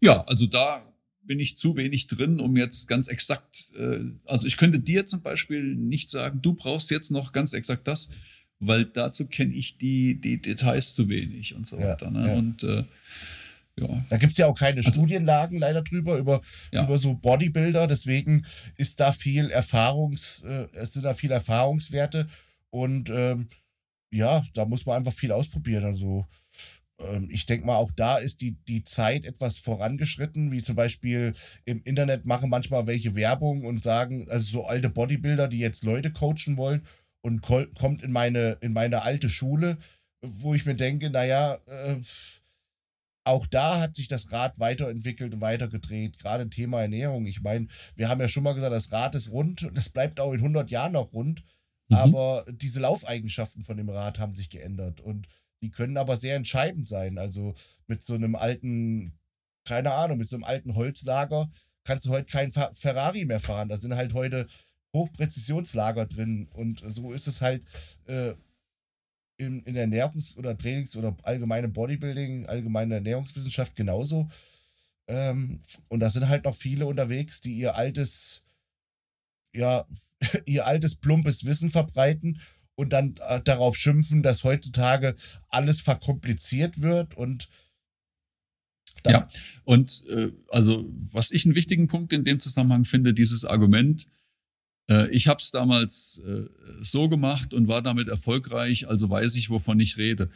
Ja, 0.00 0.22
also 0.22 0.46
da 0.46 0.82
bin 1.24 1.38
ich 1.38 1.56
zu 1.56 1.76
wenig 1.76 2.08
drin, 2.08 2.40
um 2.40 2.56
jetzt 2.56 2.88
ganz 2.88 3.06
exakt, 3.08 3.72
äh, 3.78 4.00
also 4.24 4.46
ich 4.46 4.56
könnte 4.56 4.80
dir 4.80 5.06
zum 5.06 5.22
Beispiel 5.22 5.62
nicht 5.62 6.10
sagen, 6.10 6.42
du 6.42 6.54
brauchst 6.54 6.90
jetzt 6.90 7.10
noch 7.10 7.32
ganz 7.32 7.52
exakt 7.52 7.86
das, 7.86 8.08
weil 8.58 8.84
dazu 8.84 9.26
kenne 9.26 9.54
ich 9.54 9.78
die, 9.78 10.20
die 10.20 10.40
Details 10.40 10.94
zu 10.94 11.08
wenig 11.08 11.54
und 11.54 11.66
so 11.66 11.76
ja, 11.76 11.90
weiter. 11.90 12.10
Ne? 12.10 12.26
Ja. 12.26 12.34
Und 12.34 12.62
äh, 12.64 12.84
ja. 13.78 14.04
Da 14.10 14.16
gibt 14.18 14.32
es 14.32 14.38
ja 14.38 14.46
auch 14.46 14.58
keine 14.58 14.78
also, 14.78 14.90
Studienlagen 14.90 15.58
leider 15.58 15.82
drüber, 15.82 16.18
über, 16.18 16.42
ja. 16.72 16.84
über 16.84 16.98
so 16.98 17.14
Bodybuilder. 17.14 17.86
Deswegen 17.86 18.44
ist 18.76 19.00
da 19.00 19.12
viel 19.12 19.50
Erfahrungs, 19.50 20.42
äh, 20.46 20.66
es 20.74 20.92
sind 20.92 21.04
da 21.04 21.14
viel 21.14 21.30
Erfahrungswerte 21.30 22.28
und 22.70 23.10
ähm, 23.10 23.48
ja, 24.12 24.44
da 24.54 24.64
muss 24.64 24.86
man 24.86 24.96
einfach 24.96 25.12
viel 25.12 25.32
ausprobieren. 25.32 25.84
Also 25.84 26.26
ähm, 27.00 27.28
ich 27.30 27.46
denke 27.46 27.66
mal, 27.66 27.76
auch 27.76 27.90
da 27.92 28.18
ist 28.18 28.40
die, 28.40 28.56
die 28.68 28.84
Zeit 28.84 29.24
etwas 29.24 29.58
vorangeschritten, 29.58 30.52
wie 30.52 30.62
zum 30.62 30.76
Beispiel 30.76 31.34
im 31.64 31.82
Internet 31.84 32.24
machen 32.24 32.50
manchmal 32.50 32.86
welche 32.86 33.14
Werbung 33.16 33.64
und 33.64 33.82
sagen, 33.82 34.28
also 34.30 34.46
so 34.46 34.66
alte 34.66 34.90
Bodybuilder, 34.90 35.48
die 35.48 35.58
jetzt 35.58 35.84
Leute 35.84 36.12
coachen 36.12 36.56
wollen 36.56 36.82
und 37.22 37.40
kommt 37.40 38.02
in 38.02 38.12
meine, 38.12 38.58
in 38.60 38.72
meine 38.72 39.02
alte 39.02 39.28
Schule, 39.28 39.78
wo 40.24 40.54
ich 40.54 40.66
mir 40.66 40.74
denke, 40.76 41.10
naja, 41.10 41.58
äh, 41.66 41.96
auch 43.24 43.46
da 43.46 43.80
hat 43.80 43.94
sich 43.94 44.08
das 44.08 44.32
Rad 44.32 44.58
weiterentwickelt 44.58 45.34
und 45.34 45.40
weitergedreht, 45.40 46.18
gerade 46.18 46.50
Thema 46.50 46.82
Ernährung. 46.82 47.26
Ich 47.26 47.40
meine, 47.40 47.68
wir 47.94 48.08
haben 48.08 48.20
ja 48.20 48.28
schon 48.28 48.42
mal 48.42 48.54
gesagt, 48.54 48.74
das 48.74 48.90
Rad 48.90 49.14
ist 49.14 49.30
rund 49.30 49.62
und 49.62 49.76
das 49.76 49.88
bleibt 49.88 50.18
auch 50.18 50.32
in 50.32 50.40
100 50.40 50.70
Jahren 50.70 50.92
noch 50.92 51.12
rund, 51.12 51.44
mhm. 51.92 51.98
aber 51.98 52.44
diese 52.50 52.80
Laufeigenschaften 52.80 53.64
von 53.64 53.76
dem 53.76 53.88
Rad 53.88 54.18
haben 54.18 54.34
sich 54.34 54.50
geändert 54.50 55.00
und 55.00 55.28
die 55.62 55.70
können 55.70 55.96
aber 55.96 56.16
sehr 56.16 56.36
entscheidend 56.36 56.86
sein. 56.86 57.18
Also 57.18 57.54
mit 57.86 58.02
so 58.02 58.14
einem 58.14 58.34
alten, 58.34 59.12
keine 59.64 59.92
Ahnung, 59.92 60.18
mit 60.18 60.28
so 60.28 60.36
einem 60.36 60.44
alten 60.44 60.74
Holzlager 60.74 61.50
kannst 61.84 62.06
du 62.06 62.10
heute 62.10 62.26
kein 62.26 62.52
Ferrari 62.52 63.24
mehr 63.24 63.40
fahren. 63.40 63.68
Da 63.68 63.78
sind 63.78 63.94
halt 63.94 64.14
heute 64.14 64.46
Hochpräzisionslager 64.94 66.06
drin. 66.06 66.48
Und 66.52 66.82
so 66.84 67.12
ist 67.12 67.28
es 67.28 67.40
halt 67.40 67.64
äh, 68.06 68.34
in, 69.36 69.62
in 69.62 69.74
der 69.74 69.86
Ernährungs- 69.88 70.36
oder 70.36 70.56
Trainings- 70.56 70.96
oder 70.96 71.16
allgemeine 71.22 71.68
Bodybuilding, 71.68 72.46
allgemeine 72.46 72.96
Ernährungswissenschaft 72.96 73.74
genauso. 73.74 74.28
Ähm, 75.08 75.60
und 75.88 76.00
da 76.00 76.10
sind 76.10 76.28
halt 76.28 76.44
noch 76.44 76.56
viele 76.56 76.86
unterwegs, 76.86 77.40
die 77.40 77.54
ihr 77.54 77.74
altes, 77.74 78.42
ja, 79.54 79.86
ihr 80.46 80.66
altes 80.66 80.94
plumpes 80.94 81.44
Wissen 81.44 81.70
verbreiten 81.70 82.40
und 82.74 82.92
dann 82.92 83.16
äh, 83.28 83.40
darauf 83.42 83.76
schimpfen, 83.76 84.22
dass 84.22 84.44
heutzutage 84.44 85.14
alles 85.48 85.80
verkompliziert 85.80 86.80
wird 86.80 87.14
und 87.16 87.48
Dann. 89.02 89.12
Ja, 89.12 89.28
und 89.64 90.04
äh, 90.08 90.30
also 90.48 90.88
was 91.12 91.30
ich 91.32 91.44
einen 91.44 91.54
wichtigen 91.54 91.88
Punkt 91.88 92.12
in 92.12 92.24
dem 92.24 92.40
Zusammenhang 92.40 92.84
finde, 92.84 93.12
dieses 93.14 93.44
Argument, 93.44 94.06
äh, 94.88 95.08
ich 95.10 95.28
habe 95.28 95.40
es 95.40 95.50
damals 95.50 96.20
äh, 96.26 96.44
so 96.82 97.08
gemacht 97.08 97.54
und 97.54 97.68
war 97.68 97.82
damit 97.82 98.08
erfolgreich, 98.08 98.88
also 98.88 99.10
weiß 99.10 99.34
ich, 99.36 99.50
wovon 99.50 99.80
ich 99.80 99.96
rede. 99.96 100.30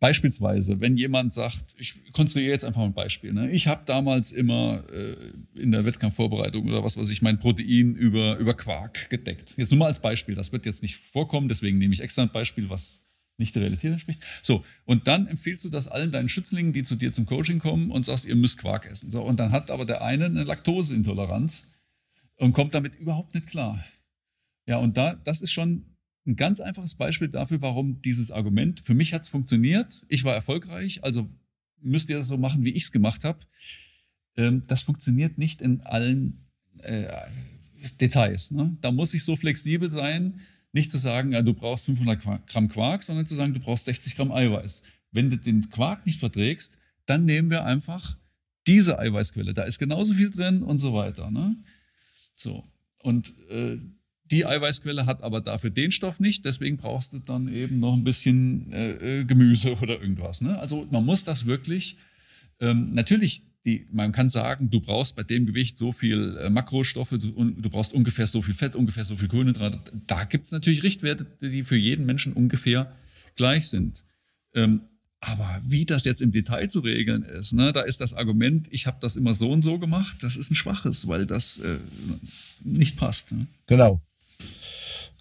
Beispielsweise, 0.00 0.80
wenn 0.80 0.96
jemand 0.96 1.32
sagt, 1.32 1.74
ich 1.76 2.12
konstruiere 2.12 2.50
jetzt 2.50 2.64
einfach 2.64 2.82
ein 2.82 2.94
Beispiel. 2.94 3.32
Ne? 3.32 3.50
Ich 3.50 3.66
habe 3.66 3.82
damals 3.84 4.30
immer 4.30 4.84
äh, 4.90 5.32
in 5.54 5.72
der 5.72 5.84
Wettkampfvorbereitung 5.84 6.68
oder 6.68 6.84
was 6.84 6.96
weiß 6.96 7.08
ich, 7.10 7.20
mein 7.20 7.40
Protein 7.40 7.94
über, 7.94 8.36
über 8.38 8.54
Quark 8.54 9.10
gedeckt. 9.10 9.54
Jetzt 9.56 9.70
nur 9.70 9.78
mal 9.78 9.86
als 9.86 10.00
Beispiel. 10.00 10.36
Das 10.36 10.52
wird 10.52 10.66
jetzt 10.66 10.82
nicht 10.82 10.96
vorkommen, 10.96 11.48
deswegen 11.48 11.78
nehme 11.78 11.94
ich 11.94 12.00
extra 12.00 12.22
ein 12.22 12.30
Beispiel, 12.30 12.70
was 12.70 13.02
nicht 13.38 13.54
der 13.54 13.62
Realität 13.62 13.92
entspricht. 13.92 14.22
So, 14.42 14.64
und 14.84 15.06
dann 15.06 15.26
empfiehlst 15.26 15.64
du 15.64 15.68
das 15.68 15.88
allen 15.88 16.12
deinen 16.12 16.28
Schützlingen, 16.28 16.72
die 16.72 16.84
zu 16.84 16.96
dir 16.96 17.12
zum 17.12 17.26
Coaching 17.26 17.58
kommen 17.58 17.90
und 17.90 18.04
sagst, 18.04 18.24
ihr 18.24 18.36
müsst 18.36 18.58
Quark 18.58 18.86
essen. 18.86 19.10
So, 19.10 19.22
und 19.22 19.40
dann 19.40 19.52
hat 19.52 19.70
aber 19.70 19.84
der 19.84 20.02
eine 20.02 20.26
eine 20.26 20.44
Laktoseintoleranz 20.44 21.72
und 22.36 22.52
kommt 22.52 22.74
damit 22.74 22.96
überhaupt 22.96 23.34
nicht 23.34 23.46
klar. 23.46 23.84
Ja, 24.66 24.78
und 24.78 24.96
da, 24.96 25.14
das 25.14 25.40
ist 25.40 25.52
schon 25.52 25.86
ein 26.28 26.36
ganz 26.36 26.60
einfaches 26.60 26.94
Beispiel 26.94 27.28
dafür, 27.28 27.62
warum 27.62 28.00
dieses 28.02 28.30
Argument, 28.30 28.80
für 28.84 28.94
mich 28.94 29.14
hat 29.14 29.22
es 29.22 29.28
funktioniert, 29.28 30.04
ich 30.08 30.24
war 30.24 30.34
erfolgreich, 30.34 31.02
also 31.02 31.28
müsst 31.80 32.08
ihr 32.08 32.18
das 32.18 32.28
so 32.28 32.36
machen, 32.36 32.64
wie 32.64 32.72
ich 32.72 32.84
es 32.84 32.92
gemacht 32.92 33.24
habe. 33.24 33.40
Ähm, 34.36 34.64
das 34.66 34.82
funktioniert 34.82 35.38
nicht 35.38 35.62
in 35.62 35.80
allen 35.80 36.46
äh, 36.82 37.08
Details. 38.00 38.50
Ne? 38.50 38.76
Da 38.80 38.92
muss 38.92 39.14
ich 39.14 39.24
so 39.24 39.36
flexibel 39.36 39.90
sein, 39.90 40.40
nicht 40.72 40.90
zu 40.90 40.98
sagen, 40.98 41.32
ja, 41.32 41.42
du 41.42 41.54
brauchst 41.54 41.86
500 41.86 42.46
Gramm 42.46 42.68
Quark, 42.68 43.02
sondern 43.02 43.26
zu 43.26 43.34
sagen, 43.34 43.54
du 43.54 43.60
brauchst 43.60 43.86
60 43.86 44.16
Gramm 44.16 44.30
Eiweiß. 44.30 44.82
Wenn 45.10 45.30
du 45.30 45.38
den 45.38 45.70
Quark 45.70 46.04
nicht 46.04 46.20
verträgst, 46.20 46.76
dann 47.06 47.24
nehmen 47.24 47.50
wir 47.50 47.64
einfach 47.64 48.18
diese 48.66 48.98
Eiweißquelle. 48.98 49.54
Da 49.54 49.62
ist 49.62 49.78
genauso 49.78 50.12
viel 50.14 50.30
drin 50.30 50.62
und 50.62 50.78
so 50.78 50.92
weiter. 50.92 51.30
Ne? 51.30 51.56
So. 52.34 52.64
Und 53.02 53.32
äh, 53.48 53.78
die 54.30 54.46
Eiweißquelle 54.46 55.06
hat 55.06 55.22
aber 55.22 55.40
dafür 55.40 55.70
den 55.70 55.92
Stoff 55.92 56.20
nicht, 56.20 56.44
deswegen 56.44 56.76
brauchst 56.76 57.12
du 57.12 57.18
dann 57.18 57.48
eben 57.52 57.80
noch 57.80 57.94
ein 57.94 58.04
bisschen 58.04 58.72
äh, 58.72 59.20
äh, 59.20 59.24
Gemüse 59.24 59.76
oder 59.80 60.00
irgendwas. 60.00 60.40
Ne? 60.40 60.58
Also 60.58 60.86
man 60.90 61.04
muss 61.04 61.24
das 61.24 61.46
wirklich, 61.46 61.96
ähm, 62.60 62.94
natürlich, 62.94 63.42
die, 63.64 63.86
man 63.90 64.12
kann 64.12 64.28
sagen, 64.28 64.70
du 64.70 64.80
brauchst 64.80 65.16
bei 65.16 65.22
dem 65.22 65.46
Gewicht 65.46 65.76
so 65.76 65.92
viel 65.92 66.36
äh, 66.40 66.50
Makrostoffe, 66.50 67.18
du, 67.18 67.32
du, 67.32 67.70
brauchst 67.70 67.92
ungefähr 67.92 68.26
so 68.26 68.42
viel 68.42 68.54
Fett, 68.54 68.76
ungefähr 68.76 69.04
so 69.04 69.16
viel 69.16 69.28
Kohlenhydrate. 69.28 69.80
Da 70.06 70.24
gibt 70.24 70.46
es 70.46 70.52
natürlich 70.52 70.82
Richtwerte, 70.82 71.26
die 71.40 71.62
für 71.62 71.76
jeden 71.76 72.06
Menschen 72.06 72.32
ungefähr 72.32 72.92
gleich 73.36 73.68
sind. 73.68 74.02
Ähm, 74.54 74.82
aber 75.20 75.60
wie 75.64 75.84
das 75.84 76.04
jetzt 76.04 76.22
im 76.22 76.30
Detail 76.30 76.68
zu 76.68 76.80
regeln 76.80 77.24
ist, 77.24 77.52
ne, 77.52 77.72
da 77.72 77.80
ist 77.80 78.00
das 78.00 78.14
Argument, 78.14 78.68
ich 78.70 78.86
habe 78.86 78.98
das 79.00 79.16
immer 79.16 79.34
so 79.34 79.50
und 79.50 79.62
so 79.62 79.78
gemacht, 79.78 80.16
das 80.20 80.36
ist 80.36 80.50
ein 80.50 80.54
schwaches, 80.54 81.08
weil 81.08 81.26
das 81.26 81.58
äh, 81.58 81.78
nicht 82.62 82.96
passt. 82.96 83.32
Ne? 83.32 83.46
Genau. 83.66 84.00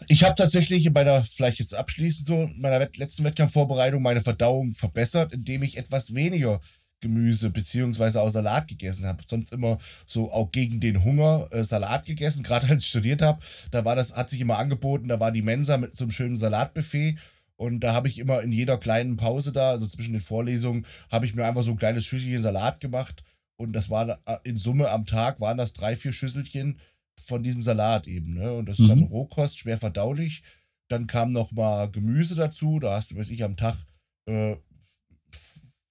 Ich 0.08 0.24
habe 0.24 0.36
tatsächlich 0.36 0.92
bei 0.94 1.04
der, 1.04 1.24
vielleicht 1.24 1.60
jetzt 1.60 1.74
abschließend 1.74 2.28
so, 2.28 2.50
meiner 2.56 2.80
letzten 2.80 3.24
Wettkampfvorbereitung 3.24 4.02
meine 4.02 4.22
Verdauung 4.22 4.74
verbessert, 4.74 5.34
indem 5.34 5.64
ich 5.64 5.78
etwas 5.78 6.14
weniger 6.14 6.62
Gemüse 7.00 7.50
beziehungsweise 7.50 8.22
auch 8.22 8.30
Salat 8.30 8.68
gegessen 8.68 9.06
habe. 9.06 9.24
Sonst 9.26 9.52
immer 9.52 9.78
so 10.06 10.32
auch 10.32 10.52
gegen 10.52 10.80
den 10.80 11.04
Hunger 11.04 11.48
äh, 11.52 11.64
Salat 11.64 12.06
gegessen. 12.06 12.44
Gerade 12.44 12.68
als 12.68 12.82
ich 12.82 12.90
studiert 12.90 13.22
habe, 13.22 13.40
da 13.72 13.86
war 13.86 13.96
das, 13.96 14.14
hat 14.14 14.30
sich 14.30 14.42
immer 14.42 14.58
angeboten, 14.58 15.08
da 15.08 15.20
war 15.20 15.32
die 15.32 15.42
Mensa 15.42 15.78
mit 15.78 15.96
so 15.96 16.06
einem 16.06 16.12
schönen 16.12 16.38
Salatbuffet. 16.38 17.18
Und 17.56 17.80
da 17.80 17.94
habe 17.94 18.08
ich 18.08 18.20
immer 18.20 18.42
in 18.42 18.52
jeder 18.52 18.78
kleinen 18.78 19.18
Pause 19.18 19.52
da, 19.52 19.72
also 19.72 19.88
zwischen 19.88 20.14
den 20.14 20.22
Vorlesungen, 20.22 20.86
habe 21.12 21.26
ich 21.26 21.34
mir 21.34 21.46
einfach 21.46 21.64
so 21.64 21.72
ein 21.72 21.78
kleines 21.78 22.06
Schüsselchen 22.06 22.42
Salat 22.42 22.80
gemacht. 22.80 23.24
Und 23.56 23.74
das 23.74 23.90
war 23.90 24.20
äh, 24.26 24.38
in 24.44 24.58
Summe 24.58 24.90
am 24.90 25.06
Tag 25.06 25.42
waren 25.42 25.58
das 25.58 25.74
drei, 25.74 25.96
vier 25.96 26.14
Schüsselchen 26.14 26.80
von 27.26 27.44
diesem 27.44 27.62
Salat 27.62 28.08
eben. 28.08 28.34
Ne? 28.34 28.54
Und 28.54 28.68
das 28.68 28.80
ist 28.80 28.90
dann 28.90 29.00
mhm. 29.00 29.06
Rohkost, 29.06 29.60
schwer 29.60 29.78
verdaulich. 29.78 30.44
Dann 30.88 31.08
kam 31.08 31.32
noch 31.32 31.52
mal 31.52 31.92
Gemüse 31.92 32.36
dazu. 32.36 32.80
Da 32.80 32.98
hast 32.98 33.12
du, 33.12 33.18
weiß 33.18 33.30
ich, 33.30 33.44
am 33.44 33.58
Tag 33.58 33.78
äh, 34.26 34.56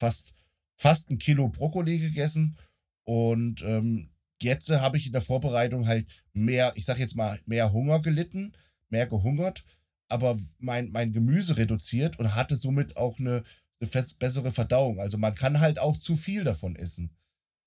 fast, 0.01 0.33
fast 0.79 1.11
ein 1.11 1.19
Kilo 1.19 1.49
Brokkoli 1.49 1.99
gegessen. 1.99 2.57
Und 3.05 3.63
ähm, 3.63 4.11
jetzt 4.41 4.69
habe 4.71 4.99
ich 4.99 5.07
in 5.07 5.13
der 5.13 5.23
Vorbereitung 5.23 5.87
halt 5.87 6.07
mehr, 6.33 6.73
ich 6.77 6.85
sag 6.85 6.99
jetzt 6.99 7.17
mal, 7.17 7.41
mehr 7.47 7.73
Hunger 7.73 8.01
gelitten, 8.01 8.53
mehr 8.91 9.07
gehungert, 9.07 9.65
aber 10.09 10.39
mein, 10.59 10.91
mein 10.91 11.13
Gemüse 11.13 11.57
reduziert 11.57 12.19
und 12.19 12.35
hatte 12.35 12.57
somit 12.57 12.97
auch 12.97 13.19
eine, 13.19 13.43
eine 13.81 14.07
bessere 14.19 14.53
Verdauung. 14.53 15.01
Also 15.01 15.19
man 15.19 15.35
kann 15.35 15.61
halt 15.61 15.79
auch 15.79 15.97
zu 15.99 16.17
viel 16.17 16.45
davon 16.45 16.77
essen. 16.77 17.11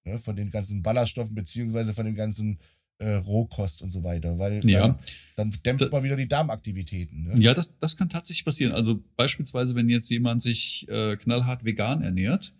Ne? 0.06 0.20
Von 0.20 0.36
den 0.36 0.52
ganzen 0.52 0.82
Ballaststoffen, 0.82 1.36
beziehungsweise 1.36 1.94
von 1.94 2.06
den 2.06 2.16
ganzen 2.16 2.60
äh, 3.00 3.16
Rohkost 3.16 3.82
und 3.82 3.90
so 3.90 4.04
weiter, 4.04 4.38
weil 4.38 4.66
ja. 4.70 4.82
dann, 4.82 5.00
dann 5.36 5.58
dämpft 5.66 5.86
da, 5.86 5.90
man 5.90 6.04
wieder 6.04 6.16
die 6.16 6.28
Darmaktivitäten. 6.28 7.24
Ne? 7.24 7.40
Ja, 7.42 7.54
das, 7.54 7.74
das 7.80 7.98
kann 7.98 8.10
tatsächlich 8.10 8.46
passieren. 8.46 8.74
Also 8.74 9.02
beispielsweise, 9.16 9.74
wenn 9.74 9.90
jetzt 9.90 10.10
jemand 10.10 10.42
sich 10.42 10.88
äh, 10.90 11.16
knallhart 11.16 11.64
vegan 11.64 12.02
ernährt 12.02 12.54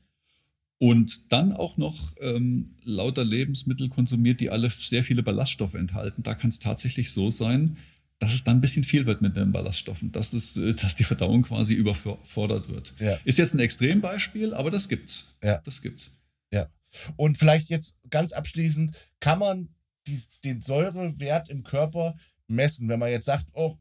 und 0.78 1.32
dann 1.32 1.52
auch 1.52 1.78
noch 1.78 2.14
ähm, 2.22 2.76
lauter 2.84 3.26
Lebensmittel 3.26 3.90
konsumiert, 3.90 4.40
die 4.40 4.50
alle 4.50 4.70
sehr 4.70 5.04
viele 5.04 5.24
Ballaststoffe 5.24 5.74
enthalten, 5.74 6.24
da 6.24 6.36
kann 6.36 6.50
es 6.50 6.60
tatsächlich 6.60 7.12
so 7.12 7.32
sein, 7.32 7.78
dass 8.20 8.34
es 8.34 8.44
dann 8.44 8.58
ein 8.58 8.62
bisschen 8.62 8.84
viel 8.84 9.06
wird 9.06 9.22
mit 9.22 9.36
den 9.36 9.52
Ballaststoffen, 9.52 10.12
dass, 10.12 10.34
es, 10.34 10.56
äh, 10.56 10.74
dass 10.74 10.96
die 10.96 11.04
Verdauung 11.04 11.42
quasi 11.44 11.74
überfordert 11.74 12.70
wird. 12.70 12.94
Ja. 13.00 13.18
Ist 13.26 13.38
jetzt 13.38 13.54
ein 13.54 13.60
Extrembeispiel, 13.60 14.54
aber 14.54 14.72
das 14.72 14.88
gibt's. 14.88 15.26
Ja. 15.44 15.62
Das 15.66 15.82
gibt's. 15.82 16.12
Ja. 16.54 16.70
Und 17.18 17.38
vielleicht 17.38 17.70
jetzt 17.70 17.98
ganz 18.10 18.32
abschließend, 18.32 18.96
kann 19.20 19.40
man 19.40 19.70
die, 20.10 20.22
den 20.44 20.62
Säurewert 20.62 21.50
im 21.50 21.64
Körper 21.64 22.16
messen. 22.48 22.90
Wenn 22.90 23.00
man 23.00 23.12
jetzt 23.12 23.26
sagt, 23.26 23.48
oh, 23.54 23.78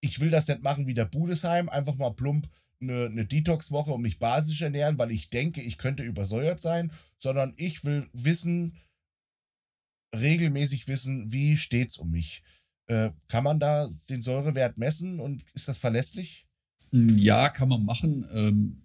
ich 0.00 0.20
will 0.20 0.30
das 0.30 0.48
nicht 0.48 0.62
machen 0.62 0.86
wie 0.86 0.94
der 0.94 1.04
Budesheim, 1.04 1.68
einfach 1.68 1.96
mal 1.96 2.10
plump 2.10 2.48
eine, 2.80 3.06
eine 3.06 3.26
Detox-Woche 3.26 3.92
und 3.92 4.02
mich 4.02 4.18
basisch 4.18 4.62
ernähren, 4.62 4.98
weil 4.98 5.10
ich 5.10 5.28
denke, 5.28 5.60
ich 5.60 5.78
könnte 5.78 6.02
übersäuert 6.02 6.60
sein, 6.60 6.92
sondern 7.18 7.52
ich 7.56 7.84
will 7.84 8.08
wissen, 8.12 8.76
regelmäßig 10.14 10.88
wissen, 10.88 11.32
wie 11.32 11.56
steht 11.56 11.90
es 11.90 11.98
um 11.98 12.10
mich. 12.10 12.42
Äh, 12.86 13.10
kann 13.28 13.44
man 13.44 13.60
da 13.60 13.88
den 14.08 14.22
Säurewert 14.22 14.78
messen 14.78 15.20
und 15.20 15.44
ist 15.54 15.68
das 15.68 15.78
verlässlich? 15.78 16.46
Ja, 16.90 17.48
kann 17.50 17.68
man 17.68 17.84
machen. 17.84 18.26
Ähm, 18.32 18.82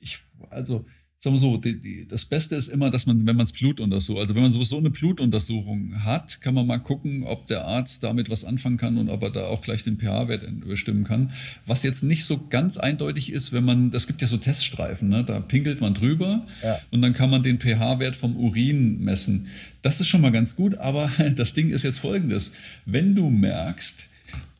ich, 0.00 0.18
also 0.50 0.84
sagen 1.26 1.36
wir 1.36 1.40
so, 1.40 1.56
die, 1.56 1.80
die, 1.80 2.06
das 2.06 2.24
Beste 2.24 2.54
ist 2.54 2.68
immer, 2.68 2.90
dass 2.90 3.06
man, 3.06 3.26
wenn 3.26 3.34
man 3.34 3.44
es 3.44 3.52
Blut 3.52 3.80
untersucht, 3.80 4.18
also 4.18 4.34
wenn 4.36 4.42
man 4.42 4.52
sowieso 4.52 4.78
eine 4.78 4.90
Blutuntersuchung 4.90 6.04
hat, 6.04 6.40
kann 6.40 6.54
man 6.54 6.66
mal 6.68 6.78
gucken, 6.78 7.24
ob 7.24 7.48
der 7.48 7.64
Arzt 7.64 8.04
damit 8.04 8.30
was 8.30 8.44
anfangen 8.44 8.76
kann 8.76 8.96
und 8.96 9.08
ob 9.08 9.22
er 9.24 9.30
da 9.30 9.46
auch 9.46 9.60
gleich 9.60 9.82
den 9.82 9.98
pH-Wert 9.98 10.60
bestimmen 10.60 11.02
kann. 11.02 11.32
Was 11.66 11.82
jetzt 11.82 12.04
nicht 12.04 12.24
so 12.26 12.46
ganz 12.48 12.76
eindeutig 12.76 13.32
ist, 13.32 13.52
wenn 13.52 13.64
man, 13.64 13.90
das 13.90 14.06
gibt 14.06 14.22
ja 14.22 14.28
so 14.28 14.36
Teststreifen, 14.36 15.08
ne? 15.08 15.24
da 15.24 15.40
pinkelt 15.40 15.80
man 15.80 15.94
drüber 15.94 16.46
ja. 16.62 16.78
und 16.92 17.02
dann 17.02 17.12
kann 17.12 17.28
man 17.28 17.42
den 17.42 17.58
pH-Wert 17.58 18.14
vom 18.14 18.36
Urin 18.36 19.00
messen. 19.00 19.48
Das 19.82 20.00
ist 20.00 20.06
schon 20.06 20.20
mal 20.20 20.32
ganz 20.32 20.54
gut, 20.54 20.76
aber 20.76 21.10
das 21.36 21.54
Ding 21.54 21.70
ist 21.70 21.82
jetzt 21.82 21.98
folgendes. 21.98 22.52
Wenn 22.84 23.16
du 23.16 23.30
merkst, 23.30 23.98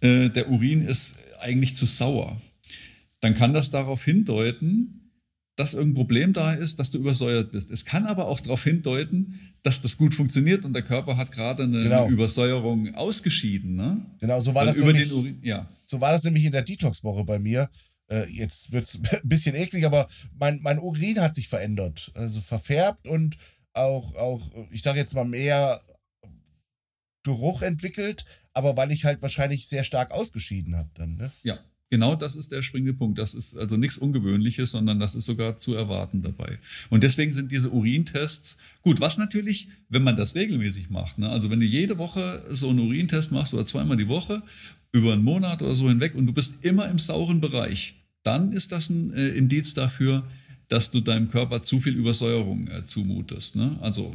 äh, 0.00 0.30
der 0.30 0.50
Urin 0.50 0.82
ist 0.82 1.14
eigentlich 1.40 1.76
zu 1.76 1.86
sauer, 1.86 2.40
dann 3.20 3.36
kann 3.36 3.52
das 3.52 3.70
darauf 3.70 4.04
hindeuten, 4.04 5.05
dass 5.56 5.72
irgendein 5.72 5.94
Problem 5.94 6.32
da 6.34 6.52
ist, 6.52 6.78
dass 6.78 6.90
du 6.90 6.98
übersäuert 6.98 7.50
bist. 7.50 7.70
Es 7.70 7.86
kann 7.86 8.06
aber 8.06 8.28
auch 8.28 8.40
darauf 8.40 8.62
hindeuten, 8.62 9.40
dass 9.62 9.80
das 9.80 9.96
gut 9.96 10.14
funktioniert 10.14 10.64
und 10.64 10.74
der 10.74 10.82
Körper 10.82 11.16
hat 11.16 11.32
gerade 11.32 11.64
eine 11.64 11.82
genau. 11.82 12.08
Übersäuerung 12.08 12.94
ausgeschieden. 12.94 13.74
Ne? 13.74 14.04
Genau, 14.20 14.40
so 14.42 14.54
war, 14.54 14.66
das 14.66 14.76
nämlich, 14.76 15.10
ja. 15.42 15.68
so 15.86 16.00
war 16.00 16.12
das 16.12 16.22
nämlich 16.24 16.44
in 16.44 16.52
der 16.52 16.62
Detox-Woche 16.62 17.24
bei 17.24 17.38
mir. 17.38 17.70
Äh, 18.08 18.30
jetzt 18.30 18.70
wird 18.70 18.84
es 18.84 18.96
ein 19.12 19.28
bisschen 19.28 19.56
eklig, 19.56 19.86
aber 19.86 20.08
mein, 20.38 20.60
mein 20.62 20.78
Urin 20.78 21.20
hat 21.20 21.34
sich 21.34 21.48
verändert. 21.48 22.12
Also 22.14 22.42
verfärbt 22.42 23.08
und 23.08 23.38
auch, 23.72 24.14
auch 24.14 24.50
ich 24.70 24.82
sage 24.82 24.98
jetzt 24.98 25.14
mal, 25.14 25.24
mehr 25.24 25.80
Geruch 27.22 27.62
entwickelt, 27.62 28.26
aber 28.52 28.76
weil 28.76 28.92
ich 28.92 29.04
halt 29.04 29.22
wahrscheinlich 29.22 29.68
sehr 29.68 29.84
stark 29.84 30.12
ausgeschieden 30.12 30.76
habe 30.76 30.90
dann. 30.94 31.16
Ne? 31.16 31.32
Ja, 31.42 31.58
Genau 31.88 32.16
das 32.16 32.34
ist 32.34 32.50
der 32.50 32.62
springende 32.62 32.94
Punkt. 32.94 33.18
Das 33.18 33.34
ist 33.34 33.56
also 33.56 33.76
nichts 33.76 33.96
Ungewöhnliches, 33.96 34.72
sondern 34.72 34.98
das 34.98 35.14
ist 35.14 35.24
sogar 35.24 35.58
zu 35.58 35.74
erwarten 35.74 36.22
dabei. 36.22 36.58
Und 36.90 37.04
deswegen 37.04 37.32
sind 37.32 37.52
diese 37.52 37.70
Urintests 37.70 38.56
gut. 38.82 39.00
Was 39.00 39.18
natürlich, 39.18 39.68
wenn 39.88 40.02
man 40.02 40.16
das 40.16 40.34
regelmäßig 40.34 40.90
macht, 40.90 41.18
ne? 41.18 41.28
also 41.28 41.48
wenn 41.48 41.60
du 41.60 41.66
jede 41.66 41.98
Woche 41.98 42.44
so 42.50 42.70
einen 42.70 42.80
Urintest 42.80 43.30
machst 43.30 43.54
oder 43.54 43.66
zweimal 43.66 43.96
die 43.96 44.08
Woche, 44.08 44.42
über 44.92 45.12
einen 45.12 45.24
Monat 45.24 45.62
oder 45.62 45.74
so 45.74 45.88
hinweg 45.88 46.14
und 46.14 46.26
du 46.26 46.32
bist 46.32 46.64
immer 46.64 46.88
im 46.88 46.98
sauren 46.98 47.40
Bereich, 47.40 47.94
dann 48.22 48.52
ist 48.52 48.72
das 48.72 48.88
ein 48.90 49.12
äh, 49.12 49.28
Indiz 49.28 49.74
dafür, 49.74 50.24
dass 50.68 50.90
du 50.90 51.00
deinem 51.00 51.30
Körper 51.30 51.62
zu 51.62 51.80
viel 51.80 51.94
Übersäuerung 51.94 52.66
äh, 52.68 52.84
zumutest. 52.86 53.54
Ne? 53.54 53.78
Also 53.80 54.14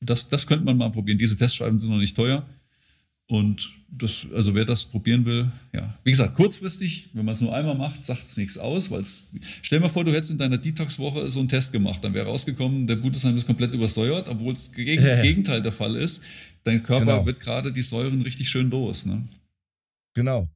das, 0.00 0.28
das 0.28 0.46
könnte 0.46 0.64
man 0.64 0.76
mal 0.76 0.90
probieren. 0.90 1.18
Diese 1.18 1.36
Testschreiben 1.36 1.78
sind 1.78 1.90
noch 1.90 1.98
nicht 1.98 2.16
teuer. 2.16 2.46
Und 3.28 3.72
das, 3.90 4.26
also 4.32 4.54
wer 4.54 4.64
das 4.64 4.84
probieren 4.84 5.24
will, 5.24 5.50
ja, 5.72 5.98
wie 6.04 6.10
gesagt, 6.10 6.36
kurzfristig, 6.36 7.08
wenn 7.12 7.24
man 7.24 7.34
es 7.34 7.40
nur 7.40 7.54
einmal 7.54 7.74
macht, 7.74 8.04
sagt 8.04 8.28
es 8.28 8.36
nichts 8.36 8.56
aus, 8.56 8.90
weil 8.90 9.04
stell 9.62 9.78
dir 9.78 9.84
mal 9.84 9.88
vor, 9.88 10.04
du 10.04 10.12
hättest 10.12 10.30
in 10.30 10.38
deiner 10.38 10.58
Detox-Woche 10.58 11.28
so 11.30 11.40
einen 11.40 11.48
Test 11.48 11.72
gemacht, 11.72 12.04
dann 12.04 12.14
wäre 12.14 12.26
rausgekommen, 12.26 12.86
der 12.86 12.96
Blutersheim 12.96 13.36
ist 13.36 13.46
komplett 13.46 13.72
übersäuert, 13.72 14.28
obwohl 14.28 14.52
es 14.52 14.72
gegen, 14.72 15.02
Gegenteil 15.22 15.60
der 15.60 15.72
Fall 15.72 15.96
ist. 15.96 16.22
Dein 16.62 16.82
Körper 16.82 17.04
genau. 17.04 17.26
wird 17.26 17.40
gerade 17.40 17.72
die 17.72 17.82
Säuren 17.82 18.22
richtig 18.22 18.48
schön 18.48 18.70
los. 18.70 19.06
Ne? 19.06 19.24
Genau. 20.14 20.48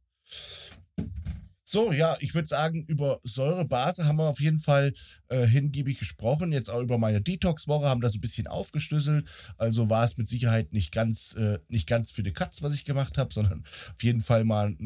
So, 1.73 1.93
ja, 1.93 2.17
ich 2.19 2.35
würde 2.35 2.49
sagen, 2.49 2.85
über 2.87 3.21
Säurebase 3.23 4.05
haben 4.05 4.17
wir 4.17 4.25
auf 4.25 4.41
jeden 4.41 4.59
Fall 4.59 4.93
äh, 5.29 5.47
hingiebig 5.47 6.01
gesprochen. 6.01 6.51
Jetzt 6.51 6.69
auch 6.69 6.81
über 6.81 6.99
meine 6.99 7.21
Detox-Woche 7.21 7.87
haben 7.87 8.01
das 8.01 8.15
ein 8.17 8.21
bisschen 8.21 8.49
aufgeschlüsselt. 8.49 9.25
Also 9.57 9.89
war 9.89 10.05
es 10.05 10.17
mit 10.17 10.29
Sicherheit 10.29 10.73
nicht 10.73 10.91
ganz, 10.91 11.33
äh, 11.37 11.61
nicht 11.69 11.87
ganz 11.87 12.11
für 12.11 12.25
die 12.25 12.33
Katz, 12.33 12.63
was 12.63 12.75
ich 12.75 12.85
gemacht 12.85 13.19
habe, 13.19 13.33
sondern 13.33 13.63
auf 13.95 14.03
jeden 14.03 14.21
Fall 14.21 14.43
mal 14.43 14.77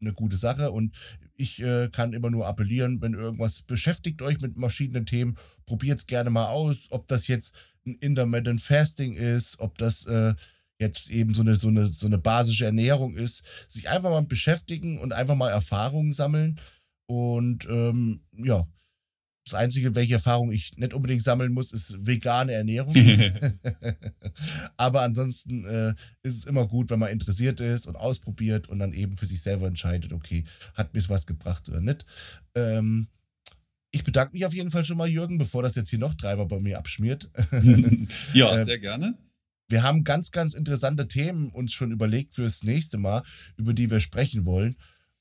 eine 0.00 0.12
gute 0.12 0.36
Sache. 0.36 0.70
Und 0.70 0.94
ich 1.34 1.60
äh, 1.60 1.88
kann 1.88 2.12
immer 2.12 2.30
nur 2.30 2.46
appellieren, 2.46 3.02
wenn 3.02 3.14
irgendwas 3.14 3.62
beschäftigt 3.62 4.22
euch 4.22 4.40
mit 4.40 4.54
verschiedenen 4.56 5.06
Themen, 5.06 5.36
probiert 5.66 5.98
es 5.98 6.06
gerne 6.06 6.30
mal 6.30 6.46
aus, 6.46 6.76
ob 6.90 7.08
das 7.08 7.26
jetzt 7.26 7.56
ein 7.86 7.96
Intermittent 7.96 8.60
Fasting 8.60 9.14
ist, 9.14 9.58
ob 9.58 9.78
das 9.78 10.06
äh, 10.06 10.34
jetzt 10.80 11.10
eben 11.10 11.34
so 11.34 11.42
eine, 11.42 11.54
so, 11.56 11.68
eine, 11.68 11.92
so 11.92 12.06
eine 12.06 12.18
basische 12.18 12.64
Ernährung 12.64 13.14
ist, 13.14 13.42
sich 13.68 13.88
einfach 13.88 14.10
mal 14.10 14.22
beschäftigen 14.22 14.98
und 14.98 15.12
einfach 15.12 15.36
mal 15.36 15.50
Erfahrungen 15.50 16.12
sammeln. 16.12 16.60
Und 17.06 17.66
ähm, 17.68 18.20
ja, 18.32 18.66
das 19.46 19.54
Einzige, 19.54 19.94
welche 19.94 20.14
Erfahrung 20.14 20.50
ich 20.50 20.76
nicht 20.78 20.94
unbedingt 20.94 21.22
sammeln 21.22 21.52
muss, 21.52 21.70
ist 21.72 22.06
vegane 22.06 22.52
Ernährung. 22.52 22.94
Aber 24.76 25.02
ansonsten 25.02 25.66
äh, 25.66 25.94
ist 26.22 26.38
es 26.38 26.44
immer 26.44 26.66
gut, 26.66 26.90
wenn 26.90 26.98
man 26.98 27.10
interessiert 27.10 27.60
ist 27.60 27.86
und 27.86 27.96
ausprobiert 27.96 28.68
und 28.68 28.78
dann 28.78 28.94
eben 28.94 29.18
für 29.18 29.26
sich 29.26 29.42
selber 29.42 29.66
entscheidet, 29.66 30.12
okay, 30.12 30.44
hat 30.74 30.94
mir 30.94 31.02
was 31.08 31.26
gebracht 31.26 31.68
oder 31.68 31.80
nicht. 31.80 32.06
Ähm, 32.54 33.08
ich 33.90 34.02
bedanke 34.02 34.32
mich 34.32 34.46
auf 34.46 34.54
jeden 34.54 34.70
Fall 34.70 34.84
schon 34.84 34.96
mal, 34.96 35.08
Jürgen, 35.08 35.36
bevor 35.36 35.62
das 35.62 35.76
jetzt 35.76 35.90
hier 35.90 35.98
noch 35.98 36.14
Treiber 36.14 36.46
bei 36.46 36.58
mir 36.58 36.78
abschmiert. 36.78 37.30
ja, 38.32 38.56
äh, 38.56 38.64
sehr 38.64 38.78
gerne 38.78 39.14
wir 39.68 39.82
haben 39.82 40.04
ganz, 40.04 40.30
ganz 40.30 40.54
interessante 40.54 41.08
Themen 41.08 41.50
uns 41.50 41.72
schon 41.72 41.92
überlegt 41.92 42.34
fürs 42.34 42.62
nächste 42.62 42.98
Mal, 42.98 43.22
über 43.56 43.74
die 43.74 43.90
wir 43.90 44.00
sprechen 44.00 44.44
wollen. 44.44 44.76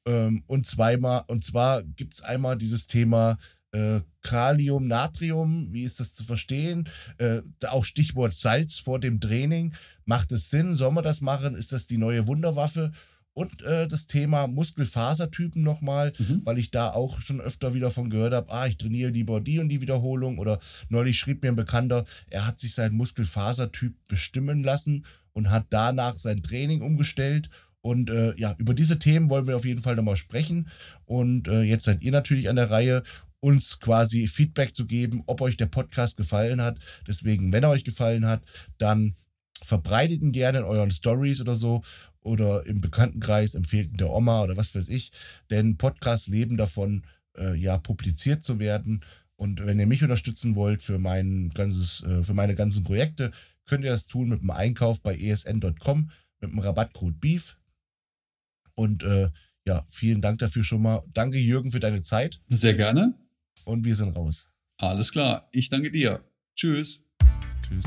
Ähm, 0.06 0.44
und 0.48 0.66
zweimal, 0.66 1.24
und 1.28 1.46
zwar 1.46 1.84
gibt 1.84 2.16
es 2.16 2.22
einmal 2.22 2.58
dieses 2.58 2.88
Thema 2.88 3.38
äh, 3.72 4.02
Kalium, 4.22 4.88
Natrium, 4.88 5.72
wie 5.72 5.84
ist 5.84 6.00
das 6.00 6.14
zu 6.14 6.24
verstehen? 6.24 6.90
Äh, 7.18 7.42
auch 7.68 7.86
Stichwort 7.86 8.34
Salz 8.36 8.80
vor 8.80 9.00
dem 9.00 9.20
Training. 9.20 9.74
Macht 10.06 10.32
es 10.32 10.50
Sinn? 10.50 10.76
Soll 10.76 10.92
man 10.92 11.04
das 11.04 11.22
machen? 11.22 11.56
Ist 11.56 11.72
das 11.72 11.88
die 11.88 11.98
neue 11.98 12.28
Wunderwaffe? 12.28 12.92
Und 13.36 13.64
äh, 13.64 13.88
das 13.88 14.06
Thema 14.06 14.48
Muskelfasertypen 14.48 15.64
nochmal, 15.64 16.14
mhm. 16.20 16.42
weil 16.44 16.60
ich 16.60 16.70
da 16.70 16.92
auch 16.92 17.20
schon 17.20 17.42
öfter 17.42 17.74
wieder 17.74 17.90
von 17.90 18.12
gehört 18.12 18.34
habe, 18.34 18.52
ah, 18.52 18.68
ich 18.68 18.78
trainiere 18.78 19.10
lieber 19.10 19.42
die 19.42 19.60
und 19.60 19.70
die 19.70 19.82
Wiederholung. 19.82 20.38
Oder 20.38 20.60
neulich 20.90 21.18
schrieb 21.18 21.42
mir 21.42 21.50
ein 21.50 21.56
Bekannter, 21.56 22.06
er 22.30 22.46
hat 22.46 22.60
sich 22.60 22.76
seinen 22.76 22.96
Muskelfasertyp 22.96 23.96
bestimmen 24.08 24.64
lassen 24.64 25.06
und 25.32 25.50
hat 25.50 25.66
danach 25.72 26.14
sein 26.14 26.44
Training 26.44 26.82
umgestellt. 26.82 27.50
Und 27.82 28.10
äh, 28.10 28.36
ja, 28.38 28.56
über 28.60 28.74
diese 28.74 29.00
Themen 29.00 29.30
wollen 29.30 29.48
wir 29.48 29.56
auf 29.56 29.66
jeden 29.66 29.82
Fall 29.82 29.96
nochmal 29.96 30.16
sprechen. 30.16 30.70
Und 31.06 31.48
äh, 31.48 31.64
jetzt 31.64 31.86
seid 31.86 32.04
ihr 32.04 32.12
natürlich 32.12 32.50
an 32.50 32.56
der 32.56 32.70
Reihe, 32.70 33.04
uns 33.40 33.80
quasi 33.80 34.28
Feedback 34.28 34.74
zu 34.74 34.86
geben, 34.86 35.24
ob 35.26 35.42
euch 35.42 35.58
der 35.58 35.66
Podcast 35.66 36.16
gefallen 36.16 36.62
hat. 36.62 36.78
Deswegen, 37.08 37.52
wenn 37.52 37.64
er 37.64 37.72
euch 37.72 37.84
gefallen 37.84 38.26
hat, 38.26 38.42
dann 38.78 39.16
verbreitet 39.62 40.22
ihn 40.22 40.32
gerne 40.32 40.60
in 40.60 40.64
euren 40.64 40.92
Stories 40.92 41.42
oder 41.42 41.56
so 41.56 41.84
oder 42.24 42.66
im 42.66 42.82
Bekanntenkreis 42.82 43.56
empfehlt 43.56 43.92
ihn 43.92 43.98
der 43.98 44.10
Oma 44.10 44.44
oder 44.44 44.58
was 44.58 44.74
weiß 44.74 44.90
ich. 44.90 45.12
Denn 45.50 45.78
Podcasts 45.78 46.28
leben 46.28 46.58
davon, 46.58 47.04
äh, 47.38 47.56
ja, 47.56 47.78
publiziert 47.78 48.44
zu 48.44 48.60
werden. 48.60 49.04
Und 49.36 49.66
wenn 49.66 49.80
ihr 49.80 49.88
mich 49.88 50.04
unterstützen 50.04 50.56
wollt 50.56 50.82
für, 50.82 51.00
mein 51.00 51.50
ganzes, 51.50 52.04
äh, 52.04 52.24
für 52.24 52.34
meine 52.34 52.56
ganzen 52.56 52.84
Projekte, 52.84 53.32
könnt 53.66 53.84
ihr 53.84 53.92
das 53.92 54.08
tun 54.08 54.30
mit 54.30 54.42
dem 54.42 54.52
Einkauf 54.52 55.02
bei 55.02 55.16
esn.com 55.16 56.10
mit 56.42 56.52
dem 56.52 56.60
Rabattcode 56.60 57.20
BEEF. 57.20 57.58
Und 58.76 59.04
äh, 59.04 59.30
ja, 59.66 59.86
vielen 59.90 60.22
Dank 60.22 60.40
dafür 60.40 60.64
schon 60.64 60.82
mal. 60.82 61.04
Danke, 61.14 61.38
Jürgen, 61.38 61.72
für 61.72 61.80
deine 61.80 62.02
Zeit. 62.02 62.42
Sehr 62.50 62.74
gerne. 62.74 63.14
Und 63.66 63.86
wir 63.86 63.96
sind 63.96 64.16
raus. 64.16 64.50
Alles 64.78 65.12
klar. 65.12 65.48
Ich 65.52 65.70
danke 65.70 65.92
dir. 65.92 66.24
Tschüss. 66.56 67.04
Tschüss. 67.62 67.86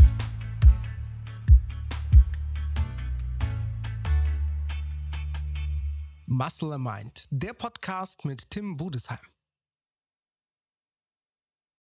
Muscle 6.29 6.77
Mind, 6.77 7.27
der 7.31 7.53
Podcast 7.53 8.25
mit 8.25 8.51
Tim 8.51 8.77
Budesheim. 8.77 9.36